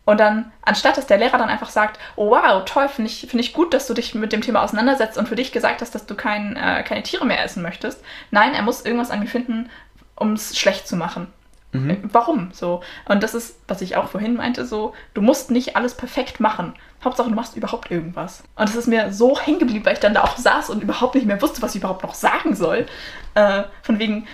und 0.06 0.18
dann, 0.18 0.50
anstatt 0.62 0.96
dass 0.96 1.06
der 1.06 1.18
Lehrer 1.18 1.38
dann 1.38 1.48
einfach 1.48 1.70
sagt, 1.70 2.00
oh 2.16 2.30
wow, 2.30 2.64
toll, 2.64 2.88
finde 2.88 3.10
ich, 3.10 3.20
find 3.28 3.40
ich 3.40 3.52
gut, 3.52 3.72
dass 3.72 3.86
du 3.86 3.94
dich 3.94 4.12
mit 4.16 4.32
dem 4.32 4.40
Thema 4.40 4.62
auseinandersetzt 4.62 5.16
und 5.16 5.28
für 5.28 5.36
dich 5.36 5.52
gesagt 5.52 5.82
hast, 5.82 5.94
dass 5.94 6.06
du 6.06 6.16
kein, 6.16 6.56
äh, 6.56 6.82
keine 6.82 7.04
Tiere 7.04 7.24
mehr 7.26 7.44
essen 7.44 7.62
möchtest. 7.62 8.02
Nein, 8.32 8.54
er 8.54 8.62
muss 8.62 8.84
irgendwas 8.84 9.12
an 9.12 9.20
mir 9.20 9.28
finden, 9.28 9.70
um 10.16 10.32
es 10.32 10.58
schlecht 10.58 10.88
zu 10.88 10.96
machen. 10.96 11.28
Mhm. 11.72 11.90
Äh, 11.90 11.96
warum? 12.12 12.50
So. 12.52 12.82
Und 13.06 13.22
das 13.22 13.34
ist, 13.34 13.56
was 13.68 13.80
ich 13.80 13.96
auch 13.96 14.08
vorhin 14.08 14.34
meinte, 14.34 14.64
so, 14.66 14.94
du 15.14 15.22
musst 15.22 15.50
nicht 15.50 15.76
alles 15.76 15.94
perfekt 15.94 16.40
machen. 16.40 16.74
Hauptsache, 17.02 17.30
du 17.30 17.34
machst 17.34 17.56
überhaupt 17.56 17.90
irgendwas. 17.90 18.42
Und 18.56 18.68
das 18.68 18.76
ist 18.76 18.86
mir 18.86 19.12
so 19.12 19.38
hängen 19.38 19.58
geblieben, 19.58 19.84
weil 19.84 19.94
ich 19.94 20.00
dann 20.00 20.14
da 20.14 20.22
auch 20.22 20.36
saß 20.36 20.70
und 20.70 20.82
überhaupt 20.82 21.14
nicht 21.14 21.26
mehr 21.26 21.40
wusste, 21.40 21.62
was 21.62 21.74
ich 21.74 21.80
überhaupt 21.80 22.02
noch 22.02 22.14
sagen 22.14 22.54
soll. 22.54 22.86
Äh, 23.34 23.62
von 23.82 23.98
wegen, 23.98 24.26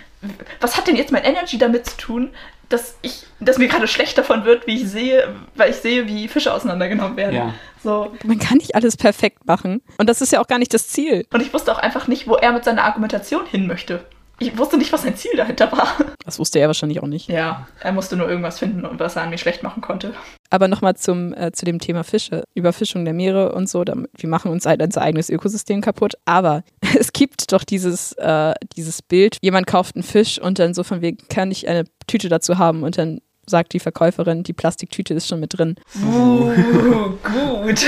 was 0.60 0.76
hat 0.76 0.88
denn 0.88 0.96
jetzt 0.96 1.12
mein 1.12 1.24
Energy 1.24 1.58
damit 1.58 1.86
zu 1.86 1.96
tun, 1.96 2.30
dass 2.68 2.96
ich, 3.02 3.26
dass 3.38 3.58
mir 3.58 3.68
gerade 3.68 3.86
schlecht 3.86 4.18
davon 4.18 4.44
wird, 4.44 4.66
wie 4.66 4.82
ich 4.82 4.88
sehe, 4.88 5.32
weil 5.54 5.70
ich 5.70 5.76
sehe, 5.76 6.08
wie 6.08 6.26
Fische 6.26 6.52
auseinandergenommen 6.52 7.16
werden. 7.16 7.36
Ja. 7.36 7.54
So. 7.84 8.12
Man 8.24 8.40
kann 8.40 8.58
nicht 8.58 8.74
alles 8.74 8.96
perfekt 8.96 9.46
machen. 9.46 9.82
Und 9.98 10.08
das 10.08 10.20
ist 10.20 10.32
ja 10.32 10.40
auch 10.40 10.48
gar 10.48 10.58
nicht 10.58 10.74
das 10.74 10.88
Ziel. 10.88 11.26
Und 11.32 11.42
ich 11.42 11.54
wusste 11.54 11.70
auch 11.70 11.78
einfach 11.78 12.08
nicht, 12.08 12.26
wo 12.26 12.34
er 12.34 12.50
mit 12.50 12.64
seiner 12.64 12.82
Argumentation 12.82 13.46
hin 13.46 13.68
möchte. 13.68 14.04
Ich 14.38 14.56
wusste 14.58 14.76
nicht, 14.76 14.92
was 14.92 15.02
sein 15.02 15.16
Ziel 15.16 15.32
dahinter 15.36 15.72
war. 15.72 15.96
Das 16.24 16.38
wusste 16.38 16.58
er 16.58 16.66
wahrscheinlich 16.66 17.02
auch 17.02 17.06
nicht. 17.06 17.28
Ja, 17.28 17.66
er 17.80 17.92
musste 17.92 18.16
nur 18.16 18.28
irgendwas 18.28 18.58
finden, 18.58 18.86
was 18.98 19.16
er 19.16 19.22
an 19.22 19.30
mir 19.30 19.38
schlecht 19.38 19.62
machen 19.62 19.80
konnte. 19.80 20.12
Aber 20.50 20.68
nochmal 20.68 20.96
zum 20.96 21.32
äh, 21.32 21.52
zu 21.52 21.64
dem 21.64 21.78
Thema 21.78 22.04
Fische, 22.04 22.44
Überfischung 22.54 23.04
der 23.04 23.14
Meere 23.14 23.52
und 23.52 23.68
so. 23.68 23.84
Damit, 23.84 24.10
wir 24.14 24.28
machen 24.28 24.50
uns 24.50 24.66
halt 24.66 24.82
unser 24.82 25.02
eigenes 25.02 25.30
Ökosystem 25.30 25.80
kaputt. 25.80 26.14
Aber 26.24 26.64
es 26.98 27.12
gibt 27.12 27.52
doch 27.52 27.64
dieses, 27.64 28.12
äh, 28.12 28.54
dieses 28.76 29.02
Bild, 29.02 29.38
jemand 29.40 29.66
kauft 29.66 29.96
einen 29.96 30.02
Fisch 30.02 30.38
und 30.38 30.58
dann 30.58 30.74
so 30.74 30.84
von 30.84 31.00
wegen, 31.00 31.26
kann 31.28 31.50
ich 31.50 31.66
eine 31.68 31.84
Tüte 32.06 32.28
dazu 32.28 32.58
haben 32.58 32.82
und 32.82 32.98
dann 32.98 33.20
sagt 33.48 33.72
die 33.72 33.80
Verkäuferin, 33.80 34.42
die 34.42 34.52
Plastiktüte 34.52 35.14
ist 35.14 35.28
schon 35.28 35.40
mit 35.40 35.56
drin. 35.56 35.76
Uh, 36.04 36.50
gut 37.22 37.86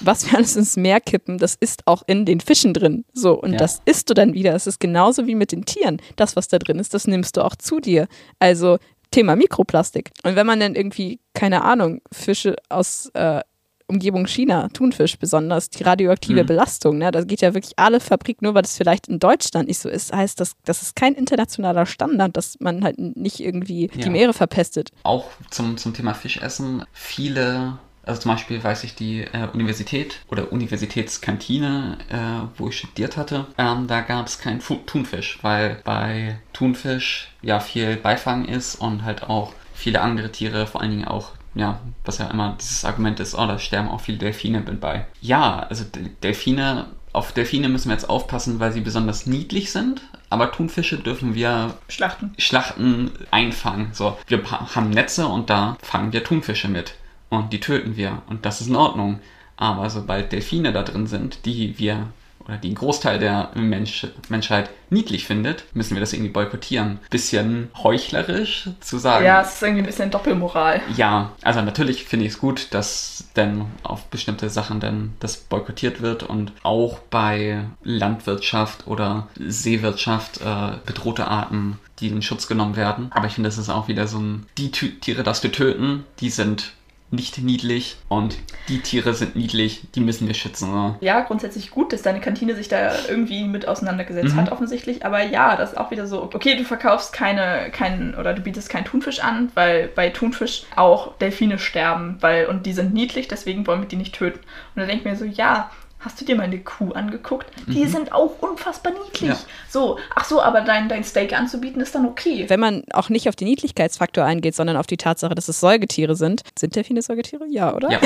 was 0.00 0.30
wir 0.30 0.38
alles 0.38 0.56
ins 0.56 0.76
Meer 0.76 1.00
kippen, 1.00 1.38
das 1.38 1.54
ist 1.54 1.86
auch 1.86 2.02
in 2.06 2.24
den 2.24 2.40
Fischen 2.40 2.74
drin. 2.74 3.04
So, 3.12 3.40
und 3.40 3.52
ja. 3.52 3.58
das 3.58 3.82
isst 3.84 4.10
du 4.10 4.14
dann 4.14 4.34
wieder. 4.34 4.54
Es 4.54 4.66
ist 4.66 4.80
genauso 4.80 5.26
wie 5.26 5.34
mit 5.34 5.52
den 5.52 5.64
Tieren. 5.64 6.00
Das, 6.16 6.36
was 6.36 6.48
da 6.48 6.58
drin 6.58 6.78
ist, 6.78 6.94
das 6.94 7.06
nimmst 7.06 7.36
du 7.36 7.44
auch 7.44 7.56
zu 7.56 7.80
dir. 7.80 8.08
Also 8.38 8.78
Thema 9.10 9.36
Mikroplastik. 9.36 10.10
Und 10.24 10.36
wenn 10.36 10.46
man 10.46 10.60
dann 10.60 10.74
irgendwie, 10.74 11.20
keine 11.34 11.62
Ahnung, 11.62 12.00
Fische 12.12 12.56
aus 12.68 13.10
äh, 13.14 13.40
Umgebung 13.86 14.26
China, 14.26 14.68
Thunfisch 14.68 15.18
besonders, 15.18 15.68
die 15.68 15.82
radioaktive 15.82 16.42
mhm. 16.42 16.46
Belastung, 16.46 16.98
ne, 16.98 17.10
da 17.10 17.22
geht 17.22 17.42
ja 17.42 17.54
wirklich 17.54 17.74
alle 17.78 18.00
Fabrik, 18.00 18.40
nur 18.40 18.54
weil 18.54 18.62
das 18.62 18.76
vielleicht 18.76 19.08
in 19.08 19.18
Deutschland 19.18 19.68
nicht 19.68 19.78
so 19.78 19.88
ist, 19.88 20.12
heißt 20.12 20.40
das, 20.40 20.52
das 20.64 20.82
ist 20.82 20.96
kein 20.96 21.14
internationaler 21.14 21.86
Standard, 21.86 22.36
dass 22.36 22.58
man 22.60 22.82
halt 22.82 22.98
nicht 22.98 23.40
irgendwie 23.40 23.90
ja. 23.94 24.02
die 24.02 24.10
Meere 24.10 24.32
verpestet. 24.32 24.90
Auch 25.02 25.26
zum, 25.50 25.76
zum 25.76 25.92
Thema 25.92 26.14
Fischessen, 26.14 26.84
viele 26.92 27.78
also 28.06 28.20
zum 28.20 28.32
Beispiel 28.32 28.62
weiß 28.62 28.84
ich 28.84 28.94
die 28.94 29.22
äh, 29.22 29.48
Universität 29.52 30.20
oder 30.28 30.52
Universitätskantine, 30.52 31.98
äh, 32.08 32.58
wo 32.58 32.68
ich 32.68 32.78
studiert 32.78 33.16
hatte, 33.16 33.46
ähm, 33.58 33.86
da 33.86 34.00
gab 34.00 34.26
es 34.26 34.38
keinen 34.38 34.60
Fu 34.60 34.76
Thunfisch, 34.86 35.38
weil 35.42 35.80
bei 35.84 36.38
Thunfisch 36.52 37.28
ja 37.42 37.60
viel 37.60 37.96
Beifang 37.96 38.44
ist 38.44 38.76
und 38.76 39.04
halt 39.04 39.24
auch 39.24 39.52
viele 39.74 40.00
andere 40.00 40.30
Tiere, 40.30 40.66
vor 40.66 40.80
allen 40.80 40.90
Dingen 40.90 41.08
auch 41.08 41.32
ja, 41.54 41.80
was 42.04 42.18
ja 42.18 42.26
immer 42.26 42.56
dieses 42.60 42.84
Argument 42.84 43.20
ist, 43.20 43.34
oh, 43.34 43.46
da 43.46 43.58
sterben 43.58 43.88
auch 43.88 44.00
viele 44.00 44.18
Delfine 44.18 44.60
mit 44.60 44.80
bei. 44.80 45.06
Ja, 45.20 45.60
also 45.60 45.84
Delfine, 46.22 46.86
auf 47.12 47.32
Delfine 47.32 47.68
müssen 47.68 47.88
wir 47.88 47.94
jetzt 47.94 48.10
aufpassen, 48.10 48.58
weil 48.58 48.72
sie 48.72 48.80
besonders 48.80 49.26
niedlich 49.26 49.70
sind, 49.70 50.02
aber 50.30 50.50
Thunfische 50.50 50.98
dürfen 50.98 51.34
wir 51.34 51.74
schlachten, 51.88 52.34
schlachten 52.38 53.12
einfangen. 53.30 53.90
So, 53.92 54.18
wir 54.26 54.42
haben 54.50 54.90
Netze 54.90 55.28
und 55.28 55.48
da 55.48 55.76
fangen 55.80 56.12
wir 56.12 56.24
Thunfische 56.24 56.68
mit 56.68 56.94
und 57.38 57.52
die 57.52 57.60
töten 57.60 57.96
wir 57.96 58.22
und 58.28 58.44
das 58.46 58.60
ist 58.60 58.68
in 58.68 58.76
Ordnung. 58.76 59.20
Aber 59.56 59.88
sobald 59.88 60.32
Delfine 60.32 60.72
da 60.72 60.82
drin 60.82 61.06
sind, 61.06 61.46
die 61.46 61.78
wir 61.78 62.08
oder 62.46 62.58
die 62.58 62.70
ein 62.70 62.74
Großteil 62.74 63.18
der 63.18 63.50
Mensch, 63.54 64.06
Menschheit 64.28 64.70
niedlich 64.90 65.26
findet, 65.26 65.64
müssen 65.74 65.94
wir 65.94 66.00
das 66.00 66.12
irgendwie 66.12 66.30
boykottieren. 66.30 66.98
Bisschen 67.10 67.70
heuchlerisch 67.82 68.68
zu 68.80 68.98
sagen. 68.98 69.24
Ja, 69.24 69.40
es 69.40 69.54
ist 69.54 69.62
irgendwie 69.62 69.82
ein 69.82 69.86
bisschen 69.86 70.10
Doppelmoral. 70.10 70.82
Ja, 70.96 71.32
also 71.42 71.62
natürlich 71.62 72.04
finde 72.04 72.26
ich 72.26 72.32
es 72.32 72.38
gut, 72.38 72.68
dass 72.72 73.24
denn 73.36 73.64
auf 73.82 74.06
bestimmte 74.06 74.50
Sachen 74.50 74.80
dann 74.80 75.14
das 75.20 75.36
boykottiert 75.36 76.02
wird 76.02 76.22
und 76.22 76.52
auch 76.62 76.98
bei 76.98 77.64
Landwirtschaft 77.82 78.86
oder 78.86 79.28
Seewirtschaft 79.38 80.40
äh, 80.40 80.76
bedrohte 80.84 81.26
Arten, 81.26 81.78
die 82.00 82.08
in 82.08 82.22
Schutz 82.22 82.46
genommen 82.46 82.76
werden. 82.76 83.10
Aber 83.10 83.26
ich 83.26 83.34
finde, 83.34 83.48
das 83.48 83.58
ist 83.58 83.70
auch 83.70 83.88
wieder 83.88 84.06
so 84.06 84.18
ein, 84.18 84.46
die 84.58 84.70
Tiere, 84.70 85.22
das 85.22 85.42
wir 85.42 85.52
töten, 85.52 86.04
die 86.20 86.30
sind 86.30 86.74
nicht 87.14 87.38
niedlich 87.38 87.96
und 88.08 88.36
die 88.68 88.80
Tiere 88.80 89.14
sind 89.14 89.36
niedlich, 89.36 89.82
die 89.94 90.00
müssen 90.00 90.26
wir 90.26 90.34
schützen. 90.34 90.70
Oder? 90.72 90.96
Ja, 91.00 91.20
grundsätzlich 91.20 91.70
gut, 91.70 91.92
dass 91.92 92.02
deine 92.02 92.20
Kantine 92.20 92.54
sich 92.54 92.68
da 92.68 92.92
irgendwie 93.08 93.44
mit 93.44 93.68
auseinandergesetzt 93.68 94.34
mhm. 94.34 94.40
hat, 94.40 94.52
offensichtlich. 94.52 95.04
Aber 95.04 95.22
ja, 95.22 95.56
das 95.56 95.72
ist 95.72 95.78
auch 95.78 95.90
wieder 95.90 96.06
so, 96.06 96.22
okay, 96.22 96.56
du 96.56 96.64
verkaufst 96.64 97.12
keine, 97.12 97.70
keinen 97.70 98.14
oder 98.14 98.34
du 98.34 98.42
bietest 98.42 98.68
keinen 98.68 98.84
Thunfisch 98.84 99.20
an, 99.20 99.50
weil 99.54 99.88
bei 99.88 100.10
Thunfisch 100.10 100.64
auch 100.76 101.16
Delfine 101.18 101.58
sterben, 101.58 102.16
weil 102.20 102.46
und 102.46 102.66
die 102.66 102.72
sind 102.72 102.94
niedlich, 102.94 103.28
deswegen 103.28 103.66
wollen 103.66 103.80
wir 103.80 103.88
die 103.88 103.96
nicht 103.96 104.14
töten. 104.14 104.40
Und 104.74 104.80
da 104.80 104.86
denke 104.86 104.98
ich 104.98 105.04
mir 105.04 105.16
so, 105.16 105.24
ja, 105.24 105.70
Hast 106.04 106.20
du 106.20 106.26
dir 106.26 106.36
meine 106.36 106.58
Kuh 106.58 106.92
angeguckt? 106.92 107.46
Die 107.66 107.84
mhm. 107.84 107.88
sind 107.88 108.12
auch 108.12 108.38
unfassbar 108.40 108.92
niedlich. 108.92 109.30
Ja. 109.30 109.38
So, 109.70 109.98
ach 110.14 110.26
so, 110.26 110.42
aber 110.42 110.60
dein, 110.60 110.90
dein 110.90 111.02
Steak 111.02 111.32
anzubieten 111.32 111.80
ist 111.80 111.94
dann 111.94 112.04
okay. 112.04 112.44
Wenn 112.48 112.60
man 112.60 112.82
auch 112.92 113.08
nicht 113.08 113.26
auf 113.26 113.36
den 113.36 113.48
Niedlichkeitsfaktor 113.48 114.22
eingeht, 114.22 114.54
sondern 114.54 114.76
auf 114.76 114.86
die 114.86 114.98
Tatsache, 114.98 115.34
dass 115.34 115.48
es 115.48 115.60
Säugetiere 115.60 116.14
sind. 116.14 116.42
Sind 116.58 116.76
Delfine 116.76 117.00
Säugetiere? 117.00 117.46
Ja, 117.48 117.74
oder? 117.74 117.90
Ja. 117.90 118.00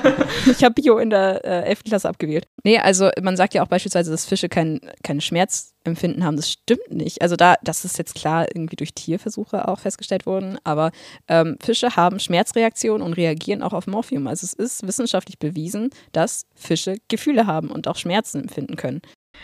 ich 0.50 0.64
habe 0.64 0.72
Bio 0.74 0.96
in 0.96 1.10
der 1.10 1.44
äh, 1.44 1.68
11. 1.68 1.84
Klasse 1.84 2.08
abgewählt. 2.08 2.48
Nee, 2.62 2.78
also 2.78 3.10
man 3.20 3.36
sagt 3.36 3.52
ja 3.52 3.62
auch 3.62 3.68
beispielsweise, 3.68 4.10
dass 4.10 4.24
Fische 4.24 4.48
keinen 4.48 4.80
kein 5.02 5.20
Schmerz 5.20 5.73
Empfinden 5.84 6.24
haben. 6.24 6.36
Das 6.36 6.50
stimmt 6.50 6.90
nicht. 6.90 7.22
Also 7.22 7.36
da, 7.36 7.56
das 7.62 7.84
ist 7.84 7.98
jetzt 7.98 8.14
klar 8.14 8.46
irgendwie 8.54 8.76
durch 8.76 8.94
Tierversuche 8.94 9.68
auch 9.68 9.78
festgestellt 9.78 10.26
worden, 10.26 10.58
aber 10.64 10.90
ähm, 11.28 11.56
Fische 11.62 11.96
haben 11.96 12.18
Schmerzreaktionen 12.18 13.06
und 13.06 13.12
reagieren 13.14 13.62
auch 13.62 13.72
auf 13.72 13.86
Morphium. 13.86 14.26
Also 14.26 14.44
es 14.44 14.54
ist 14.54 14.86
wissenschaftlich 14.86 15.38
bewiesen, 15.38 15.90
dass 16.12 16.46
Fische 16.54 16.96
Gefühle 17.08 17.46
haben 17.46 17.70
und 17.70 17.86
auch 17.86 17.96
Schmerzen 17.96 18.42
empfinden 18.42 18.76
können. 18.76 19.02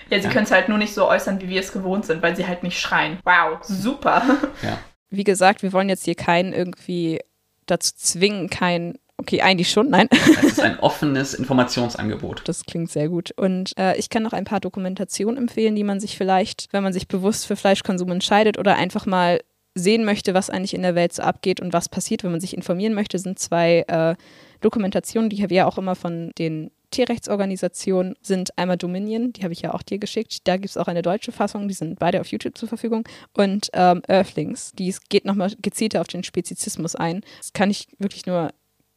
Ja, 0.08 0.18
sie 0.18 0.24
ja. 0.24 0.30
können 0.30 0.44
es 0.44 0.50
halt 0.50 0.68
nur 0.68 0.78
nicht 0.78 0.94
so 0.94 1.08
äußern, 1.08 1.40
wie 1.40 1.48
wir 1.48 1.60
es 1.60 1.72
gewohnt 1.72 2.06
sind, 2.06 2.22
weil 2.22 2.36
sie 2.36 2.46
halt 2.46 2.62
nicht 2.62 2.78
schreien. 2.78 3.18
Wow, 3.24 3.58
super. 3.62 4.22
Ja. 4.62 4.78
Wie 5.10 5.24
gesagt, 5.24 5.62
wir 5.62 5.72
wollen 5.72 5.88
jetzt 5.88 6.04
hier 6.04 6.14
keinen 6.14 6.52
irgendwie 6.52 7.20
dazu 7.66 7.92
zwingen, 7.96 8.48
kein 8.48 8.98
Okay, 9.20 9.42
eigentlich 9.42 9.70
schon, 9.70 9.90
nein. 9.90 10.08
Es 10.10 10.44
ist 10.44 10.60
ein 10.60 10.78
offenes 10.80 11.34
Informationsangebot. 11.34 12.40
Das 12.46 12.64
klingt 12.64 12.90
sehr 12.90 13.10
gut. 13.10 13.32
Und 13.32 13.76
äh, 13.78 13.94
ich 13.98 14.08
kann 14.08 14.22
noch 14.22 14.32
ein 14.32 14.44
paar 14.44 14.60
Dokumentationen 14.60 15.36
empfehlen, 15.36 15.76
die 15.76 15.84
man 15.84 16.00
sich 16.00 16.16
vielleicht, 16.16 16.68
wenn 16.72 16.82
man 16.82 16.94
sich 16.94 17.06
bewusst 17.06 17.46
für 17.46 17.54
Fleischkonsum 17.54 18.10
entscheidet 18.10 18.58
oder 18.58 18.76
einfach 18.76 19.04
mal 19.04 19.40
sehen 19.74 20.06
möchte, 20.06 20.32
was 20.32 20.48
eigentlich 20.48 20.72
in 20.72 20.80
der 20.80 20.94
Welt 20.94 21.12
so 21.12 21.22
abgeht 21.22 21.60
und 21.60 21.74
was 21.74 21.90
passiert, 21.90 22.24
wenn 22.24 22.30
man 22.30 22.40
sich 22.40 22.56
informieren 22.56 22.94
möchte, 22.94 23.18
sind 23.18 23.38
zwei 23.38 23.84
äh, 23.88 24.16
Dokumentationen, 24.62 25.28
die 25.28 25.38
wir 25.50 25.54
ja 25.54 25.66
auch 25.66 25.76
immer 25.76 25.96
von 25.96 26.32
den 26.38 26.70
Tierrechtsorganisationen 26.90 28.14
sind 28.22 28.58
einmal 28.58 28.78
Dominion, 28.78 29.34
die 29.34 29.42
habe 29.42 29.52
ich 29.52 29.60
ja 29.60 29.74
auch 29.74 29.82
dir 29.82 29.98
geschickt. 29.98 30.48
Da 30.48 30.56
gibt 30.56 30.70
es 30.70 30.76
auch 30.78 30.88
eine 30.88 31.02
deutsche 31.02 31.30
Fassung, 31.30 31.68
die 31.68 31.74
sind 31.74 31.98
beide 31.98 32.20
auf 32.20 32.26
YouTube 32.28 32.56
zur 32.56 32.68
Verfügung. 32.68 33.04
Und 33.34 33.68
ähm, 33.74 34.02
Earthlings, 34.08 34.72
die 34.72 34.92
geht 35.08 35.26
nochmal 35.26 35.52
gezielter 35.60 36.00
auf 36.00 36.08
den 36.08 36.24
Spezizismus 36.24 36.96
ein. 36.96 37.20
Das 37.38 37.52
kann 37.52 37.70
ich 37.70 37.86
wirklich 37.98 38.26
nur 38.26 38.50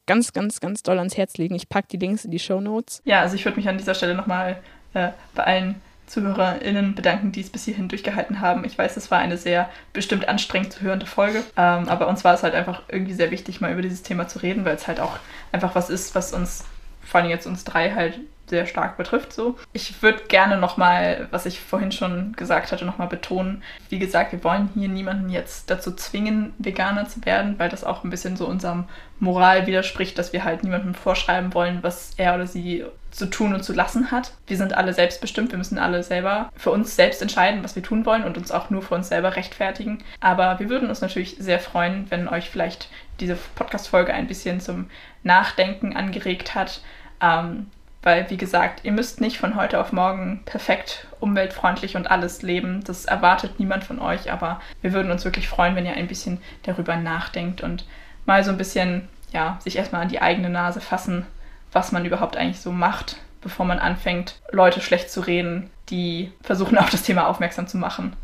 ganz, 0.05 0.33
ganz, 0.33 0.59
ganz 0.59 0.83
doll 0.83 0.97
ans 0.97 1.17
Herz 1.17 1.37
legen. 1.37 1.55
Ich 1.55 1.69
packe 1.69 1.87
die 1.89 1.97
Links 1.97 2.25
in 2.25 2.31
die 2.31 2.39
Show 2.39 2.59
Notes. 2.61 3.01
Ja, 3.05 3.21
also 3.21 3.35
ich 3.35 3.45
würde 3.45 3.57
mich 3.57 3.67
an 3.67 3.77
dieser 3.77 3.95
Stelle 3.95 4.15
nochmal 4.15 4.57
äh, 4.93 5.09
bei 5.35 5.43
allen 5.43 5.81
ZuhörerInnen 6.07 6.95
bedanken, 6.95 7.31
die 7.31 7.41
es 7.41 7.49
bis 7.49 7.65
hierhin 7.65 7.87
durchgehalten 7.87 8.41
haben. 8.41 8.65
Ich 8.65 8.77
weiß, 8.77 8.97
es 8.97 9.09
war 9.09 9.19
eine 9.19 9.37
sehr 9.37 9.69
bestimmt 9.93 10.27
anstrengend 10.27 10.73
zu 10.73 10.81
hörende 10.81 11.05
Folge, 11.05 11.43
ähm, 11.57 11.87
aber 11.87 12.07
uns 12.07 12.23
war 12.23 12.33
es 12.33 12.43
halt 12.43 12.53
einfach 12.53 12.83
irgendwie 12.89 13.13
sehr 13.13 13.31
wichtig, 13.31 13.61
mal 13.61 13.71
über 13.71 13.81
dieses 13.81 14.03
Thema 14.03 14.27
zu 14.27 14.39
reden, 14.39 14.65
weil 14.65 14.75
es 14.75 14.87
halt 14.87 14.99
auch 14.99 15.17
einfach 15.51 15.75
was 15.75 15.89
ist, 15.89 16.13
was 16.13 16.33
uns, 16.33 16.65
vor 17.01 17.21
allem 17.21 17.29
jetzt 17.29 17.47
uns 17.47 17.63
drei, 17.63 17.91
halt 17.93 18.19
sehr 18.53 18.67
stark 18.67 18.97
betrifft. 18.97 19.33
So. 19.33 19.57
Ich 19.73 20.03
würde 20.03 20.25
gerne 20.27 20.57
nochmal, 20.57 21.27
was 21.31 21.47
ich 21.47 21.59
vorhin 21.59 21.91
schon 21.91 22.33
gesagt 22.33 22.71
hatte, 22.71 22.85
nochmal 22.85 23.07
betonen. 23.07 23.63
Wie 23.89 23.97
gesagt, 23.97 24.31
wir 24.31 24.43
wollen 24.43 24.69
hier 24.75 24.89
niemanden 24.89 25.31
jetzt 25.31 25.71
dazu 25.71 25.91
zwingen, 25.91 26.53
Veganer 26.59 27.09
zu 27.09 27.25
werden, 27.25 27.55
weil 27.57 27.69
das 27.69 27.83
auch 27.83 28.03
ein 28.03 28.11
bisschen 28.11 28.37
so 28.37 28.45
unserem 28.45 28.85
Moral 29.19 29.65
widerspricht, 29.65 30.19
dass 30.19 30.33
wir 30.33 30.43
halt 30.43 30.63
niemandem 30.63 30.93
vorschreiben 30.93 31.55
wollen, 31.55 31.79
was 31.81 32.11
er 32.17 32.35
oder 32.35 32.45
sie 32.45 32.85
zu 33.09 33.25
tun 33.25 33.55
und 33.55 33.63
zu 33.63 33.73
lassen 33.73 34.11
hat. 34.11 34.33
Wir 34.45 34.57
sind 34.57 34.73
alle 34.73 34.93
selbstbestimmt, 34.93 35.49
wir 35.51 35.57
müssen 35.57 35.79
alle 35.79 36.03
selber 36.03 36.51
für 36.55 36.69
uns 36.69 36.95
selbst 36.95 37.23
entscheiden, 37.23 37.63
was 37.63 37.75
wir 37.75 37.81
tun 37.81 38.05
wollen 38.05 38.23
und 38.23 38.37
uns 38.37 38.51
auch 38.51 38.69
nur 38.69 38.83
für 38.83 38.93
uns 38.93 39.07
selber 39.07 39.35
rechtfertigen. 39.35 40.03
Aber 40.19 40.59
wir 40.59 40.69
würden 40.69 40.89
uns 40.89 41.01
natürlich 41.01 41.37
sehr 41.39 41.59
freuen, 41.59 42.05
wenn 42.09 42.27
euch 42.27 42.51
vielleicht 42.51 42.89
diese 43.19 43.35
Podcast-Folge 43.55 44.13
ein 44.13 44.27
bisschen 44.27 44.59
zum 44.59 44.91
Nachdenken 45.23 45.95
angeregt 45.95 46.53
hat. 46.53 46.81
Ähm, 47.19 47.67
weil, 48.03 48.29
wie 48.29 48.37
gesagt, 48.37 48.81
ihr 48.83 48.91
müsst 48.91 49.21
nicht 49.21 49.37
von 49.37 49.55
heute 49.55 49.79
auf 49.79 49.93
morgen 49.93 50.41
perfekt, 50.45 51.07
umweltfreundlich 51.19 51.95
und 51.95 52.11
alles 52.11 52.41
leben. 52.41 52.83
Das 52.83 53.05
erwartet 53.05 53.59
niemand 53.59 53.85
von 53.85 53.99
euch, 53.99 54.31
aber 54.31 54.61
wir 54.81 54.93
würden 54.93 55.11
uns 55.11 55.25
wirklich 55.25 55.47
freuen, 55.47 55.75
wenn 55.75 55.85
ihr 55.85 55.93
ein 55.93 56.07
bisschen 56.07 56.41
darüber 56.63 56.97
nachdenkt 56.97 57.61
und 57.61 57.85
mal 58.25 58.43
so 58.43 58.51
ein 58.51 58.57
bisschen, 58.57 59.07
ja, 59.31 59.57
sich 59.63 59.77
erstmal 59.77 60.01
an 60.01 60.09
die 60.09 60.21
eigene 60.21 60.49
Nase 60.49 60.81
fassen, 60.81 61.25
was 61.71 61.91
man 61.91 62.05
überhaupt 62.05 62.37
eigentlich 62.37 62.61
so 62.61 62.71
macht, 62.71 63.17
bevor 63.41 63.65
man 63.65 63.79
anfängt, 63.79 64.41
Leute 64.51 64.81
schlecht 64.81 65.09
zu 65.09 65.21
reden, 65.21 65.69
die 65.89 66.31
versuchen, 66.41 66.77
auf 66.79 66.89
das 66.89 67.03
Thema 67.03 67.27
aufmerksam 67.27 67.67
zu 67.67 67.77
machen. 67.77 68.15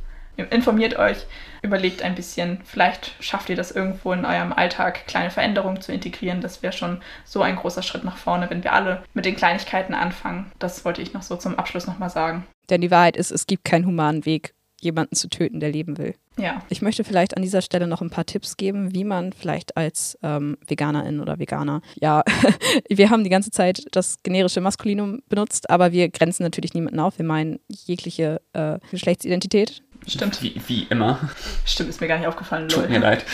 Informiert 0.46 0.98
euch, 0.98 1.26
überlegt 1.62 2.02
ein 2.02 2.16
bisschen, 2.16 2.60
vielleicht 2.64 3.14
schafft 3.20 3.50
ihr 3.50 3.56
das 3.56 3.72
irgendwo 3.72 4.14
in 4.14 4.26
eurem 4.26 4.54
Alltag, 4.54 5.08
kleine 5.08 5.32
Veränderungen 5.32 5.82
zu 5.82 5.92
integrieren. 5.92 6.42
Das 6.42 6.64
wäre 6.64 6.74
schon 6.74 7.02
so 7.26 7.42
ein 7.42 7.56
großer 7.56 7.84
Schritt 7.84 8.04
nach 8.04 8.18
vorne, 8.18 8.50
wenn 8.50 8.64
wir 8.64 8.74
alle 8.74 9.04
mit 9.14 9.26
den 9.26 9.36
Kleinigkeiten 9.36 9.94
anfangen. 9.94 10.52
Das 10.60 10.86
wollte 10.86 11.02
ich 11.02 11.14
noch 11.14 11.24
so 11.24 11.36
zum 11.36 11.58
Abschluss 11.58 11.88
nochmal 11.88 12.10
sagen. 12.10 12.46
Denn 12.70 12.82
die 12.82 12.92
Wahrheit 12.92 13.18
ist, 13.18 13.32
es 13.32 13.48
gibt 13.48 13.66
keinen 13.66 13.86
humanen 13.86 14.26
Weg, 14.26 14.54
jemanden 14.82 15.16
zu 15.16 15.30
töten, 15.30 15.60
der 15.60 15.72
leben 15.72 15.98
will. 15.98 16.16
Ja. 16.38 16.64
Ich 16.70 16.82
möchte 16.82 17.04
vielleicht 17.04 17.36
an 17.36 17.44
dieser 17.44 17.62
Stelle 17.62 17.88
noch 17.88 18.02
ein 18.02 18.10
paar 18.10 18.26
Tipps 18.26 18.56
geben, 18.56 18.94
wie 18.94 19.04
man 19.04 19.34
vielleicht 19.34 19.76
als 19.76 20.18
ähm, 20.24 20.58
Veganerin 20.66 21.20
oder 21.20 21.38
Veganer, 21.38 21.82
ja, 22.00 22.24
wir 22.90 23.10
haben 23.10 23.24
die 23.24 23.30
ganze 23.30 23.52
Zeit 23.52 23.84
das 23.92 24.24
generische 24.24 24.62
Maskulinum 24.62 25.22
benutzt, 25.28 25.70
aber 25.70 25.92
wir 25.92 26.10
grenzen 26.10 26.44
natürlich 26.44 26.74
niemanden 26.74 27.00
auf. 27.00 27.18
Wir 27.18 27.26
meinen 27.26 27.60
jegliche 27.68 28.42
äh, 28.54 28.80
Geschlechtsidentität. 28.92 29.84
Stimmt. 30.08 30.42
Wie, 30.42 30.62
wie 30.68 30.84
immer. 30.90 31.20
Stimmt, 31.66 31.90
ist 31.90 32.02
mir 32.02 32.08
gar 32.08 32.18
nicht 32.18 32.28
aufgefallen. 32.28 32.68
Tut 32.68 32.84
lol. 32.84 32.90
mir 32.90 33.00
leid. 33.00 33.26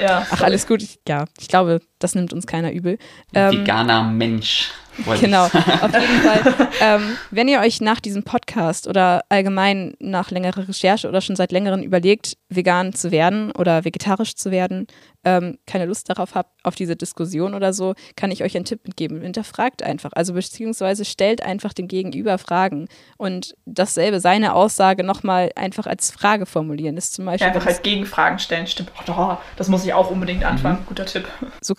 Ja, 0.00 0.26
Ach, 0.30 0.40
alles 0.42 0.66
gut. 0.66 0.82
Ich, 0.82 0.98
ja, 1.06 1.26
ich 1.38 1.48
glaube, 1.48 1.80
das 1.98 2.14
nimmt 2.14 2.32
uns 2.32 2.46
keiner 2.46 2.72
übel. 2.72 2.98
Ähm, 3.34 3.52
Veganer 3.52 4.02
Mensch. 4.02 4.70
wollte 5.04 5.24
ich 5.26 5.30
Genau, 5.30 5.44
auf 5.46 5.92
jeden 5.92 6.20
Fall. 6.22 6.68
Ähm, 6.80 7.16
wenn 7.30 7.48
ihr 7.48 7.60
euch 7.60 7.80
nach 7.80 8.00
diesem 8.00 8.22
Podcast 8.22 8.86
oder 8.86 9.22
allgemein 9.28 9.94
nach 9.98 10.30
längerer 10.30 10.68
Recherche 10.68 11.08
oder 11.08 11.20
schon 11.20 11.36
seit 11.36 11.52
längerem 11.52 11.82
überlegt, 11.82 12.36
vegan 12.48 12.92
zu 12.92 13.10
werden 13.10 13.50
oder 13.52 13.84
vegetarisch 13.84 14.34
zu 14.34 14.50
werden, 14.50 14.86
ähm, 15.24 15.58
keine 15.66 15.86
Lust 15.86 16.08
darauf 16.08 16.34
habt, 16.34 16.50
auf 16.64 16.74
diese 16.74 16.96
Diskussion 16.96 17.54
oder 17.54 17.72
so, 17.72 17.94
kann 18.16 18.30
ich 18.30 18.44
euch 18.44 18.56
einen 18.56 18.64
Tipp 18.64 18.80
mitgeben. 18.86 19.20
Hinterfragt 19.20 19.82
einfach, 19.82 20.10
also 20.14 20.32
beziehungsweise 20.32 21.04
stellt 21.04 21.42
einfach 21.42 21.72
dem 21.72 21.88
Gegenüber 21.88 22.38
Fragen 22.38 22.88
und 23.16 23.54
dasselbe, 23.66 24.20
seine 24.20 24.54
Aussage 24.54 25.04
nochmal 25.04 25.50
einfach 25.56 25.86
als 25.86 26.10
Frage 26.10 26.46
formulieren. 26.46 26.96
Das 26.96 27.06
ist 27.06 27.14
zum 27.14 27.26
Beispiel 27.26 27.48
Ja, 27.48 27.54
einfach 27.54 27.66
halt 27.66 27.82
Gegenfragen 27.82 28.38
stellen. 28.38 28.66
Stimmt. 28.66 28.92
Oh, 28.98 29.02
doch, 29.06 29.38
das 29.56 29.68
muss 29.68 29.84
ich 29.84 29.92
auch 29.92 30.10
unbedingt 30.10 30.44
anfangen. 30.44 30.78
Guter 30.86 31.06
Tipp. 31.06 31.28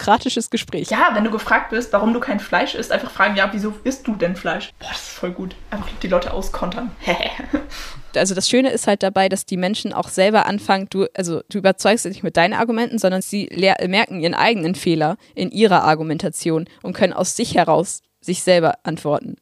Sokratisches 0.09 0.49
Gespräch. 0.49 0.89
Ja, 0.89 1.09
wenn 1.13 1.23
du 1.23 1.29
gefragt 1.31 1.69
bist, 1.69 1.93
warum 1.93 2.13
du 2.13 2.19
kein 2.19 2.39
Fleisch 2.39 2.73
isst, 2.73 2.91
einfach 2.91 3.11
fragen, 3.11 3.35
ja, 3.35 3.49
wieso 3.51 3.73
isst 3.83 4.07
du 4.07 4.15
denn 4.15 4.35
Fleisch? 4.35 4.71
Boah, 4.79 4.87
das 4.89 5.01
ist 5.01 5.09
voll 5.09 5.31
gut. 5.31 5.55
Einfach 5.69 5.89
die 6.01 6.07
Leute 6.07 6.33
auskontern. 6.33 6.91
also 8.15 8.33
das 8.33 8.49
Schöne 8.49 8.71
ist 8.71 8.87
halt 8.87 9.03
dabei, 9.03 9.29
dass 9.29 9.45
die 9.45 9.57
Menschen 9.57 9.93
auch 9.93 10.07
selber 10.07 10.47
anfangen, 10.47 10.87
du, 10.89 11.05
also 11.15 11.41
du 11.49 11.59
überzeugst 11.59 12.03
sie 12.03 12.09
nicht 12.09 12.23
mit 12.23 12.37
deinen 12.37 12.53
Argumenten, 12.53 12.97
sondern 12.97 13.21
sie 13.21 13.49
merken 13.87 14.19
ihren 14.19 14.33
eigenen 14.33 14.73
Fehler 14.73 15.17
in 15.35 15.51
ihrer 15.51 15.83
Argumentation 15.83 16.65
und 16.81 16.93
können 16.93 17.13
aus 17.13 17.35
sich 17.35 17.55
heraus 17.55 18.01
sich 18.21 18.41
selber 18.43 18.79
antworten. 18.83 19.37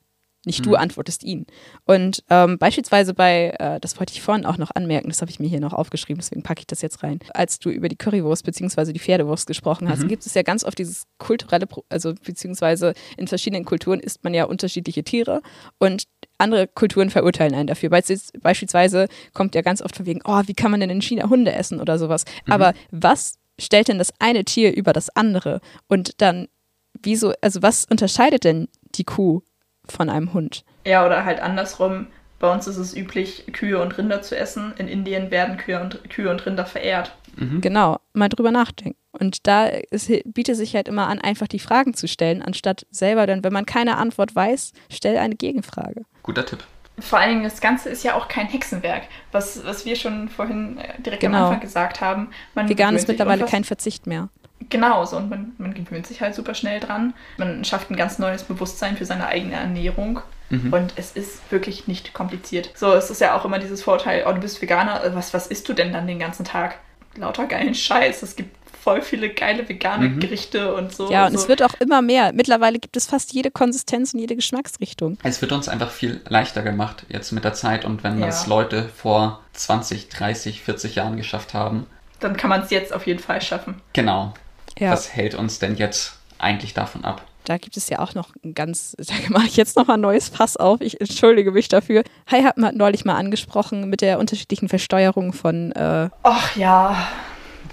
Nicht 0.48 0.66
du 0.66 0.76
antwortest 0.76 1.24
ihnen. 1.24 1.46
Und 1.86 2.24
ähm, 2.30 2.58
beispielsweise 2.58 3.14
bei, 3.14 3.54
äh, 3.60 3.80
das 3.80 4.00
wollte 4.00 4.14
ich 4.14 4.22
vorhin 4.22 4.46
auch 4.46 4.58
noch 4.58 4.72
anmerken, 4.72 5.10
das 5.10 5.22
habe 5.22 5.30
ich 5.30 5.40
mir 5.40 5.48
hier 5.48 5.60
noch 5.60 5.74
aufgeschrieben, 5.74 6.20
deswegen 6.20 6.42
packe 6.42 6.62
ich 6.62 6.68
das 6.68 6.82
jetzt 6.82 7.04
rein. 7.04 7.20
Als 7.34 7.60
du 7.60 7.70
über 7.70 7.90
die 7.90 7.98
Currywurst 7.98 8.46
bzw. 8.46 8.94
die 8.94 9.00
Pferdewurst 9.00 9.46
gesprochen 9.46 9.90
hast, 9.90 10.08
gibt 10.08 10.26
es 10.26 10.34
ja 10.34 10.42
ganz 10.44 10.64
oft 10.64 10.80
dieses 10.80 11.04
kulturelle, 11.20 11.68
Pro 11.68 11.84
also 11.90 12.14
beziehungsweise 12.26 12.94
in 13.18 13.28
verschiedenen 13.28 13.66
Kulturen 13.66 14.00
isst 14.00 14.24
man 14.24 14.34
ja 14.34 14.46
unterschiedliche 14.46 15.04
Tiere 15.04 15.42
und 15.78 16.06
andere 16.38 16.68
Kulturen 16.68 17.10
verurteilen 17.10 17.54
einen 17.54 17.68
dafür. 17.68 17.90
Beisp- 17.90 18.32
Beispielsweise 18.42 19.08
kommt 19.34 19.54
ja 19.54 19.62
ganz 19.62 19.82
oft 19.82 19.96
von 19.96 20.06
wegen, 20.06 20.22
oh, 20.24 20.42
wie 20.46 20.54
kann 20.54 20.72
man 20.72 20.80
denn 20.80 20.90
in 20.90 21.02
China 21.02 21.30
Hunde 21.30 21.52
essen 21.52 21.82
oder 21.82 22.00
sowas. 22.00 22.24
Aber 22.48 22.74
was 22.92 23.36
stellt 23.60 23.90
denn 23.90 23.98
das 23.98 24.14
eine 24.20 24.46
Tier 24.46 24.76
über 24.76 24.94
das 24.94 25.10
andere? 25.10 25.60
Und 25.88 26.22
dann, 26.22 26.48
wieso, 27.02 27.34
also 27.42 27.62
was 27.62 27.86
unterscheidet 27.86 28.44
denn 28.44 28.70
die 28.96 29.04
Kuh 29.04 29.42
von 29.92 30.10
einem 30.10 30.34
Hund? 30.34 30.64
ja, 30.86 31.06
oder 31.06 31.26
halt 31.26 31.40
andersrum. 31.42 32.08
Bei 32.40 32.52
uns 32.52 32.68
ist 32.68 32.78
es 32.78 32.96
üblich, 32.96 33.46
Kühe 33.52 33.82
und 33.82 33.98
Rinder 33.98 34.22
zu 34.22 34.38
essen. 34.38 34.74
In 34.78 34.88
Indien 34.88 35.32
werden 35.32 35.58
Kühe 35.58 35.82
und, 35.82 36.08
Kühe 36.10 36.30
und 36.30 36.46
Rinder 36.46 36.66
verehrt. 36.68 37.16
Genau, 37.62 37.98
mal 38.14 38.30
drüber 38.30 38.52
nachdenken. 38.52 38.98
Und 39.12 39.46
da 39.48 39.68
es 39.92 40.08
bietet 40.26 40.56
sich 40.56 40.76
halt 40.76 40.88
immer 40.88 41.08
an, 41.08 41.20
einfach 41.20 41.48
die 41.48 41.60
Fragen 41.60 41.94
zu 41.94 42.08
stellen, 42.08 42.42
anstatt 42.44 42.86
selber 42.92 43.26
dann, 43.28 43.44
wenn 43.44 43.54
man 43.54 43.66
keine 43.66 43.98
Antwort 43.98 44.36
weiß, 44.36 44.74
stell 44.92 45.18
eine 45.18 45.36
Gegenfrage. 45.36 46.04
Guter 46.24 46.46
Tipp. 46.46 46.64
Vor 47.00 47.20
allen 47.20 47.30
Dingen, 47.30 47.44
das 47.44 47.60
Ganze 47.62 47.90
ist 47.90 48.04
ja 48.04 48.16
auch 48.16 48.28
kein 48.28 48.48
Hexenwerk. 48.48 49.04
Was, 49.32 49.64
was 49.66 49.86
wir 49.86 49.96
schon 49.96 50.30
vorhin 50.30 50.78
äh, 50.80 51.00
direkt 51.02 51.24
am 51.26 51.32
Genau. 51.32 51.46
Anfang 51.46 51.60
gesagt 51.62 52.02
haben. 52.02 52.30
Man 52.56 52.70
Vegan 52.70 52.96
ist 52.96 53.08
mittlerweile 53.08 53.46
kein 53.46 53.64
Verzicht 53.64 54.08
mehr. 54.08 54.30
Genau, 54.70 55.06
so 55.06 55.18
und 55.18 55.30
man, 55.30 55.54
man 55.58 55.74
gewöhnt 55.74 56.08
sich 56.08 56.22
halt 56.22 56.36
super 56.36 56.54
schnell 56.54 56.80
dran. 56.80 57.14
Man 57.38 57.64
schafft 57.64 57.90
ein 57.90 57.96
ganz 57.96 58.20
neues 58.20 58.44
Bewusstsein 58.44 58.98
für 58.98 59.06
seine 59.06 59.28
eigene 59.28 59.56
Ernährung. 59.56 60.22
Und 60.50 60.94
es 60.96 61.12
ist 61.12 61.42
wirklich 61.52 61.88
nicht 61.88 62.14
kompliziert. 62.14 62.72
So, 62.74 62.94
es 62.94 63.10
ist 63.10 63.20
ja 63.20 63.36
auch 63.38 63.44
immer 63.44 63.60
dieses 63.60 63.84
Vorteil, 63.84 64.24
oh, 64.26 64.32
du 64.32 64.40
bist 64.40 64.62
Veganer, 64.62 65.04
äh, 65.04 65.14
was, 65.14 65.34
was 65.34 65.48
isst 65.48 65.68
du 65.68 65.74
denn 65.74 65.92
dann 65.92 66.08
den 66.08 66.20
ganzen 66.20 66.46
Tag? 66.46 66.78
Lauter 67.18 67.48
geilen 67.48 67.76
Scheiß. 67.76 68.24
Es 68.24 68.38
gibt 68.38 68.56
voll 68.82 69.02
viele 69.02 69.30
geile 69.30 69.68
vegane 69.68 70.12
Gerichte 70.20 70.74
und 70.74 70.94
so. 70.96 71.12
Ja, 71.12 71.26
und 71.26 71.34
so. 71.34 71.40
es 71.40 71.50
wird 71.50 71.62
auch 71.64 71.74
immer 71.82 72.02
mehr. 72.02 72.32
Mittlerweile 72.32 72.80
gibt 72.80 72.96
es 72.96 73.08
fast 73.08 73.34
jede 73.34 73.52
Konsistenz 73.52 74.14
und 74.14 74.22
jede 74.22 74.38
Geschmacksrichtung. 74.38 75.18
Es 75.24 75.42
wird 75.42 75.52
uns 75.52 75.68
einfach 75.68 75.92
viel 75.92 76.22
leichter 76.30 76.62
gemacht 76.62 77.06
jetzt 77.10 77.34
mit 77.34 77.44
der 77.44 77.52
Zeit 77.54 77.84
und 77.84 78.06
wenn 78.06 78.18
Ja. 78.20 78.28
das 78.28 78.48
Leute 78.48 78.88
vor 78.96 79.42
20, 79.52 80.08
30, 80.08 80.62
40 80.62 80.96
Jahren 80.96 81.18
geschafft 81.18 81.54
haben, 81.54 81.88
Dann 82.22 82.38
kann 82.38 82.50
man 82.50 82.62
es 82.62 82.70
jetzt 82.70 82.94
auf 82.94 83.06
jeden 83.06 83.20
Fall 83.20 83.42
schaffen. 83.42 83.82
genau. 83.92 84.34
Ja. 84.80 84.92
Was 84.92 85.14
hält 85.14 85.36
uns 85.36 85.60
denn 85.60 85.76
jetzt 85.76 86.14
eigentlich 86.38 86.74
davon 86.74 87.04
ab? 87.04 87.24
Da 87.46 87.58
gibt 87.58 87.78
es 87.78 87.90
ja 87.90 88.00
auch 88.00 88.14
noch 88.14 88.34
ein 88.44 88.54
ganz, 88.54 88.96
da 88.98 89.14
mache 89.30 89.48
ich 89.48 89.56
jetzt 89.58 89.78
noch 89.78 89.88
mal 89.88 89.94
ein 89.96 90.02
neues 90.02 90.30
Fass 90.30 90.58
auf. 90.58 90.82
Ich 90.82 91.00
entschuldige 91.00 91.52
mich 91.52 91.68
dafür. 91.68 92.04
Hi 92.28 92.44
hat 92.44 92.58
man 92.58 92.76
neulich 92.76 93.06
mal 93.06 93.16
angesprochen 93.16 93.90
mit 93.90 94.02
der 94.02 94.20
unterschiedlichen 94.20 94.70
Versteuerung 94.70 95.34
von, 95.34 95.72
äh, 95.72 96.10
Ach 96.24 96.56
ja. 96.56 97.08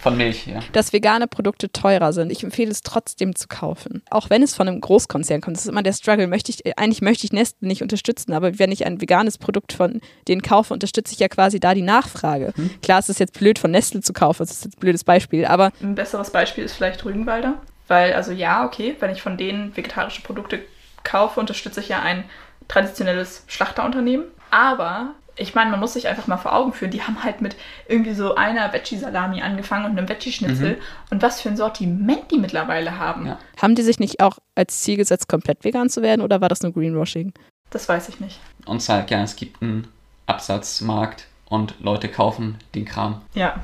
Von 0.05 0.19
Milch, 0.19 0.47
ja. 0.47 0.61
dass 0.73 0.93
vegane 0.93 1.27
Produkte 1.27 1.73
teurer 1.73 2.13
sind. 2.13 2.31
Ich 2.31 2.45
empfehle 2.45 2.71
es 2.71 2.83
trotzdem 2.83 3.35
zu 3.35 3.49
kaufen. 3.49 4.03
Auch 4.11 4.29
wenn 4.29 4.43
es 4.43 4.55
von 4.55 4.69
einem 4.69 4.83
Großkonzern 4.83 5.41
kommt. 5.41 5.57
Das 5.57 5.65
ist 5.65 5.71
immer 5.71 5.83
der 5.83 5.95
Struggle. 5.95 6.27
Möchte 6.27 6.53
ich, 6.53 6.79
eigentlich 6.79 7.01
möchte 7.01 7.25
ich 7.25 7.33
Nestle 7.33 7.67
nicht 7.67 7.81
unterstützen, 7.81 8.35
aber 8.35 8.59
wenn 8.59 8.71
ich 8.71 8.85
ein 8.85 9.01
veganes 9.01 9.39
Produkt 9.39 9.73
von 9.73 10.03
denen 10.29 10.43
kaufe, 10.43 10.75
unterstütze 10.75 11.15
ich 11.15 11.21
ja 11.21 11.29
quasi 11.29 11.59
da 11.59 11.73
die 11.73 11.81
Nachfrage. 11.81 12.53
Klar, 12.83 12.99
es 12.99 13.09
ist 13.09 13.19
jetzt 13.19 13.33
blöd 13.33 13.59
von 13.59 13.71
Nestle 13.71 14.03
zu 14.03 14.13
kaufen, 14.13 14.43
das 14.43 14.51
ist 14.51 14.65
jetzt 14.67 14.77
ein 14.77 14.81
blödes 14.81 15.05
Beispiel, 15.05 15.47
aber 15.47 15.73
Ein 15.81 15.95
besseres 15.95 16.29
Beispiel 16.29 16.65
ist 16.65 16.75
vielleicht 16.75 17.03
Rügenwalder. 17.03 17.55
Weil, 17.89 18.13
also 18.13 18.31
ja, 18.31 18.67
okay, 18.67 18.97
wenn 19.01 19.11
ich 19.11 19.23
von 19.23 19.39
denen 19.39 19.75
vegetarische 19.75 20.21
Produkte 20.21 20.61
kaufe, 21.03 21.41
unterstütze 21.41 21.81
ich 21.81 21.89
ja 21.89 22.03
ein 22.03 22.25
traditionelles 22.69 23.45
Schlachterunternehmen. 23.47 24.27
Aber 24.51 25.15
ich 25.36 25.55
meine, 25.55 25.70
man 25.70 25.81
muss 25.81 25.94
sich 25.94 26.06
einfach 26.09 26.27
mal 26.27 26.36
vor 26.36 26.55
Augen 26.55 26.73
führen, 26.73 26.90
die 26.90 27.02
haben 27.02 27.23
halt 27.24 27.40
mit 27.40 27.56
irgendwie 27.89 28.15
so 28.15 28.35
einer 28.36 28.73
Veggie-Salami 28.73 29.43
angefangen 29.43 29.86
und 29.86 29.98
einem 29.98 30.09
Veggie-Schnitzel. 30.09 30.77
Mhm. 30.77 30.82
Und 31.11 31.23
was 31.23 31.40
für 31.40 31.48
ein 31.48 31.56
Sortiment 31.56 32.31
die 32.31 32.39
mittlerweile 32.39 32.98
haben, 32.98 33.27
Ja. 33.27 33.39
Haben 33.61 33.74
die 33.74 33.82
sich 33.82 33.98
nicht 33.98 34.20
auch 34.20 34.39
als 34.55 34.81
Ziel 34.81 34.97
gesetzt, 34.97 35.28
komplett 35.28 35.65
vegan 35.65 35.89
zu 35.89 36.02
werden 36.02 36.20
oder 36.20 36.40
war 36.40 36.48
das 36.48 36.62
nur 36.62 36.73
Greenwashing? 36.73 37.32
das 37.70 37.89
weiß 37.89 38.09
ich 38.09 38.20
nicht. 38.20 38.39
Und 38.66 38.82
sagt, 38.82 39.11
ja, 39.11 39.20
es 39.24 39.35
gibt 39.35 39.61
einen 39.61 39.89
Absatzmarkt 40.27 41.27
und 41.47 41.74
Leute 41.81 42.09
kaufen 42.09 42.59
den 42.74 42.85
Kram. 42.85 43.23
Ja, 43.35 43.61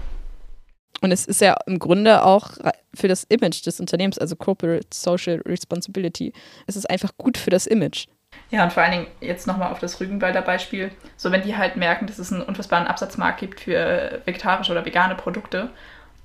Und 1.00 1.12
es 1.12 1.26
ist 1.26 1.40
ja 1.40 1.56
im 1.66 1.78
Grunde 1.78 2.24
auch 2.24 2.50
für 2.94 3.06
das 3.08 3.24
Image 3.24 3.64
des 3.64 3.78
Unternehmens, 3.80 4.18
also 4.18 4.34
Corporate 4.36 4.86
Social 4.92 5.40
Responsibility, 5.46 6.32
es 6.66 6.74
ist 6.76 6.90
einfach 6.90 7.12
gut 7.16 7.38
für 7.38 7.50
das 7.50 7.66
Image. 7.66 8.06
Ja, 8.50 8.64
und 8.64 8.72
vor 8.72 8.82
allen 8.82 8.92
Dingen 8.92 9.06
jetzt 9.20 9.46
nochmal 9.46 9.70
auf 9.70 9.78
das 9.78 10.00
Rügenwalder 10.00 10.42
Beispiel. 10.42 10.90
So, 11.16 11.30
wenn 11.30 11.42
die 11.42 11.56
halt 11.56 11.76
merken, 11.76 12.06
dass 12.06 12.18
es 12.18 12.32
einen 12.32 12.42
unfassbaren 12.42 12.86
Absatzmarkt 12.86 13.38
gibt 13.40 13.60
für 13.60 14.20
vegetarische 14.24 14.72
oder 14.72 14.84
vegane 14.84 15.14
Produkte, 15.14 15.70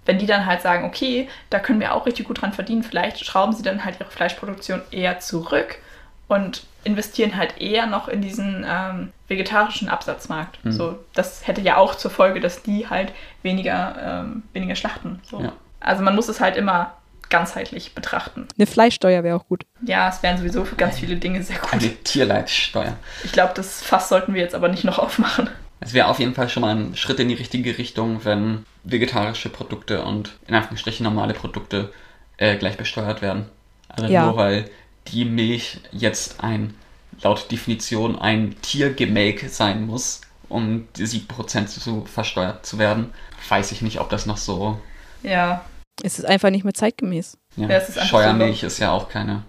wenn 0.05 0.17
die 0.19 0.25
dann 0.25 0.45
halt 0.45 0.61
sagen, 0.61 0.85
okay, 0.85 1.29
da 1.49 1.59
können 1.59 1.79
wir 1.79 1.93
auch 1.93 2.05
richtig 2.05 2.27
gut 2.27 2.41
dran 2.41 2.53
verdienen, 2.53 2.83
vielleicht 2.83 3.23
schrauben 3.23 3.53
sie 3.53 3.63
dann 3.63 3.85
halt 3.85 3.99
ihre 3.99 4.09
Fleischproduktion 4.09 4.81
eher 4.91 5.19
zurück 5.19 5.77
und 6.27 6.65
investieren 6.83 7.35
halt 7.37 7.59
eher 7.59 7.85
noch 7.85 8.07
in 8.07 8.21
diesen 8.21 8.65
ähm, 8.67 9.11
vegetarischen 9.27 9.89
Absatzmarkt. 9.89 10.63
Mhm. 10.63 10.71
So, 10.71 10.99
das 11.13 11.47
hätte 11.47 11.61
ja 11.61 11.77
auch 11.77 11.95
zur 11.95 12.11
Folge, 12.11 12.39
dass 12.39 12.63
die 12.63 12.89
halt 12.89 13.13
weniger, 13.43 14.23
ähm, 14.25 14.43
weniger 14.53 14.75
schlachten. 14.75 15.21
So. 15.23 15.41
Ja. 15.41 15.53
Also 15.79 16.03
man 16.03 16.15
muss 16.15 16.29
es 16.29 16.39
halt 16.39 16.55
immer 16.55 16.93
ganzheitlich 17.29 17.93
betrachten. 17.93 18.47
Eine 18.57 18.67
Fleischsteuer 18.67 19.23
wäre 19.23 19.35
auch 19.35 19.47
gut. 19.47 19.65
Ja, 19.85 20.09
es 20.09 20.21
wären 20.23 20.37
sowieso 20.37 20.65
für 20.65 20.75
ganz 20.75 20.99
viele 20.99 21.15
Dinge 21.17 21.41
sehr 21.43 21.57
gut. 21.57 21.73
Eine 21.73 21.95
Tierleitsteuer. 22.03 22.95
Ich 23.23 23.31
glaube, 23.31 23.53
das 23.55 23.81
Fass 23.81 24.09
sollten 24.09 24.33
wir 24.33 24.41
jetzt 24.41 24.55
aber 24.55 24.67
nicht 24.69 24.83
noch 24.83 24.99
aufmachen. 24.99 25.49
Es 25.81 25.93
wäre 25.93 26.07
auf 26.07 26.19
jeden 26.19 26.33
Fall 26.33 26.49
schon 26.49 26.61
mal 26.61 26.75
ein 26.75 26.95
Schritt 26.95 27.19
in 27.19 27.27
die 27.27 27.33
richtige 27.35 27.77
Richtung, 27.77 28.23
wenn 28.23 28.65
vegetarische 28.83 29.49
Produkte 29.49 30.03
und 30.03 30.33
in 30.47 30.55
Anführungsstrichen 30.55 31.03
normale 31.03 31.33
Produkte 31.33 31.91
äh, 32.37 32.55
gleich 32.57 32.77
besteuert 32.77 33.21
werden. 33.21 33.45
Also 33.89 34.05
Ja. 34.11 34.25
nur 34.25 34.37
weil 34.37 34.69
die 35.07 35.25
Milch 35.25 35.79
jetzt 35.91 36.43
ein, 36.43 36.73
laut 37.21 37.51
Definition, 37.51 38.17
ein 38.17 38.55
Tiergemälk 38.61 39.49
sein 39.49 39.85
muss, 39.85 40.21
um 40.49 40.87
die 40.95 41.05
7% 41.05 41.67
zu 41.67 42.05
versteuert 42.05 42.65
zu 42.65 42.77
werden, 42.79 43.13
weiß 43.49 43.71
ich 43.71 43.81
nicht, 43.81 43.99
ob 43.99 44.09
das 44.09 44.25
noch 44.25 44.37
so. 44.37 44.79
Ja, 45.23 45.63
Es 46.03 46.19
ist 46.19 46.25
einfach 46.25 46.49
nicht 46.49 46.63
mehr 46.63 46.73
zeitgemäß. 46.73 47.37
Ja, 47.55 47.67
Ja, 47.67 47.77
es 47.77 47.89
ist 47.89 47.97
einfach 47.97 48.09
Scheuermilch 48.09 48.63
ist 48.63 48.79
ja 48.79 48.91
auch 48.91 49.09
keine. 49.09 49.43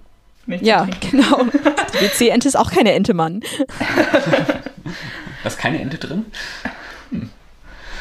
Milch 0.47 0.63
Ja, 0.63 0.87
genau. 1.01 1.45
Die 1.95 2.01
WC-Ente 2.01 2.47
ist 2.47 2.57
auch 2.57 2.71
keine 2.71 2.93
Ente, 2.93 3.15
Mann. 3.15 3.41
Da 3.79 5.49
ist 5.49 5.59
keine 5.59 5.81
Ente 5.81 5.99
drin? 5.99 6.27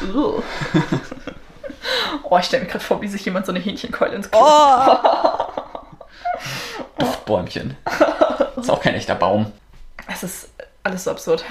Ugh. 0.02 0.42
Oh, 2.24 2.38
ich 2.38 2.44
stelle 2.46 2.64
mir 2.64 2.68
gerade 2.68 2.84
vor, 2.84 3.00
wie 3.00 3.08
sich 3.08 3.24
jemand 3.24 3.46
so 3.46 3.52
eine 3.52 3.60
Hähnchenkeule 3.60 4.14
ins 4.14 4.30
Klo. 4.30 4.40
Oh! 4.42 4.96
Duftbäumchen. 6.98 7.76
Ist 8.56 8.70
auch 8.70 8.80
kein 8.80 8.94
echter 8.94 9.14
Baum. 9.14 9.52
Es 10.08 10.22
ist 10.22 10.50
alles 10.82 11.04
so 11.04 11.10
absurd. 11.10 11.44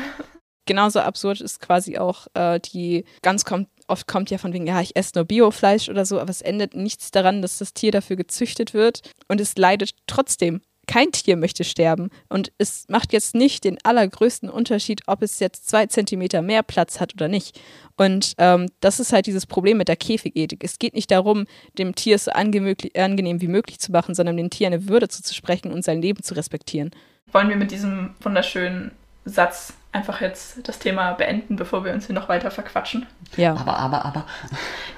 Genauso 0.66 1.00
absurd 1.00 1.42
ist 1.42 1.62
quasi 1.62 1.98
auch 1.98 2.28
äh, 2.34 2.60
die, 2.60 3.06
ganz 3.22 3.46
kommt, 3.46 3.70
oft 3.88 4.08
kommt 4.08 4.30
ja 4.30 4.38
von 4.38 4.54
wegen, 4.54 4.68
ja, 4.68 4.82
ich 4.82 4.96
esse 4.96 5.12
nur 5.16 5.26
Biofleisch 5.26 5.90
oder 5.90 6.06
so, 6.06 6.20
aber 6.20 6.30
es 6.30 6.42
endet 6.42 6.76
nichts 6.76 7.12
daran, 7.12 7.42
dass 7.42 7.58
das 7.58 7.74
Tier 7.74 7.92
dafür 7.92 8.16
gezüchtet 8.16 8.74
wird 8.74 9.02
und 9.28 9.42
es 9.42 9.58
leidet 9.58 9.92
trotzdem. 10.08 10.62
Kein 10.88 11.12
Tier 11.12 11.36
möchte 11.36 11.64
sterben 11.64 12.10
und 12.30 12.52
es 12.60 12.86
macht 12.90 13.12
jetzt 13.12 13.34
nicht 13.34 13.64
den 13.64 13.78
allergrößten 13.84 14.50
Unterschied, 14.50 15.02
ob 15.08 15.24
es 15.24 15.40
jetzt 15.40 15.68
zwei 15.68 15.88
Zentimeter 15.88 16.44
mehr 16.44 16.62
Platz 16.62 17.00
hat 17.00 17.16
oder 17.16 17.28
nicht. 17.28 17.60
Und 17.98 18.34
ähm, 18.38 18.68
das 18.82 19.00
ist 19.00 19.12
halt 19.12 19.26
dieses 19.26 19.48
Problem 19.48 19.78
mit 19.78 19.88
der 19.88 19.96
Käfigethik. 19.96 20.64
Es 20.64 20.78
geht 20.78 20.94
nicht 20.94 21.10
darum, 21.10 21.48
dem 21.80 21.96
Tier 21.96 22.18
es 22.18 22.26
so 22.26 22.32
angenehm 22.32 23.42
wie 23.42 23.48
möglich 23.48 23.80
zu 23.80 23.92
machen, 23.92 24.14
sondern 24.14 24.38
dem 24.38 24.52
Tier 24.52 24.68
eine 24.68 24.88
Würde 24.88 25.08
zuzusprechen 25.08 25.72
und 25.72 25.84
sein 25.84 26.02
Leben 26.02 26.22
zu 26.22 26.36
respektieren. 26.36 26.92
Wollen 27.32 27.50
wir 27.50 27.56
mit 27.56 27.72
diesem 27.72 28.12
wunderschönen 28.22 28.92
Satz 29.26 29.74
einfach 29.96 30.22
jetzt 30.22 30.68
das 30.68 30.78
Thema 30.78 31.14
beenden, 31.14 31.56
bevor 31.56 31.86
wir 31.86 31.94
uns 31.94 32.06
hier 32.06 32.16
noch 32.16 32.30
weiter 32.30 32.52
verquatschen? 32.52 33.08
Ja. 33.38 33.56
Aber, 33.56 33.78
aber, 33.78 34.06
aber. 34.06 34.26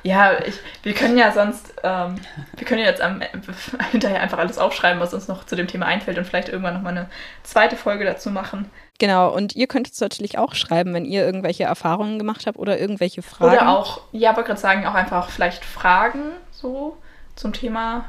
Ja, 0.03 0.43
ich, 0.43 0.59
wir 0.83 0.93
können 0.93 1.17
ja 1.17 1.31
sonst, 1.31 1.73
ähm, 1.83 2.15
wir 2.55 2.65
können 2.65 2.81
ja 2.81 2.87
jetzt 2.87 3.01
am, 3.01 3.21
hinterher 3.91 4.21
einfach 4.21 4.39
alles 4.39 4.57
aufschreiben, 4.57 4.99
was 4.99 5.13
uns 5.13 5.27
noch 5.27 5.45
zu 5.45 5.55
dem 5.55 5.67
Thema 5.67 5.85
einfällt 5.85 6.17
und 6.17 6.25
vielleicht 6.25 6.49
irgendwann 6.49 6.73
nochmal 6.73 6.97
eine 6.97 7.09
zweite 7.43 7.75
Folge 7.75 8.03
dazu 8.03 8.31
machen. 8.31 8.69
Genau, 8.99 9.29
und 9.29 9.55
ihr 9.55 9.67
könnt 9.67 9.91
es 9.91 10.01
natürlich 10.01 10.39
auch 10.39 10.55
schreiben, 10.55 10.93
wenn 10.93 11.05
ihr 11.05 11.23
irgendwelche 11.23 11.65
Erfahrungen 11.65 12.17
gemacht 12.17 12.47
habt 12.47 12.57
oder 12.57 12.79
irgendwelche 12.79 13.21
Fragen. 13.21 13.53
Oder 13.53 13.69
auch, 13.69 14.01
ja, 14.11 14.35
wollte 14.35 14.47
gerade 14.47 14.59
sagen, 14.59 14.87
auch 14.87 14.95
einfach 14.95 15.29
vielleicht 15.29 15.63
Fragen 15.63 16.31
so 16.51 16.97
zum 17.35 17.53
Thema 17.53 18.05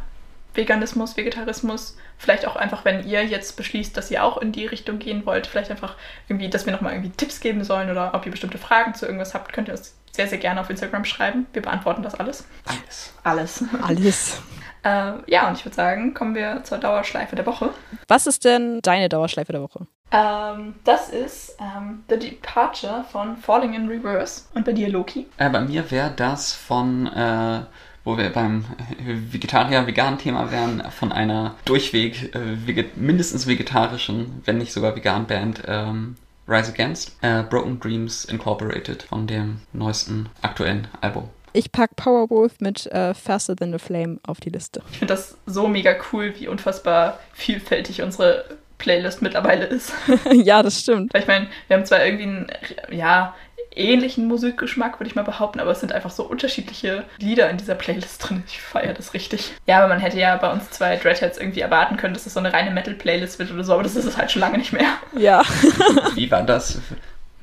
Veganismus, 0.55 1.17
Vegetarismus. 1.17 1.97
Vielleicht 2.17 2.47
auch 2.47 2.57
einfach, 2.57 2.85
wenn 2.85 3.07
ihr 3.07 3.25
jetzt 3.25 3.57
beschließt, 3.57 3.97
dass 3.97 4.11
ihr 4.11 4.25
auch 4.25 4.39
in 4.39 4.53
die 4.53 4.67
Richtung 4.67 4.99
gehen 4.99 5.25
wollt, 5.25 5.47
vielleicht 5.47 5.71
einfach 5.71 5.97
irgendwie, 6.29 6.51
dass 6.51 6.67
wir 6.67 6.73
nochmal 6.73 6.93
irgendwie 6.95 7.11
Tipps 7.11 7.41
geben 7.41 7.63
sollen 7.63 7.91
oder 7.91 8.13
ob 8.15 8.27
ihr 8.27 8.33
bestimmte 8.33 8.59
Fragen 8.59 8.95
zu 8.95 9.07
irgendwas 9.07 9.35
habt, 9.35 9.53
könnt 9.53 9.69
ihr 9.69 9.75
uns 9.75 9.95
sehr, 10.11 10.27
sehr 10.27 10.39
gerne 10.39 10.61
auf 10.61 10.69
Instagram 10.69 11.05
schreiben. 11.05 11.47
Wir 11.53 11.63
beantworten 11.63 12.03
das 12.03 12.17
alles. 12.17 12.45
Alles. 12.65 13.13
Alles. 13.23 13.65
Alles. 13.83 14.43
äh, 14.83 15.13
ja, 15.27 15.49
und 15.49 15.57
ich 15.57 15.65
würde 15.65 15.77
sagen, 15.77 16.13
kommen 16.13 16.35
wir 16.35 16.65
zur 16.65 16.79
Dauerschleife 16.79 17.37
der 17.37 17.47
Woche. 17.47 17.71
Was 18.09 18.27
ist 18.27 18.45
denn 18.45 18.81
deine 18.83 19.09
Dauerschleife 19.09 19.53
der 19.53 19.63
Woche? 19.63 19.87
Ähm, 20.11 20.75
das 20.85 21.11
ist 21.11 21.57
ähm, 21.61 22.03
The 22.09 22.19
Departure 22.19 23.05
von 23.13 23.37
Falling 23.37 23.75
in 23.75 23.89
Reverse. 23.89 24.43
Und 24.55 24.65
bei 24.65 24.73
dir, 24.73 24.89
Loki? 24.89 25.27
Äh, 25.37 25.51
bei 25.51 25.61
mir 25.61 25.89
wäre 25.91 26.11
das 26.11 26.53
von, 26.53 27.07
äh, 27.07 27.61
wo 28.09 28.17
wir 28.17 28.31
beim 28.31 28.65
Vegetarier-Vegan-Thema 29.05 30.51
wären, 30.51 30.83
von 30.91 31.13
einer 31.13 31.57
durchweg 31.67 32.35
äh, 32.35 32.67
veget 32.67 32.97
mindestens 32.97 33.47
vegetarischen, 33.47 34.41
wenn 34.47 34.57
nicht 34.57 34.73
sogar 34.73 34.97
vegan 34.97 35.27
Band, 35.27 35.63
ähm, 35.67 36.17
Rise 36.49 36.73
Against, 36.73 37.19
äh, 37.21 37.43
Broken 37.43 37.79
Dreams 37.79 38.25
Incorporated 38.25 39.03
von 39.03 39.27
dem 39.27 39.61
neuesten 39.75 40.31
aktuellen 40.41 40.89
Album. 41.03 41.29
Ich 41.53 41.71
pack 41.71 41.97
Powerwolf 41.97 42.61
mit 42.61 42.87
äh, 42.87 43.13
Faster 43.13 43.55
Than 43.55 43.75
a 43.75 43.79
Flame 43.79 44.19
auf 44.27 44.41
die 44.41 44.51
Liste. 44.51 44.83
Ich 44.91 44.99
finde 45.01 45.13
das 45.13 45.37
so 45.45 45.69
mega 45.69 45.95
cool, 46.11 46.33
wie 46.39 46.49
unfassbar 46.49 47.19
vielfältig 47.35 48.01
unsere 48.01 48.47
Playlist 48.79 49.21
mittlerweile 49.21 49.67
ist. 49.67 49.93
ja, 50.33 50.63
das 50.63 50.81
stimmt. 50.81 51.13
Weil 51.13 51.23
ich 51.23 51.29
meine, 51.29 51.49
wir 51.67 51.77
haben 51.77 51.85
zwar 51.85 52.03
irgendwie 52.05 52.25
einen, 52.25 52.47
ja, 52.91 53.35
ähnlichen 53.79 54.27
Musikgeschmack, 54.27 54.99
würde 54.99 55.09
ich 55.09 55.17
mal 55.17 55.23
behaupten, 55.23 55.61
aber 55.61 55.71
es 55.71 55.81
sind 55.81 55.93
einfach 55.93 56.11
so 56.11 56.25
unterschiedliche 56.25 57.05
Lieder 57.19 57.49
in 57.51 57.57
dieser 57.57 57.75
Playlist 57.75 58.29
drin. 58.29 58.43
Ich 58.47 58.61
feiere 58.61 58.95
das 58.95 59.15
richtig. 59.15 59.53
Ja, 59.67 59.79
aber 59.79 59.89
man 59.89 60.01
hätte 60.01 60.19
ja 60.19 60.37
bei 60.37 60.53
uns 60.53 60.71
zwei 60.71 60.97
Dreadheads 60.97 61.39
irgendwie 61.39 61.61
erwarten 61.61 61.97
können, 61.97 62.15
dass 62.15 62.27
es 62.27 62.35
so 62.35 62.41
eine 62.41 62.53
reine 62.53 62.71
Metal-Playlist 62.71 63.39
wird 63.39 63.53
oder 63.53 63.65
so, 63.65 63.73
aber 63.73 63.83
das 63.83 63.97
ist 63.97 64.05
es 64.05 64.17
halt 64.17 64.31
schon 64.31 64.41
lange 64.41 64.59
nicht 64.59 64.73
mehr. 64.73 64.99
Ja. 65.17 65.43
Wie 66.15 66.31
war 66.31 66.43
das? 66.43 66.81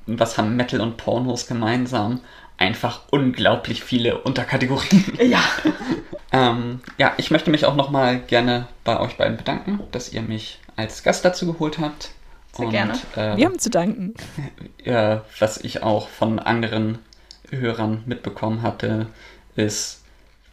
Was 0.06 0.38
haben 0.38 0.56
Metal 0.56 0.82
und 0.82 0.98
Pornos 0.98 1.48
gemeinsam? 1.48 2.22
Einfach 2.58 3.02
unglaublich 3.12 3.84
viele 3.84 4.20
Unterkategorien. 4.22 5.18
Ja. 5.22 5.44
Ähm, 6.32 6.82
ja, 6.98 7.14
ich 7.16 7.32
möchte 7.32 7.50
mich 7.50 7.66
auch 7.66 7.76
nochmal 7.76 8.20
gerne 8.20 8.68
bei 8.84 9.00
euch 9.00 9.16
beiden 9.16 9.38
bedanken, 9.38 9.80
dass 9.94 10.12
ihr 10.12 10.22
mich 10.22 10.60
als 10.76 11.02
Gast 11.02 11.24
dazu 11.24 11.46
geholt 11.46 11.80
habt. 11.80 12.10
Sehr 12.58 12.70
gerne. 12.70 12.94
Äh, 13.16 13.38
Wir 13.38 13.46
haben 13.46 13.60
zu 13.60 13.70
danken. 13.70 14.14
äh, 14.84 15.18
was 15.40 15.58
ich 15.58 15.84
auch 15.84 16.08
von 16.08 16.40
anderen 16.40 17.00
Hörern 17.50 18.04
mitbekommen 18.06 18.62
hatte, 18.62 19.08
ist, 19.56 20.02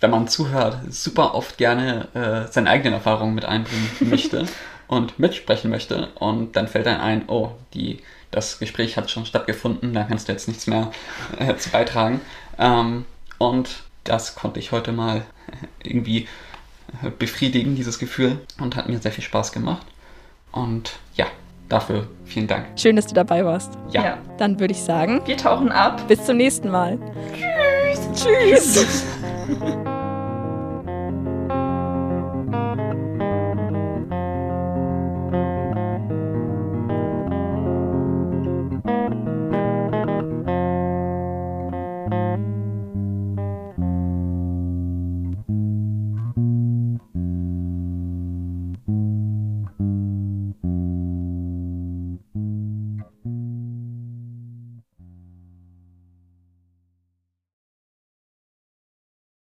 wenn 0.01 0.11
man 0.11 0.27
zuhört, 0.29 0.79
super 0.91 1.35
oft 1.35 1.59
gerne 1.59 2.09
äh, 2.15 2.53
seine 2.53 2.70
eigenen 2.70 2.95
Erfahrungen 2.95 3.35
mit 3.35 3.45
einbringen 3.45 3.89
möchte 4.01 4.47
und 4.89 5.19
mitsprechen 5.19 5.70
möchte. 5.70 6.09
Und 6.16 6.57
dann 6.57 6.66
fällt 6.66 6.89
einem 6.89 7.01
ein, 7.01 7.29
oh, 7.29 7.53
die, 7.73 8.01
das 8.31 8.59
Gespräch 8.59 8.97
hat 8.97 9.11
schon 9.11 9.27
stattgefunden, 9.27 9.95
da 9.95 10.03
kannst 10.03 10.29
du 10.29 10.33
jetzt 10.33 10.49
nichts 10.49 10.66
mehr 10.66 10.91
äh, 11.39 11.55
zu 11.57 11.70
beitragen. 11.70 12.20
Ähm, 12.59 13.05
und 13.39 13.85
das 14.05 14.35
konnte 14.35 14.59
ich 14.59 14.73
heute 14.73 14.91
mal 14.91 15.24
irgendwie 15.83 16.27
befriedigen, 17.19 17.77
dieses 17.77 17.99
Gefühl, 17.99 18.41
und 18.59 18.77
hat 18.77 18.89
mir 18.89 18.99
sehr 18.99 19.12
viel 19.12 19.24
Spaß 19.24 19.53
gemacht. 19.53 19.87
Und 20.51 20.99
dafür 21.73 22.07
vielen 22.24 22.47
Dank. 22.47 22.66
Schön, 22.77 22.97
dass 22.97 23.07
du 23.07 23.15
dabei 23.15 23.44
warst. 23.44 23.73
Ja. 23.90 24.03
ja. 24.05 24.19
Dann 24.39 24.61
würde 24.61 24.73
ich 24.73 24.82
sagen, 24.82 25.20
Wir 25.24 25.36
tauchen 25.36 25.70
ab. 25.73 26.07
bis 26.09 26.24
zum 26.24 26.36
nächsten 26.36 26.70
Mal. 26.70 26.99
Tschüss. 28.15 28.74
Tschüss. 28.74 29.05